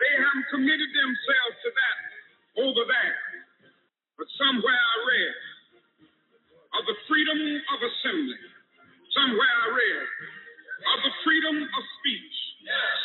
they 0.00 0.12
haven't 0.16 0.48
committed 0.50 0.90
themselves 0.96 1.56
to 1.64 1.70
that 1.70 1.98
over 2.64 2.82
there. 2.88 3.16
But 4.18 4.28
somewhere 4.40 4.76
I 4.76 4.96
read 5.06 5.34
of 6.80 6.82
the 6.88 6.96
freedom 7.08 7.40
of 7.74 7.78
assembly. 7.84 8.40
Somewhere 9.14 9.52
I 9.52 9.68
read 9.76 10.04
of 10.80 10.98
the 11.04 11.14
freedom 11.24 11.56
of 11.62 11.82
speech. 12.00 12.36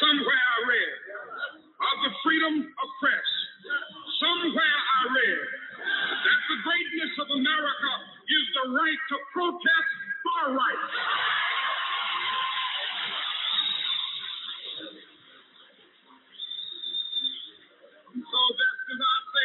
Somewhere 0.01 0.39
I 0.39 0.59
read 0.69 0.93
of 1.75 1.97
the 2.07 2.13
freedom 2.23 2.55
of 2.71 2.87
press. 3.01 3.29
Somewhere 4.21 4.79
I 4.79 5.01
read 5.11 5.47
that 5.83 6.39
the 6.49 6.57
greatness 6.63 7.13
of 7.19 7.27
America 7.35 7.91
is 8.27 8.45
the 8.55 8.65
right 8.75 9.01
to 9.11 9.17
protest 9.33 9.91
our 10.39 10.49
rights. 10.55 10.93
So 18.15 18.39
just 18.55 18.79
as 18.93 18.99
I 19.01 19.17
say 19.33 19.44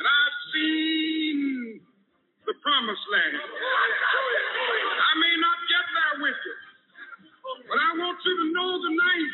and 0.00 0.06
I've 0.08 0.38
seen 0.56 1.80
the 2.48 2.54
promised 2.64 3.06
land. 3.12 3.36
I 3.38 5.12
may 5.20 5.34
not 5.38 5.58
get 5.68 5.86
there 5.92 6.16
with 6.24 6.40
you, 6.40 6.56
but 7.68 7.78
I 7.78 7.90
want 8.00 8.18
you 8.24 8.34
to 8.36 8.46
know 8.54 8.70
tonight 8.80 9.32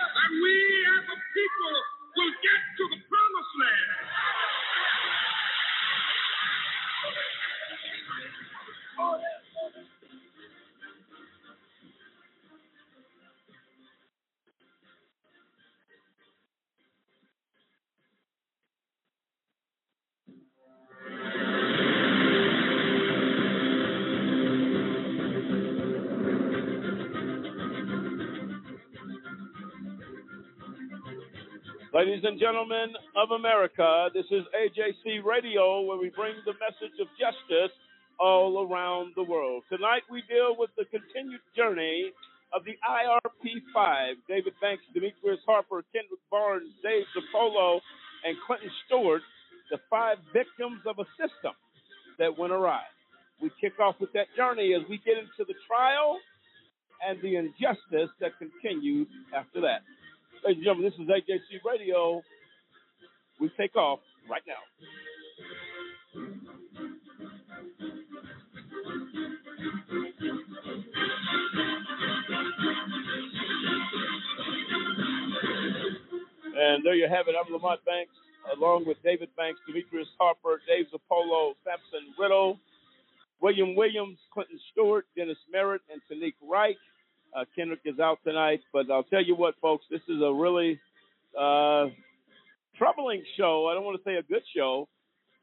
that 0.00 0.30
we 0.32 0.54
as 0.98 1.04
a 1.12 1.18
people 1.36 1.74
will 2.16 2.34
get 2.42 2.60
to 2.78 2.84
the 2.96 3.00
promised 3.06 3.54
land. 3.60 3.90
Ladies 31.92 32.22
and 32.22 32.38
gentlemen 32.38 32.94
of 33.18 33.32
America, 33.32 34.10
this 34.14 34.26
is 34.30 34.46
AJC 34.54 35.24
Radio 35.26 35.80
where 35.82 35.98
we 35.98 36.08
bring 36.14 36.38
the 36.46 36.54
message 36.62 36.94
of 37.02 37.10
justice 37.18 37.74
all 38.20 38.62
around 38.62 39.10
the 39.16 39.24
world. 39.24 39.64
Tonight 39.68 40.06
we 40.08 40.22
deal 40.30 40.54
with 40.56 40.70
the 40.78 40.84
continued 40.86 41.42
journey 41.56 42.12
of 42.54 42.62
the 42.62 42.78
IRP 42.86 43.58
5. 43.74 44.16
David 44.28 44.54
Banks, 44.62 44.84
Demetrius 44.94 45.42
Harper, 45.44 45.82
Kendrick 45.90 46.22
Barnes, 46.30 46.70
Dave 46.80 47.10
Zirpolo, 47.10 47.80
and 48.22 48.36
Clinton 48.46 48.70
Stewart, 48.86 49.22
the 49.72 49.78
five 49.90 50.18
victims 50.32 50.86
of 50.86 51.02
a 51.02 51.06
system 51.18 51.58
that 52.22 52.38
went 52.38 52.52
awry. 52.52 52.86
We 53.42 53.50
kick 53.60 53.80
off 53.80 53.96
with 53.98 54.12
that 54.12 54.30
journey 54.36 54.78
as 54.78 54.86
we 54.88 55.02
get 55.02 55.18
into 55.18 55.42
the 55.42 55.58
trial 55.66 56.20
and 57.02 57.18
the 57.20 57.34
injustice 57.34 58.14
that 58.22 58.38
continues 58.38 59.08
after 59.34 59.60
that. 59.62 59.82
Ladies 60.42 60.56
and 60.56 60.64
gentlemen, 60.64 60.90
this 60.90 60.94
is 60.98 61.08
AJC 61.10 61.60
Radio. 61.70 62.22
We 63.40 63.50
take 63.58 63.76
off 63.76 64.00
right 64.28 64.40
now. 64.46 64.54
And 76.56 76.84
there 76.84 76.94
you 76.94 77.06
have 77.08 77.28
it. 77.28 77.34
I'm 77.38 77.52
Lamont 77.52 77.84
Banks, 77.84 78.12
along 78.56 78.86
with 78.86 78.96
David 79.04 79.28
Banks, 79.36 79.60
Demetrius 79.66 80.08
Harper, 80.18 80.62
Dave 80.66 80.86
Zirpolo, 80.86 81.52
Samson 81.64 82.14
Riddle, 82.18 82.58
William 83.42 83.74
Williams, 83.74 84.16
Clinton 84.32 84.58
Stewart, 84.72 85.04
Dennis 85.14 85.38
Merritt, 85.52 85.82
and 85.92 86.00
Tanique 86.10 86.34
Wright. 86.42 86.76
Uh, 87.34 87.44
Kendrick 87.54 87.80
is 87.84 88.00
out 88.00 88.18
tonight, 88.24 88.60
but 88.72 88.90
I'll 88.90 89.04
tell 89.04 89.22
you 89.22 89.36
what, 89.36 89.54
folks, 89.60 89.84
this 89.90 90.00
is 90.08 90.20
a 90.22 90.32
really 90.32 90.80
uh, 91.38 91.86
troubling 92.76 93.22
show. 93.36 93.68
I 93.70 93.74
don't 93.74 93.84
want 93.84 94.02
to 94.02 94.04
say 94.04 94.16
a 94.16 94.22
good 94.22 94.42
show 94.54 94.88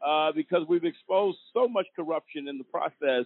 uh, 0.06 0.32
because 0.34 0.64
we've 0.68 0.84
exposed 0.84 1.38
so 1.54 1.68
much 1.68 1.86
corruption 1.96 2.48
in 2.50 2.58
the 2.58 2.66
process 2.66 3.26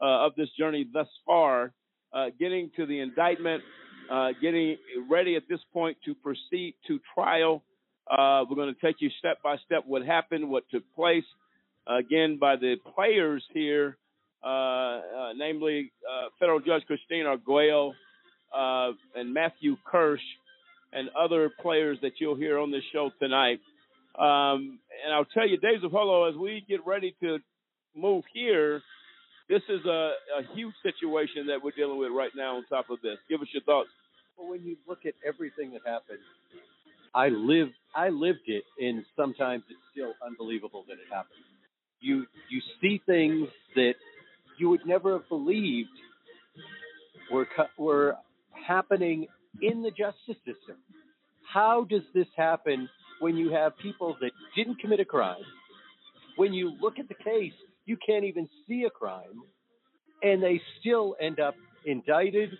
uh, 0.00 0.26
of 0.26 0.34
this 0.36 0.48
journey 0.56 0.86
thus 0.92 1.08
far, 1.24 1.72
uh, 2.12 2.26
getting 2.38 2.70
to 2.76 2.86
the 2.86 3.00
indictment, 3.00 3.62
uh, 4.10 4.28
getting 4.40 4.76
ready 5.10 5.34
at 5.34 5.42
this 5.48 5.60
point 5.72 5.96
to 6.04 6.14
proceed 6.14 6.74
to 6.86 7.00
trial. 7.12 7.64
we're 8.08 8.54
going 8.54 8.72
to 8.72 8.80
take 8.80 8.96
you 9.00 9.10
step 9.18 9.38
by 9.42 9.56
step 9.64 9.82
what 9.84 10.06
happened, 10.06 10.48
what 10.48 10.62
took 10.70 10.84
place, 10.94 11.24
again, 11.88 12.38
by 12.40 12.54
the 12.54 12.76
players 12.94 13.42
here. 13.52 13.96
Uh, 14.44 14.48
uh, 14.48 15.32
namely 15.36 15.90
uh, 16.08 16.28
Federal 16.38 16.60
Judge 16.60 16.82
Christine 16.86 17.26
Arguello 17.26 17.94
and 19.14 19.32
Matthew 19.34 19.76
Kirsch 19.84 20.20
and 20.92 21.08
other 21.18 21.50
players 21.60 21.98
that 22.02 22.12
you'll 22.20 22.36
hear 22.36 22.58
on 22.58 22.70
this 22.70 22.82
show 22.92 23.10
tonight. 23.20 23.60
Um, 24.18 24.78
and 25.04 25.12
I'll 25.12 25.26
tell 25.26 25.46
you, 25.46 25.58
Dave 25.58 25.80
Zirpolo, 25.82 26.30
as 26.30 26.36
we 26.36 26.64
get 26.68 26.86
ready 26.86 27.14
to 27.22 27.38
move 27.94 28.24
here, 28.32 28.82
this 29.48 29.62
is 29.68 29.84
a, 29.84 30.12
a 30.38 30.54
huge 30.54 30.74
situation 30.82 31.46
that 31.48 31.62
we're 31.62 31.72
dealing 31.72 31.98
with 31.98 32.12
right 32.12 32.30
now 32.34 32.56
on 32.56 32.64
top 32.66 32.90
of 32.90 33.00
this. 33.02 33.18
Give 33.28 33.40
us 33.40 33.48
your 33.52 33.62
thoughts. 33.62 33.90
Well, 34.36 34.48
when 34.48 34.64
you 34.64 34.76
look 34.88 35.00
at 35.06 35.14
everything 35.26 35.72
that 35.72 35.82
happened, 35.84 36.18
I 37.14 37.28
lived 37.28 37.72
I 37.94 38.10
lived 38.10 38.46
it, 38.46 38.64
and 38.78 39.04
sometimes 39.16 39.62
it's 39.70 39.80
still 39.92 40.12
unbelievable 40.24 40.84
that 40.88 40.94
it 40.94 41.08
happened. 41.10 41.40
You 42.00 42.26
you 42.50 42.60
see 42.80 43.00
things 43.06 43.48
that 43.74 43.94
you 44.58 44.68
would 44.70 44.86
never 44.86 45.12
have 45.14 45.28
believed 45.28 45.90
were 47.32 47.46
were 47.78 48.16
happening 48.66 49.26
in 49.62 49.82
the 49.82 49.90
justice 49.90 50.36
system. 50.44 50.76
How 51.52 51.86
does 51.88 52.02
this 52.14 52.26
happen 52.36 52.88
when 53.20 53.36
you 53.36 53.52
have 53.52 53.76
people 53.78 54.16
that 54.20 54.32
didn't 54.56 54.80
commit 54.80 55.00
a 55.00 55.04
crime? 55.04 55.44
When 56.36 56.52
you 56.52 56.72
look 56.80 56.98
at 56.98 57.08
the 57.08 57.14
case, 57.14 57.54
you 57.86 57.96
can't 58.04 58.24
even 58.24 58.48
see 58.66 58.84
a 58.84 58.90
crime, 58.90 59.42
and 60.22 60.42
they 60.42 60.60
still 60.80 61.16
end 61.20 61.40
up 61.40 61.54
indicted 61.84 62.50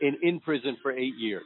and 0.00 0.16
in 0.22 0.40
prison 0.40 0.76
for 0.82 0.92
eight 0.92 1.16
years. 1.18 1.44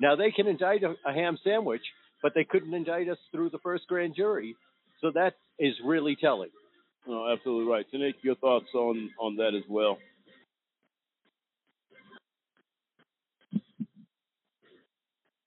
Now 0.00 0.16
they 0.16 0.30
can 0.30 0.46
indict 0.46 0.82
a, 0.82 0.94
a 1.06 1.12
ham 1.12 1.38
sandwich, 1.44 1.82
but 2.22 2.32
they 2.34 2.44
couldn't 2.44 2.74
indict 2.74 3.08
us 3.08 3.18
through 3.30 3.50
the 3.50 3.58
first 3.58 3.86
grand 3.86 4.14
jury 4.16 4.56
So 5.00 5.10
that 5.14 5.34
is 5.58 5.74
really 5.84 6.16
telling. 6.16 6.50
No, 7.06 7.28
absolutely 7.30 7.70
right. 7.70 7.86
Tanique, 7.92 8.22
your 8.22 8.36
thoughts 8.36 8.68
on 8.74 9.10
on 9.20 9.36
that 9.36 9.54
as 9.54 9.64
well? 9.68 9.98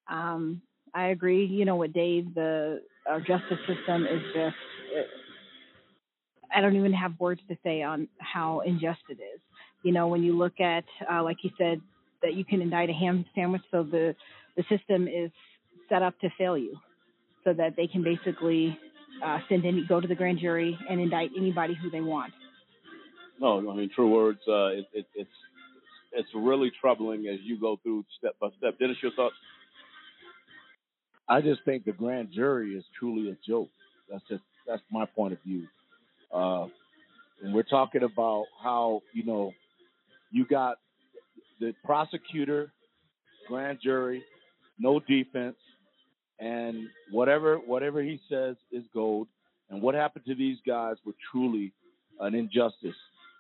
Um, 0.10 0.62
I 0.94 1.08
agree. 1.08 1.46
You 1.46 1.66
know, 1.66 1.76
with 1.78 1.94
Dave, 1.94 2.34
the 2.36 2.82
our 3.08 3.20
justice 3.20 3.60
system 3.68 4.06
is 4.06 4.22
just. 4.34 4.56
It, 4.94 5.08
I 6.56 6.62
don't 6.62 6.76
even 6.78 6.94
have 6.94 7.20
words 7.20 7.42
to 7.50 7.58
say 7.64 7.82
on 7.84 8.08
how 8.20 8.62
unjust 8.66 9.02
it 9.10 9.16
is. 9.22 9.42
You 9.84 9.92
know, 9.94 10.08
when 10.08 10.24
you 10.24 10.38
look 10.38 10.60
at, 10.60 10.86
uh, 11.12 11.24
like 11.24 11.38
you 11.44 11.52
said, 11.58 11.82
that 12.24 12.36
you 12.36 12.46
can 12.46 12.62
indict 12.62 12.90
a 12.90 12.94
ham 12.94 13.26
sandwich, 13.36 13.64
so 13.72 13.84
the 13.84 14.16
the 14.56 14.64
system 14.70 15.08
is 15.08 15.32
set 15.90 16.02
up 16.02 16.20
to 16.22 16.30
fail 16.38 16.58
you, 16.58 16.78
so 17.44 17.54
that 17.54 17.76
they 17.76 17.88
can 17.88 18.04
basically 18.04 18.78
uh, 19.24 19.40
send 19.50 19.66
any 19.66 19.86
go 19.88 20.00
to 20.00 20.08
the 20.08 20.16
grand 20.16 20.40
jury 20.40 20.78
and 20.90 21.00
indict 21.00 21.32
anybody 21.38 21.78
who 21.82 21.90
they 21.90 22.02
want. 22.02 22.34
No, 23.40 23.58
I 23.58 23.76
mean 23.76 23.90
true 23.94 24.10
words. 24.10 24.40
Uh, 24.48 24.68
it, 24.68 24.86
it, 24.94 25.06
it's 25.16 25.30
it's 26.14 26.30
really 26.36 26.72
troubling 26.82 27.28
as 27.28 27.40
you 27.44 27.60
go 27.60 27.80
through 27.84 28.06
step 28.18 28.36
by 28.40 28.50
step. 28.58 28.80
Dennis, 28.80 28.98
your 29.02 29.12
thoughts? 29.14 29.36
I 31.30 31.42
just 31.42 31.64
think 31.66 31.86
the 31.86 31.92
grand 31.92 32.30
jury 32.34 32.74
is 32.74 32.86
truly 32.98 33.30
a 33.30 33.38
joke. 33.48 33.70
That's 34.10 34.24
just 34.30 34.44
that's 34.68 34.82
my 34.92 35.06
point 35.06 35.34
of 35.34 35.40
view. 35.44 35.68
Uh, 36.34 36.68
and 37.44 37.54
we're 37.54 37.64
talking 37.64 38.04
about 38.04 38.46
how 38.64 39.02
you 39.14 39.26
know 39.26 39.52
you 40.32 40.46
got 40.46 40.78
the 41.60 41.74
prosecutor, 41.84 42.72
grand 43.48 43.80
jury, 43.82 44.24
no 44.80 45.00
defense, 45.00 45.56
and 46.40 46.88
whatever 47.12 47.58
whatever 47.58 48.02
he 48.02 48.20
says 48.30 48.56
is 48.72 48.84
gold. 48.94 49.28
And 49.70 49.82
what 49.82 49.96
happened 49.96 50.26
to 50.28 50.36
these 50.36 50.58
guys 50.66 50.96
were 51.06 51.16
truly 51.32 51.74
an 52.20 52.36
injustice, 52.36 52.96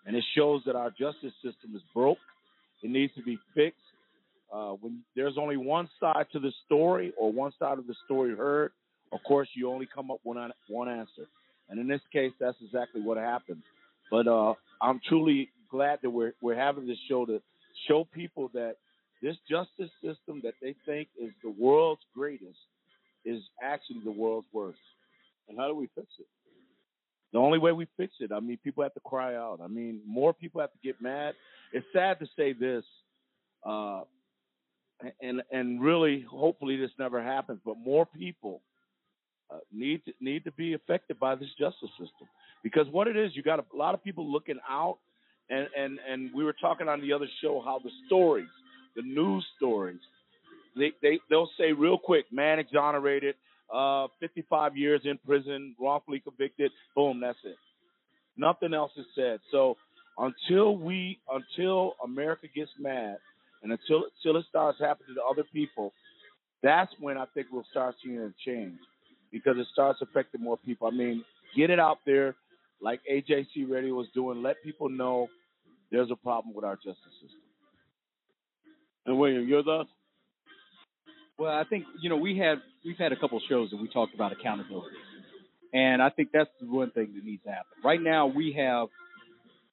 and 0.06 0.16
it 0.16 0.24
shows 0.36 0.62
that 0.66 0.76
our 0.76 0.90
justice 0.90 1.34
system 1.44 1.76
is 1.76 1.82
broke. 1.94 2.18
It 2.84 2.90
needs 2.90 3.14
to 3.16 3.24
be 3.24 3.40
fixed. 3.56 3.80
Uh, 4.54 4.72
when 4.82 5.02
there's 5.16 5.38
only 5.38 5.58
one 5.58 5.90
side 6.00 6.26
to 6.32 6.40
the 6.40 6.54
story 6.66 7.12
or 7.18 7.32
one 7.32 7.52
side 7.60 7.78
of 7.78 7.88
the 7.88 7.96
story 8.06 8.36
heard, 8.36 8.72
of 9.12 9.20
course 9.28 9.50
you 9.56 9.70
only 9.70 9.88
come 9.94 10.12
up 10.12 10.20
with 10.24 10.38
one 10.38 10.52
one 10.68 10.90
answer. 10.90 11.28
And 11.70 11.80
in 11.80 11.88
this 11.88 12.02
case, 12.14 12.32
that's 12.40 12.58
exactly 12.64 13.02
what 13.02 13.18
happened. 13.18 13.62
But 14.10 14.28
uh, 14.28 14.54
I'm 14.82 15.02
truly 15.08 15.50
glad 15.70 16.00
that 16.02 16.10
we're 16.10 16.34
we're 16.42 16.56
having 16.56 16.88
this 16.88 16.98
show 17.10 17.26
to 17.26 17.42
show 17.88 18.06
people 18.14 18.50
that 18.54 18.76
this 19.22 19.36
justice 19.50 19.92
system 20.02 20.42
that 20.44 20.54
they 20.62 20.76
think 20.86 21.10
is 21.20 21.32
the 21.44 21.50
world's 21.50 22.02
greatest 22.14 22.58
is 23.28 23.42
actually 23.62 24.00
the 24.04 24.12
world's 24.12 24.48
worst. 24.54 24.80
And 25.50 25.58
how 25.58 25.68
do 25.68 25.76
we 25.76 25.90
fix 25.96 26.08
it? 26.20 26.28
The 27.34 27.40
only 27.40 27.60
way 27.60 27.74
we 27.74 27.88
fix 27.98 28.14
it, 28.20 28.32
I 28.32 28.40
mean, 28.40 28.58
people 28.64 28.84
have 28.84 28.94
to 28.94 29.02
cry 29.02 29.36
out. 29.36 29.60
I 29.62 29.68
mean, 29.68 30.02
more 30.08 30.34
people 30.34 30.62
have 30.62 30.72
to 30.72 30.80
get 30.84 31.02
mad. 31.02 31.34
It's 31.74 31.86
sad 31.94 32.20
to 32.20 32.28
say 32.38 32.54
this, 32.54 32.86
uh, 33.66 34.02
and 35.22 35.44
and 35.52 35.82
really, 35.82 36.26
hopefully, 36.30 36.78
this 36.78 36.92
never 36.98 37.22
happens. 37.22 37.60
But 37.66 37.78
more 37.78 38.06
people 38.06 38.62
uh, 39.52 39.58
need 39.74 40.06
to, 40.06 40.14
need 40.22 40.46
to 40.46 40.52
be 40.54 40.74
affected 40.74 41.20
by 41.20 41.36
this 41.36 41.50
justice 41.60 41.90
system 42.00 42.28
because 42.64 42.88
what 42.92 43.08
it 43.08 43.18
is, 43.18 43.36
you 43.36 43.44
got 43.44 43.60
a 43.60 43.66
lot 43.76 43.94
of 43.94 44.04
people 44.04 44.30
looking 44.30 44.60
out, 44.70 44.98
and 45.50 45.68
and 45.78 46.00
and 46.10 46.34
we 46.34 46.44
were 46.44 46.56
talking 46.60 46.88
on 46.88 47.02
the 47.02 47.14
other 47.14 47.28
show 47.42 47.62
how 47.64 47.80
the 47.84 47.92
stories, 48.08 48.50
the 48.96 49.02
news 49.02 49.46
stories, 49.58 50.00
they 50.78 50.92
they 51.02 51.20
they'll 51.30 51.50
say 51.58 51.72
real 51.72 51.98
quick, 51.98 52.26
man 52.32 52.60
exonerated, 52.60 53.36
uh, 53.74 54.08
55 54.20 54.78
years 54.78 55.02
in 55.06 55.18
prison, 55.26 55.76
wrongfully 55.80 56.20
convicted, 56.20 56.72
boom, 56.96 57.20
that's 57.20 57.38
it. 57.44 57.58
Nothing 58.38 58.74
else 58.74 58.92
is 58.98 59.06
said. 59.16 59.40
So 59.52 59.78
until 60.18 60.78
we 60.78 61.20
until 61.32 61.96
America 62.04 62.48
gets 62.54 62.72
mad 62.80 63.18
and 63.64 63.72
until 63.72 64.04
until 64.18 64.40
it 64.40 64.46
starts 64.50 64.80
happening 64.80 65.16
to 65.16 65.22
other 65.24 65.44
people, 65.54 65.94
that's 66.64 66.92
when 67.00 67.18
I 67.18 67.26
think 67.34 67.48
we'll 67.52 67.66
start 67.72 67.96
seeing 68.04 68.20
a 68.20 68.34
change 68.46 68.80
because 69.32 69.58
it 69.58 69.68
starts 69.74 70.00
affecting 70.02 70.42
more 70.42 70.58
people. 70.58 70.88
I 70.88 70.92
mean, 70.92 71.24
get 71.56 71.70
it 71.70 71.80
out 71.80 72.00
there 72.06 72.36
like 72.82 73.02
AJC 73.12 73.70
Radio 73.70 73.94
was 73.96 74.08
doing. 74.14 74.42
Let 74.42 74.64
people 74.64 74.90
know 74.90 75.28
there's 75.92 76.12
a 76.12 76.16
problem 76.16 76.54
with 76.56 76.66
our 76.66 76.76
justice 76.76 77.14
system. 77.22 77.42
And 79.06 79.18
William, 79.18 79.48
your 79.48 79.64
thoughts? 79.64 79.90
Well, 81.38 81.54
I 81.54 81.66
think 81.66 81.86
you 82.02 82.10
know 82.10 82.18
we 82.18 82.38
had 82.38 82.62
we've 82.84 82.98
had 82.98 83.12
a 83.12 83.16
couple 83.16 83.40
shows 83.48 83.70
that 83.70 83.78
we 83.78 83.88
talked 83.88 84.16
about 84.16 84.32
accountability, 84.32 84.96
and 85.72 86.02
I 86.02 86.10
think 86.10 86.30
that's 86.34 86.50
the 86.60 86.66
one 86.66 86.90
thing 86.90 87.14
that 87.16 87.24
needs 87.24 87.44
to 87.44 87.50
happen. 87.50 87.74
Right 87.84 88.02
now, 88.02 88.26
we 88.26 88.54
have 88.58 88.88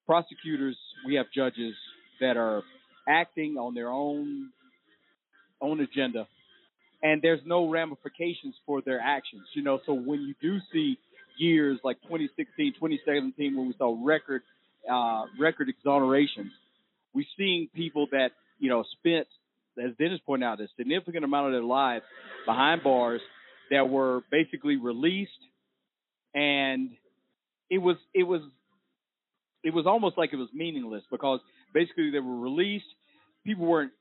prosecutors, 0.05 0.77
we 1.07 1.15
have 1.15 1.27
judges 1.35 1.75
that 2.21 2.37
are 2.37 2.63
acting 3.09 3.57
on 3.57 3.75
their 3.75 3.89
own 3.89 4.51
own 5.63 5.81
agenda, 5.81 6.27
and 7.03 7.23
there's 7.23 7.41
no 7.47 7.71
ramifications 7.71 8.55
for 8.67 8.83
their 8.83 9.01
actions. 9.01 9.45
You 9.55 9.63
know, 9.63 9.81
so 9.87 9.95
when 9.95 10.21
you 10.21 10.35
do 10.43 10.59
see 10.71 10.99
years 11.39 11.79
like 11.83 11.97
2016, 12.03 12.75
2017, 12.75 13.57
when 13.57 13.69
we 13.69 13.75
saw 13.79 13.97
record 14.05 14.43
uh, 14.91 15.23
record 15.41 15.73
exonerations, 15.73 16.51
we're 17.15 17.25
seeing 17.39 17.69
people 17.75 18.07
that 18.13 18.33
you 18.59 18.69
know 18.69 18.85
spent 18.99 19.27
as 19.83 19.97
Dennis 19.99 20.21
pointed 20.25 20.47
out, 20.47 20.61
a 20.61 20.69
significant 20.77 21.25
amount 21.25 21.47
of 21.47 21.53
their 21.53 21.63
lives 21.63 22.05
behind 22.47 22.83
bars 22.83 23.21
that 23.71 23.89
were 23.89 24.23
basically 24.31 24.77
released, 24.77 25.31
and 26.35 26.91
it 27.71 27.79
was 27.79 27.97
it 28.13 28.25
was 28.25 28.43
it 29.63 29.73
was 29.73 29.87
almost 29.87 30.19
like 30.19 30.33
it 30.33 30.37
was 30.37 30.49
meaningless 30.53 31.03
because 31.11 31.41
basically 31.73 32.11
they 32.11 32.21
were 32.21 32.39
released. 32.39 32.85
People 33.45 33.67
weren't 33.67 33.93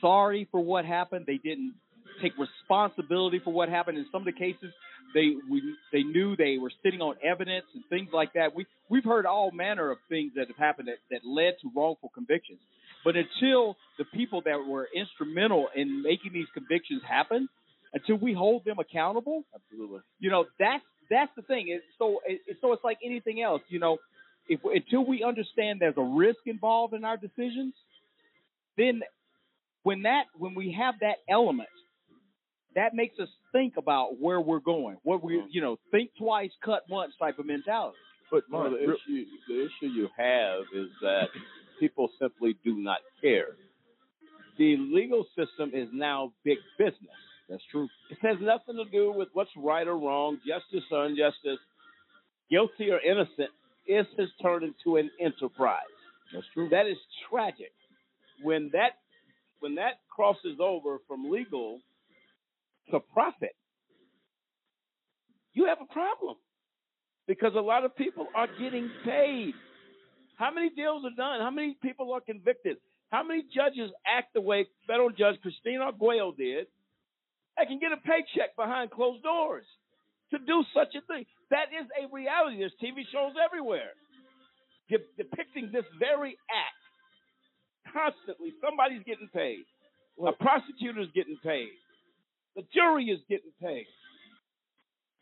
sorry 0.00 0.48
for 0.50 0.60
what 0.60 0.84
happened. 0.84 1.24
They 1.26 1.38
didn't 1.38 1.74
take 2.22 2.32
responsibility 2.38 3.40
for 3.42 3.52
what 3.52 3.68
happened. 3.68 3.98
In 3.98 4.06
some 4.10 4.22
of 4.22 4.26
the 4.26 4.32
cases, 4.32 4.72
they 5.14 5.34
we, 5.50 5.62
they 5.92 6.02
knew 6.02 6.36
they 6.36 6.58
were 6.58 6.72
sitting 6.82 7.00
on 7.00 7.16
evidence 7.22 7.66
and 7.74 7.84
things 7.88 8.08
like 8.12 8.32
that. 8.34 8.54
We 8.54 8.66
we've 8.88 9.04
heard 9.04 9.26
all 9.26 9.50
manner 9.50 9.90
of 9.90 9.98
things 10.08 10.32
that 10.36 10.48
have 10.48 10.56
happened 10.56 10.88
that, 10.88 10.98
that 11.10 11.26
led 11.26 11.54
to 11.62 11.70
wrongful 11.74 12.10
convictions. 12.14 12.58
But 13.04 13.14
until 13.16 13.76
the 13.98 14.04
people 14.04 14.42
that 14.44 14.58
were 14.66 14.88
instrumental 14.94 15.68
in 15.74 16.02
making 16.02 16.32
these 16.32 16.48
convictions 16.52 17.02
happen, 17.08 17.48
until 17.92 18.16
we 18.16 18.32
hold 18.32 18.64
them 18.64 18.78
accountable, 18.78 19.42
absolutely, 19.54 20.00
you 20.18 20.30
know 20.30 20.44
that's 20.58 20.84
that's 21.10 21.30
the 21.36 21.42
thing. 21.42 21.66
It's 21.68 21.84
so 21.98 22.20
it, 22.26 22.56
so 22.60 22.72
it's 22.72 22.84
like 22.84 22.98
anything 23.04 23.42
else. 23.42 23.62
You 23.68 23.80
know, 23.80 23.98
if 24.48 24.60
until 24.64 25.04
we 25.04 25.24
understand 25.24 25.80
there's 25.80 25.96
a 25.96 26.02
risk 26.02 26.40
involved 26.46 26.94
in 26.94 27.04
our 27.04 27.16
decisions, 27.16 27.74
then 28.76 29.00
when 29.82 30.02
that 30.02 30.24
when 30.36 30.54
we 30.54 30.76
have 30.78 30.94
that 31.00 31.16
element, 31.28 31.68
that 32.74 32.94
makes 32.94 33.18
us 33.18 33.28
think 33.52 33.76
about 33.76 34.20
where 34.20 34.40
we're 34.40 34.60
going. 34.60 34.96
What 35.02 35.22
we 35.24 35.38
uh-huh. 35.38 35.48
you 35.50 35.60
know 35.60 35.78
think 35.90 36.10
twice, 36.18 36.50
cut 36.64 36.82
once 36.88 37.12
type 37.18 37.38
of 37.38 37.46
mentality. 37.46 37.96
But 38.30 38.44
no, 38.50 38.70
the 38.70 38.82
issue 38.82 39.24
the 39.48 39.64
issue 39.64 39.92
you 39.92 40.08
have 40.16 40.60
is 40.74 40.88
that 41.02 41.28
people 41.80 42.10
simply 42.20 42.56
do 42.64 42.76
not 42.76 42.98
care. 43.20 43.56
The 44.58 44.76
legal 44.76 45.24
system 45.36 45.72
is 45.74 45.88
now 45.92 46.32
big 46.44 46.58
business. 46.78 47.16
That's 47.48 47.62
true. 47.72 47.88
It 48.10 48.18
has 48.22 48.36
nothing 48.40 48.76
to 48.76 48.88
do 48.90 49.12
with 49.12 49.28
what's 49.32 49.50
right 49.56 49.86
or 49.86 49.98
wrong, 49.98 50.38
justice 50.46 50.84
or 50.92 51.06
injustice, 51.06 51.58
guilty 52.50 52.90
or 52.90 53.00
innocent. 53.00 53.50
It 53.86 54.06
has 54.18 54.28
turned 54.40 54.62
into 54.62 54.96
an 54.96 55.10
enterprise. 55.20 55.80
That's 56.32 56.46
true. 56.54 56.68
That 56.68 56.86
is 56.86 56.96
tragic. 57.28 57.72
When 58.42 58.70
that 58.72 58.92
when 59.58 59.74
that 59.74 59.94
crosses 60.14 60.58
over 60.60 60.98
from 61.08 61.30
legal 61.30 61.80
to 62.90 63.00
profit, 63.12 63.54
you 65.52 65.66
have 65.66 65.78
a 65.82 65.92
problem 65.92 66.36
because 67.26 67.52
a 67.56 67.60
lot 67.60 67.84
of 67.84 67.96
people 67.96 68.26
are 68.34 68.48
getting 68.60 68.90
paid. 69.04 69.54
How 70.40 70.50
many 70.50 70.70
deals 70.72 71.04
are 71.04 71.12
done? 71.12 71.44
How 71.44 71.50
many 71.52 71.76
people 71.82 72.14
are 72.16 72.24
convicted? 72.24 72.78
How 73.12 73.22
many 73.22 73.44
judges 73.52 73.92
act 74.08 74.32
the 74.32 74.40
way 74.40 74.64
federal 74.86 75.10
judge 75.12 75.36
Christina 75.44 75.84
Arguello 75.84 76.32
did? 76.32 76.66
I 77.60 77.66
can 77.68 77.78
get 77.78 77.92
a 77.92 78.00
paycheck 78.00 78.56
behind 78.56 78.90
closed 78.90 79.22
doors 79.22 79.68
to 80.32 80.38
do 80.38 80.64
such 80.72 80.96
a 80.96 81.04
thing. 81.04 81.26
That 81.50 81.68
is 81.76 81.84
a 81.92 82.08
reality. 82.08 82.56
There's 82.56 82.72
TV 82.80 83.04
shows 83.12 83.36
everywhere 83.36 83.92
de- 84.88 85.12
depicting 85.20 85.68
this 85.72 85.84
very 86.00 86.38
act. 86.48 86.80
Constantly, 87.92 88.56
somebody's 88.64 89.04
getting 89.04 89.28
paid. 89.28 89.60
A 90.24 90.32
prosecutor's 90.32 91.12
getting 91.14 91.36
paid. 91.44 91.68
The 92.56 92.64
jury 92.72 93.12
is 93.12 93.20
getting 93.28 93.52
paid. 93.60 93.84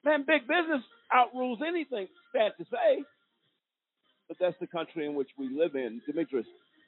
Man, 0.04 0.22
big 0.26 0.46
business 0.46 0.82
outrules 1.12 1.58
anything, 1.66 2.06
sad 2.30 2.52
to 2.58 2.64
say. 2.70 3.02
But 4.28 4.36
that's 4.38 4.56
the 4.60 4.66
country 4.66 5.06
in 5.06 5.14
which 5.14 5.30
we 5.38 5.48
live 5.48 5.74
in. 5.74 6.00
Demetrius. 6.06 6.46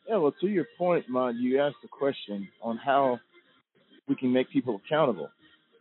Yeah, 0.09 0.17
well, 0.17 0.35
to 0.41 0.47
your 0.47 0.67
point, 0.79 1.09
Mon, 1.09 1.37
you 1.39 1.61
asked 1.61 1.77
the 1.83 1.89
question 1.89 2.49
on 2.63 2.77
how 2.77 3.19
we 4.09 4.17
can 4.17 4.33
make 4.33 4.51
people 4.51 4.81
accountable. 4.85 5.31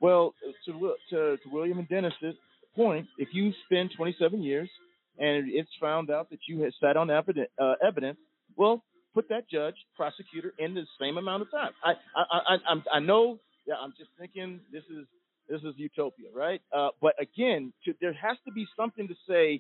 Well, 0.02 0.34
to 0.66 0.94
to, 1.10 1.38
to 1.38 1.50
William 1.52 1.80
and 1.80 1.90
Dennis's 1.90 2.36
point, 2.76 3.08
if 3.18 3.30
you 3.34 3.52
spend 3.66 3.92
27 3.98 4.42
years 4.42 4.70
and 5.18 5.50
it's 5.52 5.70
found 5.82 6.10
out 6.10 6.30
that 6.30 6.40
you 6.48 6.62
had 6.62 6.72
sat 6.80 6.96
on 6.96 7.10
evidence, 7.10 7.50
uh, 7.62 7.74
evidence, 7.86 8.18
well, 8.56 8.84
put 9.14 9.28
that 9.30 9.50
judge, 9.50 9.76
prosecutor 9.98 10.54
in 10.60 10.74
the 10.74 10.86
same 11.00 11.18
amount 11.18 11.42
of 11.42 11.52
time. 11.52 11.72
I 11.84 11.94
I 12.16 12.56
I, 12.56 12.98
I 12.98 13.00
know. 13.00 13.40
Yeah, 13.68 13.76
I'm 13.82 13.94
just 13.98 14.10
thinking 14.18 14.62
this 14.72 14.84
is 14.90 15.06
this 15.50 15.62
is 15.62 15.74
utopia, 15.78 16.28
right? 16.34 16.62
Uh, 16.76 16.90
but 17.02 17.16
again, 17.20 17.74
to, 17.86 17.94
there 18.00 18.14
has 18.14 18.38
to 18.46 18.52
be 18.52 18.66
something 18.78 19.08
to 19.08 19.16
say. 19.28 19.60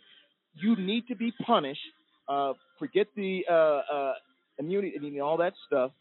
You 0.53 0.75
need 0.75 1.08
to 1.08 1.15
be 1.15 1.34
punished. 1.46 1.79
Uh, 2.27 2.53
forget 2.77 3.08
the 3.15 3.46
uh, 3.50 3.53
uh, 3.53 4.13
immunity 4.60 4.96
and 4.98 5.22
all 5.22 5.38
that 5.38 5.53
stuff. 5.65 5.91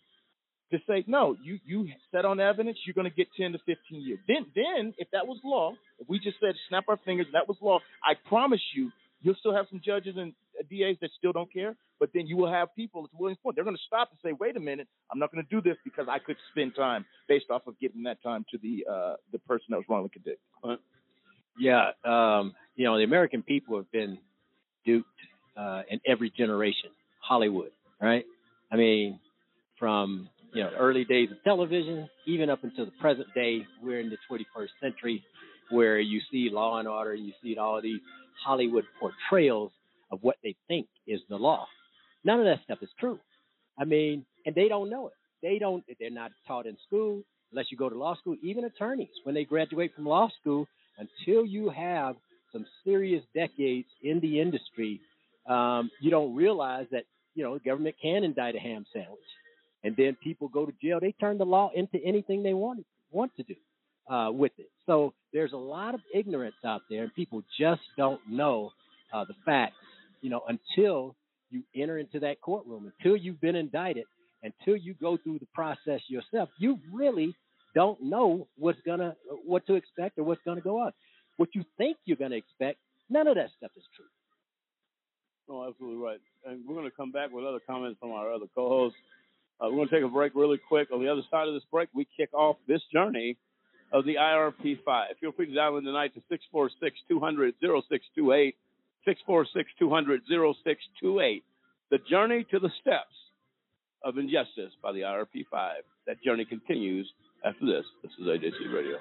To 0.73 0.79
say 0.87 1.03
no, 1.07 1.35
you 1.43 1.59
you 1.65 1.89
set 2.13 2.27
on 2.27 2.41
evidence, 2.41 2.77
you're 2.85 2.93
going 2.93 3.09
to 3.09 3.15
get 3.15 3.29
10 3.39 3.53
to 3.53 3.59
15 3.59 3.77
years. 4.03 4.19
Then 4.29 4.45
then 4.55 4.93
if 4.99 5.09
that 5.13 5.27
was 5.27 5.39
law, 5.43 5.73
if 5.99 6.07
we 6.09 6.19
just 6.19 6.37
said 6.41 6.55
snap 6.69 6.85
our 6.89 6.99
fingers, 7.07 7.27
that 7.33 7.49
was 7.49 7.57
law. 7.63 7.79
I 8.05 8.15
promise 8.29 8.61
you, 8.75 8.93
you'll 9.23 9.37
still 9.41 9.55
have 9.55 9.65
some 9.71 9.81
judges 9.83 10.17
and 10.19 10.35
DAs 10.69 10.97
that 11.01 11.11
still 11.17 11.33
don't 11.33 11.51
care, 11.51 11.75
but 11.99 12.11
then 12.13 12.27
you 12.27 12.37
will 12.37 12.53
have 12.53 12.69
people 12.77 13.05
at 13.05 13.19
willing 13.19 13.37
point. 13.43 13.57
They're 13.57 13.65
going 13.65 13.77
to 13.77 13.83
stop 13.87 14.11
and 14.11 14.19
say, 14.23 14.37
"Wait 14.39 14.59
a 14.59 14.61
minute, 14.61 14.89
I'm 15.11 15.19
not 15.19 15.33
going 15.33 15.43
to 15.43 15.49
do 15.49 15.63
this 15.63 15.79
because 15.85 16.07
I 16.07 16.19
could 16.19 16.37
spend 16.53 16.75
time 16.77 17.07
based 17.29 17.47
off 17.49 17.67
of 17.67 17.79
giving 17.81 18.03
that 18.03 18.23
time 18.23 18.45
to 18.51 18.59
the 18.59 18.85
uh, 18.91 19.15
the 19.33 19.39
person 19.39 19.67
that 19.71 19.77
was 19.77 19.87
wrongly 19.89 20.11
convicted." 20.11 20.39
Yeah, 21.59 21.91
um, 22.05 22.55
you 22.77 22.85
know, 22.85 22.99
the 22.99 23.05
American 23.05 23.43
people 23.43 23.77
have 23.77 23.91
been 23.91 24.19
duped 24.89 25.09
uh, 25.57 25.83
in 25.91 26.01
every 26.07 26.31
generation. 26.31 26.91
Hollywood, 27.21 27.73
right? 28.01 28.25
I 28.73 28.77
mean, 28.77 29.21
from 29.79 30.31
you 30.55 30.63
know 30.63 30.71
early 30.79 31.05
days 31.05 31.31
of 31.31 31.37
television, 31.45 32.09
even 32.27 32.49
up 32.49 32.65
until 32.65 32.87
the 32.87 32.97
present 33.01 33.27
day, 33.35 33.67
we're 33.83 34.01
in 34.01 34.09
the 34.09 34.17
21st 34.31 34.69
century, 34.81 35.23
where 35.71 36.01
you 36.01 36.21
see 36.33 36.49
Law 36.51 36.79
and 36.79 36.89
Order, 36.89 37.15
you 37.15 37.33
see 37.43 37.59
all 37.59 37.83
these 37.83 38.01
Hollywood 38.45 38.85
portrayals 38.99 39.71
of 40.11 40.21
what 40.23 40.37
they 40.43 40.57
think 40.69 40.87
is 41.07 41.21
the 41.29 41.37
law. 41.37 41.67
None 42.25 42.41
of 42.41 42.47
that 42.47 42.61
stuff 42.65 42.79
is 42.81 42.89
true. 42.99 43.19
I 43.79 43.85
mean, 43.85 44.25
and 44.47 44.55
they 44.55 44.69
don't 44.69 44.89
know 44.89 45.09
it. 45.09 45.15
They 45.43 45.59
don't. 45.59 45.85
They're 46.01 46.11
not 46.11 46.31
taught 46.47 46.67
in 46.67 46.79
school 46.87 47.23
unless 47.53 47.67
you 47.71 47.77
go 47.77 47.91
to 47.91 47.99
law 47.99 48.17
school. 48.17 48.37
Even 48.43 48.65
attorneys, 48.65 49.09
when 49.25 49.35
they 49.35 49.45
graduate 49.45 49.93
from 49.95 50.07
law 50.07 50.31
school, 50.41 50.67
until 50.99 51.45
you 51.45 51.69
have 51.69 52.17
some 52.53 52.67
serious 52.85 53.23
decades 53.35 53.89
in 54.03 54.21
the 54.21 54.41
industry, 54.41 55.01
um, 55.49 55.91
you 56.01 56.11
don't 56.11 56.35
realize 56.35 56.87
that 56.93 57.05
you 57.35 57.43
know 57.43 57.55
the 57.55 57.61
government 57.65 57.97
can 58.01 58.25
indict 58.25 58.57
a 58.57 58.61
ham 58.61 58.85
sandwich, 58.93 59.21
and 59.85 59.97
then 59.97 60.17
people 60.23 60.49
go 60.49 60.67
to 60.67 60.73
jail. 60.83 60.99
They 61.01 61.13
turn 61.13 61.39
the 61.39 61.47
law 61.47 61.71
into 61.75 61.99
anything 62.05 62.43
they 62.43 62.55
want 62.55 62.85
want 63.11 63.33
to 63.37 63.43
do 63.45 64.15
uh, 64.15 64.31
with 64.31 64.53
it. 64.59 64.71
So 64.87 65.15
there's 65.33 65.53
a 65.53 65.59
lot 65.59 65.95
of 65.95 66.01
ignorance 66.15 66.57
out 66.65 66.83
there, 66.91 67.05
and 67.05 67.15
people 67.15 67.43
just 67.59 67.83
don't 67.97 68.21
know 68.29 68.71
uh, 69.13 69.25
the 69.25 69.35
facts 69.45 69.77
you 70.21 70.31
know, 70.31 70.43
until 70.49 71.15
you 71.51 71.63
enter 71.75 71.99
into 71.99 72.21
that 72.21 72.41
courtroom, 72.41 72.93
until 72.99 73.17
you've 73.17 73.41
been 73.41 73.57
indicted, 73.57 74.05
until 74.43 74.77
you 74.77 74.95
go 75.01 75.17
through 75.17 75.39
the 75.39 75.47
process 75.55 76.01
yourself, 76.09 76.49
you 76.59 76.79
really 76.93 77.35
don't 77.75 78.03
know 78.03 78.47
what's 78.57 78.81
gonna 78.87 79.15
what 79.45 79.67
to 79.67 79.75
expect 79.75 80.19
or 80.19 80.25
what's 80.25 80.41
gonna 80.45 80.61
go 80.61 80.81
on. 80.81 80.93
What 81.39 81.49
you 81.55 81.65
think 81.79 81.97
you're 82.05 82.19
gonna 82.19 82.37
expect, 82.37 82.79
none 83.09 83.27
of 83.27 83.37
that 83.37 83.49
stuff 83.57 83.71
is 83.77 83.85
true. 83.97 84.05
No, 85.49 85.67
absolutely 85.67 85.99
right. 85.99 86.21
And 86.45 86.63
we're 86.67 86.75
going 86.75 86.91
to 86.91 86.95
come 86.95 87.11
back 87.11 87.33
with 87.33 87.45
other 87.45 87.61
comments 87.67 87.99
from 88.01 88.11
our 88.11 88.31
other 88.33 88.45
co-hosts. 88.55 88.99
Uh, 89.61 89.69
we're 89.71 89.77
going 89.77 89.89
to 89.89 89.95
take 89.95 90.05
a 90.05 90.09
break 90.09 90.33
really 90.35 90.59
quick. 90.69 90.89
On 90.93 91.03
the 91.03 91.11
other 91.11 91.23
side 91.31 91.49
of 91.49 91.55
this 91.55 91.63
break, 91.71 91.89
we 91.95 92.07
kick 92.17 92.33
off 92.35 92.57
this 92.69 92.83
journey 92.93 93.37
of 93.93 94.05
the 94.05 94.17
IRP 94.17 94.85
5. 94.85 95.09
Feel 95.21 95.33
free 95.33 95.47
to 95.47 95.55
dial 95.55 95.79
in 95.79 95.85
tonight 95.85 96.13
to 96.15 96.21
646 96.29 96.97
200 97.09 97.55
0628. 97.61 98.57
646 99.07 99.71
200 99.79 100.21
0628. 100.29 101.45
The 101.91 101.99
journey 102.11 102.45
to 102.51 102.59
the 102.59 102.71
steps 102.81 103.17
of 104.05 104.19
injustice 104.19 104.73
by 104.83 104.93
the 104.93 105.01
IRP 105.01 105.47
5. 105.51 105.83
That 106.07 106.23
journey 106.23 106.45
continues 106.45 107.11
after 107.45 107.65
this. 107.65 107.85
This 108.03 108.13
is 108.21 108.27
AJC 108.27 108.73
Radio. 108.73 108.99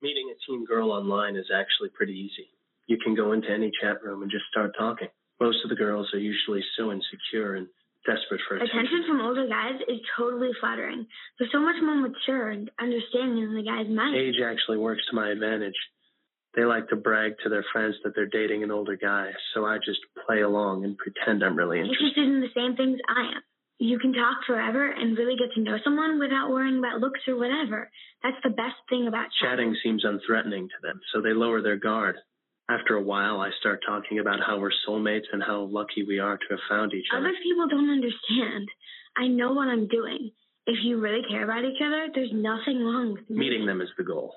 Meeting 0.00 0.30
a 0.30 0.36
teen 0.46 0.64
girl 0.64 0.92
online 0.92 1.36
is 1.36 1.50
actually 1.54 1.90
pretty 1.90 2.12
easy. 2.14 2.48
You 2.86 2.98
can 3.02 3.14
go 3.14 3.32
into 3.32 3.50
any 3.50 3.70
chat 3.82 4.02
room 4.02 4.22
and 4.22 4.30
just 4.30 4.44
start 4.50 4.72
talking. 4.78 5.08
Most 5.40 5.58
of 5.64 5.70
the 5.70 5.76
girls 5.76 6.08
are 6.14 6.18
usually 6.18 6.62
so 6.76 6.92
insecure 6.92 7.54
and 7.54 7.66
desperate 8.06 8.40
for 8.48 8.56
attention. 8.56 8.78
Attention 8.78 9.04
from 9.06 9.20
older 9.20 9.46
guys 9.48 9.80
is 9.88 9.98
totally 10.16 10.50
flattering. 10.60 11.06
They're 11.38 11.48
so 11.52 11.60
much 11.60 11.76
more 11.82 11.96
mature 11.96 12.50
and 12.50 12.70
understanding 12.80 13.44
than 13.44 13.56
the 13.56 13.66
guys 13.66 13.86
my 13.90 14.14
age. 14.14 14.34
Age 14.34 14.42
actually 14.44 14.78
works 14.78 15.02
to 15.10 15.16
my 15.16 15.30
advantage. 15.30 15.76
They 16.54 16.64
like 16.64 16.88
to 16.88 16.96
brag 16.96 17.34
to 17.42 17.48
their 17.50 17.64
friends 17.72 17.96
that 18.04 18.14
they're 18.14 18.26
dating 18.26 18.62
an 18.62 18.70
older 18.70 18.96
guy, 18.96 19.30
so 19.52 19.66
I 19.66 19.78
just 19.78 20.00
play 20.26 20.40
along 20.40 20.84
and 20.84 20.96
pretend 20.96 21.44
I'm 21.44 21.56
really 21.56 21.78
interested. 21.78 22.06
Interested 22.16 22.24
in 22.24 22.40
the 22.40 22.54
same 22.54 22.74
things 22.74 22.98
I 23.06 23.36
am. 23.36 23.42
You 23.78 23.98
can 23.98 24.12
talk 24.12 24.38
forever 24.46 24.90
and 24.90 25.16
really 25.16 25.36
get 25.38 25.54
to 25.54 25.60
know 25.60 25.78
someone 25.84 26.18
without 26.18 26.50
worrying 26.50 26.78
about 26.78 27.00
looks 27.00 27.20
or 27.28 27.36
whatever. 27.36 27.88
That's 28.22 28.36
the 28.42 28.50
best 28.50 28.74
thing 28.88 29.06
about 29.06 29.28
chatting. 29.40 29.72
Chatting 29.72 29.76
seems 29.82 30.04
unthreatening 30.04 30.66
to 30.66 30.78
them, 30.82 31.00
so 31.12 31.22
they 31.22 31.32
lower 31.32 31.62
their 31.62 31.76
guard. 31.76 32.16
After 32.68 32.96
a 32.96 33.02
while, 33.02 33.40
I 33.40 33.50
start 33.60 33.80
talking 33.86 34.18
about 34.18 34.40
how 34.44 34.58
we're 34.58 34.72
soulmates 34.86 35.30
and 35.32 35.42
how 35.42 35.68
lucky 35.70 36.02
we 36.02 36.18
are 36.18 36.36
to 36.36 36.44
have 36.50 36.58
found 36.68 36.92
each 36.92 37.06
other. 37.14 37.28
Other 37.28 37.36
people 37.42 37.68
don't 37.68 37.88
understand. 37.88 38.68
I 39.16 39.28
know 39.28 39.52
what 39.52 39.68
I'm 39.68 39.86
doing. 39.86 40.32
If 40.66 40.78
you 40.82 41.00
really 41.00 41.22
care 41.30 41.44
about 41.44 41.64
each 41.64 41.80
other, 41.80 42.08
there's 42.14 42.32
nothing 42.32 42.84
wrong 42.84 43.14
with 43.14 43.30
me. 43.30 43.38
Meeting 43.38 43.64
them 43.64 43.80
is 43.80 43.88
the 43.96 44.04
goal. 44.04 44.34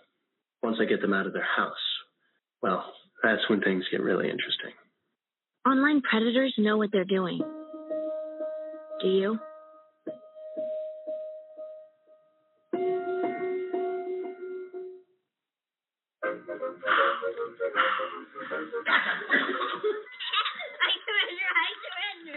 Once 0.63 0.77
I 0.79 0.85
get 0.85 1.01
them 1.01 1.13
out 1.13 1.25
of 1.25 1.33
their 1.33 1.47
house, 1.57 1.73
well, 2.61 2.85
that's 3.23 3.41
when 3.49 3.59
things 3.61 3.83
get 3.91 4.01
really 4.01 4.29
interesting. 4.29 4.71
Online 5.67 6.01
predators 6.01 6.53
know 6.57 6.77
what 6.77 6.91
they're 6.93 7.03
doing. 7.03 7.41
Do 9.01 9.07
you? 9.07 9.39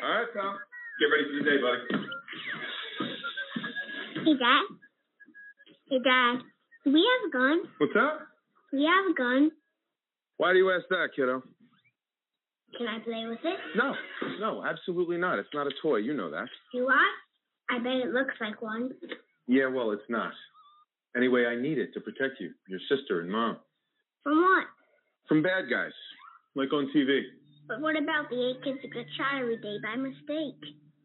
All 0.03 0.11
right, 0.11 0.27
Tom. 0.35 0.57
Get 1.01 1.07
ready 1.07 1.25
for 1.25 1.33
your 1.33 1.45
day, 1.45 1.59
buddy. 1.61 2.05
Hey, 4.25 4.35
Dad. 4.39 4.65
Hey, 5.91 5.99
Dad. 6.03 6.43
We 6.87 7.01
have 7.05 7.29
a 7.29 7.33
gun? 7.33 7.63
What's 7.79 7.93
that? 7.95 8.19
We 8.73 8.85
have 8.85 9.11
a 9.11 9.15
gun? 9.15 9.51
Why 10.39 10.53
do 10.53 10.59
you 10.59 10.71
ask 10.71 10.85
that, 10.89 11.09
kiddo? 11.15 11.43
Can 12.77 12.89
I 12.89 12.99
play 13.01 13.27
with 13.29 13.39
it? 13.45 13.59
No, 13.77 13.95
no, 14.41 14.65
absolutely 14.65 15.17
not. 15.17 15.39
It's 15.39 15.49
not 15.55 15.67
a 15.67 15.73
toy. 15.83 15.97
You 15.99 16.15
know 16.15 16.31
that. 16.31 16.49
Do 16.73 16.89
I? 16.89 17.77
I 17.77 17.79
bet 17.79 17.93
it 17.93 18.13
looks 18.13 18.35
like 18.41 18.61
one. 18.61 18.91
Yeah, 19.47 19.69
well, 19.69 19.93
it's 19.93 20.09
not. 20.09 20.33
Anyway, 21.17 21.47
I 21.47 21.55
need 21.55 21.79
it 21.79 21.95
to 21.95 22.01
protect 22.01 22.41
you, 22.41 22.51
your 22.69 22.81
sister, 22.89 23.21
and 23.21 23.31
mom. 23.31 23.59
From 24.23 24.43
what? 24.43 24.65
From 25.29 25.43
bad 25.43 25.71
guys, 25.71 25.93
like 26.55 26.73
on 26.73 26.91
TV. 26.95 27.23
But 27.69 27.81
what 27.81 27.97
about 27.97 28.29
the 28.29 28.51
eight 28.51 28.65
kids 28.65 28.79
that 28.83 28.93
get 28.93 29.07
shot 29.17 29.41
every 29.41 29.57
day 29.57 29.77
by 29.83 29.97
mistake? 29.97 30.61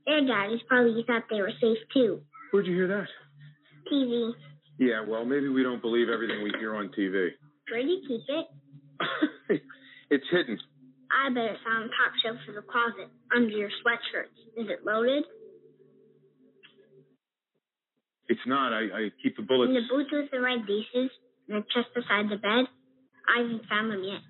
Their 0.05 0.25
daddies 0.25 0.61
probably 0.67 1.03
thought 1.05 1.23
they 1.29 1.41
were 1.41 1.53
safe 1.61 1.77
too. 1.93 2.21
Where'd 2.51 2.65
you 2.65 2.75
hear 2.75 2.88
that? 2.88 3.07
TV. 3.91 4.31
Yeah, 4.79 5.03
well, 5.07 5.25
maybe 5.25 5.49
we 5.49 5.61
don't 5.63 5.81
believe 5.81 6.07
everything 6.09 6.43
we 6.43 6.51
hear 6.59 6.75
on 6.75 6.89
TV. 6.97 7.29
Where 7.69 7.81
do 7.81 7.88
you 7.88 8.01
keep 8.07 8.21
it? 8.27 9.61
it's 10.09 10.25
hidden. 10.31 10.57
I 11.10 11.34
bet 11.34 11.58
it's 11.58 11.66
on 11.66 11.89
the 11.89 11.94
top 11.94 12.13
shelf 12.22 12.38
of 12.48 12.56
the 12.56 12.66
closet, 12.66 13.10
under 13.36 13.50
your 13.50 13.70
sweatshirts. 13.82 14.38
Is 14.58 14.70
it 14.70 14.86
loaded? 14.86 15.25
It's 18.30 18.46
not. 18.46 18.74
I, 18.74 18.86
I 18.94 19.01
keep 19.22 19.36
the 19.36 19.42
bullets. 19.42 19.70
In 19.70 19.75
the 19.75 19.89
boots 19.89 20.10
with 20.13 20.30
the 20.32 20.39
red 20.39 20.62
laces, 20.70 21.10
and 21.50 21.58
the 21.58 21.66
chest 21.74 21.89
beside 21.96 22.30
the 22.30 22.38
bed. 22.38 22.70
I 23.25 23.42
haven't 23.42 23.66
found 23.70 23.92
them 23.92 24.04
yet, 24.04 24.22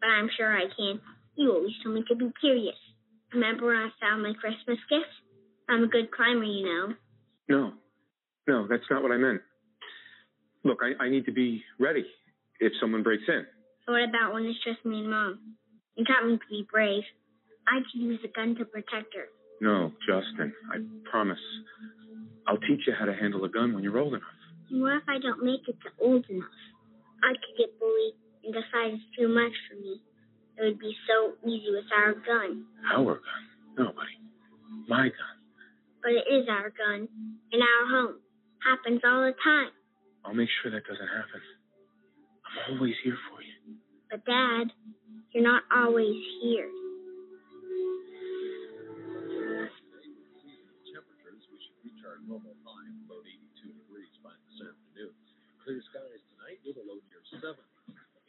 but 0.00 0.08
I'm 0.08 0.30
sure 0.36 0.50
I 0.50 0.66
can. 0.74 1.00
You 1.36 1.52
always 1.52 1.74
told 1.82 1.94
me 1.94 2.04
to 2.08 2.14
be 2.14 2.30
curious. 2.40 2.78
Remember 3.32 3.66
when 3.66 3.76
I 3.76 3.90
found 4.00 4.22
my 4.22 4.32
Christmas 4.40 4.78
gift? 4.88 5.10
I'm 5.68 5.84
a 5.84 5.86
good 5.86 6.10
climber, 6.10 6.44
you 6.44 6.64
know. 6.64 6.94
No, 7.48 7.72
no, 8.46 8.66
that's 8.66 8.88
not 8.90 9.02
what 9.02 9.12
I 9.12 9.16
meant. 9.16 9.42
Look, 10.64 10.78
I, 10.82 11.04
I 11.04 11.08
need 11.08 11.26
to 11.26 11.32
be 11.32 11.62
ready 11.78 12.04
if 12.58 12.72
someone 12.80 13.02
breaks 13.02 13.24
in. 13.28 13.46
What 13.86 14.08
about 14.08 14.34
when 14.34 14.44
it's 14.44 14.58
just 14.64 14.84
me 14.84 15.00
and 15.00 15.10
Mom? 15.10 15.56
You 15.98 16.04
taught 16.06 16.24
me 16.24 16.38
to 16.38 16.46
be 16.48 16.62
brave. 16.70 17.02
I 17.66 17.82
could 17.82 18.00
use 18.00 18.20
a 18.22 18.28
gun 18.30 18.54
to 18.54 18.64
protect 18.64 19.18
her. 19.18 19.26
No, 19.60 19.90
Justin, 20.06 20.54
I 20.70 20.78
promise. 21.10 21.42
I'll 22.46 22.62
teach 22.62 22.86
you 22.86 22.94
how 22.96 23.04
to 23.04 23.12
handle 23.12 23.44
a 23.44 23.48
gun 23.48 23.74
when 23.74 23.82
you're 23.82 23.98
old 23.98 24.14
enough. 24.14 24.38
what 24.70 25.02
if 25.02 25.02
I 25.08 25.18
don't 25.18 25.42
make 25.42 25.66
it 25.66 25.74
to 25.82 25.90
old 26.00 26.24
enough? 26.30 26.54
I 27.22 27.34
could 27.34 27.58
get 27.58 27.74
bullied 27.80 28.14
and 28.44 28.54
decide 28.54 28.94
it's 28.94 29.02
too 29.18 29.26
much 29.26 29.50
for 29.68 29.74
me. 29.74 30.00
It 30.56 30.62
would 30.70 30.78
be 30.78 30.94
so 31.10 31.34
easy 31.42 31.66
with 31.74 31.90
our 31.90 32.14
gun. 32.14 32.64
Our 32.94 33.18
gun? 33.18 33.44
Nobody. 33.76 34.14
My 34.86 35.10
gun. 35.10 35.34
But 36.00 36.12
it 36.12 36.30
is 36.30 36.46
our 36.48 36.70
gun. 36.70 37.08
In 37.50 37.60
our 37.60 37.84
home. 37.90 38.16
Happens 38.62 39.00
all 39.04 39.26
the 39.26 39.34
time. 39.42 39.74
I'll 40.24 40.34
make 40.34 40.48
sure 40.62 40.70
that 40.70 40.86
doesn't 40.86 41.10
happen. 41.10 41.42
I'm 42.46 42.78
always 42.78 42.94
here 43.02 43.18
for 43.30 43.42
you. 43.42 43.74
But, 44.10 44.24
Dad, 44.24 44.70
you're 45.32 45.44
not 45.44 45.62
always 45.72 46.16
here. 46.42 46.68
Temperatures, 50.88 51.42
we 51.52 51.58
should 51.60 51.78
reach 51.84 52.00
our 52.08 52.18
normal 52.24 52.56
high 52.64 52.88
of 52.88 52.96
about 53.06 53.24
82 53.28 53.76
degrees 53.76 54.14
by 54.24 54.32
this 54.48 54.58
afternoon. 54.64 55.12
Clear 55.64 55.80
skies 55.92 56.22
tonight 56.32 56.58
with 56.64 56.80
a 56.80 56.84
low 56.84 56.98
near 57.12 57.20
7. 57.28 57.54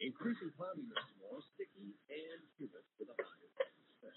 Increasing 0.00 0.52
cloudiness 0.56 0.96
tomorrow, 1.16 1.40
sticky 1.56 1.96
and 2.12 2.40
humid 2.56 2.84
with 3.00 3.08
a 3.08 3.16
high 3.16 3.44
of 3.48 3.52
7. 4.04 4.12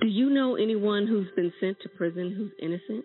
Do 0.00 0.08
you 0.08 0.28
know 0.30 0.56
anyone 0.56 1.06
who's 1.06 1.30
been 1.36 1.52
sent 1.60 1.80
to 1.80 1.88
prison 1.88 2.34
who's 2.36 2.52
innocent? 2.60 3.04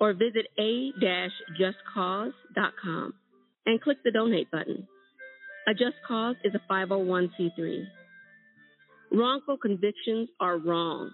or 0.00 0.12
visit 0.12 0.48
a-justcause.com 0.58 3.14
and 3.66 3.80
click 3.80 3.96
the 4.04 4.10
donate 4.10 4.50
button. 4.50 4.86
A 5.66 5.72
Just 5.72 5.96
Cause 6.06 6.36
is 6.44 6.54
a 6.54 6.60
501c3. 6.70 7.86
Wrongful 9.12 9.56
convictions 9.58 10.28
are 10.40 10.58
wrong. 10.58 11.12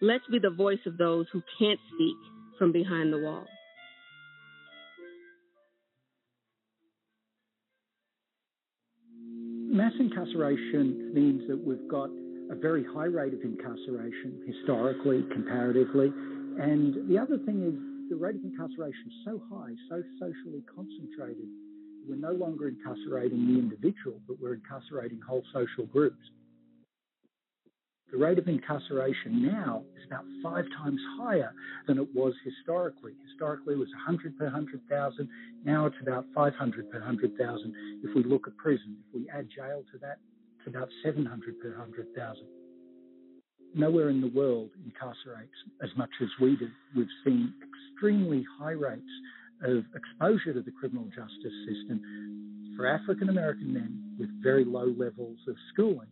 Let's 0.00 0.24
be 0.30 0.38
the 0.38 0.50
voice 0.50 0.80
of 0.86 0.96
those 0.98 1.26
who 1.32 1.42
can't 1.58 1.80
speak 1.94 2.16
from 2.58 2.72
behind 2.72 3.12
the 3.12 3.18
wall. 3.18 3.46
Mass 9.74 9.92
incarceration 9.98 11.10
means 11.14 11.48
that 11.48 11.56
we've 11.56 11.88
got 11.88 12.08
a 12.50 12.54
very 12.54 12.84
high 12.94 13.06
rate 13.06 13.34
of 13.34 13.42
incarceration 13.42 14.44
historically, 14.46 15.24
comparatively. 15.32 16.12
And 16.58 17.08
the 17.08 17.18
other 17.18 17.38
thing 17.38 17.62
is 17.62 18.10
the 18.10 18.16
rate 18.16 18.36
of 18.36 18.44
incarceration 18.44 19.06
is 19.06 19.24
so 19.24 19.40
high, 19.50 19.70
so 19.88 20.02
socially 20.20 20.62
concentrated, 20.74 21.48
we're 22.06 22.16
no 22.16 22.32
longer 22.32 22.68
incarcerating 22.68 23.46
the 23.46 23.58
individual, 23.58 24.20
but 24.28 24.38
we're 24.40 24.54
incarcerating 24.54 25.20
whole 25.26 25.42
social 25.52 25.86
groups. 25.86 26.20
The 28.12 28.18
rate 28.18 28.38
of 28.38 28.46
incarceration 28.46 29.42
now 29.42 29.82
is 29.96 30.04
about 30.06 30.24
five 30.42 30.66
times 30.76 31.00
higher 31.18 31.52
than 31.88 31.98
it 31.98 32.08
was 32.14 32.34
historically. 32.44 33.12
Historically, 33.26 33.74
it 33.74 33.78
was 33.78 33.88
100 34.06 34.38
per 34.38 34.44
100,000. 34.44 35.28
Now 35.64 35.86
it's 35.86 35.96
about 36.00 36.26
500 36.34 36.90
per 36.90 36.98
100,000. 36.98 37.74
If 38.04 38.14
we 38.14 38.22
look 38.22 38.46
at 38.46 38.56
prison, 38.56 38.98
if 39.08 39.14
we 39.14 39.28
add 39.30 39.48
jail 39.50 39.82
to 39.90 39.98
that, 39.98 40.18
it's 40.58 40.68
about 40.68 40.88
700 41.02 41.58
per 41.58 41.70
100,000. 41.70 42.46
Nowhere 43.76 44.08
in 44.08 44.20
the 44.20 44.28
world 44.28 44.70
incarcerates 44.86 45.48
as 45.82 45.90
much 45.96 46.10
as 46.22 46.28
we 46.40 46.56
do. 46.56 46.68
We've 46.96 47.08
seen 47.24 47.52
extremely 47.92 48.46
high 48.58 48.72
rates 48.72 49.02
of 49.64 49.84
exposure 49.96 50.52
to 50.54 50.62
the 50.62 50.70
criminal 50.70 51.06
justice 51.06 51.52
system 51.66 52.74
for 52.76 52.86
African 52.86 53.30
American 53.30 53.74
men 53.74 54.16
with 54.18 54.28
very 54.42 54.64
low 54.64 54.94
levels 54.96 55.38
of 55.48 55.56
schooling. 55.72 56.06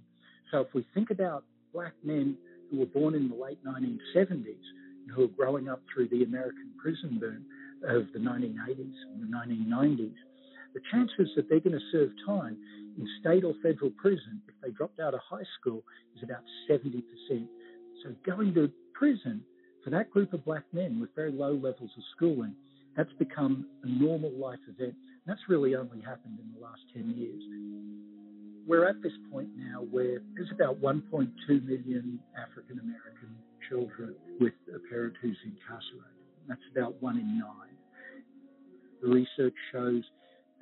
So 0.50 0.60
if 0.60 0.74
we 0.74 0.84
think 0.92 1.10
about 1.10 1.44
black 1.72 1.92
men 2.02 2.36
who 2.70 2.80
were 2.80 2.86
born 2.86 3.14
in 3.14 3.28
the 3.28 3.36
late 3.36 3.58
1970s 3.64 4.44
and 5.06 5.14
who 5.14 5.24
are 5.24 5.28
growing 5.28 5.68
up 5.68 5.82
through 5.92 6.08
the 6.08 6.24
American 6.24 6.72
prison 6.82 7.18
boom 7.20 7.44
of 7.86 8.06
the 8.12 8.18
1980s 8.18 8.94
and 9.12 9.22
the 9.22 9.36
1990s, 9.36 10.14
the 10.74 10.80
chances 10.90 11.30
that 11.36 11.48
they're 11.48 11.60
going 11.60 11.78
to 11.78 11.90
serve 11.92 12.10
time 12.26 12.56
in 12.98 13.08
state 13.20 13.44
or 13.44 13.54
federal 13.62 13.90
prison 13.90 14.40
if 14.48 14.54
they 14.62 14.70
dropped 14.70 15.00
out 15.00 15.14
of 15.14 15.20
high 15.28 15.44
school 15.60 15.82
is 16.16 16.22
about 16.22 16.42
70%. 16.70 17.02
So 18.02 18.14
going 18.24 18.54
to 18.54 18.70
prison 18.94 19.42
for 19.84 19.90
that 19.90 20.10
group 20.10 20.32
of 20.32 20.44
black 20.44 20.64
men 20.72 21.00
with 21.00 21.10
very 21.14 21.32
low 21.32 21.52
levels 21.52 21.90
of 21.96 22.02
schooling, 22.16 22.54
that's 22.96 23.12
become 23.18 23.66
a 23.82 23.88
normal 23.88 24.30
life 24.32 24.60
event. 24.68 24.94
That's 25.26 25.40
really 25.48 25.74
only 25.74 26.00
happened 26.00 26.38
in 26.38 26.52
the 26.54 26.64
last 26.64 26.80
10 26.94 27.14
years. 27.16 27.42
We're 28.66 28.88
at 28.88 29.02
this 29.02 29.12
point 29.30 29.48
now 29.56 29.82
where 29.90 30.22
there's 30.34 30.50
about 30.52 30.80
1.2 30.80 31.30
million 31.48 32.20
African 32.38 32.78
American 32.78 33.34
children 33.68 34.14
with 34.40 34.52
a 34.74 34.78
parent 34.88 35.14
who's 35.20 35.38
incarcerated. 35.44 36.22
That's 36.48 36.60
about 36.70 37.00
one 37.02 37.18
in 37.18 37.38
nine. 37.38 37.76
The 39.00 39.08
research 39.08 39.54
shows 39.72 40.04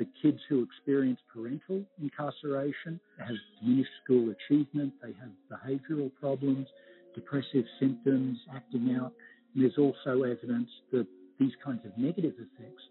that 0.01 0.09
kids 0.23 0.41
who 0.49 0.63
experience 0.63 1.21
parental 1.33 1.85
incarceration 2.01 2.99
have 3.19 3.37
diminished 3.61 3.91
school 4.03 4.33
achievement, 4.33 4.95
they 5.03 5.13
have 5.21 5.31
behavioral 5.53 6.11
problems, 6.19 6.67
depressive 7.15 7.67
symptoms, 7.79 8.39
acting 8.57 8.97
out. 8.99 9.13
And 9.55 9.63
there's 9.63 9.77
also 9.77 10.23
evidence 10.23 10.71
that 10.91 11.07
these 11.39 11.53
kinds 11.63 11.85
of 11.85 11.93
negative 11.99 12.33
effects 12.39 12.83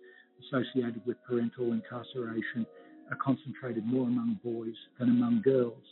associated 0.46 1.02
with 1.08 1.18
parental 1.28 1.74
incarceration 1.74 2.68
are 3.10 3.18
concentrated 3.18 3.88
more 3.88 4.08
among 4.08 4.40
boys 4.44 4.78
than 5.00 5.10
among 5.10 5.42
girls. 5.42 5.84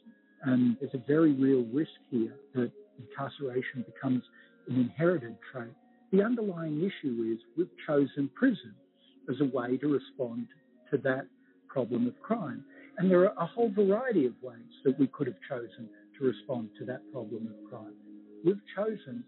And 0.44 0.78
there's 0.80 0.94
a 0.94 1.04
very 1.08 1.34
real 1.34 1.66
risk 1.74 1.98
here 2.12 2.36
that 2.54 2.72
incarceration 3.00 3.84
becomes 3.92 4.22
an 4.70 4.80
inherited 4.80 5.36
trait. 5.52 5.74
The 6.12 6.22
underlying 6.22 6.78
issue 6.80 7.34
is 7.34 7.40
we've 7.58 7.76
chosen 7.88 8.30
prison 8.36 8.76
as 9.30 9.38
a 9.42 9.46
way 9.46 9.78
to 9.78 9.88
respond 9.88 10.46
to 10.92 10.98
that 11.00 11.28
problem 11.68 12.08
of 12.08 12.20
crime. 12.22 12.64
And 12.98 13.10
there 13.12 13.22
are 13.22 13.34
a 13.38 13.46
whole 13.46 13.70
variety 13.70 14.26
of 14.26 14.34
ways 14.42 14.74
that 14.84 14.98
we 15.00 15.08
could 15.08 15.28
have 15.28 15.38
chosen 15.48 15.90
to 16.18 16.26
respond 16.26 16.70
to 16.80 16.86
that 16.86 17.02
problem 17.12 17.48
of 17.48 17.70
crime. 17.70 17.94
We've 18.44 18.62
chosen 18.76 19.24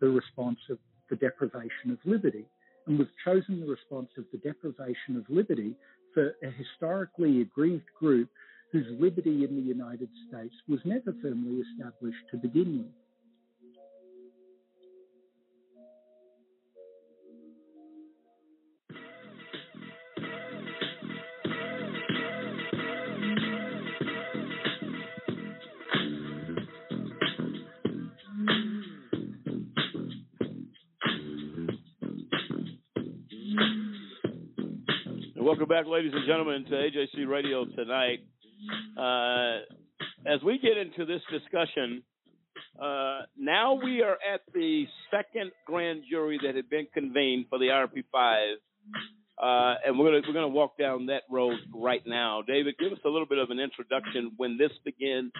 the 0.00 0.08
response 0.08 0.58
of 0.70 0.78
the 1.10 1.16
deprivation 1.16 1.90
of 1.90 1.98
liberty. 2.04 2.44
And 2.86 2.98
we've 2.98 3.08
chosen 3.24 3.60
the 3.60 3.66
response 3.66 4.08
of 4.16 4.24
the 4.32 4.38
deprivation 4.38 5.16
of 5.16 5.24
liberty 5.28 5.74
for 6.14 6.34
a 6.42 6.50
historically 6.50 7.40
aggrieved 7.40 7.88
group 7.98 8.28
whose 8.72 8.86
liberty 8.98 9.44
in 9.44 9.56
the 9.56 9.62
United 9.62 10.08
States 10.28 10.54
was 10.68 10.80
never 10.84 11.14
firmly 11.22 11.62
established 11.72 12.24
to 12.30 12.36
begin 12.36 12.78
with. 12.78 13.07
Welcome 35.48 35.68
back, 35.68 35.86
ladies 35.86 36.12
and 36.14 36.26
gentlemen, 36.26 36.66
to 36.66 36.72
AJC 36.72 37.26
Radio 37.26 37.64
tonight. 37.64 38.18
Uh, 38.98 39.60
as 40.30 40.42
we 40.44 40.58
get 40.58 40.76
into 40.76 41.06
this 41.06 41.22
discussion, 41.32 42.02
uh, 42.78 43.20
now 43.34 43.72
we 43.82 44.02
are 44.02 44.18
at 44.30 44.42
the 44.52 44.84
second 45.10 45.52
grand 45.66 46.02
jury 46.10 46.38
that 46.44 46.54
had 46.54 46.68
been 46.68 46.86
convened 46.92 47.46
for 47.48 47.58
the 47.58 47.68
RP 47.68 48.04
five, 48.12 48.58
uh, 49.42 49.76
and 49.86 49.98
we're 49.98 50.10
gonna 50.10 50.20
we're 50.28 50.34
gonna 50.34 50.48
walk 50.48 50.76
down 50.76 51.06
that 51.06 51.22
road 51.30 51.56
right 51.74 52.06
now. 52.06 52.42
David, 52.46 52.74
give 52.78 52.92
us 52.92 52.98
a 53.06 53.08
little 53.08 53.26
bit 53.26 53.38
of 53.38 53.48
an 53.48 53.58
introduction 53.58 54.32
when 54.36 54.58
this 54.58 54.72
began 54.84 55.32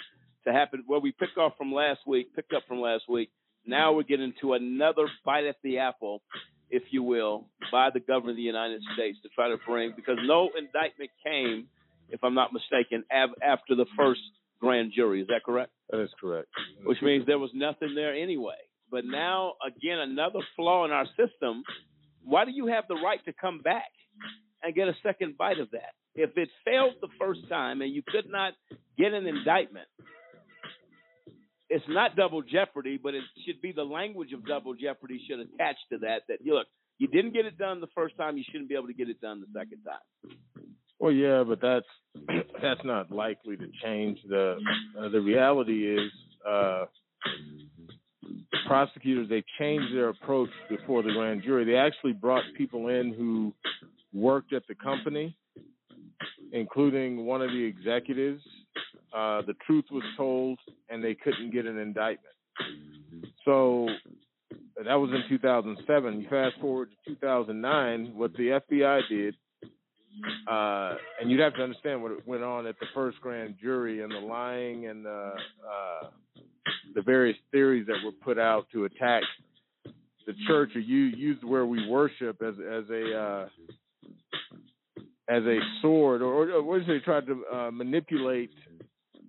to 0.46 0.54
happen. 0.54 0.84
Where 0.86 1.00
we 1.00 1.12
picked 1.12 1.36
off 1.36 1.52
from 1.58 1.70
last 1.70 2.00
week, 2.06 2.34
picked 2.34 2.54
up 2.54 2.62
from 2.66 2.80
last 2.80 3.04
week. 3.10 3.28
Now 3.66 3.92
we're 3.92 4.04
getting 4.04 4.32
to 4.40 4.54
another 4.54 5.06
bite 5.26 5.44
at 5.44 5.56
the 5.62 5.80
apple 5.80 6.22
if 6.70 6.84
you 6.90 7.02
will, 7.02 7.46
by 7.72 7.90
the 7.92 8.00
government 8.00 8.30
of 8.30 8.36
the 8.36 8.42
United 8.42 8.82
States 8.94 9.18
to 9.22 9.28
try 9.30 9.48
to 9.48 9.56
bring, 9.66 9.92
because 9.96 10.18
no 10.24 10.50
indictment 10.56 11.10
came, 11.24 11.66
if 12.10 12.22
I'm 12.22 12.34
not 12.34 12.52
mistaken, 12.52 13.04
av- 13.14 13.34
after 13.42 13.74
the 13.74 13.86
first 13.96 14.20
grand 14.60 14.92
jury. 14.94 15.22
Is 15.22 15.28
that 15.28 15.44
correct? 15.44 15.70
That 15.90 16.02
is 16.02 16.10
correct. 16.20 16.48
Which 16.84 16.98
means 17.02 17.26
there 17.26 17.38
was 17.38 17.50
nothing 17.54 17.94
there 17.94 18.14
anyway. 18.14 18.56
But 18.90 19.04
now, 19.04 19.54
again, 19.66 19.98
another 19.98 20.40
flaw 20.56 20.84
in 20.84 20.90
our 20.90 21.06
system. 21.16 21.62
Why 22.24 22.44
do 22.44 22.50
you 22.50 22.66
have 22.66 22.84
the 22.88 22.96
right 22.96 23.22
to 23.26 23.32
come 23.32 23.60
back 23.60 23.90
and 24.62 24.74
get 24.74 24.88
a 24.88 24.94
second 25.02 25.36
bite 25.36 25.60
of 25.60 25.70
that? 25.72 25.92
If 26.14 26.36
it 26.36 26.48
failed 26.64 26.94
the 27.00 27.08
first 27.18 27.48
time 27.48 27.80
and 27.80 27.94
you 27.94 28.02
could 28.06 28.28
not 28.28 28.54
get 28.98 29.12
an 29.12 29.26
indictment, 29.26 29.86
it's 31.70 31.84
not 31.88 32.16
double 32.16 32.42
jeopardy, 32.42 32.98
but 33.02 33.14
it 33.14 33.22
should 33.46 33.60
be 33.60 33.72
the 33.72 33.84
language 33.84 34.32
of 34.32 34.46
double 34.46 34.74
jeopardy 34.74 35.20
should 35.28 35.40
attach 35.40 35.76
to 35.92 35.98
that. 35.98 36.22
That 36.28 36.38
you 36.42 36.54
look, 36.54 36.66
you 36.98 37.08
didn't 37.08 37.32
get 37.32 37.46
it 37.46 37.58
done 37.58 37.80
the 37.80 37.88
first 37.94 38.16
time, 38.16 38.36
you 38.36 38.44
shouldn't 38.50 38.68
be 38.68 38.74
able 38.74 38.88
to 38.88 38.94
get 38.94 39.08
it 39.08 39.20
done 39.20 39.40
the 39.40 39.58
second 39.58 39.82
time. 39.82 40.36
Well, 40.98 41.12
yeah, 41.12 41.44
but 41.46 41.60
that's 41.60 41.86
that's 42.62 42.80
not 42.84 43.10
likely 43.10 43.56
to 43.56 43.66
change. 43.82 44.18
The 44.28 44.56
uh, 44.98 45.08
the 45.08 45.20
reality 45.20 45.96
is, 45.96 46.10
uh, 46.48 46.86
prosecutors 48.66 49.28
they 49.28 49.44
changed 49.58 49.94
their 49.94 50.08
approach 50.08 50.50
before 50.68 51.02
the 51.02 51.12
grand 51.12 51.42
jury. 51.42 51.64
They 51.64 51.76
actually 51.76 52.12
brought 52.12 52.44
people 52.56 52.88
in 52.88 53.12
who 53.12 53.54
worked 54.12 54.52
at 54.52 54.62
the 54.68 54.74
company, 54.74 55.36
including 56.52 57.26
one 57.26 57.42
of 57.42 57.50
the 57.50 57.62
executives. 57.62 58.42
Uh, 59.12 59.42
the 59.42 59.54
truth 59.66 59.86
was 59.90 60.02
told, 60.16 60.58
and 60.88 61.02
they 61.02 61.14
couldn't 61.14 61.52
get 61.52 61.66
an 61.66 61.78
indictment. 61.78 62.34
So 63.44 63.88
that 64.84 64.94
was 64.94 65.10
in 65.10 65.22
2007. 65.28 66.20
You 66.20 66.28
fast 66.28 66.56
forward 66.60 66.90
to 67.06 67.14
2009, 67.14 68.12
what 68.14 68.32
the 68.34 68.60
FBI 68.70 69.00
did, 69.08 69.34
uh, 70.48 70.94
and 71.20 71.30
you'd 71.30 71.40
have 71.40 71.54
to 71.54 71.62
understand 71.62 72.02
what 72.02 72.26
went 72.26 72.42
on 72.42 72.66
at 72.66 72.78
the 72.80 72.86
first 72.94 73.20
grand 73.20 73.56
jury 73.60 74.02
and 74.02 74.10
the 74.10 74.18
lying 74.18 74.86
and 74.86 75.04
the 75.04 75.32
uh, 75.64 76.08
the 76.94 77.02
various 77.02 77.36
theories 77.52 77.86
that 77.86 77.96
were 78.04 78.12
put 78.12 78.38
out 78.38 78.66
to 78.72 78.84
attack 78.84 79.22
the 80.26 80.34
church 80.46 80.70
or 80.74 80.80
you 80.80 81.04
used 81.16 81.44
where 81.44 81.66
we 81.66 81.88
worship 81.88 82.42
as 82.42 82.54
as 82.54 82.84
a 82.90 83.18
uh, 83.18 83.48
as 85.28 85.42
a 85.44 85.58
sword 85.80 86.22
or, 86.22 86.50
or 86.50 86.62
what 86.62 86.80
is 86.80 86.88
it 86.88 86.92
they 86.92 87.04
tried 87.04 87.26
to 87.26 87.44
uh, 87.52 87.70
manipulate 87.70 88.50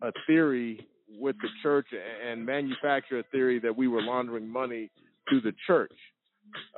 a 0.01 0.11
theory 0.27 0.87
with 1.17 1.35
the 1.41 1.49
church 1.63 1.87
and 2.27 2.45
manufacture 2.45 3.19
a 3.19 3.23
theory 3.23 3.59
that 3.59 3.75
we 3.75 3.87
were 3.87 4.01
laundering 4.01 4.47
money 4.47 4.89
through 5.27 5.41
the 5.41 5.53
church. 5.65 5.93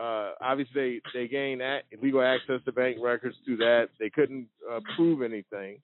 Uh, 0.01 0.31
obviously, 0.41 1.01
they, 1.13 1.21
they 1.21 1.27
gained 1.27 1.61
legal 2.01 2.21
access 2.21 2.59
to 2.65 2.71
bank 2.71 2.97
records 3.01 3.35
through 3.45 3.57
that. 3.57 3.89
They 3.99 4.09
couldn't 4.09 4.47
uh, 4.69 4.79
prove 4.95 5.21
anything, 5.21 5.77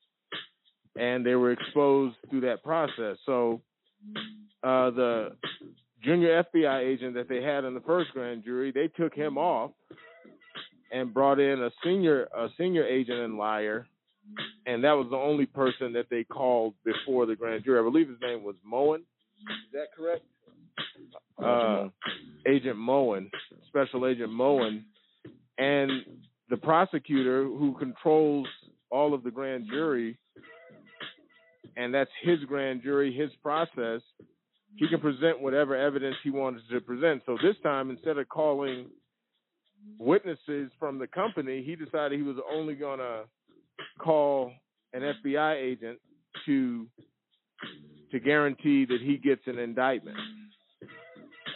and 0.98 1.26
they 1.26 1.36
were 1.36 1.52
exposed 1.52 2.16
through 2.30 2.42
that 2.42 2.64
process. 2.64 3.18
So, 3.26 3.62
uh, 4.64 4.90
the 4.92 5.36
junior 6.04 6.44
FBI 6.44 6.80
agent 6.84 7.14
that 7.16 7.30
they 7.30 7.42
had 7.42 7.64
in 7.64 7.74
the 7.74 7.82
first 7.82 8.12
grand 8.12 8.44
jury, 8.44 8.72
they 8.72 8.88
took 8.88 9.14
him 9.14 9.38
off 9.38 9.72
and 10.92 11.14
brought 11.14 11.40
in 11.40 11.64
a 11.64 11.70
senior 11.84 12.24
a 12.36 12.50
senior 12.58 12.86
agent 12.86 13.20
and 13.20 13.38
liar 13.38 13.88
and 14.66 14.84
that 14.84 14.94
was 14.94 15.08
the 15.10 15.18
only 15.18 15.46
person 15.46 15.94
that 15.94 16.08
they 16.10 16.24
called 16.24 16.74
before 16.84 17.26
the 17.26 17.36
grand 17.36 17.64
jury. 17.64 17.80
I 17.80 17.84
believe 17.84 18.10
his 18.10 18.20
name 18.22 18.44
was 18.44 18.56
Moen. 18.64 19.02
Is 19.02 19.74
that 19.74 19.88
correct? 19.96 20.24
Uh, 21.42 21.90
Agent 22.48 22.78
Moen, 22.78 23.30
Special 23.68 24.08
Agent 24.08 24.32
Moen, 24.32 24.86
and 25.58 25.92
the 26.50 26.58
prosecutor 26.58 27.44
who 27.44 27.76
controls 27.78 28.48
all 28.90 29.14
of 29.14 29.24
the 29.24 29.32
grand 29.32 29.68
jury, 29.70 30.18
and 31.76 31.94
that's 31.94 32.10
his 32.22 32.40
grand 32.46 32.82
jury, 32.84 33.14
his 33.14 33.30
process. 33.42 34.02
He 34.76 34.88
can 34.88 35.00
present 35.00 35.42
whatever 35.42 35.76
evidence 35.76 36.16
he 36.24 36.30
wanted 36.30 36.62
to 36.72 36.82
present. 36.82 37.24
So 37.26 37.38
this 37.42 37.56
time, 37.64 37.90
instead 37.90 38.18
of 38.18 38.30
calling 38.30 38.88
witnesses 39.98 40.72
from 40.80 41.00
the 41.00 41.08
company, 41.08 41.64
he 41.64 41.76
decided 41.76 42.18
he 42.18 42.24
was 42.24 42.38
only 42.52 42.76
going 42.76 43.00
to 43.00 43.24
call 44.00 44.52
an 44.94 45.02
FBI 45.02 45.56
agent 45.56 46.00
to 46.46 46.88
to 48.12 48.20
guarantee 48.20 48.86
that 48.86 49.00
he 49.02 49.18
gets 49.18 49.42
an 49.48 49.60
indictment 49.60 50.18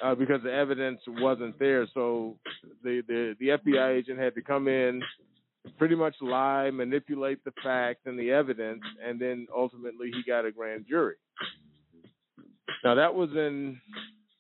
uh, 0.04 0.16
because 0.16 0.42
the 0.44 0.52
evidence 0.52 1.00
wasn't 1.08 1.58
there. 1.60 1.88
So 1.94 2.38
the, 2.84 3.02
the 3.08 3.36
the 3.40 3.48
FBI 3.50 3.98
agent 3.98 4.20
had 4.20 4.36
to 4.36 4.42
come 4.42 4.68
in, 4.68 5.02
pretty 5.78 5.96
much 5.96 6.16
lie, 6.22 6.70
manipulate 6.72 7.44
the 7.44 7.54
facts 7.64 8.02
and 8.06 8.18
the 8.18 8.32
evidence, 8.32 8.82
and 9.06 9.20
then 9.20 9.48
ultimately 9.56 10.12
he 10.12 10.24
got 10.30 10.46
a 10.46 10.52
grand 10.52 10.86
jury. 10.90 11.16
Now 12.84 12.96
that 12.96 13.14
was 13.14 13.30
in 13.32 13.80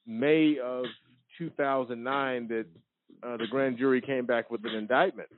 May 0.07 0.57
of 0.63 0.85
2009 1.37 2.47
that 2.47 2.65
uh, 3.23 3.37
the 3.37 3.47
grand 3.49 3.77
jury 3.77 4.01
came 4.01 4.25
back 4.25 4.49
with 4.49 4.65
an 4.65 4.73
indictment. 4.73 5.29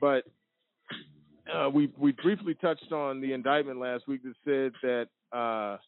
But 0.00 0.24
uh, 1.54 1.68
we 1.68 1.90
we 1.98 2.12
briefly 2.12 2.54
touched 2.54 2.92
on 2.92 3.20
the 3.20 3.32
indictment 3.32 3.80
last 3.80 4.06
week 4.08 4.22
that 4.22 4.34
said 4.44 4.72
that 4.82 5.36
uh, 5.36 5.78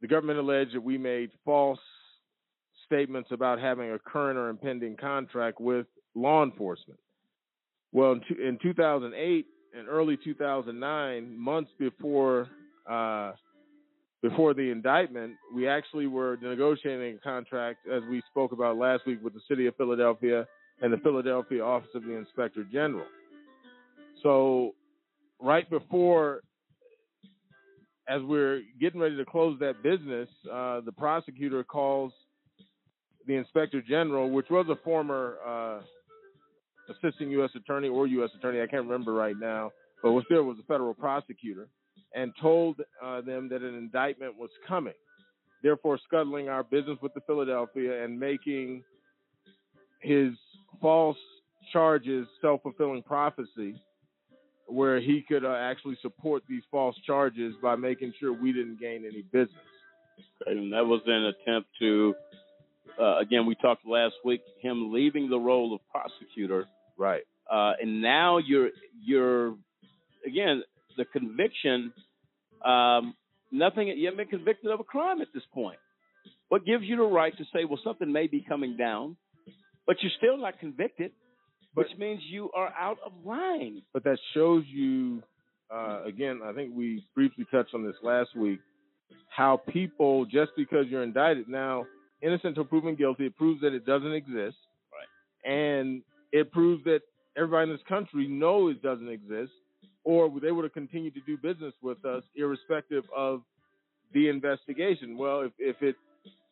the 0.00 0.08
government 0.08 0.38
alleged 0.38 0.74
that 0.74 0.82
we 0.82 0.98
made 0.98 1.30
false 1.44 1.78
statements 2.86 3.30
about 3.32 3.58
having 3.58 3.90
a 3.90 3.98
current 3.98 4.38
or 4.38 4.48
impending 4.48 4.96
contract 4.96 5.60
with 5.60 5.86
law 6.14 6.42
enforcement. 6.42 7.00
Well, 7.92 8.12
in, 8.12 8.22
in 8.40 8.58
2008 8.62 9.46
and 9.76 9.88
early 9.88 10.16
2009, 10.22 11.38
months 11.38 11.70
before 11.78 12.48
uh, 12.88 13.32
before 14.22 14.54
the 14.54 14.70
indictment, 14.70 15.34
we 15.54 15.68
actually 15.68 16.06
were 16.06 16.38
negotiating 16.40 17.16
a 17.16 17.18
contract, 17.18 17.86
as 17.86 18.02
we 18.08 18.22
spoke 18.30 18.52
about 18.52 18.78
last 18.78 19.06
week, 19.06 19.22
with 19.22 19.34
the 19.34 19.40
city 19.48 19.66
of 19.66 19.76
Philadelphia 19.76 20.46
and 20.80 20.92
the 20.92 20.96
Philadelphia 20.98 21.62
Office 21.62 21.90
of 21.94 22.04
the 22.04 22.12
Inspector 22.12 22.64
General. 22.72 23.04
So 24.24 24.74
right 25.40 25.68
before, 25.68 26.40
as 28.08 28.22
we're 28.22 28.62
getting 28.80 29.00
ready 29.00 29.16
to 29.16 29.24
close 29.24 29.58
that 29.60 29.82
business, 29.82 30.28
uh, 30.50 30.80
the 30.80 30.92
prosecutor 30.92 31.62
calls 31.62 32.12
the 33.26 33.34
inspector 33.34 33.82
general, 33.82 34.30
which 34.30 34.46
was 34.50 34.66
a 34.70 34.76
former 34.82 35.36
uh, 35.46 35.80
assistant 36.90 37.30
U.S. 37.32 37.50
attorney 37.54 37.88
or 37.88 38.06
U.S. 38.06 38.30
attorney, 38.36 38.60
I 38.60 38.66
can't 38.66 38.84
remember 38.84 39.12
right 39.12 39.36
now, 39.38 39.70
but 40.02 40.12
was 40.12 40.24
still 40.24 40.44
was 40.44 40.58
a 40.58 40.66
federal 40.66 40.94
prosecutor, 40.94 41.68
and 42.14 42.32
told 42.40 42.80
uh, 43.02 43.20
them 43.20 43.48
that 43.50 43.62
an 43.62 43.74
indictment 43.74 44.38
was 44.38 44.50
coming, 44.66 44.94
therefore 45.62 45.98
scuttling 46.02 46.48
our 46.48 46.62
business 46.62 46.98
with 47.02 47.12
the 47.12 47.20
Philadelphia 47.26 48.04
and 48.04 48.18
making 48.18 48.82
his 50.00 50.32
false 50.80 51.16
charges 51.72 52.26
self-fulfilling 52.42 53.02
prophecy 53.02 53.74
where 54.66 55.00
he 55.00 55.24
could 55.26 55.44
uh, 55.44 55.54
actually 55.54 55.96
support 56.02 56.42
these 56.48 56.62
false 56.70 56.96
charges 57.06 57.54
by 57.62 57.76
making 57.76 58.12
sure 58.18 58.32
we 58.32 58.52
didn't 58.52 58.80
gain 58.80 59.04
any 59.04 59.22
business. 59.22 59.64
And 60.46 60.72
that 60.72 60.86
was 60.86 61.00
an 61.06 61.24
attempt 61.24 61.68
to, 61.80 62.14
uh, 63.00 63.18
again, 63.18 63.46
we 63.46 63.54
talked 63.56 63.86
last 63.86 64.14
week, 64.24 64.40
him 64.62 64.92
leaving 64.92 65.28
the 65.28 65.38
role 65.38 65.74
of 65.74 65.80
prosecutor. 65.90 66.66
Right. 66.96 67.22
Uh, 67.50 67.72
and 67.80 68.00
now 68.00 68.38
you're 68.38 68.70
you're 69.04 69.54
again 70.26 70.62
the 70.96 71.04
conviction. 71.04 71.92
Um, 72.64 73.14
nothing. 73.52 73.88
You 73.88 74.06
haven't 74.06 74.30
been 74.30 74.38
convicted 74.38 74.70
of 74.70 74.80
a 74.80 74.84
crime 74.84 75.20
at 75.20 75.28
this 75.34 75.42
point. 75.52 75.78
What 76.48 76.64
gives 76.64 76.84
you 76.84 76.96
the 76.96 77.02
right 77.02 77.36
to 77.36 77.44
say, 77.52 77.64
well, 77.64 77.80
something 77.82 78.10
may 78.10 78.28
be 78.28 78.44
coming 78.46 78.76
down, 78.76 79.16
but 79.86 79.96
you're 80.00 80.12
still 80.18 80.38
not 80.38 80.58
convicted? 80.58 81.12
Which 81.74 81.88
means 81.98 82.20
you 82.30 82.50
are 82.54 82.72
out 82.78 82.98
of 83.04 83.12
line. 83.24 83.82
But 83.92 84.04
that 84.04 84.18
shows 84.32 84.64
you, 84.66 85.22
uh, 85.72 86.04
again, 86.04 86.40
I 86.44 86.52
think 86.52 86.72
we 86.74 87.04
briefly 87.14 87.46
touched 87.50 87.74
on 87.74 87.84
this 87.84 87.96
last 88.02 88.36
week, 88.36 88.60
how 89.28 89.60
people, 89.68 90.24
just 90.24 90.52
because 90.56 90.86
you're 90.88 91.02
indicted 91.02 91.48
now, 91.48 91.86
innocent 92.22 92.50
until 92.50 92.64
proven 92.64 92.94
guilty, 92.94 93.26
it 93.26 93.36
proves 93.36 93.60
that 93.62 93.74
it 93.74 93.84
doesn't 93.84 94.12
exist. 94.12 94.56
Right. 94.92 95.50
And 95.52 96.02
it 96.32 96.52
proves 96.52 96.84
that 96.84 97.00
everybody 97.36 97.70
in 97.70 97.76
this 97.76 97.84
country 97.88 98.26
knows 98.28 98.76
it 98.76 98.82
doesn't 98.82 99.08
exist, 99.08 99.52
or 100.04 100.30
they 100.40 100.52
would 100.52 100.64
have 100.64 100.72
continued 100.72 101.14
to 101.14 101.20
do 101.26 101.36
business 101.36 101.74
with 101.82 102.04
us 102.04 102.22
irrespective 102.36 103.04
of 103.16 103.42
the 104.12 104.28
investigation. 104.28 105.16
Well, 105.18 105.40
if, 105.40 105.52
if 105.58 105.82
it 105.82 105.96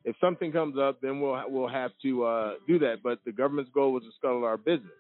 if 0.05 0.17
something 0.21 0.51
comes 0.51 0.77
up, 0.79 1.01
then 1.01 1.21
we'll 1.21 1.41
we'll 1.49 1.69
have 1.69 1.93
to 2.03 2.25
uh, 2.25 2.53
do 2.67 2.79
that. 2.81 2.97
But 3.05 3.21
the 3.25 3.33
government's 3.33 3.71
goal 3.73 3.93
was 3.93 4.03
to 4.03 4.11
scuttle 4.19 4.45
our 4.45 4.57
business. 4.57 4.91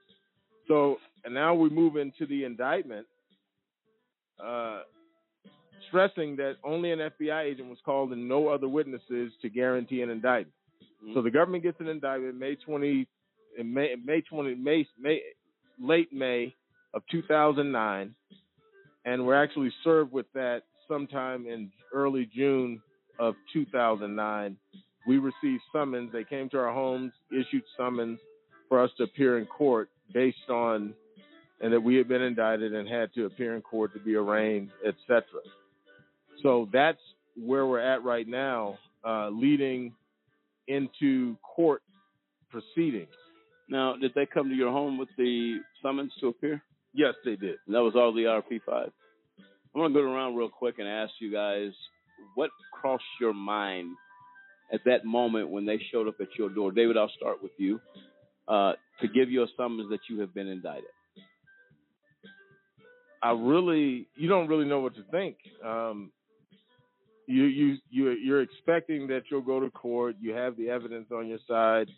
So, 0.68 0.96
and 1.24 1.34
now 1.34 1.54
we 1.54 1.70
move 1.70 1.96
into 1.96 2.26
the 2.26 2.44
indictment, 2.44 3.06
uh, 4.42 4.80
stressing 5.88 6.36
that 6.36 6.54
only 6.64 6.92
an 6.92 6.98
FBI 6.98 7.44
agent 7.44 7.68
was 7.68 7.78
called 7.84 8.12
and 8.12 8.28
no 8.28 8.48
other 8.48 8.68
witnesses 8.68 9.32
to 9.42 9.48
guarantee 9.48 10.02
an 10.02 10.10
indictment. 10.10 10.54
Mm-hmm. 11.02 11.14
So 11.14 11.22
the 11.22 11.30
government 11.30 11.62
gets 11.62 11.80
an 11.80 11.88
indictment 11.88 12.36
May 12.36 12.56
20, 12.56 13.08
May, 13.64 13.94
May 14.04 14.20
20, 14.22 14.54
May, 14.54 14.86
May, 15.00 15.20
late 15.80 16.12
May 16.12 16.54
of 16.94 17.02
2009, 17.10 18.14
and 19.04 19.26
we're 19.26 19.42
actually 19.42 19.72
served 19.82 20.12
with 20.12 20.26
that 20.34 20.62
sometime 20.88 21.46
in 21.46 21.70
early 21.92 22.28
June 22.34 22.80
of 23.18 23.34
2009. 23.52 24.56
We 25.06 25.18
received 25.18 25.62
summons. 25.72 26.10
They 26.12 26.24
came 26.24 26.48
to 26.50 26.58
our 26.58 26.72
homes, 26.72 27.12
issued 27.32 27.64
summons 27.76 28.18
for 28.68 28.82
us 28.82 28.90
to 28.98 29.04
appear 29.04 29.38
in 29.38 29.46
court 29.46 29.90
based 30.12 30.48
on 30.48 30.94
and 31.60 31.72
that 31.72 31.80
we 31.80 31.94
had 31.96 32.08
been 32.08 32.22
indicted 32.22 32.74
and 32.74 32.88
had 32.88 33.12
to 33.14 33.26
appear 33.26 33.54
in 33.54 33.62
court 33.62 33.92
to 33.94 34.00
be 34.00 34.16
arraigned, 34.16 34.70
etc. 34.86 35.22
So 36.42 36.68
that's 36.72 36.98
where 37.36 37.66
we're 37.66 37.78
at 37.78 38.02
right 38.02 38.26
now. 38.26 38.78
uh, 39.04 39.28
leading 39.30 39.92
into 40.68 41.36
court 41.42 41.82
proceedings. 42.50 43.08
Now, 43.68 43.96
did 43.96 44.12
they 44.14 44.26
come 44.26 44.48
to 44.48 44.54
your 44.54 44.70
home 44.70 44.98
with 44.98 45.08
the 45.16 45.58
summons 45.82 46.12
to 46.20 46.28
appear? 46.28 46.62
Yes, 46.94 47.14
they 47.24 47.36
did. 47.36 47.56
And 47.66 47.74
that 47.74 47.82
was 47.82 47.94
all 47.96 48.12
the 48.12 48.24
RP 48.24 48.60
five. 48.66 48.92
I'm 49.74 49.80
gonna 49.80 49.94
go 49.94 50.00
around 50.00 50.36
real 50.36 50.50
quick 50.50 50.78
and 50.78 50.86
ask 50.86 51.12
you 51.20 51.32
guys 51.32 51.70
what 52.34 52.50
crossed 52.72 53.02
your 53.20 53.32
mind 53.32 53.96
at 54.72 54.80
that 54.84 55.04
moment 55.04 55.48
when 55.48 55.64
they 55.64 55.80
showed 55.90 56.06
up 56.08 56.16
at 56.20 56.28
your 56.38 56.50
door. 56.50 56.70
David, 56.72 56.96
I'll 56.96 57.10
start 57.16 57.42
with 57.42 57.52
you. 57.58 57.80
Uh, 58.48 58.72
to 59.00 59.08
give 59.08 59.30
you 59.30 59.42
a 59.42 59.46
summons 59.56 59.88
that 59.90 60.00
you 60.10 60.20
have 60.20 60.34
been 60.34 60.48
indicted. 60.48 60.90
I 63.22 63.30
really, 63.30 64.08
you 64.16 64.28
don't 64.28 64.48
really 64.48 64.64
know 64.64 64.80
what 64.80 64.94
to 64.96 65.04
think. 65.10 65.36
Um, 65.64 66.10
you 67.26 67.44
you 67.44 67.76
you 67.88 68.10
you're 68.10 68.42
expecting 68.42 69.06
that 69.08 69.22
you'll 69.30 69.42
go 69.42 69.60
to 69.60 69.70
court. 69.70 70.16
You 70.20 70.32
have 70.32 70.56
the 70.56 70.70
evidence 70.70 71.06
on 71.12 71.28
your 71.28 71.38
side. 71.48 71.88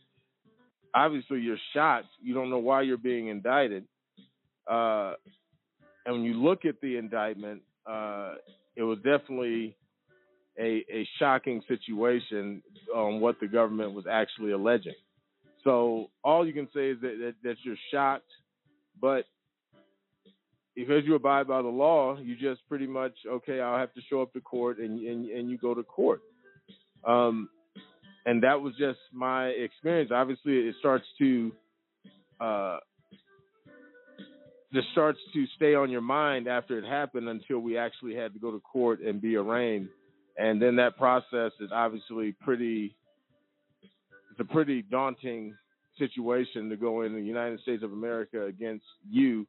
Obviously, 0.95 1.41
you're 1.41 1.57
shocked. 1.73 2.09
You 2.23 2.35
don't 2.35 2.51
know 2.51 2.59
why 2.59 2.83
you're 2.83 2.99
being 2.99 3.29
indicted. 3.29 3.85
Uh, 4.71 5.15
and 6.07 6.17
when 6.17 6.25
you 6.25 6.35
look 6.35 6.65
at 6.67 6.81
the 6.83 6.99
indictment, 6.99 7.63
uh, 7.87 8.35
it 8.77 8.83
was 8.83 8.99
definitely 8.99 9.77
a, 10.59 10.85
a 10.93 11.09
shocking 11.19 11.63
situation 11.67 12.63
on 12.95 13.21
what 13.21 13.41
the 13.41 13.49
government 13.49 13.93
was 13.93 14.05
actually 14.11 14.53
alleging. 14.53 14.95
So 15.64 16.11
all 16.22 16.46
you 16.46 16.53
can 16.53 16.68
say 16.74 16.90
is 16.90 17.00
that, 17.00 17.16
that, 17.20 17.35
that 17.42 17.57
you're 17.64 17.77
shocked, 17.90 18.31
but 19.00 19.24
because 20.77 21.05
you 21.07 21.14
abide 21.14 21.48
by 21.48 21.62
the 21.62 21.68
law, 21.68 22.18
you 22.18 22.37
just 22.37 22.61
pretty 22.68 22.87
much 22.87 23.12
okay. 23.27 23.61
I'll 23.61 23.79
have 23.79 23.94
to 23.94 24.00
show 24.11 24.22
up 24.22 24.33
to 24.35 24.40
court, 24.40 24.79
and 24.79 25.00
and, 25.00 25.29
and 25.31 25.50
you 25.50 25.57
go 25.57 25.74
to 25.74 25.83
court. 25.83 26.20
Um, 27.07 27.48
and 28.27 28.42
that 28.42 28.61
was 28.61 28.74
just 28.79 28.98
my 29.12 29.48
experience. 29.48 30.11
Obviously, 30.12 30.55
it 30.55 30.74
starts 30.81 31.05
to 31.18 31.53
uh, 32.40 32.79
just 34.72 34.88
starts 34.92 35.18
to 35.33 35.46
stay 35.57 35.74
on 35.74 35.90
your 35.90 36.00
mind 36.00 36.48
after 36.48 36.79
it 36.79 36.85
happened 36.85 37.29
until 37.29 37.61
we 37.61 37.79
actually 37.79 38.14
had 38.14 38.33
to 38.35 38.40
go 38.40 38.50
to 38.50 38.61
court 38.61 39.00
and 39.00 39.22
be 39.22 39.37
arraigned. 39.37 39.88
And 40.37 40.61
then 40.61 40.77
that 40.77 40.96
process 40.96 41.53
is 41.61 41.70
obviously 41.72 42.35
pretty 42.42 42.96
it's 44.35 44.51
a 44.51 44.53
pretty 44.53 44.83
daunting 44.83 45.55
situation 45.97 46.68
to 46.68 46.77
go 46.77 47.03
in 47.03 47.12
the 47.12 47.20
United 47.20 47.61
States 47.61 47.85
of 47.85 47.92
America 47.92 48.47
against 48.47 48.85
you 49.09 49.47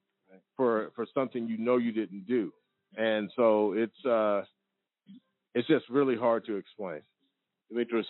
for 0.55 0.91
for 0.95 1.07
something 1.11 1.47
you 1.47 1.57
know 1.57 1.77
you 1.77 1.91
didn't 1.91 2.27
do. 2.27 2.53
And 2.95 3.31
so 3.35 3.73
it's 3.73 4.05
uh 4.05 4.43
it's 5.55 5.67
just 5.67 5.85
really 5.89 6.15
hard 6.15 6.45
to 6.45 6.57
explain. 6.57 7.01
Demetrius. 7.69 8.05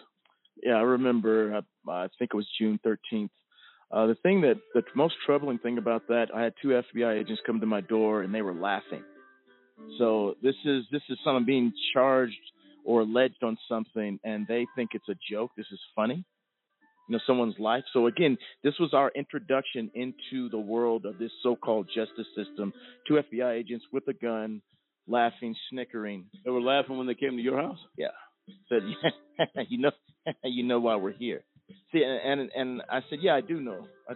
Yeah, 0.61 0.73
I 0.73 0.81
remember. 0.81 1.55
Uh, 1.55 1.91
I 1.91 2.07
think 2.19 2.31
it 2.33 2.37
was 2.37 2.47
June 2.59 2.79
13th. 2.85 3.29
Uh, 3.91 4.07
the 4.07 4.15
thing 4.15 4.41
that 4.41 4.55
the 4.73 4.83
most 4.95 5.15
troubling 5.25 5.59
thing 5.59 5.77
about 5.77 6.07
that, 6.09 6.27
I 6.35 6.41
had 6.41 6.53
two 6.61 6.69
FBI 6.69 7.19
agents 7.19 7.41
come 7.45 7.61
to 7.61 7.65
my 7.65 7.81
door 7.81 8.23
and 8.23 8.33
they 8.33 8.41
were 8.41 8.53
laughing. 8.53 9.03
So 9.97 10.35
this 10.41 10.55
is 10.65 10.83
this 10.91 11.03
is 11.09 11.17
someone 11.23 11.45
being 11.45 11.71
charged 11.93 12.33
or 12.83 13.01
alleged 13.01 13.43
on 13.43 13.57
something, 13.69 14.19
and 14.25 14.45
they 14.47 14.67
think 14.75 14.91
it's 14.93 15.07
a 15.09 15.15
joke. 15.31 15.51
This 15.55 15.67
is 15.71 15.79
funny. 15.95 16.25
You 17.07 17.13
know, 17.13 17.19
someone's 17.27 17.59
life. 17.59 17.83
So 17.93 18.07
again, 18.07 18.37
this 18.63 18.73
was 18.79 18.93
our 18.93 19.11
introduction 19.15 19.91
into 19.93 20.49
the 20.49 20.57
world 20.57 21.05
of 21.05 21.17
this 21.19 21.31
so-called 21.43 21.87
justice 21.87 22.27
system. 22.35 22.73
Two 23.07 23.15
FBI 23.15 23.53
agents 23.53 23.85
with 23.91 24.07
a 24.07 24.13
gun, 24.13 24.61
laughing, 25.07 25.55
snickering. 25.69 26.25
They 26.43 26.51
were 26.51 26.61
laughing 26.61 26.97
when 26.97 27.07
they 27.07 27.13
came 27.13 27.37
to 27.37 27.43
your 27.43 27.61
house. 27.61 27.77
Yeah. 27.97 28.07
Said, 28.69 28.81
yeah, 29.37 29.63
you 29.69 29.79
know, 29.79 29.91
you 30.43 30.63
know 30.63 30.79
why 30.79 30.95
we're 30.95 31.13
here. 31.13 31.43
See, 31.91 32.03
and, 32.03 32.41
and 32.41 32.51
and 32.55 32.81
I 32.89 33.01
said, 33.09 33.19
yeah, 33.21 33.35
I 33.35 33.41
do 33.41 33.59
know. 33.59 33.87
I, 34.09 34.13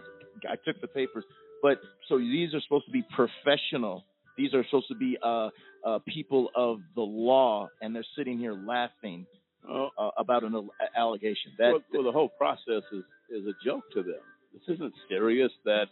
I 0.48 0.54
took 0.64 0.80
the 0.80 0.86
papers, 0.88 1.24
but 1.62 1.78
so 2.08 2.18
these 2.18 2.54
are 2.54 2.60
supposed 2.60 2.86
to 2.86 2.92
be 2.92 3.04
professional. 3.14 4.04
These 4.36 4.54
are 4.54 4.64
supposed 4.64 4.88
to 4.88 4.94
be 4.94 5.18
uh, 5.22 5.50
uh, 5.84 5.98
people 6.06 6.50
of 6.54 6.78
the 6.94 7.02
law, 7.02 7.68
and 7.80 7.94
they're 7.94 8.06
sitting 8.16 8.38
here 8.38 8.54
laughing 8.54 9.26
uh, 9.68 10.10
about 10.18 10.44
an 10.44 10.68
allegation. 10.96 11.52
That 11.58 11.72
well, 11.72 11.80
well, 11.92 12.04
the 12.04 12.12
whole 12.12 12.30
process 12.30 12.82
is 12.92 13.04
is 13.30 13.46
a 13.46 13.54
joke 13.64 13.84
to 13.94 14.02
them. 14.02 14.20
This 14.52 14.76
isn't 14.76 14.94
serious. 15.08 15.50
That 15.64 15.86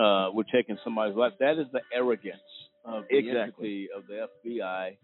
uh, 0.00 0.30
we're 0.32 0.44
taking 0.52 0.78
somebody's 0.84 1.16
life. 1.16 1.32
That 1.40 1.58
is 1.58 1.66
the 1.72 1.80
arrogance 1.94 2.40
of 2.84 3.04
the 3.10 3.18
exactly. 3.18 3.88
of 3.96 4.04
the 4.06 4.28
FBI 4.44 4.96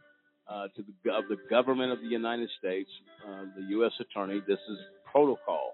uh, 0.48 0.68
to 0.76 0.84
the 1.04 1.12
of 1.12 1.24
the 1.28 1.36
government 1.48 1.92
of 1.92 2.00
the 2.00 2.08
United 2.08 2.48
States, 2.58 2.90
uh, 3.26 3.44
the 3.56 3.64
U.S. 3.70 3.92
Attorney. 4.00 4.40
This 4.46 4.58
is 4.70 4.78
protocol 5.10 5.72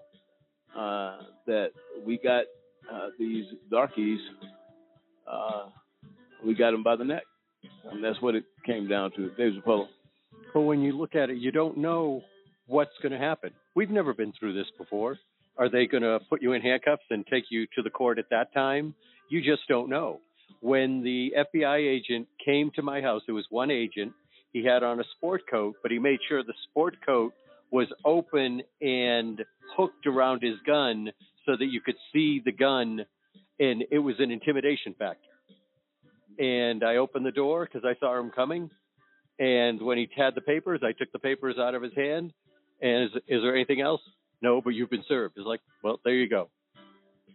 uh, 0.75 1.17
that 1.47 1.69
we 2.05 2.17
got 2.17 2.43
uh, 2.91 3.09
these 3.17 3.45
darkies. 3.71 4.19
Uh, 5.29 5.67
we 6.45 6.55
got 6.55 6.71
them 6.71 6.83
by 6.83 6.95
the 6.95 7.03
neck, 7.03 7.23
and 7.91 8.03
that's 8.03 8.21
what 8.21 8.35
it 8.35 8.43
came 8.65 8.87
down 8.87 9.11
to. 9.11 9.29
Dave 9.37 9.53
Zirpolo. 9.53 9.87
But 10.53 10.61
when 10.61 10.81
you 10.81 10.97
look 10.97 11.15
at 11.15 11.29
it, 11.29 11.37
you 11.37 11.51
don't 11.51 11.77
know 11.77 12.23
what's 12.67 12.97
going 13.01 13.11
to 13.11 13.17
happen. 13.17 13.51
We've 13.75 13.89
never 13.89 14.13
been 14.13 14.33
through 14.39 14.53
this 14.53 14.67
before. 14.77 15.17
Are 15.57 15.69
they 15.69 15.87
going 15.87 16.03
to 16.03 16.19
put 16.29 16.41
you 16.41 16.53
in 16.53 16.61
handcuffs 16.61 17.03
and 17.09 17.25
take 17.27 17.45
you 17.49 17.67
to 17.75 17.81
the 17.83 17.89
court 17.89 18.17
at 18.17 18.29
that 18.31 18.53
time? 18.53 18.95
You 19.29 19.41
just 19.41 19.67
don't 19.67 19.89
know. 19.89 20.21
When 20.61 21.03
the 21.03 21.33
FBI 21.37 21.77
agent 21.77 22.27
came 22.43 22.71
to 22.75 22.81
my 22.81 23.01
house, 23.01 23.21
it 23.27 23.31
was 23.33 23.45
one 23.49 23.69
agent. 23.69 24.13
He 24.51 24.63
had 24.63 24.83
on 24.83 24.99
a 24.99 25.03
sport 25.17 25.41
coat, 25.49 25.75
but 25.81 25.91
he 25.91 25.99
made 25.99 26.19
sure 26.27 26.43
the 26.43 26.53
sport 26.69 26.95
coat 27.05 27.33
was 27.71 27.87
open 28.03 28.61
and 28.81 29.43
hooked 29.77 30.07
around 30.07 30.41
his 30.41 30.55
gun 30.65 31.11
so 31.45 31.53
that 31.57 31.65
you 31.65 31.81
could 31.81 31.95
see 32.11 32.41
the 32.43 32.51
gun, 32.51 33.05
and 33.59 33.83
it 33.91 33.99
was 33.99 34.15
an 34.19 34.31
intimidation 34.31 34.95
factor. 34.97 35.29
And 36.39 36.83
I 36.83 36.95
opened 36.95 37.25
the 37.25 37.31
door 37.31 37.65
because 37.65 37.85
I 37.85 37.99
saw 37.99 38.19
him 38.19 38.31
coming. 38.31 38.69
And 39.39 39.81
when 39.81 39.97
he 39.97 40.09
had 40.15 40.35
the 40.35 40.41
papers, 40.41 40.81
I 40.83 40.91
took 40.91 41.11
the 41.11 41.19
papers 41.19 41.55
out 41.57 41.73
of 41.73 41.81
his 41.81 41.93
hand. 41.95 42.33
And 42.81 43.05
is, 43.05 43.11
is 43.27 43.41
there 43.41 43.55
anything 43.55 43.81
else? 43.81 44.01
No, 44.41 44.61
but 44.61 44.71
you've 44.71 44.89
been 44.89 45.03
served. 45.07 45.35
He's 45.37 45.45
like, 45.45 45.61
well, 45.83 45.99
there 46.03 46.13
you 46.13 46.29
go. 46.29 46.49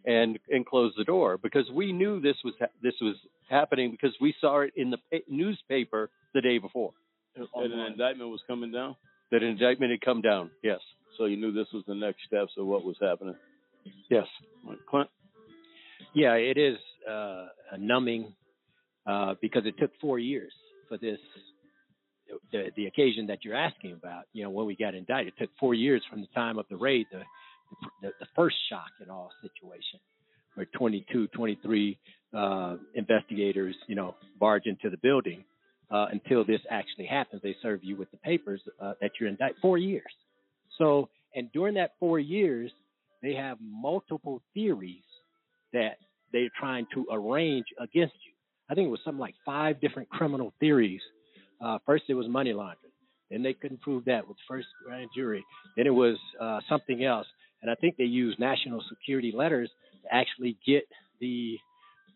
And 0.06 0.38
and 0.50 0.66
closed 0.66 0.96
the 0.98 1.04
door 1.04 1.38
because 1.38 1.64
we 1.72 1.90
knew 1.90 2.20
this 2.20 2.36
was 2.44 2.52
ha- 2.60 2.66
this 2.82 2.94
was 3.00 3.14
happening 3.48 3.90
because 3.90 4.14
we 4.20 4.34
saw 4.38 4.60
it 4.60 4.72
in 4.76 4.90
the 4.90 4.98
pa- 5.10 5.24
newspaper 5.28 6.10
the 6.34 6.42
day 6.42 6.58
before. 6.58 6.92
And 7.36 7.72
an 7.72 7.80
indictment 7.80 8.30
was 8.30 8.40
coming 8.46 8.70
down. 8.70 8.96
That 9.30 9.42
an 9.42 9.48
indictment 9.48 9.92
had 9.92 10.02
come 10.02 10.20
down. 10.20 10.50
Yes. 10.62 10.80
So 11.16 11.24
you 11.24 11.38
knew 11.38 11.52
this 11.52 11.68
was 11.72 11.84
the 11.86 11.94
next 11.94 12.18
steps 12.26 12.52
of 12.58 12.66
what 12.66 12.84
was 12.84 12.96
happening. 13.00 13.34
Yes. 14.10 14.26
Clint. 14.88 15.08
Yeah, 16.12 16.34
it 16.34 16.58
is 16.58 16.76
uh, 17.10 17.46
numbing 17.78 18.34
uh, 19.06 19.34
because 19.40 19.62
it 19.64 19.76
took 19.78 19.90
four 20.00 20.18
years 20.18 20.52
for 20.88 20.98
this 20.98 21.18
the 22.52 22.70
the 22.76 22.86
occasion 22.86 23.26
that 23.28 23.44
you're 23.44 23.56
asking 23.56 23.92
about. 23.92 24.24
You 24.32 24.44
know, 24.44 24.50
when 24.50 24.66
we 24.66 24.76
got 24.76 24.94
indicted, 24.94 25.32
it 25.36 25.40
took 25.40 25.50
four 25.58 25.74
years 25.74 26.02
from 26.10 26.20
the 26.20 26.28
time 26.34 26.58
of 26.58 26.66
the 26.70 26.76
raid, 26.76 27.06
the 27.12 27.22
the, 28.02 28.10
the 28.20 28.26
first 28.36 28.56
shock 28.70 28.90
and 29.00 29.10
all 29.10 29.30
situation, 29.42 29.98
where 30.54 30.66
22, 30.76 31.28
23 31.28 31.98
uh, 32.36 32.76
investigators, 32.94 33.74
you 33.88 33.94
know, 33.94 34.14
barge 34.38 34.66
into 34.66 34.90
the 34.90 34.98
building. 34.98 35.44
Uh, 35.90 36.06
until 36.10 36.44
this 36.44 36.60
actually 36.70 37.06
happens, 37.06 37.42
they 37.42 37.54
serve 37.62 37.84
you 37.84 37.94
with 37.94 38.10
the 38.10 38.16
papers 38.16 38.60
uh, 38.80 38.94
that 39.00 39.10
you're 39.20 39.28
indicted. 39.28 39.56
Four 39.60 39.78
years. 39.78 40.02
So, 40.78 41.08
and 41.34 41.52
during 41.52 41.74
that 41.74 41.92
four 42.00 42.18
years, 42.18 42.70
they 43.22 43.34
have 43.34 43.58
multiple 43.60 44.42
theories 44.54 45.04
that 45.72 45.98
they're 46.32 46.50
trying 46.58 46.86
to 46.94 47.06
arrange 47.12 47.66
against 47.78 48.14
you. 48.26 48.32
I 48.68 48.74
think 48.74 48.86
it 48.86 48.90
was 48.90 49.00
something 49.04 49.20
like 49.20 49.34
five 49.44 49.80
different 49.80 50.08
criminal 50.08 50.52
theories. 50.58 51.02
Uh, 51.60 51.78
first, 51.86 52.04
it 52.08 52.14
was 52.14 52.28
money 52.28 52.52
laundering. 52.52 52.92
Then 53.30 53.42
they 53.42 53.54
couldn't 53.54 53.80
prove 53.80 54.04
that 54.04 54.26
with 54.28 54.36
the 54.36 54.42
first 54.46 54.68
grand 54.86 55.10
jury. 55.16 55.44
Then 55.76 55.86
it 55.86 55.94
was 55.94 56.16
uh, 56.40 56.60
something 56.68 57.04
else. 57.04 57.26
And 57.62 57.70
I 57.70 57.74
think 57.74 57.96
they 57.96 58.04
used 58.04 58.38
national 58.38 58.82
security 58.88 59.32
letters 59.34 59.70
to 60.02 60.14
actually 60.14 60.58
get 60.66 60.84
the 61.20 61.58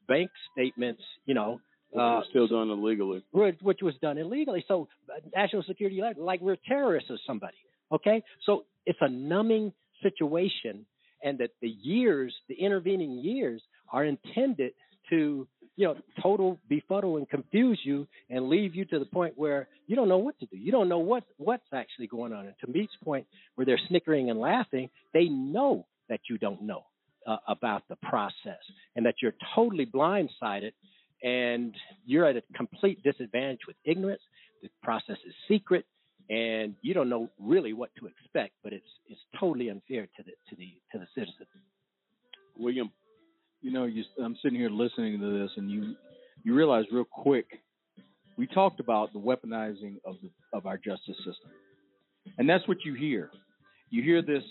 bank 0.07 0.31
statements, 0.53 1.03
you 1.27 1.35
know. 1.35 1.61
Uh, 1.99 2.21
still 2.29 2.47
done 2.47 2.69
illegally. 2.69 3.25
Which 3.33 3.79
was 3.81 3.95
done 4.03 4.19
illegally. 4.19 4.63
So, 4.69 4.89
uh, 5.11 5.21
national 5.35 5.63
security 5.63 6.03
letters, 6.03 6.19
like 6.21 6.43
we're 6.43 6.59
terrorists 6.69 7.11
or 7.11 7.17
somebody. 7.27 7.57
Okay? 7.91 8.23
So, 8.45 8.65
it's 8.85 8.99
a 9.01 9.09
numbing 9.09 9.73
situation, 10.03 10.85
and 11.23 11.39
that 11.39 11.51
the 11.63 11.69
years, 11.69 12.35
the 12.49 12.55
intervening 12.55 13.13
years, 13.13 13.63
are 13.91 14.05
intended 14.05 14.73
to 15.09 15.49
you 15.79 15.85
know, 15.87 15.95
total 16.21 16.59
befuddle 16.69 17.19
and 17.19 17.29
confuse 17.29 17.81
you 17.85 18.09
and 18.29 18.49
leave 18.49 18.75
you 18.75 18.85
to 18.87 18.99
the 18.99 19.05
point 19.05 19.35
where 19.37 19.69
you 19.87 19.95
don't 19.95 20.09
know 20.09 20.19
what 20.19 20.37
to 20.41 20.47
do. 20.47 20.57
You 20.57 20.73
don't 20.73 20.89
know 20.89 20.99
what 20.99 21.23
what's 21.37 21.63
actually 21.73 22.09
going 22.09 22.33
on. 22.33 22.47
And 22.47 22.55
to 22.65 22.73
Meek's 22.73 22.97
point, 23.05 23.29
where 23.55 23.65
they're 23.65 23.79
snickering 23.89 24.29
and 24.29 24.41
laughing, 24.41 24.91
they 25.15 25.27
know 25.27 25.87
that 26.09 26.19
you 26.29 26.37
don't 26.37 26.63
know 26.63 26.83
uh, 27.29 27.37
about 27.47 27.85
the 27.89 27.95
process 28.03 28.59
and 28.97 29.07
that 29.07 29.15
you're 29.23 29.35
totally 29.55 29.87
blindsided 29.87 30.73
and 31.23 31.73
you're 32.05 32.27
at 32.27 32.35
a 32.37 32.43
complete 32.57 33.01
disadvantage 33.05 33.61
with 33.69 33.77
ignorance. 33.85 34.23
The 34.63 34.71
process 34.83 35.19
is 35.25 35.33
secret 35.47 35.85
and 36.29 36.75
you 36.83 36.93
don't 36.93 37.09
know 37.09 37.31
really 37.39 37.73
what 37.73 37.91
to 38.01 38.09
expect. 38.09 38.55
But 38.65 38.73
it's 38.73 38.91
it's 39.07 39.21
totally 39.39 39.69
unfair 39.69 40.07
to 40.17 40.23
the 40.25 40.33
to 40.51 40.57
the 40.57 40.73
to 40.91 40.99
the 40.99 41.07
citizen. 41.15 41.47
William, 42.57 42.91
you 43.61 43.73
know, 43.73 43.85
you, 43.85 44.05
I'm 44.23 44.37
sitting 44.43 44.59
here 44.59 44.71
listening 44.71 45.21
to 45.21 45.39
this, 45.39 45.51
and 45.57 45.71
you 45.71 45.95
you 46.45 46.55
realize 46.55 46.85
real 46.93 47.05
quick, 47.05 47.47
we 48.37 48.47
talked 48.47 48.81
about 48.81 49.13
the 49.13 49.19
weaponizing 49.19 49.97
of 50.05 50.17
the 50.23 50.31
of 50.53 50.67
our 50.67 50.77
justice 50.77 51.17
system, 51.19 51.51
and 52.39 52.49
that's 52.49 52.67
what 52.69 52.79
you 52.85 52.95
hear. 52.95 53.31
You 53.91 54.03
hear 54.03 54.23
this 54.23 54.45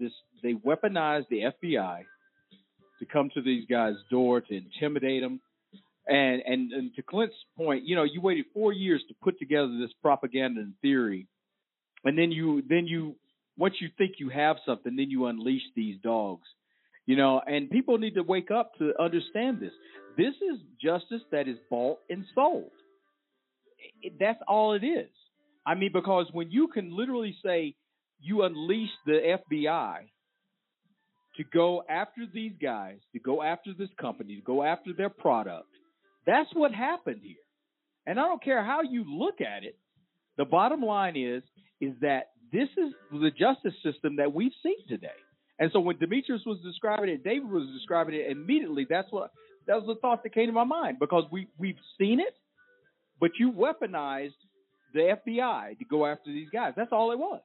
this 0.00 0.12
they 0.42 0.54
weaponize 0.54 1.24
the 1.28 1.52
FBI 1.62 2.04
to 2.98 3.06
come 3.06 3.30
to 3.34 3.42
these 3.42 3.64
guys' 3.68 3.96
door 4.10 4.40
to 4.40 4.54
intimidate 4.54 5.22
them. 5.22 5.40
And, 6.06 6.40
and 6.46 6.72
and 6.72 6.94
to 6.94 7.02
Clint's 7.02 7.34
point, 7.54 7.84
you 7.84 7.94
know, 7.94 8.04
you 8.04 8.22
waited 8.22 8.46
four 8.54 8.72
years 8.72 9.02
to 9.08 9.14
put 9.22 9.38
together 9.38 9.76
this 9.78 9.90
propaganda 10.00 10.62
and 10.62 10.72
theory, 10.80 11.26
and 12.02 12.16
then 12.16 12.32
you 12.32 12.62
then 12.66 12.86
you 12.86 13.14
once 13.58 13.74
you 13.80 13.90
think 13.98 14.12
you 14.18 14.30
have 14.30 14.56
something, 14.64 14.96
then 14.96 15.10
you 15.10 15.26
unleash 15.26 15.64
these 15.76 15.96
dogs, 16.02 16.48
you 17.08 17.16
know. 17.16 17.40
And 17.44 17.68
people 17.68 17.98
need 17.98 18.14
to 18.14 18.22
wake 18.22 18.52
up 18.52 18.72
to 18.78 18.92
understand 19.00 19.58
this. 19.60 19.72
This 20.16 20.34
is 20.34 20.60
justice 20.80 21.22
that 21.32 21.48
is 21.48 21.56
bought 21.68 21.98
and 22.08 22.24
sold. 22.34 22.70
It, 24.02 24.12
that's 24.20 24.38
all 24.46 24.74
it 24.74 24.84
is. 24.84 25.10
I 25.66 25.74
mean, 25.74 25.90
because 25.92 26.26
when 26.32 26.50
you 26.50 26.68
can 26.68 26.96
literally 26.96 27.36
say 27.44 27.74
you 28.20 28.44
unleash 28.44 28.90
the 29.06 29.38
FBI 29.50 29.98
to 31.36 31.44
go 31.52 31.84
after 31.88 32.22
these 32.32 32.52
guys, 32.60 32.98
to 33.12 33.20
go 33.20 33.42
after 33.42 33.72
this 33.72 33.90
company, 34.00 34.36
to 34.36 34.42
go 34.42 34.62
after 34.62 34.92
their 34.92 35.08
product. 35.08 35.68
That's 36.26 36.50
what 36.52 36.74
happened 36.74 37.20
here. 37.22 37.36
And 38.06 38.18
I 38.18 38.24
don't 38.24 38.42
care 38.42 38.64
how 38.64 38.82
you 38.82 39.04
look 39.08 39.40
at 39.40 39.62
it. 39.62 39.78
The 40.36 40.44
bottom 40.44 40.82
line 40.82 41.16
is 41.16 41.42
is 41.80 41.94
that 42.00 42.30
this 42.52 42.68
is 42.76 42.92
the 43.12 43.30
justice 43.30 43.74
system 43.84 44.16
that 44.16 44.34
we've 44.34 44.52
seen 44.62 44.76
today. 44.88 45.08
And 45.58 45.70
so 45.72 45.80
when 45.80 45.98
Demetrius 45.98 46.42
was 46.46 46.58
describing 46.64 47.10
it, 47.10 47.24
David 47.24 47.50
was 47.50 47.66
describing 47.74 48.14
it 48.14 48.30
immediately. 48.30 48.86
That's 48.88 49.10
what 49.10 49.32
that 49.66 49.76
was 49.76 49.86
the 49.86 49.96
thought 50.00 50.22
that 50.22 50.32
came 50.34 50.46
to 50.46 50.52
my 50.52 50.64
mind 50.64 50.98
because 50.98 51.24
we 51.30 51.48
we've 51.58 51.78
seen 51.98 52.20
it, 52.20 52.34
but 53.20 53.32
you 53.38 53.52
weaponized 53.52 54.38
the 54.94 55.16
FBI 55.26 55.78
to 55.78 55.84
go 55.84 56.06
after 56.06 56.32
these 56.32 56.48
guys. 56.52 56.72
That's 56.76 56.92
all 56.92 57.12
it 57.12 57.18
was. 57.18 57.40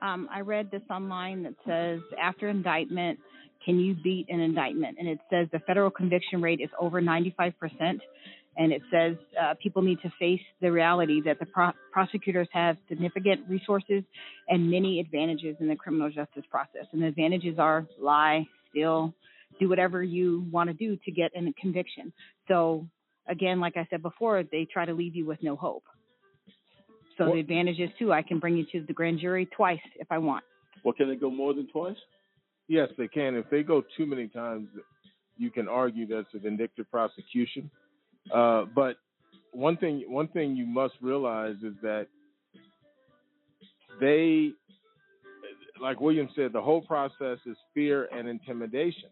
Um, 0.00 0.28
I 0.32 0.40
read 0.40 0.70
this 0.70 0.82
online 0.90 1.42
that 1.42 1.54
says 1.66 2.00
after 2.22 2.48
indictment, 2.48 3.18
can 3.64 3.78
you 3.80 3.94
beat 3.94 4.26
an 4.28 4.40
indictment? 4.40 4.96
And 4.98 5.08
it 5.08 5.18
says 5.30 5.48
the 5.52 5.58
federal 5.60 5.90
conviction 5.90 6.40
rate 6.40 6.60
is 6.60 6.70
over 6.80 7.02
95%. 7.02 7.52
And 8.58 8.72
it 8.72 8.82
says 8.90 9.16
uh, 9.40 9.54
people 9.62 9.82
need 9.82 10.00
to 10.02 10.12
face 10.18 10.40
the 10.60 10.70
reality 10.70 11.22
that 11.24 11.38
the 11.38 11.46
pro- 11.46 11.70
prosecutors 11.92 12.48
have 12.52 12.76
significant 12.88 13.48
resources 13.48 14.02
and 14.48 14.68
many 14.68 14.98
advantages 14.98 15.56
in 15.60 15.68
the 15.68 15.76
criminal 15.76 16.10
justice 16.10 16.42
process. 16.50 16.86
And 16.92 17.00
the 17.00 17.06
advantages 17.06 17.58
are 17.58 17.86
lie, 18.00 18.46
steal, 18.68 19.14
do 19.60 19.68
whatever 19.68 20.02
you 20.02 20.44
want 20.50 20.68
to 20.68 20.74
do 20.74 20.96
to 21.04 21.12
get 21.12 21.30
a 21.36 21.52
conviction. 21.60 22.12
So, 22.48 22.86
again, 23.28 23.60
like 23.60 23.76
I 23.76 23.86
said 23.90 24.02
before, 24.02 24.42
they 24.42 24.66
try 24.70 24.84
to 24.84 24.92
leave 24.92 25.14
you 25.14 25.24
with 25.24 25.40
no 25.40 25.54
hope. 25.54 25.84
So 27.16 27.24
Well- 27.24 27.34
the 27.34 27.40
advantage 27.40 27.78
is 27.78 27.90
too, 27.96 28.12
I 28.12 28.22
can 28.22 28.40
bring 28.40 28.56
you 28.56 28.64
to 28.72 28.82
the 28.82 28.92
grand 28.92 29.20
jury 29.20 29.46
twice 29.46 29.80
if 29.96 30.10
I 30.10 30.18
want. 30.18 30.44
Well, 30.84 30.94
can 30.94 31.08
they 31.08 31.16
go 31.16 31.30
more 31.30 31.54
than 31.54 31.68
twice? 31.68 31.96
Yes, 32.66 32.90
they 32.98 33.08
can. 33.08 33.34
If 33.34 33.48
they 33.50 33.62
go 33.62 33.84
too 33.96 34.06
many 34.06 34.28
times, 34.28 34.68
you 35.36 35.50
can 35.50 35.68
argue 35.68 36.06
that's 36.06 36.32
a 36.34 36.38
vindictive 36.38 36.90
prosecution. 36.90 37.70
Uh, 38.32 38.64
but 38.74 38.96
one 39.52 39.76
thing, 39.76 40.04
one 40.08 40.28
thing 40.28 40.56
you 40.56 40.66
must 40.66 40.94
realize 41.00 41.56
is 41.62 41.74
that 41.82 42.06
they, 44.00 44.50
like 45.80 46.00
William 46.00 46.28
said, 46.36 46.52
the 46.52 46.62
whole 46.62 46.82
process 46.82 47.38
is 47.46 47.56
fear 47.74 48.08
and 48.12 48.28
intimidation. 48.28 49.10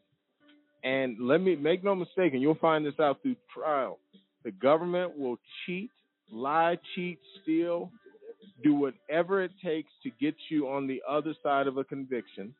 And 0.84 1.16
let 1.20 1.40
me 1.40 1.56
make 1.56 1.82
no 1.82 1.94
mistake, 1.94 2.32
and 2.32 2.42
you'll 2.42 2.54
find 2.56 2.86
this 2.86 2.98
out 3.00 3.20
through 3.22 3.36
trial. 3.52 3.98
The 4.44 4.52
government 4.52 5.18
will 5.18 5.38
cheat, 5.64 5.90
lie, 6.30 6.78
cheat, 6.94 7.18
steal, 7.42 7.90
do 8.62 8.74
whatever 8.74 9.42
it 9.42 9.50
takes 9.64 9.90
to 10.04 10.10
get 10.20 10.36
you 10.48 10.68
on 10.68 10.86
the 10.86 11.02
other 11.08 11.34
side 11.42 11.66
of 11.66 11.76
a 11.76 11.84
conviction 11.84 12.54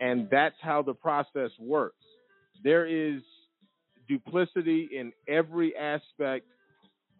and 0.00 0.28
that's 0.30 0.56
how 0.60 0.82
the 0.82 0.94
process 0.94 1.50
works. 1.58 2.04
There 2.62 2.86
is 2.86 3.22
duplicity 4.08 4.88
in 4.96 5.12
every 5.28 5.76
aspect 5.76 6.46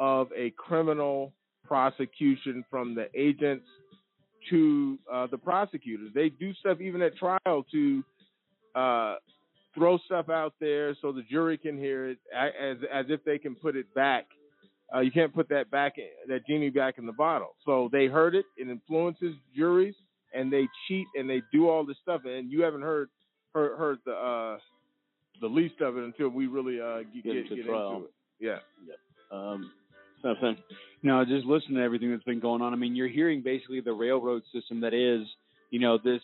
of 0.00 0.28
a 0.36 0.50
criminal 0.56 1.32
prosecution, 1.64 2.64
from 2.70 2.94
the 2.94 3.08
agents 3.14 3.66
to 4.50 4.98
uh, 5.12 5.26
the 5.30 5.38
prosecutors. 5.38 6.10
They 6.14 6.30
do 6.30 6.54
stuff 6.54 6.80
even 6.80 7.02
at 7.02 7.16
trial 7.16 7.64
to 7.72 8.04
uh, 8.74 9.16
throw 9.74 9.98
stuff 10.06 10.28
out 10.28 10.54
there 10.60 10.96
so 11.02 11.12
the 11.12 11.22
jury 11.30 11.58
can 11.58 11.76
hear 11.76 12.10
it, 12.10 12.18
as 12.34 12.78
as 12.92 13.06
if 13.08 13.22
they 13.24 13.38
can 13.38 13.54
put 13.54 13.76
it 13.76 13.92
back. 13.94 14.26
Uh, 14.94 15.00
you 15.00 15.10
can't 15.10 15.34
put 15.34 15.50
that 15.50 15.70
back, 15.70 15.96
that 16.28 16.46
genie 16.46 16.70
back 16.70 16.96
in 16.96 17.04
the 17.04 17.12
bottle. 17.12 17.54
So 17.66 17.90
they 17.92 18.06
heard 18.06 18.34
it. 18.34 18.46
It 18.56 18.68
influences 18.68 19.34
juries 19.54 19.94
and 20.34 20.52
they 20.52 20.66
cheat 20.86 21.06
and 21.14 21.28
they 21.28 21.42
do 21.52 21.68
all 21.68 21.84
this 21.84 21.96
stuff 22.02 22.22
and 22.24 22.50
you 22.50 22.62
haven't 22.62 22.82
heard 22.82 23.08
heard, 23.54 23.78
heard 23.78 23.98
the 24.04 24.12
uh 24.12 24.58
the 25.40 25.46
least 25.46 25.80
of 25.80 25.96
it 25.96 26.04
until 26.04 26.28
we 26.28 26.46
really 26.46 26.80
uh 26.80 26.98
get, 26.98 27.14
Get 27.14 27.24
get, 27.24 27.36
into 27.36 27.56
get 27.56 27.66
trial. 27.66 27.92
into 27.92 28.04
it. 28.06 28.12
Yeah. 28.40 28.58
Um, 29.30 29.72
Samson. 30.22 30.58
No, 31.02 31.24
just 31.24 31.46
listen 31.46 31.74
to 31.74 31.82
everything 31.82 32.10
that's 32.10 32.24
been 32.24 32.40
going 32.40 32.60
on. 32.62 32.72
I 32.72 32.76
mean, 32.76 32.96
you're 32.96 33.08
hearing 33.08 33.42
basically 33.42 33.80
the 33.80 33.92
railroad 33.92 34.42
system 34.52 34.80
that 34.80 34.94
is, 34.94 35.26
you 35.70 35.78
know, 35.78 35.98
this 36.02 36.20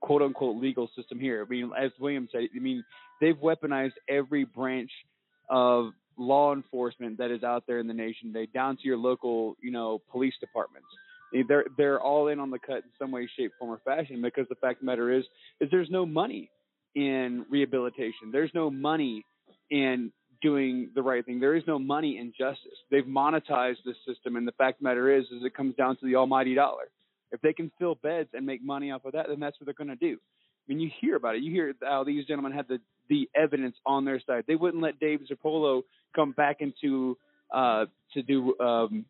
quote 0.00 0.22
unquote 0.22 0.60
legal 0.62 0.88
system 0.96 1.18
here. 1.18 1.44
I 1.44 1.48
mean, 1.48 1.70
as 1.76 1.90
William 1.98 2.28
said, 2.30 2.42
I 2.54 2.58
mean, 2.58 2.84
they've 3.20 3.36
weaponized 3.36 3.92
every 4.08 4.44
branch 4.44 4.90
of 5.50 5.90
law 6.18 6.54
enforcement 6.54 7.18
that 7.18 7.30
is 7.30 7.42
out 7.42 7.64
there 7.66 7.78
in 7.78 7.86
the 7.86 7.94
nation. 7.94 8.32
They 8.32 8.46
down 8.46 8.76
to 8.76 8.82
your 8.84 8.96
local, 8.96 9.56
you 9.62 9.70
know, 9.70 10.00
police 10.10 10.34
departments. 10.40 10.88
They're 11.48 11.64
they're 11.76 12.00
all 12.00 12.28
in 12.28 12.38
on 12.38 12.50
the 12.50 12.58
cut 12.58 12.76
in 12.76 12.90
some 12.98 13.10
way, 13.10 13.28
shape, 13.36 13.52
form, 13.58 13.72
or 13.72 13.80
fashion 13.84 14.22
because 14.22 14.46
the 14.48 14.54
fact 14.54 14.74
of 14.74 14.80
the 14.80 14.86
matter 14.86 15.12
is 15.12 15.24
is 15.60 15.68
there's 15.70 15.90
no 15.90 16.06
money 16.06 16.50
in 16.96 17.44
rehabilitation. 17.50 18.32
There's 18.32 18.50
no 18.54 18.70
money 18.70 19.24
in 19.70 20.10
doing 20.42 20.90
the 20.94 21.02
right 21.02 21.24
thing. 21.24 21.38
There 21.38 21.54
is 21.54 21.62
no 21.66 21.78
money 21.78 22.18
in 22.18 22.32
justice. 22.36 22.78
They've 22.90 23.04
monetized 23.04 23.84
the 23.84 23.94
system, 24.08 24.36
and 24.36 24.48
the 24.48 24.52
fact 24.52 24.78
of 24.78 24.82
the 24.82 24.88
matter 24.88 25.14
is, 25.14 25.24
is 25.26 25.44
it 25.44 25.54
comes 25.54 25.76
down 25.76 25.96
to 25.98 26.06
the 26.06 26.16
almighty 26.16 26.54
dollar. 26.54 26.84
If 27.32 27.40
they 27.42 27.52
can 27.52 27.70
fill 27.78 27.96
beds 27.96 28.30
and 28.32 28.46
make 28.46 28.64
money 28.64 28.90
off 28.90 29.04
of 29.04 29.12
that, 29.12 29.26
then 29.28 29.40
that's 29.40 29.60
what 29.60 29.66
they're 29.66 29.74
going 29.74 29.96
to 29.96 29.96
do. 29.96 30.14
I 30.16 30.64
mean, 30.68 30.80
you 30.80 30.90
hear 31.00 31.16
about 31.16 31.36
it. 31.36 31.42
You 31.42 31.52
hear 31.52 31.74
how 31.82 32.02
these 32.02 32.26
gentlemen 32.26 32.52
had 32.52 32.66
the 32.68 32.78
the 33.08 33.28
evidence 33.36 33.76
on 33.86 34.04
their 34.04 34.20
side. 34.26 34.44
They 34.48 34.56
wouldn't 34.56 34.82
let 34.82 34.98
Dave 34.98 35.20
Zirpolo 35.30 35.82
come 36.14 36.32
back 36.32 36.56
into 36.60 37.16
uh, 37.54 37.84
to 38.14 38.22
do, 38.22 38.58
um, 38.58 39.04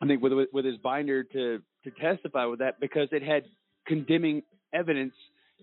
I 0.00 0.06
think, 0.06 0.22
with 0.22 0.32
with 0.52 0.64
his 0.64 0.76
binder 0.78 1.24
to 1.24 1.60
to 1.84 1.90
testify 2.00 2.46
with 2.46 2.60
that 2.60 2.80
because 2.80 3.08
it 3.12 3.22
had 3.22 3.44
condemning 3.86 4.42
evidence 4.72 5.14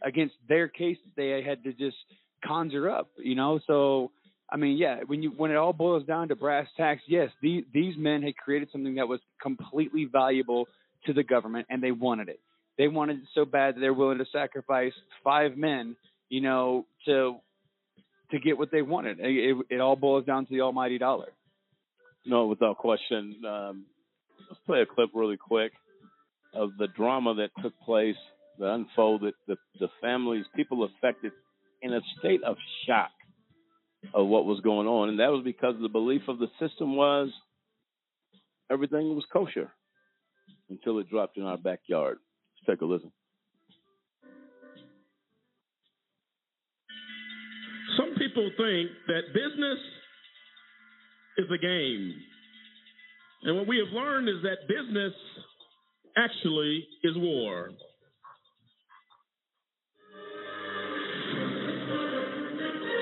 against 0.04 0.36
their 0.48 0.68
case 0.68 0.98
they 1.16 1.42
had 1.42 1.64
to 1.64 1.74
just 1.74 1.98
conjure 2.46 2.90
up. 2.90 3.10
You 3.18 3.36
know, 3.36 3.60
so 3.68 4.12
I 4.52 4.58
mean, 4.58 4.78
yeah, 4.78 5.00
when 5.06 5.24
you 5.24 5.32
when 5.32 5.52
it 5.52 5.58
all 5.58 5.74
boils 5.74 6.06
down 6.06 6.28
to 6.30 6.36
brass 6.36 6.68
tacks, 6.78 7.02
yes, 7.08 7.30
these 7.42 7.64
these 7.74 7.96
men 7.98 8.22
had 8.22 8.36
created 8.36 8.70
something 8.72 8.96
that 8.96 9.08
was 9.08 9.20
completely 9.42 10.06
valuable 10.06 10.68
to 11.06 11.14
the 11.14 11.24
government, 11.24 11.68
and 11.70 11.82
they 11.82 11.92
wanted 11.92 12.30
it. 12.30 12.40
They 12.78 12.88
wanted 12.88 13.18
it 13.20 13.24
so 13.34 13.46
bad 13.46 13.76
that 13.76 13.80
they're 13.80 13.94
willing 13.94 14.18
to 14.18 14.26
sacrifice 14.32 14.94
five 15.24 15.58
men, 15.58 15.96
you 16.30 16.42
know, 16.42 16.86
to 17.06 17.38
to 18.32 18.40
get 18.40 18.58
what 18.58 18.71
they 18.71 18.82
wanted. 18.82 19.19
It, 19.19 19.25
it, 19.25 19.58
it 19.69 19.82
all 19.82 19.96
boils 19.96 20.25
down 20.25 20.46
to 20.46 20.54
the 20.54 20.62
almighty 20.62 20.98
dollar. 20.98 21.32
No, 22.25 22.48
without 22.48 22.78
question. 22.78 23.36
Um, 23.48 23.86
let's 24.50 24.62
play 24.65 24.82
a 24.82 24.86
clip 24.86 25.10
really 25.13 25.38
quick 25.38 25.71
of 26.54 26.71
the 26.78 26.88
drama 26.88 27.36
that 27.36 27.50
took 27.62 27.73
place, 27.80 28.15
that 28.62 28.74
unfolded, 28.74 29.34
the, 29.48 29.56
the 29.80 29.90
families, 30.02 30.46
people 30.56 30.84
affected 30.84 31.32
in 31.82 31.94
a 31.94 32.00
state 32.20 32.44
of 32.44 32.56
shock 32.88 33.10
of 34.14 34.28
what 34.28 34.46
was 34.46 34.62
going 34.62 34.88
on. 34.88 35.10
And 35.10 35.20
that 35.20 35.32
was 35.32 35.42
because 35.44 35.76
the 35.82 35.90
belief 35.90 36.22
of 36.28 36.38
the 36.38 36.48
system 36.60 36.96
was 36.96 37.30
everything 38.72 39.16
was 39.16 39.26
kosher 39.34 39.72
until 40.70 41.00
it 41.00 41.10
dropped 41.10 41.38
in 41.38 41.44
our 41.44 41.58
backyard. 41.58 42.20
Let's 42.68 42.78
take 42.78 42.82
a 42.82 42.86
listen. 42.86 43.12
Some 47.98 48.16
people 48.18 48.50
think 48.58 48.90
that 49.08 49.34
business 49.34 49.80
is 51.40 51.48
a 51.54 51.58
game. 51.58 52.14
And 53.44 53.58
what 53.58 53.68
we 53.68 53.80
have 53.80 53.92
learned 53.92 54.30
is 54.30 54.44
that 54.44 54.68
business 54.68 55.14
actually 56.16 56.88
is 57.04 57.14
war. 57.18 57.72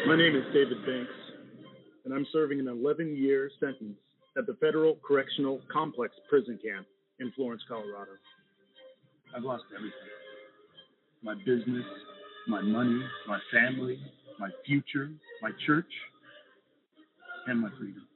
My 0.09 0.17
name 0.17 0.35
is 0.35 0.43
David 0.51 0.83
Banks, 0.87 1.13
and 2.03 2.11
I'm 2.15 2.25
serving 2.33 2.59
an 2.59 2.67
11 2.67 3.15
year 3.15 3.51
sentence 3.59 3.99
at 4.39 4.47
the 4.47 4.55
Federal 4.55 4.97
Correctional 5.07 5.61
Complex 5.71 6.15
prison 6.27 6.57
camp 6.65 6.87
in 7.19 7.31
Florence, 7.35 7.61
Colorado. 7.67 8.13
I've 9.37 9.43
lost 9.43 9.65
everything 9.69 9.93
my 11.21 11.35
business, 11.45 11.85
my 12.47 12.59
money, 12.59 12.99
my 13.27 13.37
family, 13.53 13.99
my 14.39 14.49
future, 14.65 15.11
my 15.43 15.51
church, 15.67 15.93
and 17.45 17.59
my 17.59 17.69
freedom. 17.77 18.07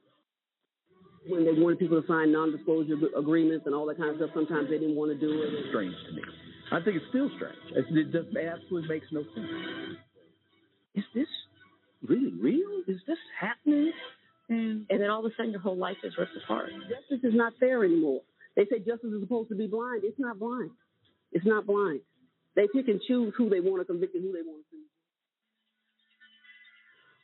When 1.28 1.44
they 1.44 1.52
wanted 1.52 1.78
people 1.78 2.02
to 2.02 2.08
sign 2.08 2.32
non-disclosure 2.32 2.96
agreements 3.16 3.66
and 3.66 3.74
all 3.74 3.86
that 3.86 3.98
kind 3.98 4.10
of 4.10 4.16
stuff, 4.16 4.30
sometimes 4.34 4.68
they 4.68 4.78
didn't 4.78 4.96
want 4.96 5.12
to 5.12 5.16
do 5.16 5.30
it. 5.30 5.66
Strange 5.68 5.94
to 6.08 6.12
me. 6.16 6.22
I 6.72 6.82
think 6.82 6.96
it's 6.96 7.06
still 7.10 7.30
strange. 7.36 7.54
It, 7.70 7.86
it 7.96 8.10
just 8.10 8.36
absolutely 8.36 8.88
makes 8.88 9.06
no 9.12 9.22
sense. 9.36 9.46
Is 10.96 11.04
this 11.14 11.28
really 12.08 12.32
real? 12.40 12.82
Is 12.86 13.00
this 13.06 13.18
happening? 13.38 13.92
And, 14.48 14.86
and 14.90 15.00
then 15.00 15.10
all 15.10 15.24
of 15.24 15.32
a 15.32 15.34
sudden 15.36 15.52
your 15.52 15.60
whole 15.60 15.76
life 15.76 15.96
is 16.04 16.12
ripped 16.18 16.36
apart. 16.42 16.70
Justice 16.70 17.24
is 17.24 17.34
not 17.34 17.54
fair 17.58 17.84
anymore. 17.84 18.20
They 18.56 18.64
say 18.64 18.78
justice 18.78 19.10
is 19.12 19.20
supposed 19.22 19.48
to 19.48 19.54
be 19.56 19.66
blind. 19.66 20.02
It's 20.04 20.18
not 20.18 20.38
blind. 20.38 20.70
It's 21.32 21.46
not 21.46 21.66
blind. 21.66 22.00
They 22.56 22.68
pick 22.72 22.88
and 22.88 23.00
choose 23.08 23.34
who 23.36 23.48
they 23.48 23.60
want 23.60 23.80
to 23.80 23.84
convict 23.84 24.14
and 24.14 24.22
who 24.22 24.32
they 24.32 24.42
want 24.42 24.62
to 24.62 24.76
sue. 24.76 24.84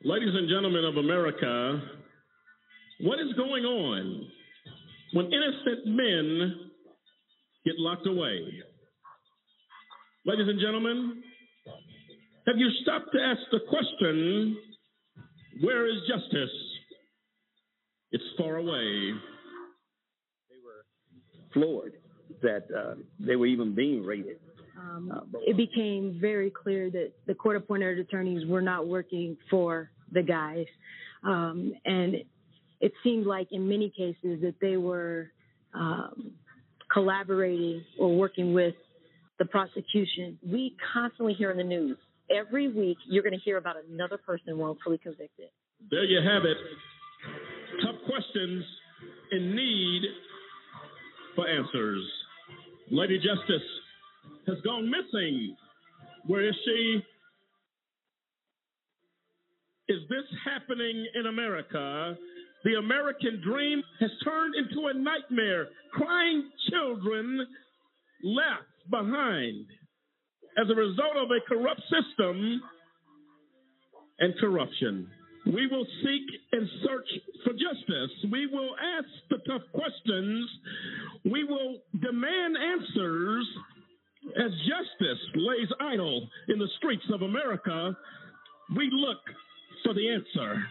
Ladies 0.09 0.35
and 0.35 0.49
gentlemen 0.49 0.85
of 0.85 0.97
America, 0.97 1.83
what 3.01 3.21
is 3.21 3.33
going 3.37 3.65
on 3.65 4.27
when 5.13 5.27
innocent 5.27 5.87
men 5.87 6.71
get 7.65 7.75
locked 7.79 8.07
away? 8.07 8.41
Ladies 10.27 10.49
and 10.49 10.59
gentlemen, 10.59 11.23
have 12.47 12.57
you 12.57 12.71
stopped 12.83 13.13
to 13.13 13.21
ask 13.21 13.41
the 13.53 13.61
question, 13.69 14.57
where 15.61 15.87
is 15.87 15.97
justice? 16.09 16.51
It's 18.13 18.25
far 18.37 18.57
away. 18.57 19.13
They 20.49 20.57
were 20.65 20.85
floored 21.53 21.95
that 22.43 22.67
uh, 22.77 22.95
they 23.19 23.37
were 23.37 23.47
even 23.47 23.75
being 23.75 24.05
raided. 24.05 24.39
Um, 24.79 25.13
it 25.47 25.57
became 25.57 26.19
very 26.21 26.51
clear 26.51 26.91
that 26.91 27.13
the 27.27 27.35
court 27.35 27.57
appointed 27.57 27.99
attorneys 27.99 28.47
were 28.47 28.63
not 28.63 28.89
working 28.89 29.37
for 29.51 29.91
the 30.11 30.23
guys. 30.23 30.67
Um, 31.23 31.75
and 31.85 32.17
it 32.81 32.93
seemed 33.05 33.27
like 33.27 33.49
in 33.53 33.69
many 33.69 33.91
cases 33.91 34.41
that 34.43 34.55
they 34.61 34.77
were 34.77 35.31
um, 35.75 36.33
collaborating 36.93 37.85
or 37.99 38.17
working 38.17 38.55
with 38.55 38.75
the 39.39 39.45
prosecution. 39.45 40.39
We 40.47 40.77
constantly 40.93 41.35
hear 41.35 41.51
in 41.51 41.59
the 41.59 41.65
news 41.65 41.99
every 42.31 42.69
week 42.69 42.99
you're 43.07 43.23
going 43.23 43.39
to 43.39 43.45
hear 43.45 43.57
about 43.57 43.77
another 43.91 44.17
person 44.19 44.59
wrongfully 44.59 44.99
convicted. 44.99 45.49
There 45.91 46.05
you 46.05 46.19
have 46.19 46.45
it. 46.45 46.57
Tough 47.83 47.97
questions 48.07 48.65
in 49.33 49.55
need 49.55 50.03
for 51.35 51.49
answers. 51.49 52.03
Lady 52.91 53.19
Justice 53.19 53.67
has 54.47 54.57
gone 54.63 54.91
missing. 54.91 55.57
Where 56.27 56.47
is 56.47 56.55
she? 56.65 57.01
Is 59.89 60.01
this 60.09 60.25
happening 60.45 61.07
in 61.15 61.27
America? 61.27 62.17
The 62.65 62.75
American 62.75 63.41
dream 63.43 63.83
has 64.01 64.11
turned 64.23 64.55
into 64.55 64.89
a 64.89 64.95
nightmare. 64.95 65.69
Crying 65.93 66.51
children 66.71 67.47
left 68.23 68.91
behind 68.91 69.67
as 70.61 70.69
a 70.71 70.75
result 70.75 71.17
of 71.17 71.31
a 71.31 71.41
corrupt 71.49 71.83
system 71.83 72.61
and 74.19 74.35
corruption. 74.39 75.09
We 75.47 75.67
will 75.69 75.87
seek 76.03 76.23
and 76.53 76.69
search 76.85 77.09
for 77.45 77.53
justice. 77.53 78.11
We 78.31 78.47
will 78.47 78.77
ask 78.99 79.09
the 79.31 79.39
tough 79.51 79.63
questions. 79.73 80.51
We 81.25 81.45
will 81.45 81.79
demand 82.01 82.57
answers 82.57 83.47
as 84.37 84.51
justice 84.69 85.19
lays 85.35 85.69
idle 85.81 86.29
in 86.49 86.59
the 86.59 86.69
streets 86.77 87.05
of 87.13 87.23
America. 87.23 87.97
We 88.77 88.91
look 88.93 89.19
for 89.83 89.95
the 89.95 90.11
answer. 90.11 90.63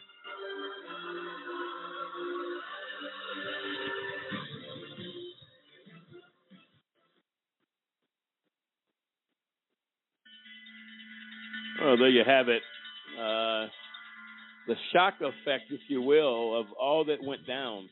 Well, 11.81 11.97
there 11.97 12.09
you 12.09 12.23
have 12.25 12.49
it. 12.49 12.61
Uh, 13.17 13.67
the 14.67 14.75
shock 14.91 15.15
effect, 15.21 15.71
if 15.71 15.79
you 15.87 16.01
will, 16.01 16.59
of 16.59 16.67
all 16.79 17.05
that 17.05 17.23
went 17.23 17.47
down. 17.47 17.89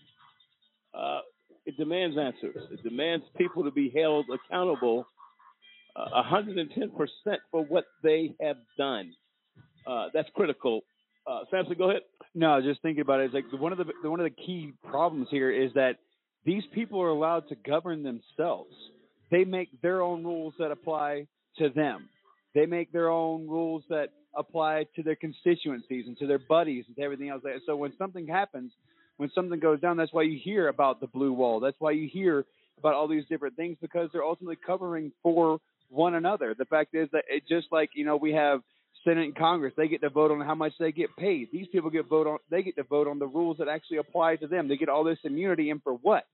Uh, 0.93 1.19
it 1.65 1.77
demands 1.77 2.17
answers. 2.17 2.63
It 2.71 2.83
demands 2.83 3.25
people 3.38 3.63
to 3.63 3.71
be 3.71 3.91
held 3.95 4.25
accountable 4.33 5.05
uh, 5.95 6.23
110% 6.23 6.67
for 7.51 7.63
what 7.65 7.85
they 8.03 8.33
have 8.41 8.57
done. 8.77 9.13
Uh, 9.85 10.07
that's 10.13 10.29
critical. 10.35 10.81
Uh, 11.25 11.41
Samson, 11.49 11.75
go 11.77 11.89
ahead. 11.89 12.03
No, 12.35 12.61
just 12.61 12.81
thinking 12.81 13.01
about 13.01 13.21
it, 13.21 13.33
it's 13.33 13.33
like 13.33 13.61
one 13.61 13.71
of 13.71 13.79
the 13.79 14.09
one 14.09 14.19
of 14.19 14.25
the 14.25 14.43
key 14.45 14.73
problems 14.83 15.27
here 15.31 15.51
is 15.51 15.73
that 15.73 15.95
these 16.45 16.63
people 16.73 17.01
are 17.01 17.09
allowed 17.09 17.49
to 17.49 17.55
govern 17.55 18.03
themselves. 18.03 18.73
They 19.31 19.43
make 19.43 19.81
their 19.81 20.01
own 20.01 20.23
rules 20.23 20.53
that 20.59 20.71
apply 20.71 21.27
to 21.57 21.69
them. 21.69 22.09
They 22.58 22.66
make 22.66 22.91
their 22.91 23.10
own 23.10 23.47
rules 23.47 23.84
that 23.89 24.08
apply 24.36 24.88
to 24.95 25.03
their 25.03 25.16
constituencies 25.16 26.08
and 26.08 26.18
to 26.18 26.26
their 26.26 26.39
buddies 26.39 26.86
and 26.88 26.95
to 26.95 27.03
everything 27.03 27.30
else. 27.30 27.43
So 27.68 27.76
when 27.76 27.93
something 27.99 28.26
happens, 28.26 28.72
when 29.18 29.30
something 29.36 29.60
goes 29.60 29.80
down, 29.80 29.95
that's 29.95 30.12
why 30.12 30.24
you 30.24 30.39
hear 30.43 30.68
about 30.68 30.99
the 30.99 31.05
blue 31.05 31.34
wall. 31.34 31.60
That's 31.60 31.76
why 31.78 31.91
you 31.91 32.10
hear 32.12 32.45
about 32.80 32.95
all 32.95 33.08
these 33.08 33.26
different 33.30 33.58
things 33.58 33.78
because 33.80 34.10
they're 34.12 34.24
ultimately 34.24 34.55
covering 34.55 35.12
for 35.22 35.60
one 35.89 36.16
another. 36.16 36.55
The 36.58 36.66
fact 36.66 36.95
is 36.95 37.08
that 37.12 37.26
it 37.30 37.43
just 37.47 37.68
like 37.72 37.91
you 37.93 38.03
know 38.03 38.18
we 38.18 38.34
have 38.34 38.62
Senate 39.03 39.26
and 39.26 39.36
Congress, 39.36 39.74
they 39.78 39.88
get 39.88 40.01
to 40.01 40.10
vote 40.10 40.32
on 40.32 40.41
how 40.41 40.55
much 40.55 40.74
they 40.80 40.91
get 40.91 41.16
paid. 41.16 41.49
These 41.53 41.68
people 41.72 41.91
get 41.91 42.10
vote 42.10 42.26
on 42.26 42.39
they 42.49 42.64
get 42.64 42.76
to 42.78 42.84
vote 42.84 43.08
on 43.08 43.20
the 43.20 43.28
rules 43.28 43.60
that 43.60 43.68
actually 43.68 43.97
apply 43.97 44.38
to 44.38 44.47
them. 44.47 44.68
They 44.68 44.78
get 44.78 44.89
all 44.89 45.03
this 45.03 45.20
immunity, 45.24 45.70
and 45.70 45.84
for 45.84 45.93
what? 45.93 46.26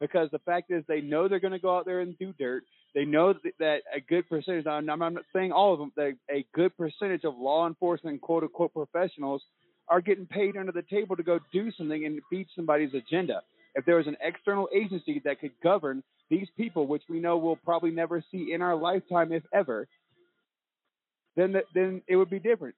Because 0.00 0.28
the 0.30 0.40
fact 0.40 0.70
is, 0.70 0.84
they 0.86 1.00
know 1.00 1.28
they're 1.28 1.40
going 1.40 1.52
to 1.52 1.58
go 1.58 1.76
out 1.76 1.86
there 1.86 2.00
and 2.00 2.18
do 2.18 2.32
dirt. 2.38 2.64
They 2.94 3.04
know 3.04 3.34
that 3.58 3.80
a 3.94 4.00
good 4.00 4.28
percentage, 4.28 4.66
I'm 4.66 4.86
not 4.86 5.12
saying 5.34 5.52
all 5.52 5.72
of 5.72 5.78
them, 5.78 5.92
that 5.96 6.14
a 6.30 6.44
good 6.54 6.76
percentage 6.76 7.24
of 7.24 7.36
law 7.36 7.66
enforcement, 7.66 8.20
quote 8.20 8.42
unquote, 8.42 8.72
professionals 8.72 9.42
are 9.88 10.00
getting 10.00 10.26
paid 10.26 10.56
under 10.56 10.72
the 10.72 10.82
table 10.82 11.16
to 11.16 11.22
go 11.22 11.38
do 11.52 11.70
something 11.72 12.06
and 12.06 12.20
beat 12.30 12.48
somebody's 12.56 12.94
agenda. 12.94 13.42
If 13.74 13.84
there 13.84 13.96
was 13.96 14.06
an 14.06 14.16
external 14.20 14.68
agency 14.74 15.20
that 15.24 15.40
could 15.40 15.52
govern 15.62 16.02
these 16.30 16.48
people, 16.56 16.86
which 16.86 17.02
we 17.08 17.20
know 17.20 17.36
we'll 17.36 17.56
probably 17.56 17.90
never 17.90 18.24
see 18.30 18.52
in 18.52 18.62
our 18.62 18.76
lifetime, 18.76 19.32
if 19.32 19.42
ever, 19.52 19.88
then 21.36 21.52
the, 21.52 21.62
then 21.74 22.02
it 22.06 22.16
would 22.16 22.30
be 22.30 22.38
different. 22.38 22.76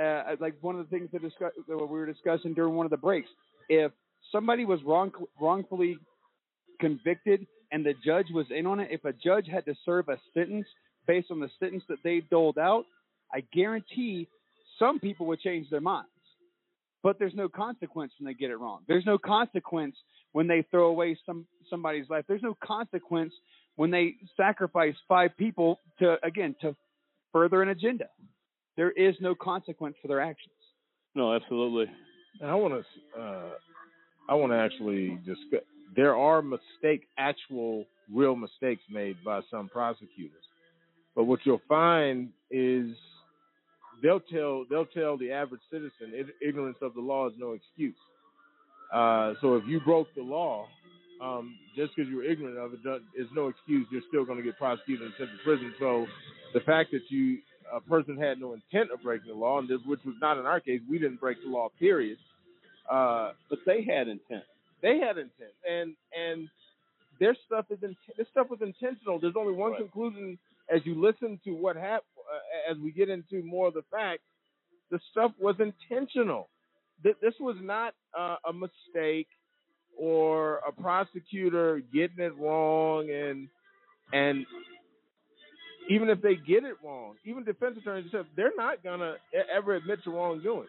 Uh, 0.00 0.22
like 0.40 0.54
one 0.60 0.78
of 0.78 0.88
the 0.88 0.96
things 0.96 1.10
that, 1.12 1.20
discuss, 1.20 1.52
that 1.68 1.76
we 1.76 1.86
were 1.86 2.06
discussing 2.06 2.54
during 2.54 2.74
one 2.74 2.86
of 2.86 2.90
the 2.90 2.96
breaks, 2.96 3.28
if 3.68 3.92
somebody 4.30 4.64
was 4.64 4.80
wrong, 4.84 5.12
wrongfully 5.40 5.98
convicted 6.82 7.46
and 7.70 7.86
the 7.86 7.94
judge 8.04 8.26
was 8.34 8.46
in 8.50 8.66
on 8.66 8.80
it, 8.80 8.88
if 8.90 9.04
a 9.04 9.12
judge 9.12 9.46
had 9.50 9.64
to 9.66 9.74
serve 9.86 10.08
a 10.08 10.18
sentence 10.34 10.66
based 11.06 11.30
on 11.30 11.40
the 11.40 11.48
sentence 11.58 11.84
that 11.88 11.98
they 12.04 12.20
doled 12.30 12.58
out, 12.58 12.84
I 13.32 13.44
guarantee 13.54 14.28
some 14.78 14.98
people 14.98 15.26
would 15.26 15.40
change 15.40 15.70
their 15.70 15.80
minds. 15.80 16.10
But 17.02 17.18
there's 17.18 17.34
no 17.34 17.48
consequence 17.48 18.12
when 18.18 18.26
they 18.26 18.34
get 18.34 18.50
it 18.50 18.56
wrong. 18.56 18.80
There's 18.86 19.06
no 19.06 19.16
consequence 19.16 19.96
when 20.32 20.46
they 20.48 20.66
throw 20.70 20.88
away 20.88 21.16
some 21.24 21.46
somebody's 21.70 22.08
life. 22.10 22.24
There's 22.28 22.42
no 22.42 22.56
consequence 22.62 23.32
when 23.76 23.90
they 23.90 24.16
sacrifice 24.36 24.94
five 25.08 25.30
people 25.36 25.78
to 26.00 26.16
again 26.22 26.54
to 26.60 26.76
further 27.32 27.62
an 27.62 27.70
agenda. 27.70 28.08
There 28.76 28.90
is 28.90 29.14
no 29.20 29.34
consequence 29.34 29.96
for 30.02 30.08
their 30.08 30.20
actions. 30.20 30.54
No, 31.14 31.34
absolutely. 31.34 31.86
And 32.40 32.50
I 32.50 32.54
want 32.54 32.74
to, 32.74 33.20
uh, 33.20 33.50
I 34.28 34.34
want 34.34 34.52
to 34.52 34.58
actually 34.58 35.18
discuss. 35.26 35.66
There 35.94 36.16
are 36.16 36.42
mistake, 36.42 37.08
actual, 37.18 37.86
real 38.12 38.36
mistakes 38.36 38.82
made 38.90 39.16
by 39.24 39.40
some 39.50 39.68
prosecutors, 39.68 40.44
but 41.14 41.24
what 41.24 41.40
you'll 41.44 41.62
find 41.68 42.30
is 42.50 42.88
they'll 44.02 44.20
tell 44.20 44.64
they'll 44.70 44.86
tell 44.86 45.16
the 45.16 45.30
average 45.32 45.60
citizen 45.70 46.12
ignorance 46.46 46.78
of 46.82 46.94
the 46.94 47.00
law 47.00 47.28
is 47.28 47.34
no 47.38 47.52
excuse. 47.52 47.96
Uh, 48.92 49.34
so 49.40 49.56
if 49.56 49.64
you 49.66 49.80
broke 49.80 50.08
the 50.14 50.22
law, 50.22 50.66
um, 51.22 51.54
just 51.76 51.94
because 51.94 52.10
you're 52.10 52.24
ignorant 52.24 52.58
of 52.58 52.72
it, 52.74 52.80
is 53.16 53.28
no 53.34 53.48
excuse. 53.48 53.86
You're 53.90 54.02
still 54.08 54.24
going 54.24 54.38
to 54.38 54.44
get 54.44 54.58
prosecuted 54.58 55.06
and 55.06 55.14
sent 55.18 55.30
to 55.30 55.36
prison. 55.44 55.72
So 55.78 56.06
the 56.52 56.60
fact 56.60 56.90
that 56.92 57.02
you 57.08 57.38
a 57.72 57.80
person 57.80 58.18
had 58.18 58.38
no 58.38 58.52
intent 58.52 58.90
of 58.92 59.02
breaking 59.02 59.28
the 59.28 59.38
law, 59.38 59.58
and 59.58 59.68
this, 59.68 59.78
which 59.86 60.00
was 60.04 60.14
not 60.20 60.38
in 60.38 60.44
our 60.44 60.60
case, 60.60 60.80
we 60.90 60.98
didn't 60.98 61.20
break 61.20 61.42
the 61.42 61.48
law. 61.48 61.68
Period. 61.78 62.18
Uh, 62.90 63.32
but 63.48 63.60
they 63.64 63.82
had 63.82 64.08
intent. 64.08 64.44
They 64.82 64.98
had 64.98 65.18
intent, 65.18 65.54
and 65.68 65.94
and 66.12 66.48
their 67.20 67.36
stuff 67.46 67.66
is 67.70 67.78
in, 67.82 67.96
this 68.16 68.26
stuff 68.30 68.48
was 68.50 68.60
intentional. 68.62 69.20
There's 69.20 69.36
only 69.38 69.54
one 69.54 69.72
right. 69.72 69.80
conclusion 69.80 70.38
as 70.72 70.80
you 70.84 71.00
listen 71.00 71.38
to 71.44 71.52
what 71.52 71.76
happened. 71.76 72.02
Uh, 72.18 72.72
as 72.72 72.78
we 72.78 72.92
get 72.92 73.08
into 73.08 73.42
more 73.42 73.68
of 73.68 73.74
the 73.74 73.84
facts, 73.90 74.22
the 74.90 74.98
stuff 75.10 75.32
was 75.40 75.56
intentional. 75.58 76.48
Th- 77.02 77.16
this 77.20 77.34
was 77.40 77.56
not 77.60 77.94
uh, 78.18 78.36
a 78.48 78.52
mistake 78.52 79.28
or 79.98 80.60
a 80.66 80.72
prosecutor 80.72 81.82
getting 81.92 82.18
it 82.18 82.36
wrong 82.38 83.10
and 83.10 83.48
and 84.12 84.46
even 85.90 86.08
if 86.08 86.22
they 86.22 86.34
get 86.36 86.64
it 86.64 86.76
wrong, 86.84 87.14
even 87.24 87.44
defense 87.44 87.76
attorneys 87.78 88.10
said 88.12 88.24
they're 88.36 88.52
not 88.56 88.82
gonna 88.82 89.14
ever 89.54 89.74
admit 89.74 90.02
to 90.04 90.10
wrongdoing. 90.10 90.68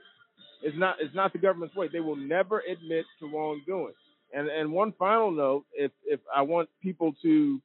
It's 0.64 0.78
not 0.78 0.96
it's 1.00 1.14
not 1.14 1.34
the 1.34 1.40
government's 1.40 1.76
way. 1.76 1.90
They 1.92 2.00
will 2.00 2.16
never 2.16 2.62
admit 2.62 3.06
to 3.20 3.28
wrongdoing. 3.28 3.94
And 4.34 4.48
and 4.48 4.72
one 4.72 4.94
final 4.98 5.30
note, 5.30 5.66
if 5.74 5.92
if 6.06 6.22
I 6.34 6.42
want 6.42 6.70
people 6.82 7.14
to 7.22 7.62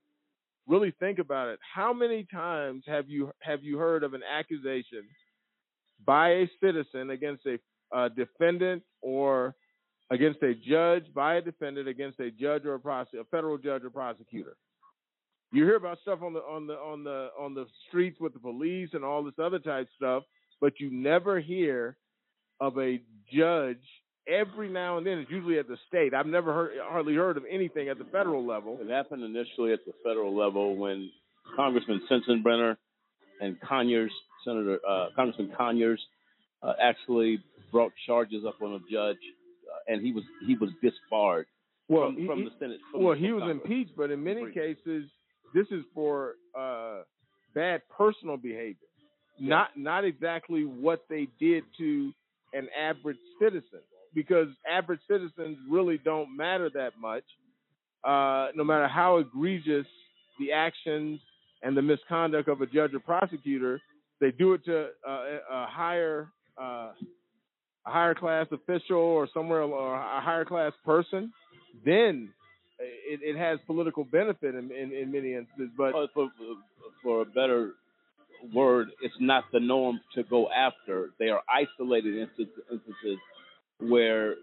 really 0.67 0.93
think 0.99 1.19
about 1.19 1.49
it, 1.49 1.61
how 1.75 1.93
many 1.93 2.25
times 2.25 2.83
have 2.87 3.09
you 3.09 3.31
have 3.41 3.63
you 3.63 3.79
heard 3.79 4.03
of 4.03 4.15
an 4.15 4.23
accusation 4.23 5.05
by 6.05 6.31
a 6.31 6.51
citizen 6.61 7.11
against 7.11 7.47
a 7.47 8.11
defendant 8.11 8.83
or 9.01 9.55
against 10.11 10.43
a 10.43 10.55
judge 10.55 11.05
by 11.15 11.37
a 11.37 11.41
defendant 11.41 11.87
against 11.89 12.19
a 12.21 12.31
judge 12.31 12.65
or 12.65 12.75
a, 12.75 12.79
prosec- 12.79 13.21
a 13.21 13.25
federal 13.31 13.59
judge 13.59 13.85
or 13.85 13.91
prosecutor? 13.91 14.57
You 15.53 15.65
hear 15.65 15.77
about 15.77 15.99
stuff 16.03 16.21
on 16.23 16.33
the 16.33 16.41
on 16.41 16.67
the 16.67 16.75
on 16.75 17.05
the 17.05 17.29
on 17.39 17.55
the 17.55 17.67
streets 17.87 18.19
with 18.21 18.35
the 18.35 18.41
police 18.41 18.91
and 18.93 19.05
all 19.05 19.23
this 19.23 19.39
other 19.41 19.61
type 19.61 19.89
stuff, 19.97 20.25
but 20.61 20.81
you 20.81 20.91
never 20.91 21.39
hear 21.39 21.97
of 22.61 22.79
a 22.79 23.01
judge. 23.33 23.79
Every 24.27 24.69
now 24.69 24.99
and 24.99 25.07
then, 25.07 25.19
it's 25.19 25.31
usually 25.31 25.59
at 25.59 25.69
the 25.69 25.79
state. 25.89 26.13
I've 26.13 26.27
never 26.27 26.53
heard 26.53 26.73
hardly 26.83 27.15
heard 27.15 27.39
of 27.39 27.45
anything 27.51 27.89
at 27.89 27.97
the 27.99 28.05
federal 28.05 28.47
level. 28.47 28.77
It 28.81 28.91
happened 28.91 29.23
initially 29.25 29.73
at 29.73 29.81
the 29.87 29.93
federal 30.05 30.37
level 30.37 30.77
when 30.77 31.11
Congressman 31.57 32.03
Sensenbrenner 32.11 32.77
and 33.41 33.59
Conyers, 33.61 34.13
Senator 34.45 34.81
uh, 34.87 35.07
Congressman 35.17 35.53
Conyers, 35.57 36.01
uh, 36.63 36.75
actually 36.83 37.43
brought 37.73 37.93
charges 38.07 38.45
up 38.47 38.61
on 38.61 38.75
a 38.75 38.79
judge, 38.93 39.17
uh, 39.73 39.93
and 39.93 40.05
he 40.05 40.13
was 40.13 40.25
he 40.47 40.57
was 40.57 40.69
disbarred 40.83 41.47
Well, 41.89 42.13
from, 42.15 42.27
from 42.27 42.39
he- 42.41 42.45
the 42.45 42.51
Senate. 42.59 42.81
From, 42.93 43.05
well, 43.05 43.15
from 43.15 43.25
he 43.25 43.33
was 43.33 43.43
Congress. 43.43 43.61
impeached, 43.65 43.97
but 43.97 44.11
in 44.11 44.23
many 44.23 44.53
cases, 44.53 45.05
this 45.55 45.67
is 45.71 45.85
for 45.95 46.35
uh, 46.59 46.99
bad 47.55 47.81
personal 47.97 48.37
behavior, 48.37 48.89
not 49.41 49.71
not 49.75 50.05
exactly 50.05 50.65
what 50.65 51.05
they 51.09 51.29
did 51.41 51.65
to 51.79 52.13
an 52.53 52.69
average 52.79 53.19
citizen, 53.41 53.81
because 54.15 54.49
average 54.71 55.01
citizens 55.09 55.59
really 55.71 55.99
don't 55.99 56.37
matter 56.37 56.71
that 56.75 56.93
much, 57.01 57.25
uh, 58.05 58.49
no 58.55 58.65
matter 58.65 58.89
how 58.89 59.19
egregious 59.19 59.87
the 60.39 60.53
actions 60.53 61.21
and 61.63 61.77
the 61.77 61.83
misconduct 61.83 62.49
of 62.49 62.61
a 62.61 62.67
judge 62.67 62.95
or 62.95 63.01
prosecutor. 63.01 63.81
They 64.21 64.31
do 64.31 64.55
it 64.55 64.65
to 64.65 64.89
uh, 65.07 65.23
a 65.51 65.67
higher 65.69 66.29
uh, 66.61 66.93
a 67.87 67.91
higher 67.91 68.15
class 68.15 68.47
official 68.53 68.99
or 68.99 69.29
somewhere 69.33 69.63
or 69.63 69.95
a 69.95 70.21
higher 70.21 70.45
class 70.45 70.73
person, 70.85 71.33
then 71.85 72.29
it, 72.79 73.21
it 73.23 73.37
has 73.37 73.59
political 73.67 74.05
benefit 74.05 74.55
in, 74.55 74.71
in, 74.71 74.93
in 74.93 75.11
many 75.11 75.35
instances. 75.35 75.71
But 75.77 75.95
Uh, 75.95 76.07
for, 76.13 76.31
for 77.03 77.23
a 77.23 77.25
better 77.25 77.73
word, 78.55 78.89
it's 79.03 79.15
not 79.21 79.45
the 79.53 79.61
norm 79.61 80.01
to 80.15 80.23
go 80.25 80.49
after. 80.51 81.11
They 81.19 81.29
are 81.29 81.43
isolated 81.49 82.17
instances, 82.71 83.19
where 83.81 84.35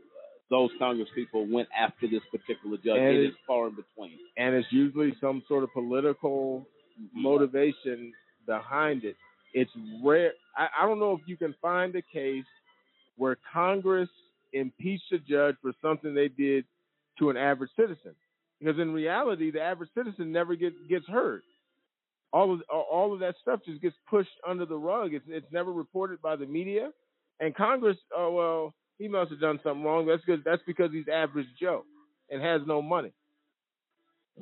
those 0.50 0.70
Congress 0.78 1.10
people 1.16 1.48
went 1.50 1.68
after 1.78 2.08
this 2.08 2.22
particular 2.32 2.78
judge. 2.78 2.98
And 2.98 3.18
it 3.18 3.26
is 3.28 3.34
far 3.48 3.68
in 3.68 3.76
between. 3.76 4.18
and 4.38 4.56
it's 4.56 4.68
usually 4.72 5.16
some 5.20 5.44
sort 5.48 5.64
of 5.64 5.74
political 5.74 6.68
motivation 7.14 8.14
behind 8.46 9.04
it. 9.04 9.16
It's 9.54 9.72
rare. 10.04 10.34
I, 10.58 10.68
I 10.82 10.86
don't 10.86 11.00
know 11.00 11.14
if 11.14 11.22
you 11.28 11.38
can 11.38 11.56
find 11.62 11.96
a 11.96 12.02
case 12.02 12.46
where 13.18 13.38
Congress 13.54 14.10
impeached 14.54 15.12
a 15.12 15.18
judge 15.18 15.56
for 15.62 15.72
something 15.82 16.14
they 16.14 16.28
did 16.28 16.66
to 17.20 17.30
an 17.30 17.38
average 17.38 17.72
citizen, 17.76 18.14
because 18.60 18.80
in 18.80 18.92
reality, 18.94 19.52
the 19.52 19.62
average 19.62 19.90
citizen 19.98 20.32
never 20.32 20.56
gets 20.56 20.76
gets 20.90 21.08
heard. 21.08 21.42
All 22.34 22.54
of 22.54 22.62
all 22.70 23.14
of 23.14 23.20
that 23.20 23.36
stuff 23.42 23.62
just 23.66 23.82
gets 23.82 23.96
pushed 24.10 24.30
under 24.48 24.66
the 24.66 24.78
rug. 24.78 25.14
It's 25.14 25.26
it's 25.28 25.52
never 25.52 25.72
reported 25.72 26.22
by 26.22 26.36
the 26.36 26.46
media, 26.46 26.92
and 27.40 27.56
Congress. 27.56 27.98
Oh 28.16 28.32
well, 28.32 28.74
he 28.98 29.08
must 29.08 29.32
have 29.32 29.40
done 29.40 29.60
something 29.64 29.84
wrong. 29.84 30.06
That's 30.06 30.24
because 30.26 30.44
that's 30.44 30.62
because 30.66 30.92
he's 30.92 31.08
average 31.12 31.48
Joe 31.60 31.84
and 32.30 32.42
has 32.42 32.62
no 32.66 32.82
money. 32.82 33.12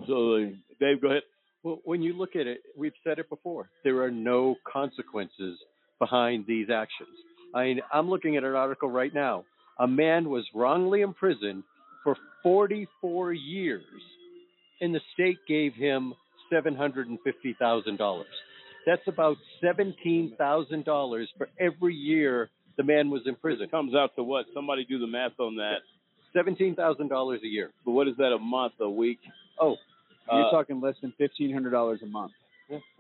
So, 0.08 0.50
Dave, 0.80 1.02
go 1.02 1.10
ahead. 1.10 1.24
Well, 1.64 1.80
when 1.86 2.02
you 2.02 2.14
look 2.14 2.36
at 2.36 2.48
it, 2.48 2.62
we've 2.76 2.94
said 3.04 3.20
it 3.20 3.30
before. 3.30 3.70
There 3.84 4.02
are 4.04 4.12
no 4.12 4.56
consequences 4.72 5.58
behind 6.00 6.46
these 6.48 6.68
actions. 6.70 7.10
I 7.56 7.66
mean, 7.66 7.82
I'm 7.92 8.10
looking 8.10 8.36
at 8.36 8.44
an 8.44 8.56
article 8.56 8.90
right 8.90 9.14
now. 9.14 9.46
A 9.80 9.88
man 9.88 10.30
was 10.30 10.46
wrongly 10.54 11.02
imprisoned 11.02 11.64
for 12.04 12.18
44 12.42 13.34
years, 13.34 13.84
and 14.82 14.94
the 14.94 15.00
state 15.14 15.38
gave 15.48 15.74
him 15.74 16.14
$750,000. 16.54 18.24
That's 18.86 19.02
about 19.08 19.38
$17,000 19.64 21.26
for 21.38 21.50
every 21.60 21.96
year 21.96 22.50
the 22.78 22.84
man 22.84 23.10
was 23.10 23.22
in 23.26 23.36
prison. 23.36 23.68
Comes 23.70 23.96
out 23.96 24.16
to 24.16 24.24
what? 24.24 24.46
Somebody 24.54 24.86
do 24.86 25.00
the 25.00 25.08
math 25.08 25.40
on 25.40 25.56
that. 25.58 25.78
$17,000 26.36 27.42
a 27.44 27.48
year. 27.48 27.72
But 27.86 27.92
what 27.92 28.08
is 28.08 28.16
that 28.18 28.34
a 28.34 28.40
month, 28.40 28.74
a 28.82 28.90
week? 28.90 29.20
Oh, 29.60 29.78
You're 30.32 30.48
Uh, 30.48 30.52
talking 30.52 30.80
less 30.82 30.96
than 31.02 31.12
fifteen 31.18 31.52
hundred 31.54 31.72
dollars 31.72 32.02
a 32.02 32.06
month. 32.06 32.32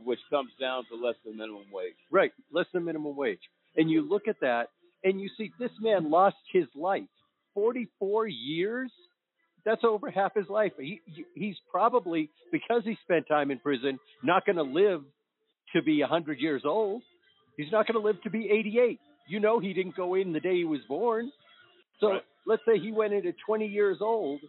which 0.03 0.19
comes 0.29 0.51
down 0.59 0.83
to 0.89 0.95
less 0.95 1.15
than 1.25 1.37
minimum 1.37 1.63
wage. 1.71 1.95
Right, 2.11 2.31
less 2.51 2.65
than 2.73 2.83
minimum 2.83 3.15
wage. 3.15 3.39
And 3.77 3.89
you 3.89 4.01
look 4.01 4.27
at 4.27 4.39
that 4.41 4.69
and 5.05 5.19
you 5.21 5.29
see 5.37 5.51
this 5.57 5.71
man 5.81 6.11
lost 6.11 6.35
his 6.51 6.65
life. 6.75 7.07
44 7.55 8.27
years? 8.27 8.91
That's 9.65 9.83
over 9.83 10.11
half 10.11 10.35
his 10.35 10.49
life. 10.49 10.73
He, 10.77 10.99
he's 11.35 11.55
probably, 11.71 12.29
because 12.51 12.83
he 12.83 12.97
spent 13.03 13.27
time 13.27 13.49
in 13.49 13.59
prison, 13.59 13.99
not 14.23 14.45
going 14.45 14.57
to 14.57 14.63
live 14.63 15.03
to 15.73 15.81
be 15.81 16.01
100 16.01 16.39
years 16.39 16.63
old. 16.65 17.01
He's 17.57 17.71
not 17.71 17.87
going 17.87 17.99
to 17.99 18.05
live 18.05 18.21
to 18.23 18.29
be 18.29 18.49
88. 18.51 18.99
You 19.29 19.39
know, 19.39 19.59
he 19.59 19.73
didn't 19.73 19.95
go 19.95 20.15
in 20.15 20.33
the 20.33 20.39
day 20.39 20.57
he 20.57 20.65
was 20.65 20.81
born. 20.87 21.31
So 21.99 22.19
let's 22.45 22.61
say 22.65 22.79
he 22.79 22.91
went 22.91 23.13
in 23.13 23.25
at 23.25 23.35
20 23.45 23.65
years 23.67 23.97
old. 24.01 24.41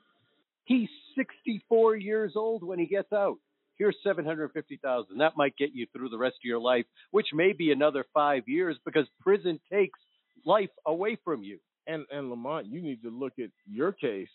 He's 0.65 0.89
64 1.17 1.97
years 1.97 2.33
old 2.35 2.65
when 2.65 2.79
he 2.79 2.87
gets 2.87 3.13
out. 3.13 3.37
Here's 3.77 3.97
750,000. 4.05 5.19
That 5.19 5.37
might 5.37 5.57
get 5.57 5.71
you 5.75 5.87
through 5.93 6.09
the 6.09 6.19
rest 6.19 6.37
of 6.37 6.45
your 6.45 6.61
life, 6.61 6.87
which 7.11 7.27
may 7.35 7.53
be 7.53 7.73
another 7.73 8.05
5 8.15 8.45
years 8.47 8.77
because 8.85 9.07
prison 9.21 9.61
takes 9.71 9.99
life 10.47 10.71
away 10.87 11.19
from 11.25 11.43
you. 11.43 11.59
And 11.87 12.07
and 12.11 12.31
Lamont, 12.31 12.67
you 12.67 12.81
need 12.81 13.03
to 13.03 13.11
look 13.11 13.35
at 13.39 13.51
your 13.71 13.93
case. 13.93 14.29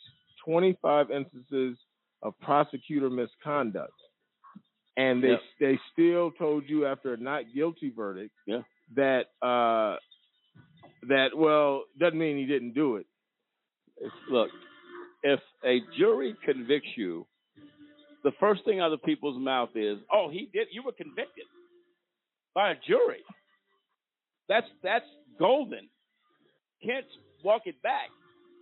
Twenty 0.50 0.76
five 0.82 1.12
instances 1.12 1.78
of 2.24 2.34
prosecutor 2.40 3.10
misconduct. 3.10 3.94
And 4.98 5.24
they 5.24 5.36
they 5.60 5.80
still 5.94 6.32
told 6.32 6.64
you 6.68 6.88
after 6.88 7.14
a 7.14 7.18
not 7.18 7.44
guilty 7.54 7.94
verdict 7.96 8.34
Yeah. 8.48 8.64
that 8.96 9.26
uh 9.44 9.98
that 11.08 11.38
well 11.38 11.84
doesn't 12.00 12.18
mean 12.18 12.36
he 12.38 12.46
didn't 12.48 12.74
do 12.74 12.96
it. 12.96 13.06
It's, 13.98 14.14
look, 14.32 14.50
if 15.22 15.40
a 15.64 15.82
jury 15.98 16.36
convicts 16.44 16.90
you, 16.98 17.28
the 18.24 18.32
first 18.40 18.66
thing 18.66 18.80
out 18.80 18.92
of 18.92 19.04
people's 19.04 19.40
mouth 19.40 19.70
is, 19.76 20.00
"Oh, 20.12 20.30
he 20.32 20.50
did. 20.52 20.70
You 20.72 20.82
were 20.84 20.94
convicted 20.94 21.46
by 22.56 22.72
a 22.72 22.76
jury." 22.88 23.24
That's 24.48 24.68
that's 24.82 25.06
golden. 25.38 25.90
Can't 26.84 27.06
walk 27.44 27.64
it 27.66 27.80
back. 27.84 28.10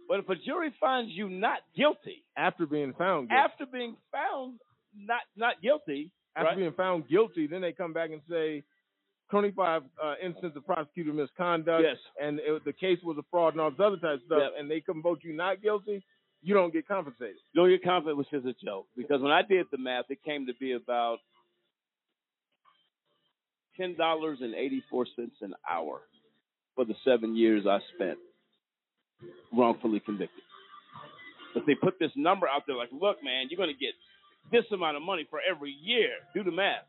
But 0.08 0.20
if 0.20 0.30
a 0.30 0.36
jury 0.36 0.74
finds 0.80 1.12
you 1.12 1.30
not 1.30 1.60
guilty 1.76 2.24
After 2.38 2.66
being 2.66 2.94
found 2.94 3.30
guilty. 3.30 3.42
after 3.44 3.66
being 3.66 3.96
found 4.12 4.60
not 4.96 5.22
not 5.36 5.62
guilty, 5.62 6.12
after 6.36 6.48
right? 6.50 6.58
being 6.58 6.74
found 6.74 7.08
guilty, 7.10 7.48
then 7.48 7.62
they 7.62 7.72
come 7.74 7.94
back 7.94 8.12
and 8.12 8.22
say 8.30 8.64
25 9.32 9.82
uh, 10.02 10.14
instances 10.24 10.56
of 10.56 10.66
prosecutor 10.66 11.12
misconduct, 11.12 11.84
Yes. 11.84 11.98
and 12.22 12.40
it, 12.40 12.64
the 12.64 12.72
case 12.72 12.98
was 13.04 13.18
a 13.18 13.24
fraud 13.30 13.54
and 13.54 13.62
all 13.62 13.70
this 13.72 13.80
other 13.82 13.98
type 13.98 14.16
of 14.16 14.22
stuff, 14.26 14.40
Yep. 14.42 14.52
and 14.58 14.72
they 14.72 14.80
come 14.80 15.02
vote 15.02 15.20
you 15.24 15.34
not 15.34 15.62
guilty, 15.62 16.02
you 16.42 16.54
don't 16.54 16.72
get 16.72 16.88
compensated. 16.88 17.36
No, 17.54 17.66
your 17.66 17.80
confident 17.80 18.18
was 18.18 18.28
just 18.32 18.46
a 18.46 18.54
joke. 18.64 18.88
Because 18.96 19.22
when 19.22 19.32
I 19.32 19.42
did 19.42 19.66
the 19.72 19.78
math, 19.78 20.06
it 20.10 20.24
came 20.24 20.46
to 20.46 20.54
be 20.54 20.72
about 20.72 21.18
ten 23.76 23.96
dollars 23.96 24.40
and 24.42 24.56
eighty 24.56 24.82
four 24.90 25.06
cents 25.16 25.36
an 25.42 25.54
hour 25.70 26.02
for 26.76 26.86
the 26.86 26.96
seven 27.04 27.36
years 27.36 27.66
I 27.68 27.80
spent 27.96 28.18
wrongfully 29.54 30.00
convicted. 30.00 30.44
But 31.54 31.64
they 31.66 31.76
put 31.76 32.00
this 32.00 32.12
number 32.16 32.48
out 32.48 32.64
there 32.68 32.76
like, 32.76 32.90
look, 32.92 33.24
man, 33.24 33.48
you're 33.50 33.58
gonna 33.58 33.74
get 33.74 33.94
this 34.52 34.66
amount 34.72 34.98
of 34.98 35.04
money 35.04 35.26
for 35.30 35.40
every 35.40 35.72
year. 35.72 36.10
Do 36.34 36.44
the 36.44 36.52
math. 36.52 36.86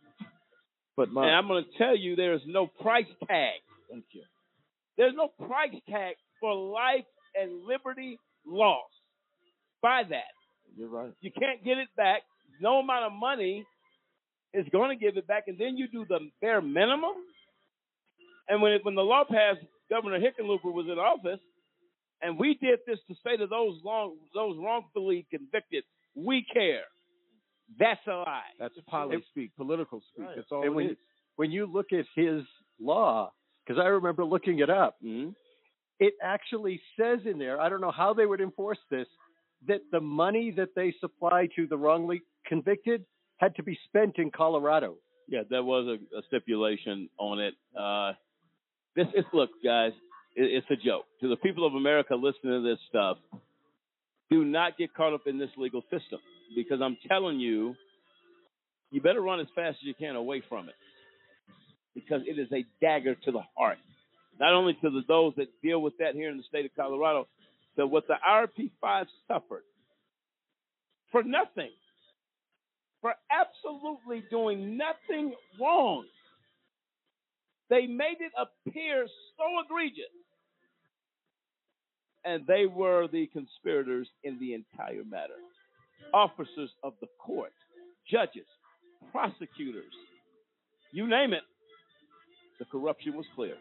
But 0.97 1.11
my, 1.11 1.27
And 1.27 1.35
I'm 1.35 1.47
gonna 1.49 1.63
tell 1.79 1.97
you 1.97 2.17
there 2.17 2.35
is 2.35 2.43
no 2.47 2.67
price 2.67 3.07
tag. 3.27 3.61
thank 3.91 4.05
you. 4.13 4.23
There's 4.97 5.15
no 5.15 5.29
price 5.47 5.75
tag 5.89 6.17
for 6.41 6.55
life 6.55 7.07
and 7.35 7.65
liberty 7.65 8.19
lost. 8.47 8.93
by 9.81 10.03
that. 10.11 10.33
You're 10.77 10.89
right. 10.89 11.13
You 11.21 11.31
can't 11.31 11.65
get 11.65 11.79
it 11.79 11.89
back. 11.97 12.23
No 12.61 12.79
amount 12.81 13.05
of 13.05 13.13
money 13.13 13.65
is 14.53 14.67
going 14.73 14.97
to 14.97 15.05
give 15.05 15.17
it 15.17 15.27
back, 15.27 15.45
and 15.47 15.57
then 15.59 15.77
you 15.77 15.87
do 15.89 16.05
the 16.09 16.19
bare 16.41 16.61
minimum. 16.61 17.15
And 18.49 18.61
when 18.61 18.73
it, 18.73 18.85
when 18.85 18.95
the 18.97 19.03
law 19.03 19.23
passed, 19.25 19.61
Governor 19.89 20.19
Hickenlooper 20.19 20.73
was 20.73 20.87
in 20.91 20.99
office. 20.99 21.41
And 22.23 22.39
we 22.39 22.55
did 22.61 22.81
this 22.87 22.99
to 23.09 23.15
say 23.25 23.37
to 23.37 23.47
those 23.47 23.81
long, 23.85 24.17
those 24.35 24.57
wrongfully 24.59 25.27
convicted, 25.31 25.85
we 26.15 26.45
care. 26.53 26.83
That's 27.79 28.01
a 28.07 28.11
lie. 28.13 28.41
That's 28.59 28.75
poli 28.89 29.19
speak, 29.31 29.55
political 29.57 30.03
speak. 30.13 30.27
Right. 30.27 30.37
That's 30.37 30.49
all 30.51 30.63
and 30.63 30.73
it 30.73 30.75
when, 30.75 30.87
is. 30.91 30.97
when 31.37 31.51
you 31.51 31.67
look 31.67 31.93
at 31.93 32.07
his 32.15 32.43
law, 32.81 33.33
because 33.67 33.81
I 33.81 33.87
remember 33.89 34.25
looking 34.25 34.59
it 34.61 34.71
up, 34.71 34.97
Mm-hmm. 35.05 35.31
it 36.01 36.15
actually 36.23 36.81
says 36.99 37.21
in 37.25 37.39
there, 37.39 37.61
I 37.61 37.69
don't 37.69 37.81
know 37.81 37.93
how 37.93 38.15
they 38.15 38.27
would 38.27 38.41
enforce 38.41 38.79
this, 38.91 39.07
that 39.67 39.81
the 39.93 40.01
money 40.01 40.53
that 40.57 40.71
they 40.75 40.95
supply 41.01 41.49
to 41.57 41.67
the 41.67 41.77
wrongly 41.77 42.23
convicted 42.47 43.05
had 43.37 43.55
to 43.57 43.63
be 43.63 43.79
spent 43.87 44.17
in 44.19 44.31
Colorado. 44.31 44.97
Yeah, 45.29 45.43
there 45.49 45.63
was 45.63 45.87
a, 45.87 46.17
a 46.17 46.23
stipulation 46.29 47.09
on 47.19 47.39
it. 47.39 47.55
Uh, 47.79 48.13
this 48.97 49.07
is 49.15 49.25
look, 49.33 49.51
guys, 49.63 49.93
it, 50.35 50.65
it's 50.65 50.67
a 50.71 50.77
joke 50.77 51.05
to 51.21 51.29
the 51.29 51.37
people 51.37 51.67
of 51.67 51.75
America 51.75 52.15
listening 52.15 52.63
to 52.63 52.69
this 52.69 52.79
stuff. 52.89 53.19
Do 54.31 54.45
not 54.45 54.77
get 54.77 54.95
caught 54.95 55.15
up 55.15 55.27
in 55.27 55.39
this 55.39 55.51
legal 55.57 55.83
system 55.83 56.21
because 56.55 56.81
I'm 56.83 56.99
telling 57.09 57.41
you, 57.41 57.75
you 58.91 59.01
better 59.01 59.21
run 59.21 59.41
as 59.41 59.47
fast 59.55 59.79
as 59.81 59.87
you 59.87 59.95
can 59.95 60.17
away 60.17 60.43
from 60.49 60.69
it 60.69 60.75
because 61.95 62.23
it 62.27 62.39
is 62.39 62.49
a 62.53 62.65
dagger 62.81 63.15
to 63.15 63.33
the 63.33 63.43
heart. 63.57 63.79
Not 64.39 64.53
only 64.53 64.75
to 64.75 64.91
the, 64.91 65.01
those 65.09 65.35
that 65.37 65.49
deal 65.63 65.81
with 65.81 65.99
that 65.99 66.15
here 66.15 66.31
in 66.31 66.37
the 66.37 66.45
state 66.45 66.65
of 66.65 66.71
Colorado, 66.77 67.27
but 67.77 67.89
what 67.89 68.07
the 68.07 68.15
RP5 68.27 69.07
suffered 69.27 69.63
for 71.11 71.23
nothing 71.23 71.71
for 73.01 73.15
absolutely 73.31 74.25
doing 74.31 74.77
nothing 74.77 75.35
wrong. 75.61 76.05
They 77.71 77.87
made 77.87 78.19
it 78.21 78.33
appear 78.37 79.07
so 79.37 79.45
egregious. 79.65 80.13
And 82.25 82.47
they 82.47 82.67
were 82.67 83.09
the 83.09 83.27
conspirators 83.33 84.09
in 84.25 84.39
the 84.39 84.55
entire 84.55 85.05
matter. 85.09 85.39
Officers 86.13 86.71
of 86.83 86.95
the 87.01 87.07
court, 87.19 87.53
judges, 88.11 88.47
prosecutors, 89.13 89.93
you 90.93 91.07
name 91.07 91.33
it, 91.33 91.43
the 92.59 92.65
corruption 92.65 93.15
was 93.15 93.27
clear. 93.35 93.55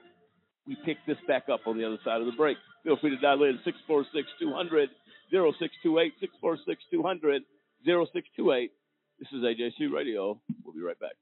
We 0.65 0.77
pick 0.85 0.97
this 1.05 1.17
back 1.27 1.49
up 1.51 1.61
on 1.65 1.77
the 1.77 1.85
other 1.85 1.97
side 2.03 2.19
of 2.19 2.25
the 2.25 2.33
break. 2.33 2.57
Feel 2.83 2.97
free 2.97 3.11
to 3.11 3.17
dial 3.17 3.43
in 3.43 3.59
646 3.63 4.27
200 4.39 4.89
0628 5.31 6.13
646 6.19 6.83
200 6.91 7.43
0628. 7.85 8.71
This 9.19 9.29
is 9.31 9.43
AJC 9.43 9.91
Radio. 9.91 10.39
We'll 10.63 10.73
be 10.73 10.81
right 10.81 10.99
back. 10.99 11.15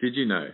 Did 0.00 0.12
you 0.14 0.26
know 0.28 0.44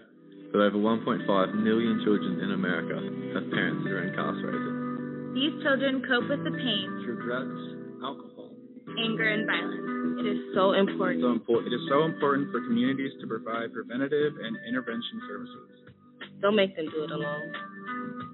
that 0.54 0.58
over 0.58 0.78
1.5 0.78 1.26
million 1.58 1.98
children 2.06 2.38
in 2.46 2.52
America 2.54 2.94
have 3.34 3.50
parents 3.50 3.82
who 3.82 3.90
are 3.90 4.06
incarcerated? 4.06 5.34
These 5.34 5.58
children 5.66 5.98
cope 6.06 6.30
with 6.30 6.44
the 6.46 6.54
pain 6.54 6.86
Through 7.02 7.26
drugs, 7.26 7.58
alcohol. 8.06 8.54
anger, 9.02 9.26
and 9.26 9.42
violence. 9.42 10.22
It 10.22 10.26
is 10.30 10.40
so 10.54 10.78
important. 10.78 11.26
So 11.26 11.32
important. 11.34 11.72
It 11.72 11.76
is 11.80 11.84
so 11.90 12.06
important 12.06 12.54
for 12.54 12.62
communities 12.62 13.10
to 13.18 13.26
provide 13.26 13.74
preventative 13.74 14.38
and 14.38 14.54
intervention 14.68 15.18
services. 15.26 15.90
Don't 16.38 16.54
make 16.54 16.76
them 16.78 16.86
do 16.94 17.02
it 17.02 17.10
alone. 17.10 17.50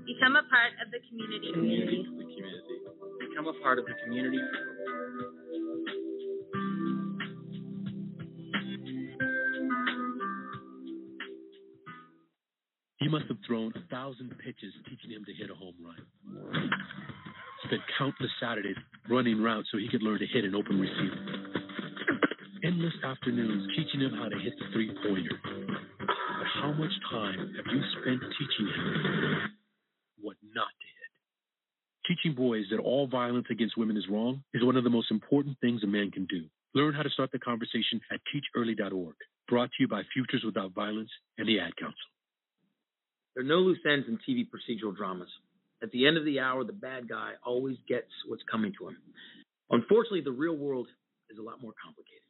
Become 0.05 0.37
a 0.37 0.45
part 0.53 0.77
of 0.85 0.93
the 0.93 1.01
community. 1.09 1.57
Community 1.57 2.05
the 2.05 2.21
community. 2.21 2.77
Become 3.33 3.49
a 3.49 3.57
part 3.65 3.79
of 3.81 3.89
the 3.89 3.97
community. 4.05 4.41
He 12.99 13.09
must 13.09 13.27
have 13.29 13.39
thrown 13.47 13.73
a 13.77 13.81
thousand 13.91 14.35
pitches 14.45 14.75
teaching 14.89 15.11
him 15.11 15.25
to 15.25 15.33
hit 15.33 15.51
a 15.51 15.55
home 15.55 15.75
run. 15.79 16.71
Spent 17.65 17.83
countless 17.97 18.31
Saturdays 18.41 18.77
running 19.09 19.41
routes 19.41 19.69
so 19.71 19.79
he 19.79 19.89
could 19.89 20.03
learn 20.03 20.19
to 20.19 20.27
hit 20.27 20.45
an 20.45 20.55
open 20.55 20.81
receiver. 20.81 21.17
Endless 22.65 22.95
afternoons 23.05 23.69
teaching 23.77 24.01
him 24.01 24.13
how 24.15 24.29
to 24.29 24.39
hit 24.41 24.53
the 24.59 24.67
three 24.73 24.91
pointer. 25.07 25.39
But 26.01 26.47
how 26.61 26.73
much 26.73 26.91
time 27.11 27.55
have 27.55 27.67
you 27.73 27.83
spent 28.03 28.21
teaching 28.21 28.67
him 28.67 29.53
what 30.21 30.37
not 30.53 30.67
to 30.67 30.87
hit? 30.99 32.17
Teaching 32.17 32.35
boys 32.35 32.65
that 32.73 32.81
all 32.81 33.07
violence 33.07 33.47
against 33.51 33.79
women 33.79 33.97
is 33.97 34.09
wrong 34.11 34.43
is 34.55 34.65
one 34.65 34.77
of 34.77 34.83
the 34.83 34.91
most 34.91 35.13
important 35.13 35.57
things 35.61 35.85
a 35.85 35.87
man 35.87 36.11
can 36.11 36.27
do. 36.27 36.45
Learn 36.75 36.95
how 36.95 37.03
to 37.03 37.11
start 37.11 37.31
the 37.31 37.39
conversation 37.39 38.01
at 38.11 38.21
teachearly.org. 38.35 39.15
Brought 39.49 39.71
to 39.71 39.77
you 39.79 39.89
by 39.89 40.03
Futures 40.13 40.43
Without 40.45 40.73
Violence 40.75 41.11
and 41.39 41.49
the 41.49 41.61
Ad 41.61 41.77
Council. 41.77 41.97
There 43.39 43.47
are 43.47 43.55
no 43.55 43.63
loose 43.63 43.79
ends 43.87 44.09
in 44.11 44.19
TV 44.27 44.51
procedural 44.51 44.97
dramas. 44.97 45.31
At 45.81 45.93
the 45.93 46.09
end 46.09 46.17
of 46.17 46.25
the 46.25 46.41
hour, 46.41 46.65
the 46.65 46.73
bad 46.73 47.09
guy 47.09 47.35
always 47.47 47.77
gets 47.87 48.11
what's 48.27 48.43
coming 48.51 48.73
to 48.81 48.89
him. 48.89 48.97
Unfortunately, 49.71 50.23
the 50.23 50.35
real 50.35 50.57
world 50.57 50.89
is 51.31 51.39
a 51.39 51.43
lot 51.43 51.63
more 51.63 51.71
complicated. 51.79 52.27